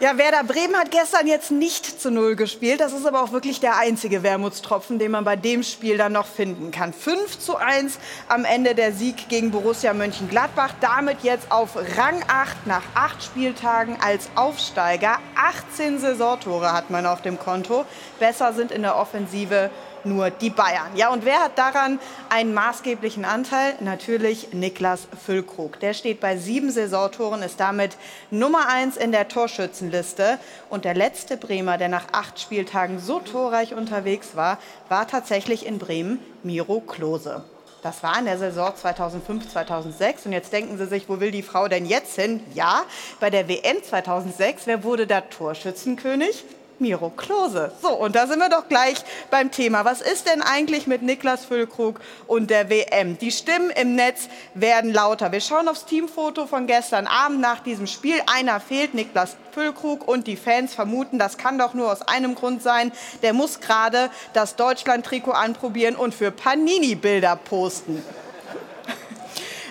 Ja, 0.00 0.16
Werder 0.16 0.44
Bremen 0.44 0.76
hat 0.76 0.92
gestern 0.92 1.26
jetzt 1.26 1.50
nicht 1.50 2.00
zu 2.00 2.12
Null 2.12 2.36
gespielt. 2.36 2.78
Das 2.78 2.92
ist 2.92 3.04
aber 3.04 3.20
auch 3.20 3.32
wirklich 3.32 3.58
der 3.58 3.78
einzige 3.78 4.22
Wermutstropfen, 4.22 5.00
den 5.00 5.10
man 5.10 5.24
bei 5.24 5.34
dem 5.34 5.64
Spiel 5.64 5.98
dann 5.98 6.12
noch 6.12 6.26
finden 6.26 6.70
kann. 6.70 6.92
5 6.92 7.36
zu 7.40 7.56
1 7.56 7.98
am 8.28 8.44
Ende 8.44 8.76
der 8.76 8.92
Sieg 8.92 9.28
gegen 9.28 9.50
Borussia 9.50 9.92
Mönchengladbach. 9.94 10.74
Damit 10.80 11.24
jetzt 11.24 11.50
auf 11.50 11.70
Rang 11.96 12.22
8 12.28 12.68
nach 12.68 12.84
acht 12.94 13.24
Spieltagen 13.24 13.96
als 14.00 14.28
Aufsteiger. 14.36 15.18
18 15.34 15.98
Saisontore 15.98 16.72
hat 16.72 16.90
man 16.90 17.04
auf 17.04 17.22
dem 17.22 17.36
Konto. 17.36 17.84
Besser 18.20 18.52
sind 18.52 18.70
in 18.70 18.82
der 18.82 18.94
Offensive 18.94 19.68
nur 20.08 20.30
die 20.30 20.50
Bayern. 20.50 20.96
Ja, 20.96 21.10
und 21.10 21.24
wer 21.24 21.40
hat 21.40 21.58
daran 21.58 22.00
einen 22.28 22.54
maßgeblichen 22.54 23.24
Anteil? 23.24 23.74
Natürlich 23.80 24.52
Niklas 24.52 25.08
Füllkrug. 25.24 25.80
Der 25.80 25.94
steht 25.94 26.20
bei 26.20 26.36
sieben 26.36 26.70
Saisontoren, 26.70 27.42
ist 27.42 27.60
damit 27.60 27.96
Nummer 28.30 28.68
eins 28.68 28.96
in 28.96 29.12
der 29.12 29.28
Torschützenliste. 29.28 30.38
Und 30.70 30.84
der 30.84 30.94
letzte 30.94 31.36
Bremer, 31.36 31.78
der 31.78 31.88
nach 31.88 32.06
acht 32.12 32.40
Spieltagen 32.40 32.98
so 32.98 33.20
torreich 33.20 33.74
unterwegs 33.74 34.34
war, 34.34 34.58
war 34.88 35.06
tatsächlich 35.06 35.66
in 35.66 35.78
Bremen 35.78 36.18
Miro 36.42 36.80
Klose. 36.80 37.44
Das 37.82 38.02
war 38.02 38.18
in 38.18 38.24
der 38.24 38.38
Saison 38.38 38.72
2005, 38.74 39.52
2006. 39.52 40.26
Und 40.26 40.32
jetzt 40.32 40.52
denken 40.52 40.78
Sie 40.78 40.86
sich, 40.86 41.08
wo 41.08 41.20
will 41.20 41.30
die 41.30 41.42
Frau 41.42 41.68
denn 41.68 41.86
jetzt 41.86 42.16
hin? 42.16 42.42
Ja, 42.54 42.82
bei 43.20 43.30
der 43.30 43.48
WM 43.48 43.82
2006, 43.82 44.66
wer 44.66 44.82
wurde 44.82 45.06
da 45.06 45.20
Torschützenkönig? 45.20 46.44
Miro 46.80 47.10
Klose. 47.10 47.72
So, 47.82 47.90
und 47.90 48.14
da 48.14 48.26
sind 48.26 48.38
wir 48.38 48.48
doch 48.48 48.68
gleich 48.68 48.98
beim 49.30 49.50
Thema. 49.50 49.84
Was 49.84 50.00
ist 50.00 50.28
denn 50.28 50.42
eigentlich 50.42 50.86
mit 50.86 51.02
Niklas 51.02 51.44
Füllkrug 51.44 52.00
und 52.26 52.50
der 52.50 52.70
WM? 52.70 53.18
Die 53.18 53.32
Stimmen 53.32 53.70
im 53.70 53.94
Netz 53.94 54.28
werden 54.54 54.92
lauter. 54.92 55.32
Wir 55.32 55.40
schauen 55.40 55.68
aufs 55.68 55.84
Teamfoto 55.84 56.46
von 56.46 56.66
gestern 56.66 57.06
Abend 57.06 57.40
nach 57.40 57.60
diesem 57.60 57.86
Spiel. 57.86 58.20
Einer 58.26 58.60
fehlt, 58.60 58.94
Niklas 58.94 59.36
Füllkrug, 59.52 60.06
und 60.06 60.26
die 60.26 60.36
Fans 60.36 60.74
vermuten, 60.74 61.18
das 61.18 61.36
kann 61.36 61.58
doch 61.58 61.74
nur 61.74 61.90
aus 61.90 62.02
einem 62.02 62.34
Grund 62.34 62.62
sein. 62.62 62.92
Der 63.22 63.32
muss 63.32 63.60
gerade 63.60 64.10
das 64.32 64.56
Deutschland-Trikot 64.56 65.32
anprobieren 65.32 65.96
und 65.96 66.14
für 66.14 66.30
Panini-Bilder 66.30 67.36
posten. 67.36 68.02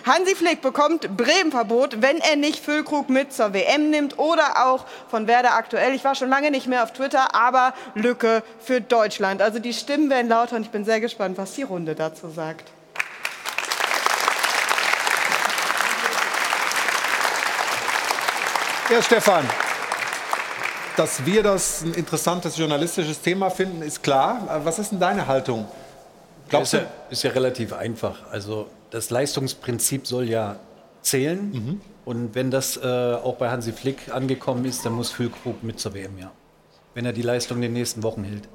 Hansi 0.07 0.35
Flick 0.35 0.61
bekommt 0.61 1.17
Bremen-Verbot, 1.17 2.01
wenn 2.01 2.19
er 2.19 2.37
nicht 2.37 2.63
Füllkrug 2.63 3.09
mit 3.09 3.33
zur 3.33 3.53
WM 3.53 3.89
nimmt 3.89 4.17
oder 4.17 4.65
auch 4.65 4.85
von 5.09 5.27
Werder 5.27 5.55
aktuell. 5.55 5.93
Ich 5.93 6.05
war 6.05 6.15
schon 6.15 6.29
lange 6.29 6.49
nicht 6.49 6.65
mehr 6.65 6.83
auf 6.83 6.93
Twitter, 6.93 7.35
aber 7.35 7.73
Lücke 7.93 8.41
für 8.57 8.79
Deutschland. 8.79 9.41
Also 9.41 9.59
die 9.59 9.73
Stimmen 9.73 10.09
werden 10.09 10.29
lauter 10.29 10.55
und 10.55 10.61
ich 10.61 10.69
bin 10.69 10.85
sehr 10.85 11.01
gespannt, 11.01 11.37
was 11.37 11.55
die 11.55 11.63
Runde 11.63 11.93
dazu 11.93 12.29
sagt. 12.29 12.71
Ja, 18.89 19.01
Stefan, 19.01 19.45
dass 20.95 21.25
wir 21.25 21.43
das 21.43 21.81
ein 21.81 21.93
interessantes 21.93 22.55
journalistisches 22.57 23.19
Thema 23.19 23.49
finden, 23.49 23.81
ist 23.81 24.01
klar. 24.01 24.61
Was 24.63 24.79
ist 24.79 24.93
denn 24.93 25.01
deine 25.01 25.27
Haltung? 25.27 25.67
Glaubst? 26.47 26.73
Ist 26.73 26.79
ja, 26.79 26.87
ist 27.09 27.23
ja 27.23 27.31
relativ 27.31 27.73
einfach. 27.73 28.19
Also 28.31 28.69
das 28.97 29.11
Leistungsprinzip 29.11 30.07
soll 30.07 30.27
ja 30.27 30.59
zählen. 31.01 31.51
Mhm. 31.51 31.81
Und 32.03 32.35
wenn 32.35 32.51
das 32.51 32.77
äh, 32.77 32.81
auch 32.81 33.35
bei 33.35 33.49
Hansi 33.49 33.71
Flick 33.71 34.13
angekommen 34.13 34.65
ist, 34.65 34.85
dann 34.85 34.93
muss 34.93 35.11
Füllkrug 35.11 35.63
mit 35.63 35.79
zur 35.79 35.93
WM, 35.93 36.17
ja. 36.17 36.31
Wenn 36.93 37.05
er 37.05 37.13
die 37.13 37.21
Leistung 37.21 37.57
in 37.57 37.63
den 37.63 37.73
nächsten 37.73 38.01
Wochen 38.01 38.23
hält. 38.23 38.49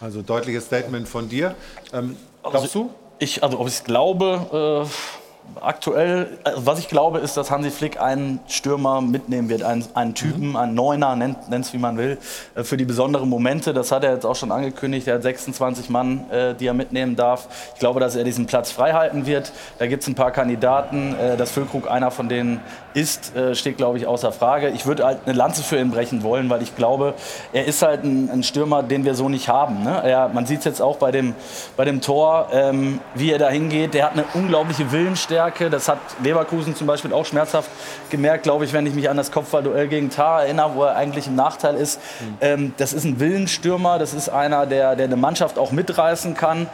Also 0.00 0.22
deutliches 0.22 0.66
Statement 0.66 1.08
von 1.08 1.28
dir. 1.28 1.54
Ähm, 1.92 2.16
glaubst 2.42 2.62
also, 2.62 2.82
du? 2.84 2.94
Ich, 3.18 3.42
also 3.42 3.60
ob 3.60 3.68
ich 3.68 3.74
es 3.74 3.84
glaube, 3.84 4.86
äh 4.88 5.21
aktuell, 5.60 6.38
also 6.44 6.66
was 6.66 6.78
ich 6.78 6.88
glaube, 6.88 7.18
ist, 7.18 7.36
dass 7.36 7.50
Hansi 7.50 7.70
Flick 7.70 8.00
einen 8.00 8.40
Stürmer 8.48 9.00
mitnehmen 9.00 9.48
wird, 9.48 9.62
einen, 9.62 9.84
einen 9.94 10.14
Typen, 10.14 10.50
mhm. 10.50 10.56
einen 10.56 10.74
Neuner, 10.74 11.16
nennt 11.16 11.38
es 11.50 11.72
wie 11.72 11.78
man 11.78 11.96
will, 11.96 12.18
äh, 12.54 12.64
für 12.64 12.76
die 12.76 12.84
besonderen 12.84 13.28
Momente. 13.28 13.72
Das 13.72 13.92
hat 13.92 14.04
er 14.04 14.14
jetzt 14.14 14.26
auch 14.26 14.36
schon 14.36 14.52
angekündigt. 14.52 15.06
Er 15.08 15.14
hat 15.14 15.22
26 15.22 15.90
Mann, 15.90 16.30
äh, 16.30 16.54
die 16.54 16.66
er 16.66 16.74
mitnehmen 16.74 17.16
darf. 17.16 17.48
Ich 17.74 17.80
glaube, 17.80 18.00
dass 18.00 18.16
er 18.16 18.24
diesen 18.24 18.46
Platz 18.46 18.70
freihalten 18.70 19.26
wird. 19.26 19.52
Da 19.78 19.86
gibt 19.86 20.02
es 20.02 20.08
ein 20.08 20.14
paar 20.14 20.30
Kandidaten. 20.30 21.14
Äh, 21.14 21.36
dass 21.36 21.50
Füllkrug 21.50 21.90
einer 21.90 22.10
von 22.10 22.28
denen 22.28 22.60
ist, 22.94 23.32
steht, 23.54 23.78
glaube 23.78 23.96
ich, 23.96 24.06
außer 24.06 24.32
Frage. 24.32 24.68
Ich 24.68 24.84
würde 24.84 25.06
halt 25.06 25.20
eine 25.24 25.34
Lanze 25.34 25.62
für 25.62 25.78
ihn 25.78 25.90
brechen 25.90 26.22
wollen, 26.22 26.50
weil 26.50 26.60
ich 26.60 26.76
glaube, 26.76 27.14
er 27.54 27.64
ist 27.64 27.80
halt 27.80 28.04
ein, 28.04 28.28
ein 28.30 28.42
Stürmer, 28.42 28.82
den 28.82 29.06
wir 29.06 29.14
so 29.14 29.30
nicht 29.30 29.48
haben. 29.48 29.82
Ne? 29.82 30.02
Er, 30.04 30.28
man 30.28 30.44
sieht 30.44 30.58
es 30.58 30.66
jetzt 30.66 30.82
auch 30.82 30.98
bei 30.98 31.10
dem, 31.10 31.34
bei 31.78 31.86
dem 31.86 32.02
Tor, 32.02 32.48
ähm, 32.52 33.00
wie 33.14 33.32
er 33.32 33.38
da 33.38 33.48
hingeht. 33.48 33.94
Der 33.94 34.04
hat 34.04 34.12
eine 34.12 34.24
unglaubliche 34.34 34.92
Willensstärke. 34.92 35.31
Stärke. 35.32 35.70
Das 35.70 35.88
hat 35.88 35.98
Leverkusen 36.22 36.76
zum 36.76 36.86
Beispiel 36.86 37.12
auch 37.14 37.24
schmerzhaft 37.24 37.70
gemerkt, 38.10 38.42
glaube 38.42 38.66
ich, 38.66 38.74
wenn 38.74 38.84
ich 38.86 38.94
mich 38.94 39.08
an 39.08 39.16
das 39.16 39.32
Kopfballduell 39.32 39.88
gegen 39.88 40.10
Tar 40.10 40.44
erinnere, 40.44 40.74
wo 40.74 40.84
er 40.84 40.94
eigentlich 40.94 41.26
im 41.26 41.36
Nachteil 41.36 41.76
ist. 41.76 41.98
Mhm. 42.20 42.36
Ähm, 42.42 42.74
das 42.76 42.92
ist 42.92 43.04
ein 43.04 43.18
Willensstürmer, 43.18 43.98
das 43.98 44.12
ist 44.12 44.28
einer, 44.28 44.66
der, 44.66 44.94
der 44.94 45.06
eine 45.06 45.16
Mannschaft 45.16 45.58
auch 45.58 45.72
mitreißen 45.72 46.34
kann. 46.34 46.66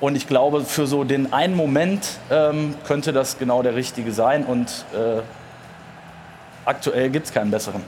Und 0.00 0.16
ich 0.16 0.26
glaube, 0.26 0.62
für 0.62 0.86
so 0.86 1.04
den 1.04 1.34
einen 1.34 1.56
Moment 1.56 2.18
ähm, 2.30 2.74
könnte 2.86 3.12
das 3.12 3.38
genau 3.38 3.62
der 3.62 3.74
richtige 3.74 4.12
sein. 4.12 4.46
Und 4.46 4.86
äh, 4.94 5.20
aktuell 6.64 7.10
gibt 7.10 7.26
es 7.26 7.34
keinen 7.34 7.50
besseren 7.50 7.82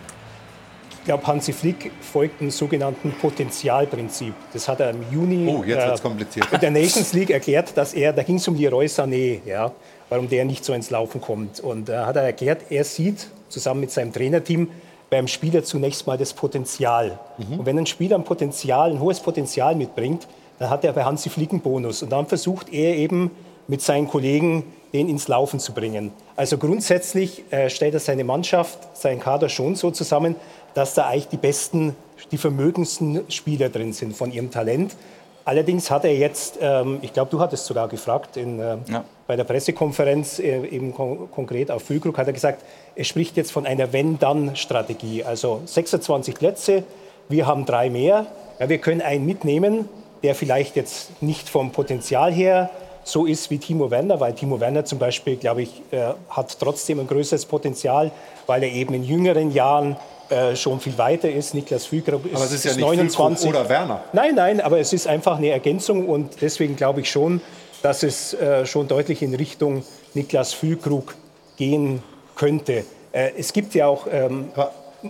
glaube, 1.09 1.27
Hansi 1.27 1.55
Flick 1.55 1.91
folgt 2.03 2.43
dem 2.43 2.51
sogenannten 2.51 3.13
Potenzialprinzip. 3.13 4.35
Das 4.53 4.69
hat 4.69 4.81
er 4.81 4.91
im 4.91 5.03
Juni 5.11 5.49
oh, 5.49 5.65
jetzt 5.65 6.01
äh, 6.01 6.03
kompliziert. 6.03 6.53
in 6.53 6.61
der 6.61 6.71
Nations 6.71 7.15
League 7.15 7.31
erklärt, 7.31 7.75
dass 7.77 7.95
er, 7.95 8.13
da 8.13 8.23
ging 8.23 8.37
es 8.37 8.47
um 8.47 8.55
Leroy 8.55 8.85
Sané, 8.85 9.41
ja, 9.47 9.73
warum 10.09 10.29
der 10.29 10.45
nicht 10.45 10.65
so 10.65 10.73
ins 10.73 10.91
Laufen 10.91 11.21
kommt. 11.21 11.61
Und 11.61 11.89
da 11.89 12.03
äh, 12.03 12.07
hat 12.07 12.17
er 12.17 12.23
erklärt, 12.23 12.71
er 12.71 12.85
sieht 12.85 13.29
zusammen 13.49 13.81
mit 13.81 13.91
seinem 13.91 14.13
Trainerteam 14.13 14.69
beim 15.11 15.27
Spieler 15.27 15.65
zunächst 15.65 16.07
mal 16.07 16.19
das 16.19 16.35
Potenzial. 16.35 17.19
Mhm. 17.39 17.61
Und 17.61 17.67
wenn 17.67 17.79
ein 17.79 17.87
Spieler 17.87 18.17
ein 18.17 18.25
Potenzial, 18.25 18.91
ein 18.91 19.01
hohes 19.01 19.21
Potenzial 19.21 19.75
mitbringt, 19.75 20.29
dann 20.59 20.71
hat 20.71 20.85
er 20.85 20.93
bei 20.93 21.05
Hansi 21.05 21.31
Flick 21.31 21.51
einen 21.51 21.61
Bonus. 21.61 22.03
Und 22.03 22.11
dann 22.11 22.27
versucht 22.27 22.73
er 22.73 22.97
eben 22.97 23.31
mit 23.69 23.81
seinen 23.83 24.09
Kollegen 24.09 24.65
den 24.93 25.09
ins 25.09 25.29
Laufen 25.29 25.61
zu 25.61 25.73
bringen. 25.73 26.13
Also 26.37 26.57
grundsätzlich 26.59 27.45
äh, 27.51 27.69
stellt 27.69 27.95
er 27.95 28.01
seine 28.01 28.25
Mannschaft, 28.25 28.97
seinen 28.97 29.21
Kader 29.21 29.49
schon 29.49 29.75
so 29.75 29.91
zusammen, 29.91 30.35
dass 30.75 30.95
da 30.95 31.07
eigentlich 31.07 31.29
die 31.29 31.37
besten, 31.37 31.95
die 32.31 32.39
vermögendsten 32.39 33.31
Spieler 33.31 33.69
drin 33.69 33.93
sind 33.93 34.17
von 34.17 34.33
ihrem 34.33 34.51
Talent. 34.51 34.97
Allerdings 35.45 35.91
hat 35.91 36.05
er 36.05 36.17
jetzt, 36.17 36.59
ähm, 36.61 36.99
ich 37.03 37.13
glaube, 37.13 37.31
du 37.31 37.41
hattest 37.41 37.67
sogar 37.67 37.89
gefragt, 37.89 38.37
in, 38.37 38.61
äh, 38.61 38.77
ja. 38.89 39.05
Bei 39.29 39.37
der 39.37 39.45
Pressekonferenz 39.45 40.39
äh, 40.39 40.67
eben 40.67 40.95
kon 40.95 41.31
konkret 41.31 41.71
auf 41.71 41.83
Füllkrug, 41.83 42.17
hat 42.17 42.27
er 42.27 42.33
gesagt, 42.33 42.65
er 42.97 43.05
spricht 43.05 43.37
jetzt 43.37 43.53
von 43.53 43.67
einer 43.67 43.93
Wenn-Dann-Strategie. 43.93 45.23
Also 45.23 45.61
26 45.67 46.35
Plätze, 46.35 46.83
wir 47.29 47.47
haben 47.47 47.67
drei 47.67 47.91
mehr. 47.91 48.27
Ja, 48.59 48.69
wir 48.71 48.79
können 48.79 49.03
einen 49.03 49.27
mitnehmen, 49.27 49.89
der 50.23 50.35
vielleicht 50.35 50.77
jetzt 50.77 51.23
nicht 51.23 51.49
vom 51.49 51.71
Potenzial 51.73 52.33
her 52.33 52.71
so 53.05 53.27
ist 53.27 53.51
wie 53.51 53.59
Timo 53.59 53.91
Werner, 53.91 54.19
weil 54.19 54.35
Timo 54.35 54.61
Werner 54.61 54.85
zum 54.85 54.99
Beispiel, 54.99 55.37
glaube 55.37 55.63
ich, 55.63 55.83
äh, 55.91 56.15
hat 56.31 56.59
trotzdem 56.59 56.99
ein 56.99 57.07
größeres 57.07 57.45
Potenzial, 57.45 58.11
weil 58.47 58.63
er 58.63 58.73
eben 58.73 58.95
in 58.95 59.05
jüngeren 59.05 59.51
Jahren 59.53 59.97
äh, 60.31 60.57
schon 60.57 60.81
viel 60.81 60.97
weiter 60.99 61.31
ist. 61.31 61.55
Niklas 61.55 61.87
Füllkrug 61.87 62.27
ist, 62.27 62.35
Aber 62.35 62.45
es 62.45 62.53
ist 62.53 62.65
ja 62.65 62.73
nicht 62.73 62.81
29. 62.81 63.45
Füllkrug 63.45 63.61
oder 63.61 63.69
Werner. 63.71 64.05
Nein, 64.13 64.35
nein, 64.35 64.61
aber 64.61 64.79
es 64.79 64.93
ist 64.93 65.07
einfach 65.07 65.37
eine 65.37 65.49
Ergänzung 65.49 66.07
und 66.09 66.41
deswegen 66.41 66.77
glaube 66.77 67.01
ich 67.03 67.11
schon, 67.11 67.41
dass 67.83 68.03
es 68.03 68.35
äh, 68.35 68.67
schon 68.67 68.89
deutlich 68.89 69.23
in 69.23 69.35
Richtung 69.35 69.85
Niklas 70.15 70.53
Füllkrug 70.53 71.15
gehen 71.57 72.03
könnte. 72.35 72.85
Äh, 73.13 73.31
es 73.37 73.53
gibt 73.53 73.75
ja 73.75 73.87
auch 73.87 74.07
ähm, 74.11 74.51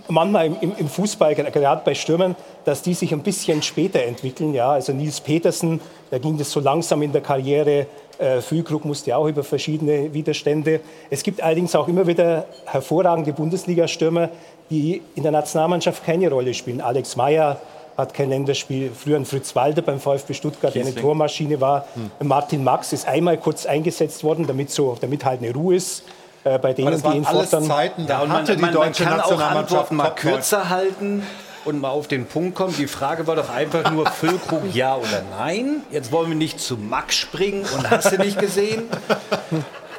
manchmal 0.07 0.47
im, 0.47 0.57
im, 0.61 0.73
im 0.77 0.87
Fußball, 0.87 1.35
gerade 1.35 1.81
bei 1.83 1.95
Stürmern, 1.95 2.35
dass 2.65 2.81
die 2.81 2.93
sich 2.93 3.13
ein 3.13 3.21
bisschen 3.23 3.61
später 3.61 4.03
entwickeln. 4.03 4.53
Ja? 4.53 4.71
Also 4.71 4.93
Nils 4.93 5.19
Petersen, 5.19 5.79
da 6.11 6.17
ging 6.17 6.37
das 6.37 6.51
so 6.51 6.59
langsam 6.59 7.01
in 7.01 7.11
der 7.11 7.21
Karriere. 7.21 7.87
Äh, 8.17 8.41
Füllkrug 8.41 8.85
musste 8.85 9.15
auch 9.15 9.27
über 9.27 9.43
verschiedene 9.43 10.13
Widerstände. 10.13 10.81
Es 11.09 11.23
gibt 11.23 11.41
allerdings 11.41 11.75
auch 11.75 11.87
immer 11.87 12.05
wieder 12.05 12.45
hervorragende 12.65 13.33
Bundesliga-Stürmer, 13.33 14.29
die 14.69 15.01
in 15.15 15.23
der 15.23 15.31
Nationalmannschaft 15.31 16.05
keine 16.05 16.29
Rolle 16.29 16.53
spielen. 16.53 16.81
Alex 16.81 17.15
Meyer 17.15 17.59
hat 17.99 18.13
kein 18.13 18.29
Länderspiel. 18.29 18.91
Früher 18.91 19.17
ein 19.17 19.25
Fritz 19.25 19.55
Walter 19.55 19.81
beim 19.81 19.99
VfB 19.99 20.33
Stuttgart, 20.33 20.73
der 20.73 20.85
eine. 20.85 20.95
Tormaschine 20.95 21.61
war. 21.61 21.85
Hm. 21.93 22.27
Martin 22.27 22.63
Max 22.63 22.93
ist 22.93 23.07
einmal 23.07 23.37
kurz 23.37 23.65
eingesetzt 23.65 24.23
worden, 24.23 24.47
damit, 24.47 24.71
so, 24.71 24.97
damit 24.99 25.25
halt 25.25 25.41
eine 25.41 25.53
Ruhe 25.53 25.75
ist. 25.75 26.03
Äh, 26.43 26.57
bei 26.57 26.73
denen, 26.73 26.87
Aber 26.87 26.97
das 26.97 27.11
die 27.11 27.17
ihn 27.17 27.25
alles 27.25 27.49
fordern. 27.49 27.67
Zeiten, 27.67 28.07
da 28.07 28.13
Ja, 28.13 28.21
und 28.21 28.29
man, 28.29 28.37
hatte 28.37 28.55
die 28.55 28.61
man, 28.61 28.73
man 28.73 28.85
deutsche 28.85 29.03
kann 29.03 29.13
auch 29.13 29.31
Nationalmannschaft 29.31 29.91
Antworten 29.91 29.95
mal 29.95 30.09
kürzer 30.11 30.69
halten 30.69 31.23
und 31.65 31.81
mal 31.81 31.89
auf 31.89 32.07
den 32.07 32.25
Punkt 32.25 32.55
kommen. 32.55 32.73
Die 32.77 32.87
Frage 32.87 33.27
war 33.27 33.35
doch 33.35 33.49
einfach 33.49 33.91
nur 33.91 34.05
Füllkrug 34.09 34.73
ja 34.73 34.95
oder 34.95 35.23
nein. 35.37 35.81
Jetzt 35.91 36.11
wollen 36.11 36.29
wir 36.29 36.37
nicht 36.37 36.59
zu 36.59 36.77
Max 36.77 37.15
springen 37.15 37.65
und 37.77 37.89
hast 37.89 38.11
du 38.11 38.17
nicht 38.17 38.39
gesehen? 38.39 38.83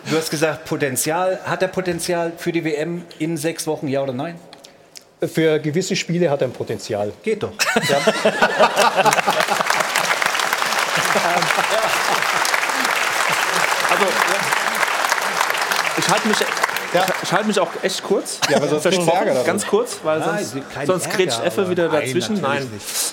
Du 0.09 0.17
hast 0.17 0.31
gesagt 0.31 0.65
Potenzial. 0.65 1.41
Hat 1.45 1.61
er 1.61 1.69
Potenzial 1.69 2.33
für 2.37 2.53
die 2.53 2.65
WM 2.65 3.05
in 3.19 3.37
sechs 3.37 3.67
Wochen, 3.67 3.87
ja 3.87 4.03
oder 4.03 4.15
nein? 4.15 4.37
Für 5.27 5.59
gewisse 5.59 5.97
Spiele 5.97 6.31
hat 6.31 6.41
er 6.41 6.49
ein 6.49 6.53
Potenzial. 6.53 7.13
Geht 7.23 7.43
doch. 7.43 7.53
Also, 13.91 14.07
ich 15.99 16.09
halte 16.09 16.29
mich, 16.29 16.39
ich 17.23 17.33
halte 17.33 17.47
mich 17.47 17.61
auch 17.61 17.71
echt 17.83 18.03
kurz. 18.03 18.41
Ja, 18.49 18.57
aber 18.57 18.69
sonst 18.69 18.83
Versprochen, 18.83 19.29
Ärger. 19.29 19.45
Ganz 19.45 19.67
kurz, 19.67 20.01
weil 20.03 20.21
Nein, 20.21 20.45
sonst, 20.45 20.87
sonst 20.87 21.11
kretscht 21.11 21.41
Effe 21.43 21.71
wieder 21.71 21.89
nein, 21.89 22.03
dazwischen. 22.03 22.41
natürlich 22.41 22.71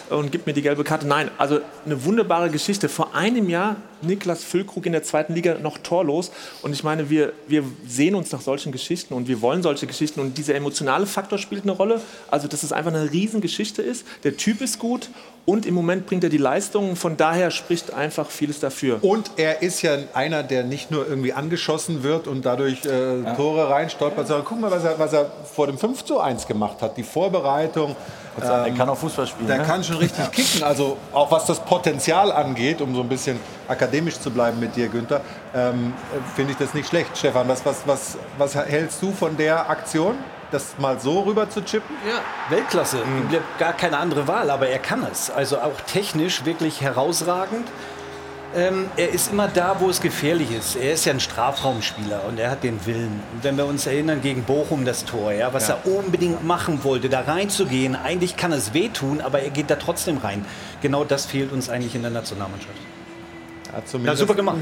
Nein. 0.10 0.18
Und 0.18 0.32
gibt 0.32 0.48
mir 0.48 0.54
die 0.54 0.62
gelbe 0.62 0.84
Karte. 0.84 1.08
Nein, 1.08 1.30
also 1.38 1.60
eine 1.86 2.04
wunderbare 2.06 2.50
Geschichte. 2.50 2.90
Vor 2.90 3.14
einem 3.16 3.50
Jahr 3.50 3.76
Niklas 4.02 4.44
Füllkrug 4.44 4.86
in 4.86 4.92
der 4.92 5.04
zweiten 5.04 5.34
Liga 5.34 5.56
noch 5.56 5.78
torlos. 5.80 6.32
Und 6.62 6.74
ich 6.74 6.84
meine, 6.84 7.10
wir, 7.10 7.34
wir 7.48 7.64
sehen 7.88 8.16
uns 8.16 8.32
nach 8.32 8.42
solchen 8.42 8.72
Geschichten 8.72 9.14
und 9.14 9.28
wir 9.28 9.42
wollen 9.42 9.64
solche 9.64 9.88
Geschichten. 9.88 10.20
Und 10.20 10.38
dieser 10.38 10.56
emotionale 10.56 11.06
Faktor 11.06 11.38
spielt 11.38 11.64
eine 11.64 11.72
Rolle. 11.72 12.02
Also, 12.30 12.48
dass 12.48 12.64
es 12.64 12.72
einfach 12.72 12.94
eine 12.94 13.12
Riesengeschichte 13.12 13.82
ist. 13.82 14.06
Der 14.24 14.38
Typ 14.38 14.62
ist 14.62 14.80
gut 14.80 15.10
und 15.50 15.66
im 15.66 15.74
Moment 15.74 16.06
bringt 16.06 16.26
er 16.26 16.30
die 16.30 16.38
Leistungen. 16.38 16.98
Von 16.98 17.16
daher 17.16 17.52
spricht 17.52 17.94
einfach 17.94 18.30
vieles 18.30 18.60
dafür. 18.60 19.02
Und 19.02 19.32
er 19.38 19.62
ist 19.62 19.82
ja 19.82 19.98
einer, 20.14 20.44
der 20.44 20.66
nicht 20.66 20.92
nur 20.92 21.08
irgendwie 21.08 21.32
angeschossen 21.32 22.04
wird 22.04 22.28
und 22.28 22.46
dadurch 22.46 22.84
äh, 22.84 23.34
Tore 23.38 23.70
reinstolpert, 23.70 24.28
sondern 24.28 24.46
guck 24.46 24.60
mal, 24.60 24.70
was 24.70 24.84
er, 24.84 25.00
was 25.00 25.14
er 25.14 25.32
vor 25.56 25.68
dem 25.68 25.78
5 25.78 26.04
zu 26.04 26.20
1 26.20 26.48
gemacht 26.48 26.82
hat. 26.82 26.98
Die 26.98 27.04
Vorbereitung. 27.04 27.96
Er 28.42 28.70
kann 28.72 28.90
auch 28.90 28.98
Fußball 28.98 29.26
spielen. 29.26 29.48
Der 29.48 29.60
ne? 29.60 29.64
kann 29.64 29.84
schon 29.86 29.96
richtig 29.98 30.30
kicken. 30.32 30.64
Also 30.64 30.98
auch 31.14 31.32
was 31.32 31.46
das 31.46 31.62
Potenzial 31.62 32.30
angeht, 32.34 32.82
um 32.82 32.94
so 32.94 33.02
ein 33.02 33.08
bisschen 33.08 33.40
akademisch 33.70 34.20
zu 34.20 34.30
bleiben 34.30 34.60
mit 34.60 34.76
dir, 34.76 34.90
Günther, 34.90 35.22
ähm, 35.56 35.94
finde 36.36 36.52
ich 36.52 36.58
das 36.58 36.74
nicht 36.74 36.90
schlecht. 36.90 37.18
Stefan, 37.18 37.48
was, 37.48 37.66
was, 37.66 37.78
was, 37.86 38.18
was 38.38 38.54
hältst 38.54 39.02
du 39.02 39.14
von 39.14 39.38
der 39.38 39.70
Aktion? 39.70 40.16
Das 40.52 40.76
mal 40.78 40.98
so 41.00 41.22
rüber 41.22 41.50
zu 41.50 41.62
chippen? 41.64 41.96
Ja, 42.08 42.22
Weltklasse. 42.56 43.00
Ihm 43.00 43.28
bleibt 43.28 43.60
Gar 43.60 43.74
keine 43.74 43.98
andere 43.98 44.28
Wahl, 44.28 44.50
aber 44.50 44.68
er 44.70 44.80
kann 44.80 45.06
es. 45.12 45.30
Also 45.30 45.58
auch 45.58 45.80
technisch 45.92 46.46
wirklich 46.46 46.80
herausragend. 46.82 47.68
Ähm, 48.56 48.86
er 48.96 49.10
ist 49.10 49.30
immer 49.34 49.50
da, 49.50 49.76
wo 49.80 49.90
es 49.90 50.00
gefährlich 50.00 50.50
ist. 50.52 50.78
Er 50.78 50.94
ist 50.94 51.04
ja 51.04 51.12
ein 51.12 51.20
Strafraumspieler 51.20 52.22
und 52.30 52.40
er 52.40 52.50
hat 52.50 52.64
den 52.64 52.86
Willen. 52.86 53.22
Und 53.34 53.44
wenn 53.44 53.58
wir 53.58 53.66
uns 53.66 53.86
erinnern 53.88 54.22
gegen 54.22 54.44
Bochum 54.44 54.86
das 54.86 55.04
Tor, 55.04 55.34
ja, 55.34 55.54
was 55.54 55.68
Ja. 55.68 55.78
er 55.84 55.92
unbedingt 55.92 56.46
machen 56.46 56.82
wollte, 56.86 57.10
da 57.10 57.20
reinzugehen, 57.22 57.98
eigentlich 57.98 58.38
kann 58.38 58.54
es 58.54 58.74
wehtun, 58.74 59.20
aber 59.20 59.42
er 59.42 59.50
geht 59.50 59.70
da 59.70 59.76
trotzdem 59.76 60.18
rein. 60.18 60.46
Genau 60.82 61.04
das 61.04 61.26
fehlt 61.26 61.52
uns 61.52 61.70
eigentlich 61.70 61.94
in 61.94 62.04
der 62.04 62.12
Nationalmannschaft. 62.12 62.74
Ja, 63.94 64.00
Ja, 64.06 64.16
super 64.16 64.34
gemacht. 64.34 64.60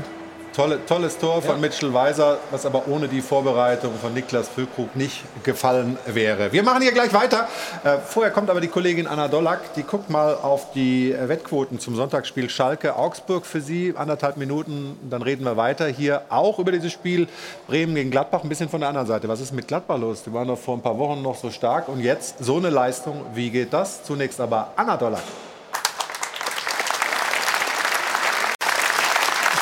Tolle, 0.56 0.80
tolles 0.86 1.18
Tor 1.18 1.42
von 1.42 1.60
Mitchell 1.60 1.94
Weiser, 1.94 2.38
was 2.50 2.66
aber 2.66 2.88
ohne 2.88 3.10
die 3.10 3.20
Vorbereitung 3.20 3.92
von 4.02 4.14
Niklas 4.14 4.48
Füllkrug 4.48 4.96
nicht 4.96 5.22
gefallen 5.44 5.98
wäre. 6.06 6.54
Wir 6.54 6.64
machen 6.64 6.82
hier 6.82 6.94
gleich 6.94 7.14
weiter. 7.14 7.50
Äh, 7.84 7.98
vorher 7.98 8.32
kommt 8.32 8.50
aber 8.50 8.62
die 8.62 8.70
Kollegin 8.70 9.06
Anna 9.06 9.28
Dollack. 9.28 9.74
Die 9.74 9.84
guckt 9.84 10.10
mal 10.10 10.34
auf 10.34 10.72
die 10.72 11.14
Wettquoten 11.20 11.82
zum 11.82 11.98
Sonntagsspiel 11.98 12.50
Schalke-Augsburg 12.50 13.46
für 13.46 13.60
Sie. 13.60 13.94
Anderthalb 13.98 14.38
Minuten, 14.38 14.98
dann 15.10 15.24
reden 15.24 15.44
wir 15.44 15.58
weiter 15.58 15.88
hier 15.88 16.22
auch 16.30 16.58
über 16.58 16.72
dieses 16.72 16.94
Spiel 16.94 17.28
Bremen 17.68 17.94
gegen 17.94 18.10
Gladbach. 18.10 18.44
Ein 18.44 18.48
bisschen 18.48 18.70
von 18.70 18.80
der 18.80 18.88
anderen 18.88 19.08
Seite. 19.08 19.28
Was 19.28 19.42
ist 19.42 19.52
mit 19.52 19.68
Gladbach 19.68 19.98
los? 19.98 20.24
Die 20.24 20.34
waren 20.34 20.48
doch 20.48 20.58
vor 20.58 20.78
ein 20.78 20.82
paar 20.82 20.98
Wochen 20.98 21.22
noch 21.22 21.36
so 21.36 21.52
stark 21.52 21.90
und 21.90 22.00
jetzt 22.00 22.42
so 22.42 22.56
eine 22.56 22.70
Leistung. 22.70 23.26
Wie 23.34 23.50
geht 23.50 23.74
das? 23.74 24.06
Zunächst 24.06 24.40
aber 24.40 24.72
Anna 24.78 24.96
Dollack. 24.96 25.24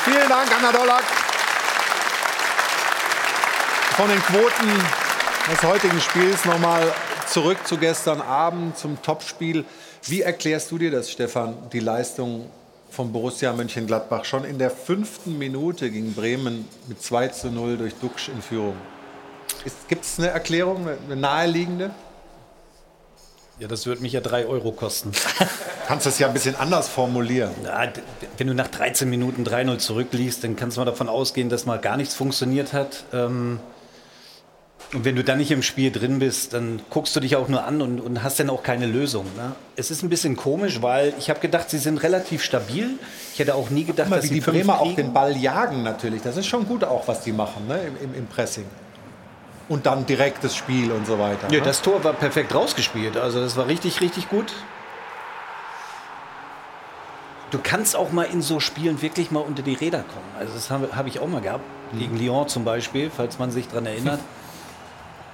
Vielen 0.04 0.28
Dank, 0.28 0.54
Anna 0.54 0.70
Dollack. 0.70 1.04
Von 3.96 4.08
den 4.10 4.20
Quoten 4.20 4.68
des 5.50 5.62
heutigen 5.62 5.98
Spiels 5.98 6.44
nochmal 6.44 6.92
zurück 7.26 7.56
zu 7.66 7.78
gestern 7.78 8.20
Abend, 8.20 8.76
zum 8.76 9.00
Topspiel. 9.00 9.64
Wie 10.02 10.20
erklärst 10.20 10.70
du 10.70 10.76
dir 10.76 10.90
das, 10.90 11.10
Stefan, 11.10 11.56
die 11.72 11.80
Leistung 11.80 12.50
von 12.90 13.12
Borussia 13.12 13.50
Mönchengladbach? 13.54 14.26
Schon 14.26 14.44
in 14.44 14.58
der 14.58 14.70
fünften 14.70 15.38
Minute 15.38 15.90
gegen 15.90 16.12
Bremen 16.12 16.68
mit 16.86 17.02
2 17.02 17.28
zu 17.28 17.50
0 17.50 17.78
durch 17.78 17.94
Duxch 17.94 18.28
in 18.28 18.42
Führung. 18.42 18.76
Gibt 19.88 20.04
es 20.04 20.18
eine 20.18 20.28
Erklärung, 20.28 20.86
eine 20.86 21.16
naheliegende? 21.16 21.92
Ja, 23.60 23.68
das 23.68 23.86
wird 23.86 24.00
mich 24.00 24.12
ja 24.12 24.20
drei 24.20 24.46
Euro 24.46 24.72
kosten. 24.72 25.12
Kannst 25.86 26.06
du 26.06 26.10
es 26.10 26.18
ja 26.18 26.26
ein 26.26 26.32
bisschen 26.32 26.56
anders 26.56 26.88
formulieren. 26.88 27.52
D- 27.62 28.00
wenn 28.38 28.46
du 28.48 28.54
nach 28.54 28.66
13 28.68 29.08
Minuten 29.08 29.44
3-0 29.44 29.78
zurückliegst, 29.78 30.42
dann 30.42 30.56
kannst 30.56 30.76
du 30.76 30.80
mal 30.80 30.86
davon 30.86 31.08
ausgehen, 31.08 31.50
dass 31.50 31.66
mal 31.66 31.78
gar 31.78 31.96
nichts 31.96 32.14
funktioniert 32.14 32.72
hat. 32.72 33.04
Ähm, 33.12 33.60
und 34.92 35.04
wenn 35.04 35.14
du 35.14 35.22
dann 35.22 35.38
nicht 35.38 35.50
im 35.50 35.62
Spiel 35.62 35.92
drin 35.92 36.18
bist, 36.20 36.52
dann 36.52 36.80
guckst 36.90 37.14
du 37.14 37.20
dich 37.20 37.36
auch 37.36 37.48
nur 37.48 37.64
an 37.64 37.80
und, 37.82 38.00
und 38.00 38.22
hast 38.22 38.40
dann 38.40 38.48
auch 38.50 38.62
keine 38.62 38.86
Lösung. 38.86 39.26
Ne? 39.36 39.54
Es 39.76 39.90
ist 39.90 40.02
ein 40.02 40.08
bisschen 40.08 40.36
komisch, 40.36 40.82
weil 40.82 41.12
ich 41.18 41.30
habe 41.30 41.38
gedacht, 41.40 41.68
sie 41.70 41.78
sind 41.78 42.02
relativ 42.02 42.42
stabil. 42.42 42.90
Ich 43.34 43.38
hätte 43.38 43.54
auch 43.54 43.70
nie 43.70 43.84
gedacht, 43.84 44.08
mal, 44.08 44.16
dass 44.16 44.24
wie 44.24 44.28
sie 44.28 44.34
die 44.34 44.40
Bremer 44.40 44.80
auch 44.80 44.84
kriegen. 44.86 44.96
den 44.96 45.12
Ball 45.12 45.36
jagen 45.36 45.82
natürlich. 45.82 46.22
Das 46.22 46.36
ist 46.36 46.46
schon 46.46 46.66
gut 46.66 46.82
auch, 46.82 47.06
was 47.08 47.20
die 47.22 47.32
machen 47.32 47.68
ne? 47.68 47.78
Im, 47.86 48.10
im, 48.10 48.14
im 48.18 48.26
Pressing. 48.26 48.64
Und 49.68 49.86
dann 49.86 50.04
direktes 50.04 50.54
Spiel 50.54 50.92
und 50.92 51.06
so 51.06 51.18
weiter. 51.18 51.48
Ja, 51.50 51.60
ne? 51.60 51.64
das 51.64 51.80
Tor 51.80 52.04
war 52.04 52.12
perfekt 52.12 52.54
rausgespielt. 52.54 53.16
Also 53.16 53.40
das 53.40 53.56
war 53.56 53.66
richtig, 53.66 54.00
richtig 54.00 54.28
gut. 54.28 54.52
Du 57.50 57.58
kannst 57.62 57.96
auch 57.96 58.10
mal 58.12 58.24
in 58.24 58.42
so 58.42 58.60
Spielen 58.60 59.00
wirklich 59.00 59.30
mal 59.30 59.40
unter 59.40 59.62
die 59.62 59.74
Räder 59.74 59.98
kommen. 59.98 60.26
Also 60.38 60.54
das 60.54 60.70
habe 60.70 60.88
hab 60.94 61.06
ich 61.06 61.20
auch 61.20 61.28
mal 61.28 61.40
gehabt. 61.40 61.64
Gegen 61.96 62.18
Lyon 62.18 62.48
zum 62.48 62.64
Beispiel, 62.64 63.10
falls 63.16 63.38
man 63.38 63.52
sich 63.52 63.68
daran 63.68 63.86
erinnert. 63.86 64.18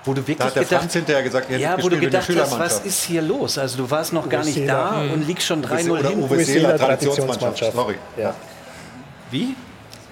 Wo 0.04 0.12
du 0.12 0.20
wirklich 0.20 0.38
Da 0.38 0.46
hat 0.46 0.56
der 0.56 0.64
gedacht, 0.64 0.80
Franz 0.80 0.92
hinterher 0.92 1.22
gesagt, 1.22 1.50
er 1.50 1.58
ja, 1.58 1.82
wo 1.82 1.88
du 1.88 1.98
gedacht 1.98 2.28
hast, 2.28 2.58
was 2.58 2.80
ist 2.80 3.04
hier 3.04 3.22
los? 3.22 3.58
Also 3.58 3.78
du 3.78 3.90
warst 3.90 4.12
noch 4.12 4.28
gar 4.28 4.44
nicht 4.44 4.54
Seeler. 4.54 4.92
da 4.92 5.02
Mhm. 5.02 5.12
und 5.12 5.26
liegst 5.26 5.46
schon 5.46 5.60
Uwe 5.60 5.74
3-0 5.74 5.90
oder 5.90 6.08
hin. 6.08 6.22
Uwe 6.22 6.44
Seeler, 6.44 6.76
Traditionsmannschaft. 6.76 7.58
Traditionsmannschaft. 7.58 7.72
Sorry. 7.74 7.94
Ja. 8.16 8.34
Wie? 9.30 9.54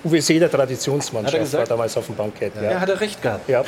Uwe 0.04 0.20
Seeler, 0.22 0.46
Hat 0.46 0.52
er 0.54 0.58
Traditionsmannschaft, 0.58 1.38
gesagt? 1.38 1.68
war 1.70 1.76
damals 1.76 1.96
auf 1.96 2.06
dem 2.06 2.14
Bankett. 2.16 2.52
Ja. 2.56 2.70
Ja, 2.72 2.80
hat 2.80 2.88
er 2.88 3.00
recht 3.00 3.20
gehabt. 3.22 3.48
Ja. 3.48 3.64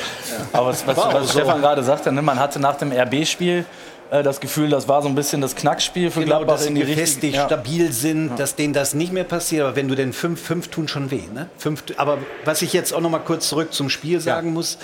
Aber 0.53 0.67
was, 0.67 0.85
was, 0.87 0.97
was 0.97 1.27
so. 1.31 1.39
Stefan 1.39 1.61
gerade 1.61 1.83
sagte, 1.83 2.11
ne, 2.11 2.21
man 2.21 2.39
hatte 2.39 2.59
nach 2.59 2.75
dem 2.77 2.91
RB-Spiel 2.91 3.65
äh, 4.11 4.23
das 4.23 4.39
Gefühl, 4.39 4.69
das 4.69 4.87
war 4.87 5.01
so 5.01 5.07
ein 5.09 5.15
bisschen 5.15 5.41
das 5.41 5.55
Knackspiel 5.55 6.09
für 6.11 6.21
Genau, 6.21 6.37
Gladbach 6.37 6.55
dass 6.55 6.65
in 6.65 6.75
sie 6.75 6.81
die 6.83 6.87
gefestigt. 6.95 7.35
Ja. 7.35 7.45
stabil 7.47 7.91
sind, 7.91 8.37
dass 8.39 8.55
denen 8.55 8.73
das 8.73 8.93
nicht 8.93 9.11
mehr 9.13 9.23
passiert. 9.25 9.63
Aber 9.65 9.75
wenn 9.75 9.87
du 9.87 9.95
denn 9.95 10.13
fünf, 10.13 10.41
fünf 10.41 10.69
tun 10.69 10.87
schon 10.87 11.11
weh. 11.11 11.23
Ne? 11.33 11.47
Fünf, 11.57 11.83
aber 11.97 12.17
was 12.45 12.61
ich 12.61 12.73
jetzt 12.73 12.93
auch 12.93 13.01
noch 13.01 13.09
mal 13.09 13.19
kurz 13.19 13.47
zurück 13.49 13.73
zum 13.73 13.89
Spiel 13.89 14.19
sagen 14.21 14.53
muss, 14.53 14.77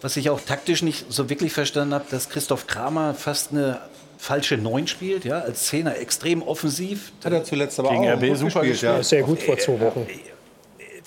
was 0.00 0.16
ich 0.16 0.30
auch 0.30 0.40
taktisch 0.40 0.82
nicht 0.82 1.06
so 1.12 1.28
wirklich 1.28 1.52
verstanden 1.52 1.92
habe, 1.94 2.04
dass 2.10 2.28
Christoph 2.28 2.66
Kramer 2.68 3.14
fast 3.14 3.50
eine 3.52 3.78
falsche 4.16 4.56
Neun 4.56 4.86
spielt, 4.88 5.24
ja, 5.24 5.40
als 5.40 5.64
Zehner 5.66 5.96
extrem 5.96 6.42
offensiv. 6.42 7.12
Hat 7.24 7.32
er 7.32 7.44
zuletzt 7.44 7.78
aber 7.78 7.90
Gegen 7.90 8.08
auch 8.10 8.16
RB 8.16 8.36
super 8.36 8.60
gespielt. 8.62 8.82
Ja. 8.82 9.02
Sehr 9.02 9.22
gut 9.22 9.40
vor 9.42 9.56
zwei 9.58 9.80
Wochen. 9.80 10.06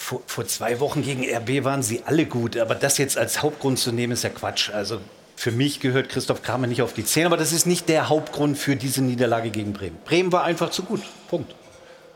Vor, 0.01 0.21
vor 0.25 0.47
zwei 0.47 0.79
Wochen 0.79 1.03
gegen 1.03 1.23
RB 1.23 1.63
waren 1.63 1.83
sie 1.83 2.01
alle 2.05 2.25
gut, 2.25 2.57
aber 2.57 2.73
das 2.73 2.97
jetzt 2.97 3.19
als 3.19 3.43
Hauptgrund 3.43 3.77
zu 3.77 3.91
nehmen, 3.91 4.13
ist 4.13 4.23
ja 4.23 4.31
Quatsch. 4.31 4.71
Also 4.71 4.99
für 5.35 5.51
mich 5.51 5.79
gehört 5.79 6.09
Christoph 6.09 6.41
Kramer 6.41 6.65
nicht 6.65 6.81
auf 6.81 6.93
die 6.93 7.05
Zehn, 7.05 7.27
aber 7.27 7.37
das 7.37 7.53
ist 7.53 7.67
nicht 7.67 7.87
der 7.87 8.09
Hauptgrund 8.09 8.57
für 8.57 8.75
diese 8.75 9.03
Niederlage 9.03 9.51
gegen 9.51 9.73
Bremen. 9.73 9.97
Bremen 10.03 10.31
war 10.31 10.43
einfach 10.43 10.71
zu 10.71 10.81
gut. 10.81 11.01
Punkt. 11.29 11.53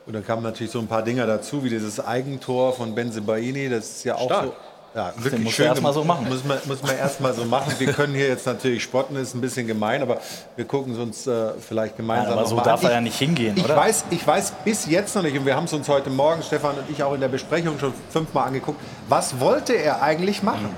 Und 0.07 0.13
dann 0.13 0.25
kamen 0.25 0.41
natürlich 0.41 0.71
so 0.71 0.79
ein 0.79 0.87
paar 0.87 1.03
Dinger 1.03 1.27
dazu, 1.27 1.63
wie 1.63 1.69
dieses 1.69 1.99
Eigentor 1.99 2.73
von 2.73 2.95
Benzebaini. 2.95 3.69
Das 3.69 3.97
ist 3.97 4.03
ja 4.03 4.15
auch 4.15 4.25
Stark. 4.25 4.45
so. 4.45 4.53
Ja, 4.95 5.11
Den 5.11 5.23
wirklich 5.25 5.43
musst 5.43 5.57
du 5.57 5.63
schön. 5.63 5.65
erst 5.71 5.81
mal 5.81 5.91
so 5.93 6.05
machen. 6.05 6.25
Muss 6.29 6.45
man, 6.45 6.57
muss 6.65 6.81
man 6.81 6.97
erst 6.97 7.19
mal 7.19 7.33
so 7.33 7.43
machen. 7.43 7.73
Wir 7.79 7.91
können 7.91 8.15
hier 8.15 8.29
jetzt 8.29 8.45
natürlich 8.45 8.81
spotten, 8.81 9.17
ist 9.17 9.35
ein 9.35 9.41
bisschen 9.41 9.67
gemein, 9.67 10.01
aber 10.01 10.21
wir 10.55 10.63
gucken 10.63 10.93
es 10.93 10.99
uns 10.99 11.27
äh, 11.27 11.51
vielleicht 11.59 11.97
gemeinsam 11.97 12.29
Nein, 12.29 12.37
aber 12.39 12.47
so 12.47 12.55
mal 12.55 12.63
darf 12.63 12.79
an. 12.79 12.85
er 12.85 12.89
Ich- 12.91 12.95
ja 12.95 13.01
nicht 13.01 13.17
hingehen, 13.19 13.57
ich 13.57 13.65
oder? 13.65 13.75
Weiß, 13.75 14.05
ich 14.09 14.25
weiß 14.25 14.53
bis 14.63 14.85
jetzt 14.85 15.13
noch 15.13 15.23
nicht, 15.23 15.37
und 15.37 15.45
wir 15.45 15.53
haben 15.53 15.65
es 15.65 15.73
uns 15.73 15.89
heute 15.89 16.09
Morgen, 16.09 16.41
Stefan 16.43 16.75
und 16.77 16.89
ich, 16.89 17.03
auch 17.03 17.13
in 17.13 17.19
der 17.19 17.27
Besprechung 17.27 17.77
schon 17.77 17.93
fünfmal 18.09 18.47
angeguckt, 18.47 18.79
was 19.09 19.37
wollte 19.41 19.73
er 19.73 20.01
eigentlich 20.01 20.41
machen? 20.43 20.69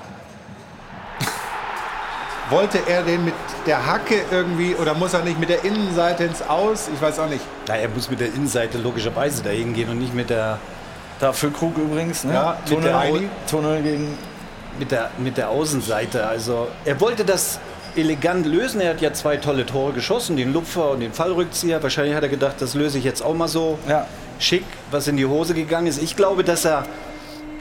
Wollte 2.50 2.80
er 2.88 3.04
den 3.04 3.26
mit 3.26 3.34
der 3.66 3.86
Hacke 3.86 4.16
irgendwie 4.32 4.74
oder 4.76 4.94
muss 4.94 5.14
er 5.14 5.22
nicht 5.22 5.38
mit 5.38 5.50
der 5.50 5.66
Innenseite 5.66 6.24
ins 6.24 6.42
Aus? 6.42 6.90
Ich 6.94 7.02
weiß 7.02 7.20
auch 7.20 7.28
nicht. 7.30 7.42
Na, 7.68 7.76
er 7.76 7.90
muss 7.90 8.10
mit 8.10 8.22
der 8.22 8.28
Innenseite 8.30 8.78
logischerweise 8.78 9.44
dahin 9.44 9.74
gehen 9.74 9.90
und 9.90 10.00
nicht 10.00 10.14
mit 10.16 10.30
der. 10.30 10.58
Da 11.20 11.34
für 11.34 11.50
Krug 11.52 11.78
übrigens, 11.78 12.24
ne? 12.24 12.34
Ja, 12.34 12.58
mit 12.70 12.84
Tunnel, 12.84 13.30
Tunnel 13.50 13.82
gegen. 13.82 14.18
mit, 14.78 14.92
der, 14.92 15.10
mit 15.18 15.38
der 15.38 15.50
Außenseite. 15.50 16.28
Also, 16.28 16.68
er 16.86 17.00
wollte 17.02 17.26
das 17.26 17.60
elegant 17.96 18.46
lösen. 18.46 18.80
Er 18.82 18.92
hat 18.92 19.02
ja 19.02 19.12
zwei 19.14 19.38
tolle 19.38 19.66
Tore 19.66 19.94
geschossen, 19.94 20.38
den 20.38 20.54
Lupfer 20.54 20.92
und 20.92 21.00
den 21.00 21.14
Fallrückzieher. 21.14 21.82
Wahrscheinlich 21.82 22.16
hat 22.16 22.24
er 22.24 22.30
gedacht, 22.30 22.56
das 22.60 22.76
löse 22.76 23.00
ich 23.00 23.04
jetzt 23.04 23.24
auch 23.24 23.34
mal 23.34 23.48
so 23.48 23.80
schick, 24.40 24.66
was 24.92 25.08
in 25.08 25.18
die 25.18 25.26
Hose 25.26 25.56
gegangen 25.56 25.88
ist. 25.88 26.02
Ich 26.02 26.16
glaube, 26.16 26.44
dass 26.44 26.66
er 26.66 26.86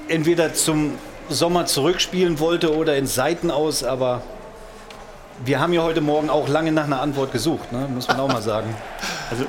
entweder 0.09 0.53
zum 0.53 0.93
Sommer 1.28 1.66
zurückspielen 1.66 2.39
wollte 2.39 2.77
oder 2.77 2.97
ins 2.97 3.15
Seiten 3.15 3.51
aus, 3.51 3.83
aber 3.83 4.23
wir 5.45 5.61
haben 5.61 5.73
ja 5.73 5.83
heute 5.83 6.01
Morgen 6.01 6.31
auch 6.31 6.49
lange 6.49 6.73
nach 6.73 6.85
einer 6.85 7.01
Antwort 7.01 7.33
gesucht, 7.33 7.73
ne? 7.73 7.89
muss 7.93 8.09
man 8.09 8.20
auch 8.20 8.28
mal 8.28 8.43
sagen. 8.43 8.74
Also, 9.28 9.45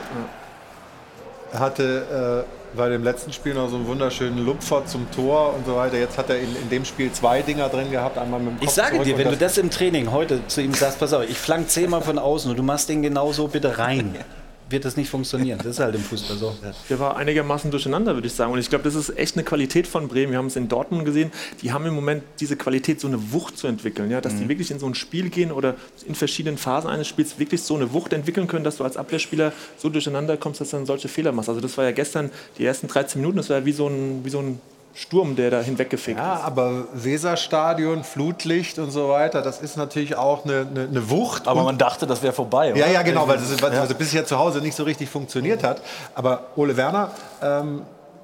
er 1.53 1.59
hatte 1.59 2.45
äh, 2.66 2.66
bei 2.77 2.89
dem 2.89 3.03
letzten 3.03 3.33
Spiel 3.33 3.53
noch 3.53 3.69
so 3.69 3.75
einen 3.75 3.87
wunderschönen 3.87 4.45
Lupfer 4.45 4.85
zum 4.85 5.09
Tor 5.11 5.53
und 5.55 5.65
so 5.65 5.75
weiter. 5.75 5.97
Jetzt 5.97 6.17
hat 6.17 6.29
er 6.29 6.39
in, 6.39 6.55
in 6.55 6.69
dem 6.69 6.85
Spiel 6.85 7.11
zwei 7.11 7.41
Dinger 7.41 7.67
drin 7.69 7.91
gehabt, 7.91 8.17
einmal 8.17 8.39
mit 8.39 8.49
dem 8.49 8.59
Kopf 8.59 8.67
Ich 8.67 8.69
sage 8.69 8.99
dir, 8.99 9.17
wenn 9.17 9.29
du 9.29 9.37
das 9.37 9.57
im 9.57 9.69
Training 9.69 10.11
heute 10.11 10.45
zu 10.47 10.61
ihm 10.61 10.73
sagst, 10.73 10.99
pass 10.99 11.11
auf, 11.13 11.27
ich 11.27 11.37
flank 11.37 11.69
zehnmal 11.69 12.01
von 12.01 12.17
außen 12.19 12.49
und 12.51 12.57
du 12.57 12.63
machst 12.63 12.87
den 12.87 13.01
genauso 13.01 13.47
bitte 13.47 13.77
rein, 13.77 14.15
wird 14.69 14.85
das 14.85 14.97
nicht 14.97 15.09
funktionieren. 15.09 15.57
Das 15.59 15.67
ist 15.67 15.79
halt 15.79 15.95
im 15.95 16.01
Fußball 16.01 16.37
so. 16.37 16.55
Der 16.89 16.99
war 16.99 17.17
einigermaßen 17.17 17.71
durcheinander, 17.71 18.15
würde 18.15 18.27
ich 18.27 18.33
sagen. 18.33 18.51
Und 18.51 18.59
ich 18.59 18.69
glaube, 18.69 18.83
das 18.83 18.95
ist 18.95 19.17
echt 19.17 19.35
eine 19.35 19.43
Qualität 19.43 19.87
von 19.87 20.07
Bremen. 20.07 20.31
Wir 20.31 20.39
haben 20.39 20.47
es 20.47 20.55
in 20.55 20.67
Dortmund 20.67 21.05
gesehen. 21.05 21.31
Die 21.61 21.71
haben 21.71 21.85
im 21.85 21.93
Moment 21.93 22.23
diese 22.39 22.55
Qualität, 22.55 22.99
so 22.99 23.07
eine 23.07 23.31
Wucht 23.31 23.57
zu 23.57 23.67
entwickeln. 23.67 24.11
Ja? 24.11 24.21
Dass 24.21 24.35
die 24.35 24.49
wirklich 24.49 24.71
in 24.71 24.79
so 24.79 24.87
ein 24.87 24.95
Spiel 24.95 25.29
gehen 25.29 25.51
oder 25.51 25.75
in 26.07 26.15
verschiedenen 26.15 26.57
Phasen 26.57 26.89
eines 26.89 27.07
Spiels 27.07 27.39
wirklich 27.39 27.61
so 27.61 27.75
eine 27.75 27.93
Wucht 27.93 28.13
entwickeln 28.13 28.47
können, 28.47 28.63
dass 28.63 28.77
du 28.77 28.83
als 28.83 28.97
Abwehrspieler 28.97 29.53
so 29.77 29.89
durcheinander 29.89 30.37
kommst, 30.37 30.61
dass 30.61 30.71
du 30.71 30.77
dann 30.77 30.85
solche 30.85 31.07
Fehler 31.07 31.31
machst. 31.31 31.49
Also 31.49 31.61
das 31.61 31.77
war 31.77 31.85
ja 31.85 31.91
gestern 31.91 32.31
die 32.57 32.65
ersten 32.65 32.87
13 32.87 33.21
Minuten, 33.21 33.37
das 33.37 33.49
war 33.49 33.59
ja 33.59 33.65
wie 33.65 33.71
so 33.71 33.87
ein, 33.87 34.23
wie 34.23 34.29
so 34.29 34.39
ein 34.39 34.59
Sturm, 34.99 35.35
der 35.35 35.51
da 35.51 35.61
hinweggefegt 35.61 36.17
Ja, 36.17 36.41
aber 36.43 36.85
Weserstadion, 36.93 38.03
Flutlicht 38.03 38.79
und 38.79 38.89
so 38.89 39.09
weiter, 39.09 39.43
das 39.43 39.59
ist 39.61 39.77
natürlich 39.77 40.15
auch 40.15 40.43
eine, 40.43 40.65
eine, 40.69 40.87
eine 40.89 41.09
Wucht. 41.11 41.47
Aber 41.47 41.63
man 41.63 41.77
dachte, 41.77 42.07
das 42.07 42.23
wäre 42.23 42.33
vorbei. 42.33 42.69
Ja, 42.69 42.73
oder? 42.73 42.87
ja, 42.91 43.01
genau, 43.03 43.27
weil 43.27 43.37
das, 43.37 43.51
ist- 43.51 43.61
weil 43.61 43.71
Ja. 43.73 43.85
das 43.85 43.93
bisher 43.93 44.25
zu 44.25 44.39
Hause 44.39 44.59
nicht 44.59 44.75
so 44.75 44.83
richtig 44.83 45.07
funktioniert 45.09 45.63
hat. 45.63 45.83
Aber 46.15 46.45
Ole 46.55 46.77
Werner 46.77 47.11
ähm, 47.43 47.83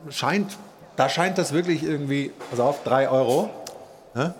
scheint, 0.10 0.58
da 0.96 1.10
scheint 1.10 1.38
das 1.38 1.54
wirklich 1.54 1.84
irgendwie, 1.84 2.32
pass 2.50 2.60
auf, 2.60 2.84
3 2.84 3.08
Euro. 3.08 3.52
Ne? 4.16 4.34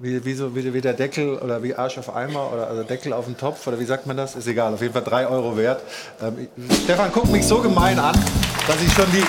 Wie, 0.00 0.24
wie, 0.24 0.32
so, 0.34 0.56
wie, 0.56 0.72
wie 0.72 0.80
der 0.80 0.94
Deckel 0.94 1.36
oder 1.38 1.62
wie 1.62 1.74
Arsch 1.74 1.98
auf 1.98 2.16
Eimer 2.16 2.50
oder 2.50 2.66
also 2.66 2.82
Deckel 2.82 3.12
auf 3.12 3.26
den 3.26 3.36
Topf 3.36 3.66
oder 3.66 3.78
wie 3.78 3.84
sagt 3.84 4.06
man 4.06 4.16
das? 4.16 4.36
Ist 4.36 4.46
egal, 4.46 4.72
auf 4.72 4.80
jeden 4.80 4.94
Fall 4.94 5.04
3 5.04 5.26
Euro 5.26 5.54
wert. 5.58 5.82
Ähm, 6.22 6.48
ich, 6.56 6.76
Stefan 6.84 7.12
guckt 7.12 7.30
mich 7.30 7.46
so 7.46 7.58
gemein 7.58 7.98
an, 7.98 8.14
dass 8.66 8.82
ich 8.82 8.90
schon 8.94 9.04
die 9.12 9.22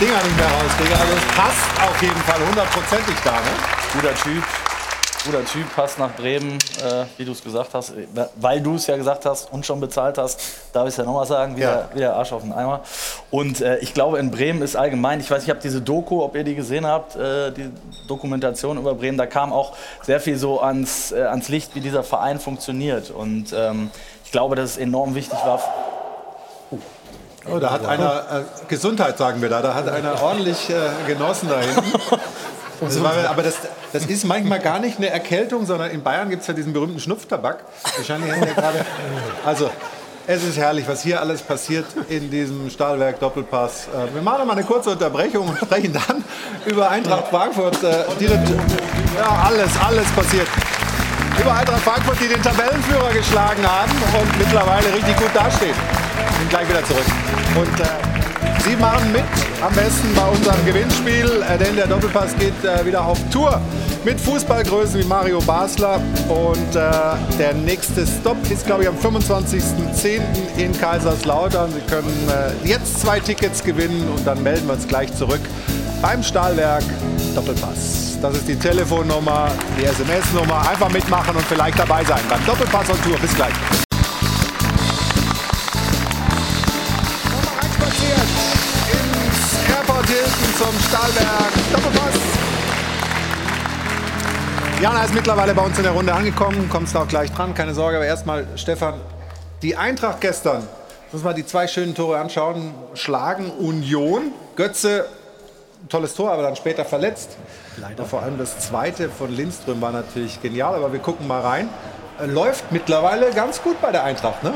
Dinger 0.00 0.22
nicht 0.22 0.36
mehr 0.36 0.46
rauskriege. 0.46 0.94
Also 1.00 1.14
es 1.14 1.34
passt 1.34 1.88
auf 1.88 2.02
jeden 2.02 2.20
Fall 2.20 2.46
hundertprozentig 2.46 3.14
da. 3.24 3.32
Ne? 3.32 3.38
Guter 3.94 4.14
Typ. 4.14 4.44
Guter 5.24 5.44
Typ, 5.44 5.74
passt 5.74 5.98
nach 5.98 6.12
Bremen, 6.14 6.52
äh, 6.84 7.04
wie 7.16 7.24
du 7.24 7.32
es 7.32 7.42
gesagt 7.42 7.70
hast, 7.72 7.94
weil 8.36 8.60
du 8.60 8.76
es 8.76 8.86
ja 8.86 8.96
gesagt 8.96 9.24
hast 9.24 9.50
und 9.52 9.66
schon 9.66 9.80
bezahlt 9.80 10.18
hast, 10.18 10.40
darf 10.72 10.84
ich 10.84 10.90
es 10.90 10.98
ja 10.98 11.04
nochmal 11.04 11.26
sagen, 11.26 11.56
wie, 11.56 11.60
der, 11.60 11.88
wie 11.94 11.98
der 11.98 12.14
Arsch 12.14 12.32
auf 12.32 12.42
den 12.42 12.52
Eimer. 12.52 12.82
Und 13.32 13.60
äh, 13.60 13.78
ich 13.78 13.92
glaube, 13.92 14.18
in 14.18 14.30
Bremen 14.30 14.62
ist 14.62 14.76
allgemein, 14.76 15.18
ich 15.18 15.28
weiß, 15.28 15.42
ich 15.42 15.50
habe 15.50 15.58
diese 15.60 15.80
Doku, 15.80 16.22
ob 16.22 16.36
ihr 16.36 16.44
die 16.44 16.54
gesehen 16.54 16.86
habt, 16.86 17.16
äh, 17.16 17.50
die 17.50 17.70
Dokumentation 18.06 18.78
über 18.78 18.94
Bremen, 18.94 19.18
da 19.18 19.26
kam 19.26 19.52
auch 19.52 19.72
sehr 20.02 20.20
viel 20.20 20.36
so 20.36 20.60
ans, 20.60 21.10
äh, 21.10 21.22
ans 21.22 21.48
Licht, 21.48 21.74
wie 21.74 21.80
dieser 21.80 22.04
Verein 22.04 22.38
funktioniert. 22.38 23.10
Und 23.10 23.46
ähm, 23.52 23.90
ich 24.24 24.30
glaube, 24.30 24.54
dass 24.54 24.72
es 24.72 24.76
enorm 24.76 25.16
wichtig 25.16 25.38
war. 25.44 25.58
Oh, 27.48 27.58
da 27.58 27.70
hat 27.70 27.86
einer, 27.86 28.24
äh, 28.30 28.66
Gesundheit 28.68 29.18
sagen 29.18 29.40
wir 29.40 29.48
da, 29.48 29.62
da 29.62 29.74
hat 29.74 29.88
einer 29.88 30.20
ordentlich 30.22 30.70
äh, 30.70 30.74
genossen 31.06 31.48
da 31.48 31.60
hinten. 31.60 31.92
Das 32.80 33.02
war, 33.02 33.14
aber 33.30 33.42
das, 33.42 33.54
das 33.94 34.04
ist 34.04 34.24
manchmal 34.24 34.58
gar 34.58 34.78
nicht 34.78 34.98
eine 34.98 35.08
Erkältung, 35.08 35.64
sondern 35.64 35.90
in 35.90 36.02
Bayern 36.02 36.28
gibt 36.28 36.42
es 36.42 36.48
ja 36.48 36.52
diesen 36.52 36.74
berühmten 36.74 37.00
Schnupftabak. 37.00 37.64
Wahrscheinlich 37.96 38.30
haben 38.30 38.44
wir 38.44 38.52
gerade. 38.52 38.84
Also, 39.46 39.70
es 40.26 40.42
ist 40.42 40.58
herrlich, 40.58 40.86
was 40.88 41.02
hier 41.02 41.20
alles 41.20 41.40
passiert 41.40 41.86
in 42.08 42.30
diesem 42.30 42.68
Stahlwerk 42.68 43.20
Doppelpass. 43.20 43.86
Äh, 43.86 44.14
wir 44.14 44.22
machen 44.22 44.46
mal 44.46 44.54
eine 44.54 44.64
kurze 44.64 44.90
Unterbrechung 44.90 45.48
und 45.48 45.56
sprechen 45.56 45.92
dann 45.92 46.24
über 46.66 46.90
Eintracht 46.90 47.28
Frankfurt. 47.28 47.82
Äh, 47.82 48.04
die, 48.18 48.24
ja, 48.24 49.44
alles, 49.46 49.70
alles 49.80 50.06
passiert. 50.10 50.48
Über 51.40 51.54
Eintracht 51.54 51.80
Frankfurt, 51.80 52.18
die 52.20 52.28
den 52.28 52.42
Tabellenführer 52.42 53.12
geschlagen 53.12 53.64
haben 53.66 53.92
und 54.20 54.38
mittlerweile 54.38 54.92
richtig 54.92 55.16
gut 55.16 55.30
dastehen. 55.32 55.74
Sind 56.38 56.50
gleich 56.50 56.68
wieder 56.68 56.84
zurück. 56.84 57.06
Und 57.56 57.80
äh, 57.80 58.16
Sie 58.66 58.74
machen 58.74 59.12
mit 59.12 59.22
am 59.64 59.72
besten 59.74 60.12
bei 60.14 60.26
unserem 60.28 60.66
Gewinnspiel, 60.66 61.42
äh, 61.48 61.56
denn 61.56 61.76
der 61.76 61.86
Doppelpass 61.86 62.36
geht 62.36 62.64
äh, 62.64 62.84
wieder 62.84 63.04
auf 63.04 63.18
Tour 63.30 63.60
mit 64.04 64.20
Fußballgrößen 64.20 65.00
wie 65.00 65.04
Mario 65.04 65.40
Basler. 65.40 66.00
Und 66.28 66.74
äh, 66.74 67.38
der 67.38 67.54
nächste 67.54 68.04
Stop 68.06 68.36
ist, 68.50 68.66
glaube 68.66 68.82
ich, 68.82 68.88
am 68.88 68.96
25.10. 68.96 70.20
in 70.56 70.76
Kaiserslautern. 70.78 71.72
Sie 71.72 71.80
können 71.88 72.28
äh, 72.28 72.68
jetzt 72.68 73.00
zwei 73.00 73.20
Tickets 73.20 73.62
gewinnen 73.62 74.08
und 74.16 74.26
dann 74.26 74.42
melden 74.42 74.66
wir 74.66 74.74
uns 74.74 74.88
gleich 74.88 75.14
zurück 75.14 75.40
beim 76.02 76.22
Stahlwerk 76.24 76.84
Doppelpass. 77.36 78.18
Das 78.20 78.34
ist 78.34 78.48
die 78.48 78.56
Telefonnummer, 78.56 79.50
die 79.78 79.84
SMS-Nummer. 79.84 80.68
Einfach 80.68 80.90
mitmachen 80.90 81.36
und 81.36 81.44
vielleicht 81.44 81.78
dabei 81.78 82.02
sein 82.04 82.20
beim 82.28 82.44
Doppelpass 82.46 82.90
on 82.90 83.00
Tour. 83.02 83.16
Bis 83.18 83.34
gleich. 83.34 83.85
Hilton 90.36 90.54
zum 90.56 90.80
Stahlwerk 90.80 91.52
Doppelpass. 91.72 92.14
Jana 94.82 95.04
ist 95.04 95.14
mittlerweile 95.14 95.54
bei 95.54 95.62
uns 95.62 95.78
in 95.78 95.84
der 95.84 95.92
Runde 95.92 96.12
angekommen, 96.12 96.68
kommst 96.70 96.96
auch 96.96 97.08
gleich 97.08 97.32
dran, 97.32 97.54
keine 97.54 97.72
Sorge. 97.74 97.96
Aber 97.96 98.06
erstmal, 98.06 98.46
Stefan, 98.56 99.00
die 99.62 99.76
Eintracht 99.76 100.20
gestern, 100.20 100.66
muss 101.12 101.22
mal 101.22 101.32
die 101.32 101.46
zwei 101.46 101.66
schönen 101.66 101.94
Tore 101.94 102.18
anschauen, 102.18 102.74
schlagen 102.94 103.50
Union. 103.50 104.32
Götze, 104.56 105.06
tolles 105.88 106.14
Tor, 106.14 106.32
aber 106.32 106.42
dann 106.42 106.56
später 106.56 106.84
verletzt. 106.84 107.36
Leider. 107.78 108.04
Vor 108.04 108.22
allem 108.22 108.36
das 108.38 108.58
zweite 108.58 109.08
von 109.08 109.34
Lindström 109.34 109.80
war 109.80 109.92
natürlich 109.92 110.42
genial, 110.42 110.74
aber 110.74 110.92
wir 110.92 111.00
gucken 111.00 111.26
mal 111.26 111.40
rein. 111.40 111.68
Äh, 112.20 112.26
Läuft 112.26 112.72
mittlerweile 112.72 113.30
ganz 113.30 113.62
gut 113.62 113.80
bei 113.80 113.92
der 113.92 114.04
Eintracht, 114.04 114.42
ne? 114.42 114.52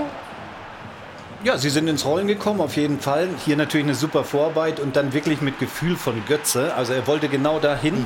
Ja, 1.43 1.57
sie 1.57 1.71
sind 1.71 1.89
ins 1.89 2.05
Rollen 2.05 2.27
gekommen, 2.27 2.61
auf 2.61 2.77
jeden 2.77 3.01
Fall. 3.01 3.29
Hier 3.47 3.57
natürlich 3.57 3.87
eine 3.87 3.95
super 3.95 4.25
Vorarbeit 4.25 4.79
und 4.79 4.95
dann 4.97 5.15
wirklich 5.15 5.41
mit 5.41 5.59
Gefühl 5.59 5.97
von 5.97 6.23
Götze. 6.27 6.75
Also 6.75 6.93
er 6.93 7.07
wollte 7.07 7.29
genau 7.29 7.59
dahin. 7.59 8.05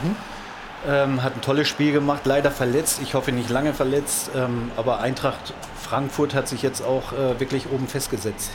Ähm, 0.86 1.22
hat 1.22 1.34
ein 1.34 1.40
tolles 1.40 1.66
Spiel 1.66 1.92
gemacht, 1.92 2.22
leider 2.26 2.50
verletzt. 2.52 3.00
Ich 3.02 3.14
hoffe 3.14 3.32
nicht 3.32 3.50
lange 3.50 3.72
verletzt. 3.74 4.30
Ähm, 4.36 4.70
aber 4.76 5.00
Eintracht 5.00 5.52
Frankfurt 5.82 6.32
hat 6.34 6.46
sich 6.46 6.62
jetzt 6.62 6.82
auch 6.84 7.12
äh, 7.12 7.40
wirklich 7.40 7.66
oben 7.72 7.88
festgesetzt. 7.88 8.50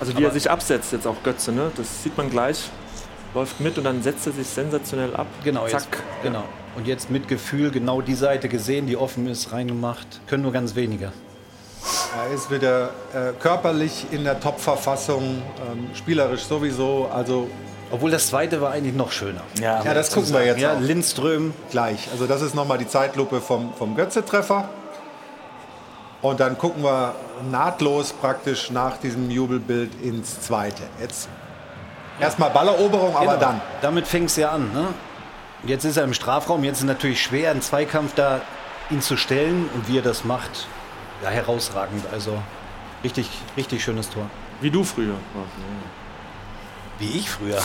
Also 0.00 0.12
wie 0.16 0.22
er 0.22 0.26
Aber- 0.26 0.34
sich 0.34 0.50
absetzt 0.50 0.92
jetzt 0.92 1.06
auch 1.06 1.22
Götze, 1.22 1.52
ne? 1.52 1.70
das 1.76 2.02
sieht 2.02 2.16
man 2.16 2.28
gleich. 2.28 2.68
Läuft 3.34 3.60
mit 3.60 3.78
und 3.78 3.84
dann 3.84 4.02
setzt 4.02 4.26
er 4.26 4.32
sich 4.32 4.46
sensationell 4.46 5.14
ab. 5.14 5.26
Genau, 5.44 5.66
Zack. 5.68 5.82
jetzt, 5.82 5.88
genau. 6.22 6.42
Und 6.74 6.86
jetzt 6.86 7.10
mit 7.10 7.28
Gefühl 7.28 7.70
genau 7.70 8.00
die 8.00 8.14
Seite 8.14 8.48
gesehen, 8.48 8.86
die 8.86 8.96
offen 8.96 9.26
ist, 9.28 9.52
reingemacht. 9.52 10.06
Können 10.26 10.42
nur 10.42 10.52
ganz 10.52 10.74
wenige. 10.74 11.12
Er 12.18 12.34
ist 12.34 12.50
wieder 12.50 12.90
äh, 13.14 13.32
körperlich 13.40 14.06
in 14.10 14.24
der 14.24 14.40
Top-Verfassung, 14.40 15.42
ähm, 15.70 15.90
spielerisch 15.94 16.44
sowieso. 16.44 17.08
Also 17.12 17.48
Obwohl 17.90 18.10
das 18.10 18.26
zweite 18.28 18.60
war 18.60 18.72
eigentlich 18.72 18.94
noch 18.94 19.12
schöner. 19.12 19.42
ja, 19.60 19.82
das 19.94 20.12
gucken 20.12 20.32
wir 20.32 20.44
jetzt 20.44 20.60
Ja, 20.60 20.74
auch. 20.74 20.80
Lindström. 20.80 21.54
gleich. 21.70 22.08
Also 22.12 22.26
das 22.26 22.42
ist 22.42 22.54
nochmal 22.54 22.78
die 22.78 22.88
Zeitlupe 22.88 23.40
vom, 23.40 23.72
vom 23.74 23.94
Götze-Treffer. 23.94 24.68
Und 26.22 26.40
dann 26.40 26.58
gucken 26.58 26.82
wir 26.82 27.14
nahtlos 27.50 28.12
praktisch 28.12 28.70
nach 28.70 28.96
diesem 28.96 29.30
Jubelbild 29.30 29.90
ins 30.02 30.40
zweite. 30.40 30.82
Jetzt 31.00 31.28
erstmal 32.18 32.50
Balleroberung, 32.50 33.14
aber 33.14 33.34
Genau. 33.34 33.38
dann. 33.38 33.60
Damit 33.82 34.08
fing 34.08 34.24
es 34.24 34.34
ja 34.36 34.50
an. 34.50 34.72
Ne? 34.72 34.86
Jetzt 35.64 35.84
ist 35.84 35.96
er 35.96 36.04
im 36.04 36.14
Strafraum. 36.14 36.64
Jetzt 36.64 36.76
ist 36.78 36.82
es 36.82 36.88
natürlich 36.88 37.22
schwer, 37.22 37.50
einen 37.52 37.62
Zweikampf 37.62 38.14
da 38.16 38.40
ihn 38.90 39.00
zu 39.02 39.16
stellen. 39.16 39.68
Und 39.74 39.86
wie 39.88 39.98
er 39.98 40.02
das 40.02 40.24
macht, 40.24 40.66
ja, 41.22 41.30
herausragend. 41.30 42.04
Also 42.12 42.42
richtig, 43.04 43.28
richtig 43.56 43.82
schönes 43.82 44.10
Tor. 44.10 44.28
Wie 44.60 44.70
du 44.70 44.84
früher. 44.84 45.14
Wie 46.98 47.18
ich 47.18 47.28
früher. 47.28 47.62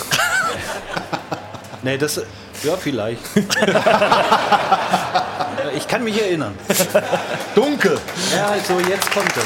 nee, 1.82 1.98
das. 1.98 2.22
Ja, 2.64 2.76
vielleicht. 2.76 3.22
ich 5.76 5.88
kann 5.88 6.04
mich 6.04 6.22
erinnern. 6.22 6.56
Dunkel. 7.56 7.98
Ja, 8.36 8.48
also 8.48 8.80
jetzt 8.82 9.10
kommt 9.12 9.36
es. 9.36 9.46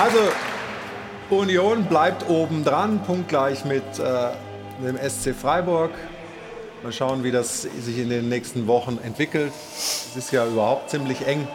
Also, 0.00 0.18
Union 1.30 1.84
bleibt 1.86 2.28
oben 2.28 2.62
dran, 2.62 3.00
punktgleich 3.04 3.64
mit 3.64 3.82
äh, 3.98 4.32
dem 4.82 4.98
SC 4.98 5.34
Freiburg. 5.34 5.92
Mal 6.84 6.92
schauen, 6.92 7.24
wie 7.24 7.30
das 7.30 7.62
sich 7.62 7.96
in 7.96 8.10
den 8.10 8.28
nächsten 8.28 8.66
Wochen 8.66 8.98
entwickelt. 9.02 9.54
Es 9.74 10.14
ist 10.14 10.32
ja 10.32 10.46
überhaupt 10.46 10.90
ziemlich 10.90 11.26
eng 11.26 11.48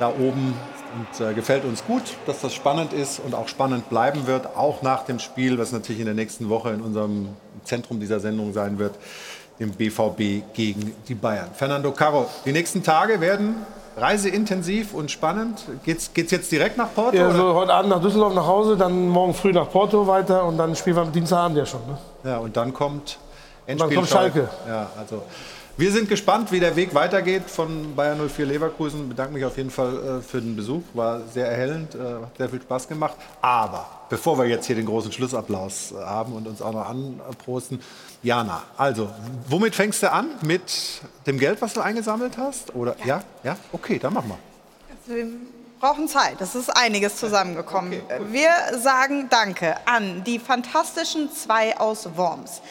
da 0.00 0.08
oben 0.08 0.54
und 0.96 1.24
äh, 1.24 1.34
gefällt 1.34 1.64
uns 1.64 1.84
gut, 1.84 2.02
dass 2.26 2.40
das 2.40 2.52
spannend 2.52 2.92
ist 2.92 3.20
und 3.20 3.32
auch 3.36 3.46
spannend 3.46 3.88
bleiben 3.90 4.26
wird, 4.26 4.56
auch 4.56 4.82
nach 4.82 5.04
dem 5.04 5.20
Spiel, 5.20 5.56
was 5.56 5.70
natürlich 5.70 6.00
in 6.00 6.06
der 6.06 6.16
nächsten 6.16 6.48
Woche 6.48 6.70
in 6.70 6.80
unserem 6.80 7.28
Zentrum 7.62 8.00
dieser 8.00 8.18
Sendung 8.18 8.52
sein 8.52 8.80
wird, 8.80 8.96
dem 9.60 9.70
BVB 9.70 10.52
gegen 10.52 10.96
die 11.06 11.14
Bayern. 11.14 11.50
Fernando 11.54 11.92
Caro, 11.92 12.28
die 12.44 12.50
nächsten 12.50 12.82
Tage 12.82 13.20
werden 13.20 13.54
reiseintensiv 13.96 14.94
und 14.94 15.12
spannend. 15.12 15.64
Geht's, 15.84 16.12
geht's 16.12 16.32
jetzt 16.32 16.50
direkt 16.50 16.76
nach 16.76 16.92
Porto? 16.92 17.16
Ja, 17.16 17.28
also 17.28 17.54
heute 17.54 17.72
Abend 17.72 17.90
nach 17.90 18.00
Düsseldorf 18.00 18.34
nach 18.34 18.48
Hause, 18.48 18.76
dann 18.76 19.10
morgen 19.10 19.32
früh 19.32 19.52
nach 19.52 19.70
Porto 19.70 20.08
weiter 20.08 20.44
und 20.44 20.58
dann 20.58 20.74
spielen 20.74 20.96
wir 20.96 21.02
am 21.02 21.12
Dienstagabend 21.12 21.56
ja 21.56 21.66
schon. 21.66 21.86
Ne? 21.86 21.98
Ja, 22.24 22.38
und 22.38 22.56
dann 22.56 22.74
kommt 22.74 23.18
Dann 23.66 23.78
kommt 23.78 24.08
Schalke. 24.08 24.48
Ja, 24.68 24.90
also 24.98 25.22
wir 25.78 25.92
sind 25.92 26.08
gespannt, 26.08 26.52
wie 26.52 26.60
der 26.60 26.74
Weg 26.74 26.94
weitergeht 26.94 27.50
von 27.50 27.94
Bayern 27.94 28.18
04 28.30 28.46
Leverkusen. 28.46 29.02
Ich 29.02 29.08
bedanke 29.10 29.34
mich 29.34 29.44
auf 29.44 29.58
jeden 29.58 29.68
Fall 29.68 30.20
äh, 30.20 30.22
für 30.22 30.40
den 30.40 30.56
Besuch. 30.56 30.80
War 30.94 31.20
sehr 31.28 31.48
erhellend, 31.48 31.94
äh, 31.94 31.98
hat 31.98 32.34
sehr 32.38 32.48
viel 32.48 32.62
Spaß 32.62 32.88
gemacht. 32.88 33.14
Aber 33.42 33.86
bevor 34.08 34.38
wir 34.38 34.46
jetzt 34.46 34.64
hier 34.66 34.76
den 34.76 34.86
großen 34.86 35.12
Schlussapplaus 35.12 35.92
äh, 35.92 35.96
haben 35.96 36.32
und 36.32 36.46
uns 36.46 36.62
auch 36.62 36.72
noch 36.72 36.88
anprosten, 36.88 37.82
Jana, 38.22 38.62
also 38.78 39.10
womit 39.48 39.74
fängst 39.74 40.02
du 40.02 40.10
an? 40.10 40.30
Mit 40.40 41.02
dem 41.26 41.38
Geld, 41.38 41.60
was 41.60 41.74
du 41.74 41.82
eingesammelt 41.82 42.38
hast? 42.38 42.74
Oder 42.74 42.96
ja, 43.04 43.22
ja? 43.44 43.58
Okay, 43.70 43.98
dann 43.98 44.14
machen 44.14 44.30
wir. 44.30 44.38
Also 44.88 45.14
wir 45.14 45.26
brauchen 45.80 46.08
Zeit. 46.08 46.40
Es 46.40 46.54
ist 46.54 46.70
einiges 46.70 47.16
zusammengekommen. 47.16 48.00
wir 48.28 48.50
sagen 48.78 49.28
Danke 49.28 49.76
an 49.86 50.24
die 50.24 50.38
fantastischen 50.38 51.32
zwei 51.32 51.76
aus 51.78 52.16
Worms. 52.16 52.62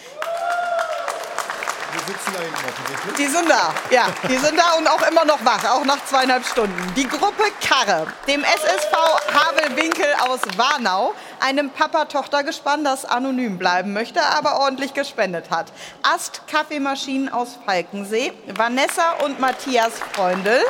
Die 3.17 3.25
sind 3.25 3.49
da, 3.49 3.73
ja. 3.89 4.07
Die 4.27 4.37
sind 4.37 4.57
da 4.57 4.73
und 4.77 4.87
auch 4.87 5.01
immer 5.07 5.25
noch 5.25 5.43
wach, 5.45 5.63
auch 5.71 5.85
nach 5.85 6.03
zweieinhalb 6.05 6.45
Stunden. 6.45 6.93
Die 6.95 7.07
Gruppe 7.07 7.43
Karre, 7.61 8.07
dem 8.27 8.43
SSV 8.43 8.93
Havelwinkel 9.33 10.05
aus 10.27 10.39
Warnau, 10.57 11.13
einem 11.39 11.69
Papa-Tochter-Gespann, 11.69 12.83
das 12.83 13.05
anonym 13.05 13.57
bleiben 13.57 13.93
möchte, 13.93 14.21
aber 14.21 14.59
ordentlich 14.59 14.93
gespendet 14.93 15.49
hat. 15.49 15.71
Ast 16.03 16.41
Kaffeemaschinen 16.47 17.29
aus 17.29 17.57
Falkensee, 17.65 18.33
Vanessa 18.55 19.11
und 19.23 19.39
Matthias 19.39 19.93
Freundl, 20.13 20.63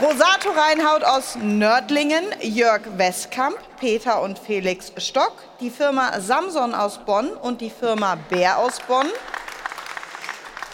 Rosato 0.00 0.50
Reinhaut 0.50 1.02
aus 1.02 1.36
Nördlingen, 1.40 2.24
Jörg 2.40 2.82
Westkamp, 2.96 3.56
Peter 3.80 4.22
und 4.22 4.38
Felix 4.38 4.92
Stock, 4.98 5.32
die 5.60 5.70
Firma 5.70 6.20
Samson 6.20 6.74
aus 6.74 6.98
Bonn 6.98 7.28
und 7.30 7.60
die 7.60 7.70
Firma 7.70 8.16
Bär 8.28 8.58
aus 8.58 8.78
Bonn, 8.86 9.08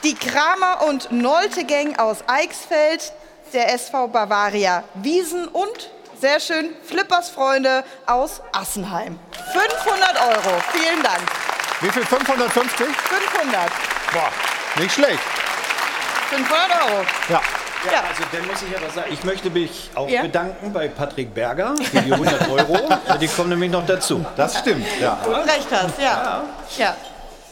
die 0.04 0.14
Kramer 0.14 0.82
und 0.86 1.10
Nolte 1.12 1.64
Gang 1.64 1.98
aus 1.98 2.18
Eichsfeld, 2.26 3.12
der 3.52 3.72
SV 3.72 4.08
Bavaria 4.08 4.84
Wiesen 4.94 5.48
und 5.48 5.90
sehr 6.20 6.40
schön 6.40 6.70
Flippers 6.84 7.30
Freunde 7.30 7.84
aus 8.06 8.40
Assenheim. 8.52 9.18
500 9.52 10.16
Euro. 10.20 10.60
Vielen 10.72 11.02
Dank. 11.02 11.20
Wie 11.80 11.90
viel? 11.90 12.04
550? 12.04 12.86
500. 12.86 13.70
Boah, 14.12 14.30
nicht 14.80 14.92
schlecht. 14.92 15.20
500 16.30 16.82
Euro. 16.90 17.04
Ja. 17.28 17.40
Ja, 17.92 18.00
also 18.08 18.22
dann 18.32 18.46
muss 18.46 18.62
ich 18.62 18.74
aber 18.74 18.90
sagen, 18.90 19.08
ich 19.12 19.22
möchte 19.24 19.50
mich 19.50 19.90
auch 19.94 20.08
Ja. 20.08 20.22
bedanken 20.22 20.72
bei 20.72 20.88
Patrick 20.88 21.34
Berger 21.34 21.74
für 21.76 22.00
die 22.00 22.12
100 22.12 22.48
Euro. 22.48 22.78
Die 23.20 23.28
kommen 23.28 23.50
nämlich 23.50 23.70
noch 23.70 23.84
dazu. 23.84 24.24
Das 24.36 24.58
stimmt, 24.58 24.86
ja. 24.98 25.18
Du 25.22 25.30
recht 25.30 25.66
hast, 25.70 25.98
ja. 25.98 26.44
ja. 26.78 26.96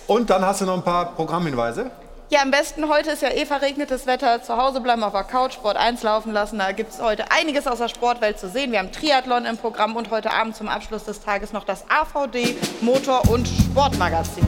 Und 0.07 0.31
dann 0.31 0.45
hast 0.45 0.63
du 0.63 0.65
noch 0.65 0.75
ein 0.75 0.83
paar 0.83 1.15
Programmhinweise. 1.15 1.91
Ja, 2.33 2.41
am 2.41 2.51
besten 2.51 2.89
heute 2.89 3.11
ist 3.11 3.21
ja 3.21 3.29
eh 3.29 3.45
verregnetes 3.45 4.07
Wetter. 4.07 4.43
Zu 4.43 4.57
Hause 4.57 4.81
bleiben 4.81 5.05
auf 5.05 5.13
der 5.13 5.23
Couch, 5.23 5.53
Sport 5.53 5.77
1 5.77 6.03
laufen 6.03 6.33
lassen. 6.33 6.59
Da 6.59 6.73
gibt 6.73 6.95
es 6.95 7.03
heute 7.03 7.31
einiges 7.31 7.67
aus 7.67 7.77
der 7.77 7.89
Sportwelt 7.89 8.39
zu 8.39 8.49
sehen. 8.49 8.73
Wir 8.73 8.79
haben 8.79 8.91
Triathlon 8.91 9.45
im 9.45 9.59
Programm 9.59 9.97
und 9.97 10.11
heute 10.11 10.31
Abend 10.33 10.57
zum 10.57 10.67
Abschluss 10.67 11.05
des 11.05 11.21
Tages 11.21 11.53
noch 11.53 11.65
das 11.65 11.85
AVD 11.91 12.57
Motor- 12.81 13.29
und 13.29 13.47
Sportmagazin. 13.47 14.47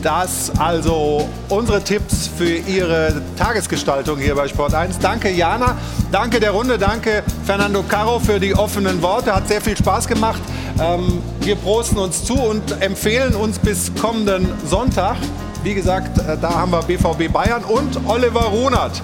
Das 0.00 0.52
also 0.60 1.28
unsere 1.48 1.82
Tipps 1.82 2.28
für 2.28 2.58
Ihre 2.58 3.20
Tagesgestaltung 3.36 4.18
hier 4.18 4.36
bei 4.36 4.46
Sport 4.46 4.72
1. 4.72 5.00
Danke 5.00 5.28
Jana, 5.28 5.76
danke 6.12 6.38
der 6.38 6.52
Runde, 6.52 6.78
danke 6.78 7.24
Fernando 7.44 7.82
Caro 7.82 8.20
für 8.20 8.38
die 8.38 8.54
offenen 8.54 9.02
Worte. 9.02 9.34
Hat 9.34 9.48
sehr 9.48 9.60
viel 9.60 9.76
Spaß 9.76 10.06
gemacht. 10.06 10.40
Ähm, 10.80 11.20
wir 11.40 11.56
prosten 11.56 11.98
uns 11.98 12.24
zu 12.24 12.34
und 12.34 12.80
empfehlen 12.80 13.34
uns 13.34 13.58
bis 13.58 13.92
kommenden 13.92 14.48
Sonntag. 14.68 15.16
Wie 15.62 15.74
gesagt, 15.74 16.18
äh, 16.18 16.36
da 16.40 16.54
haben 16.54 16.72
wir 16.72 16.82
BVB 16.82 17.32
Bayern 17.32 17.62
und 17.62 17.96
Oliver 18.08 18.46
Runert 18.46 19.00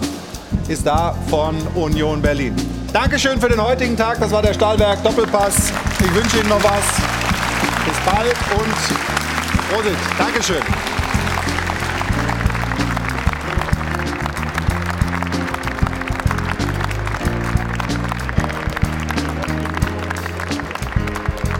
ist 0.67 0.85
da 0.87 1.15
von 1.31 1.57
Union 1.77 2.21
Berlin. 2.21 2.55
Dankeschön 2.93 3.41
für 3.41 3.49
den 3.49 3.63
heutigen 3.63 3.97
Tag. 3.97 4.19
Das 4.19 4.33
war 4.33 4.43
der 4.43 4.55
Stahlberg 4.55 5.03
Doppelpass. 5.05 5.73
Ich 6.01 6.15
wünsche 6.15 6.39
Ihnen 6.39 6.49
noch 6.49 6.63
was. 6.63 6.85
Bis 7.87 7.99
bald 8.05 8.37
und 8.59 9.73
Prosit. 9.73 9.97
Dankeschön. 10.19 10.63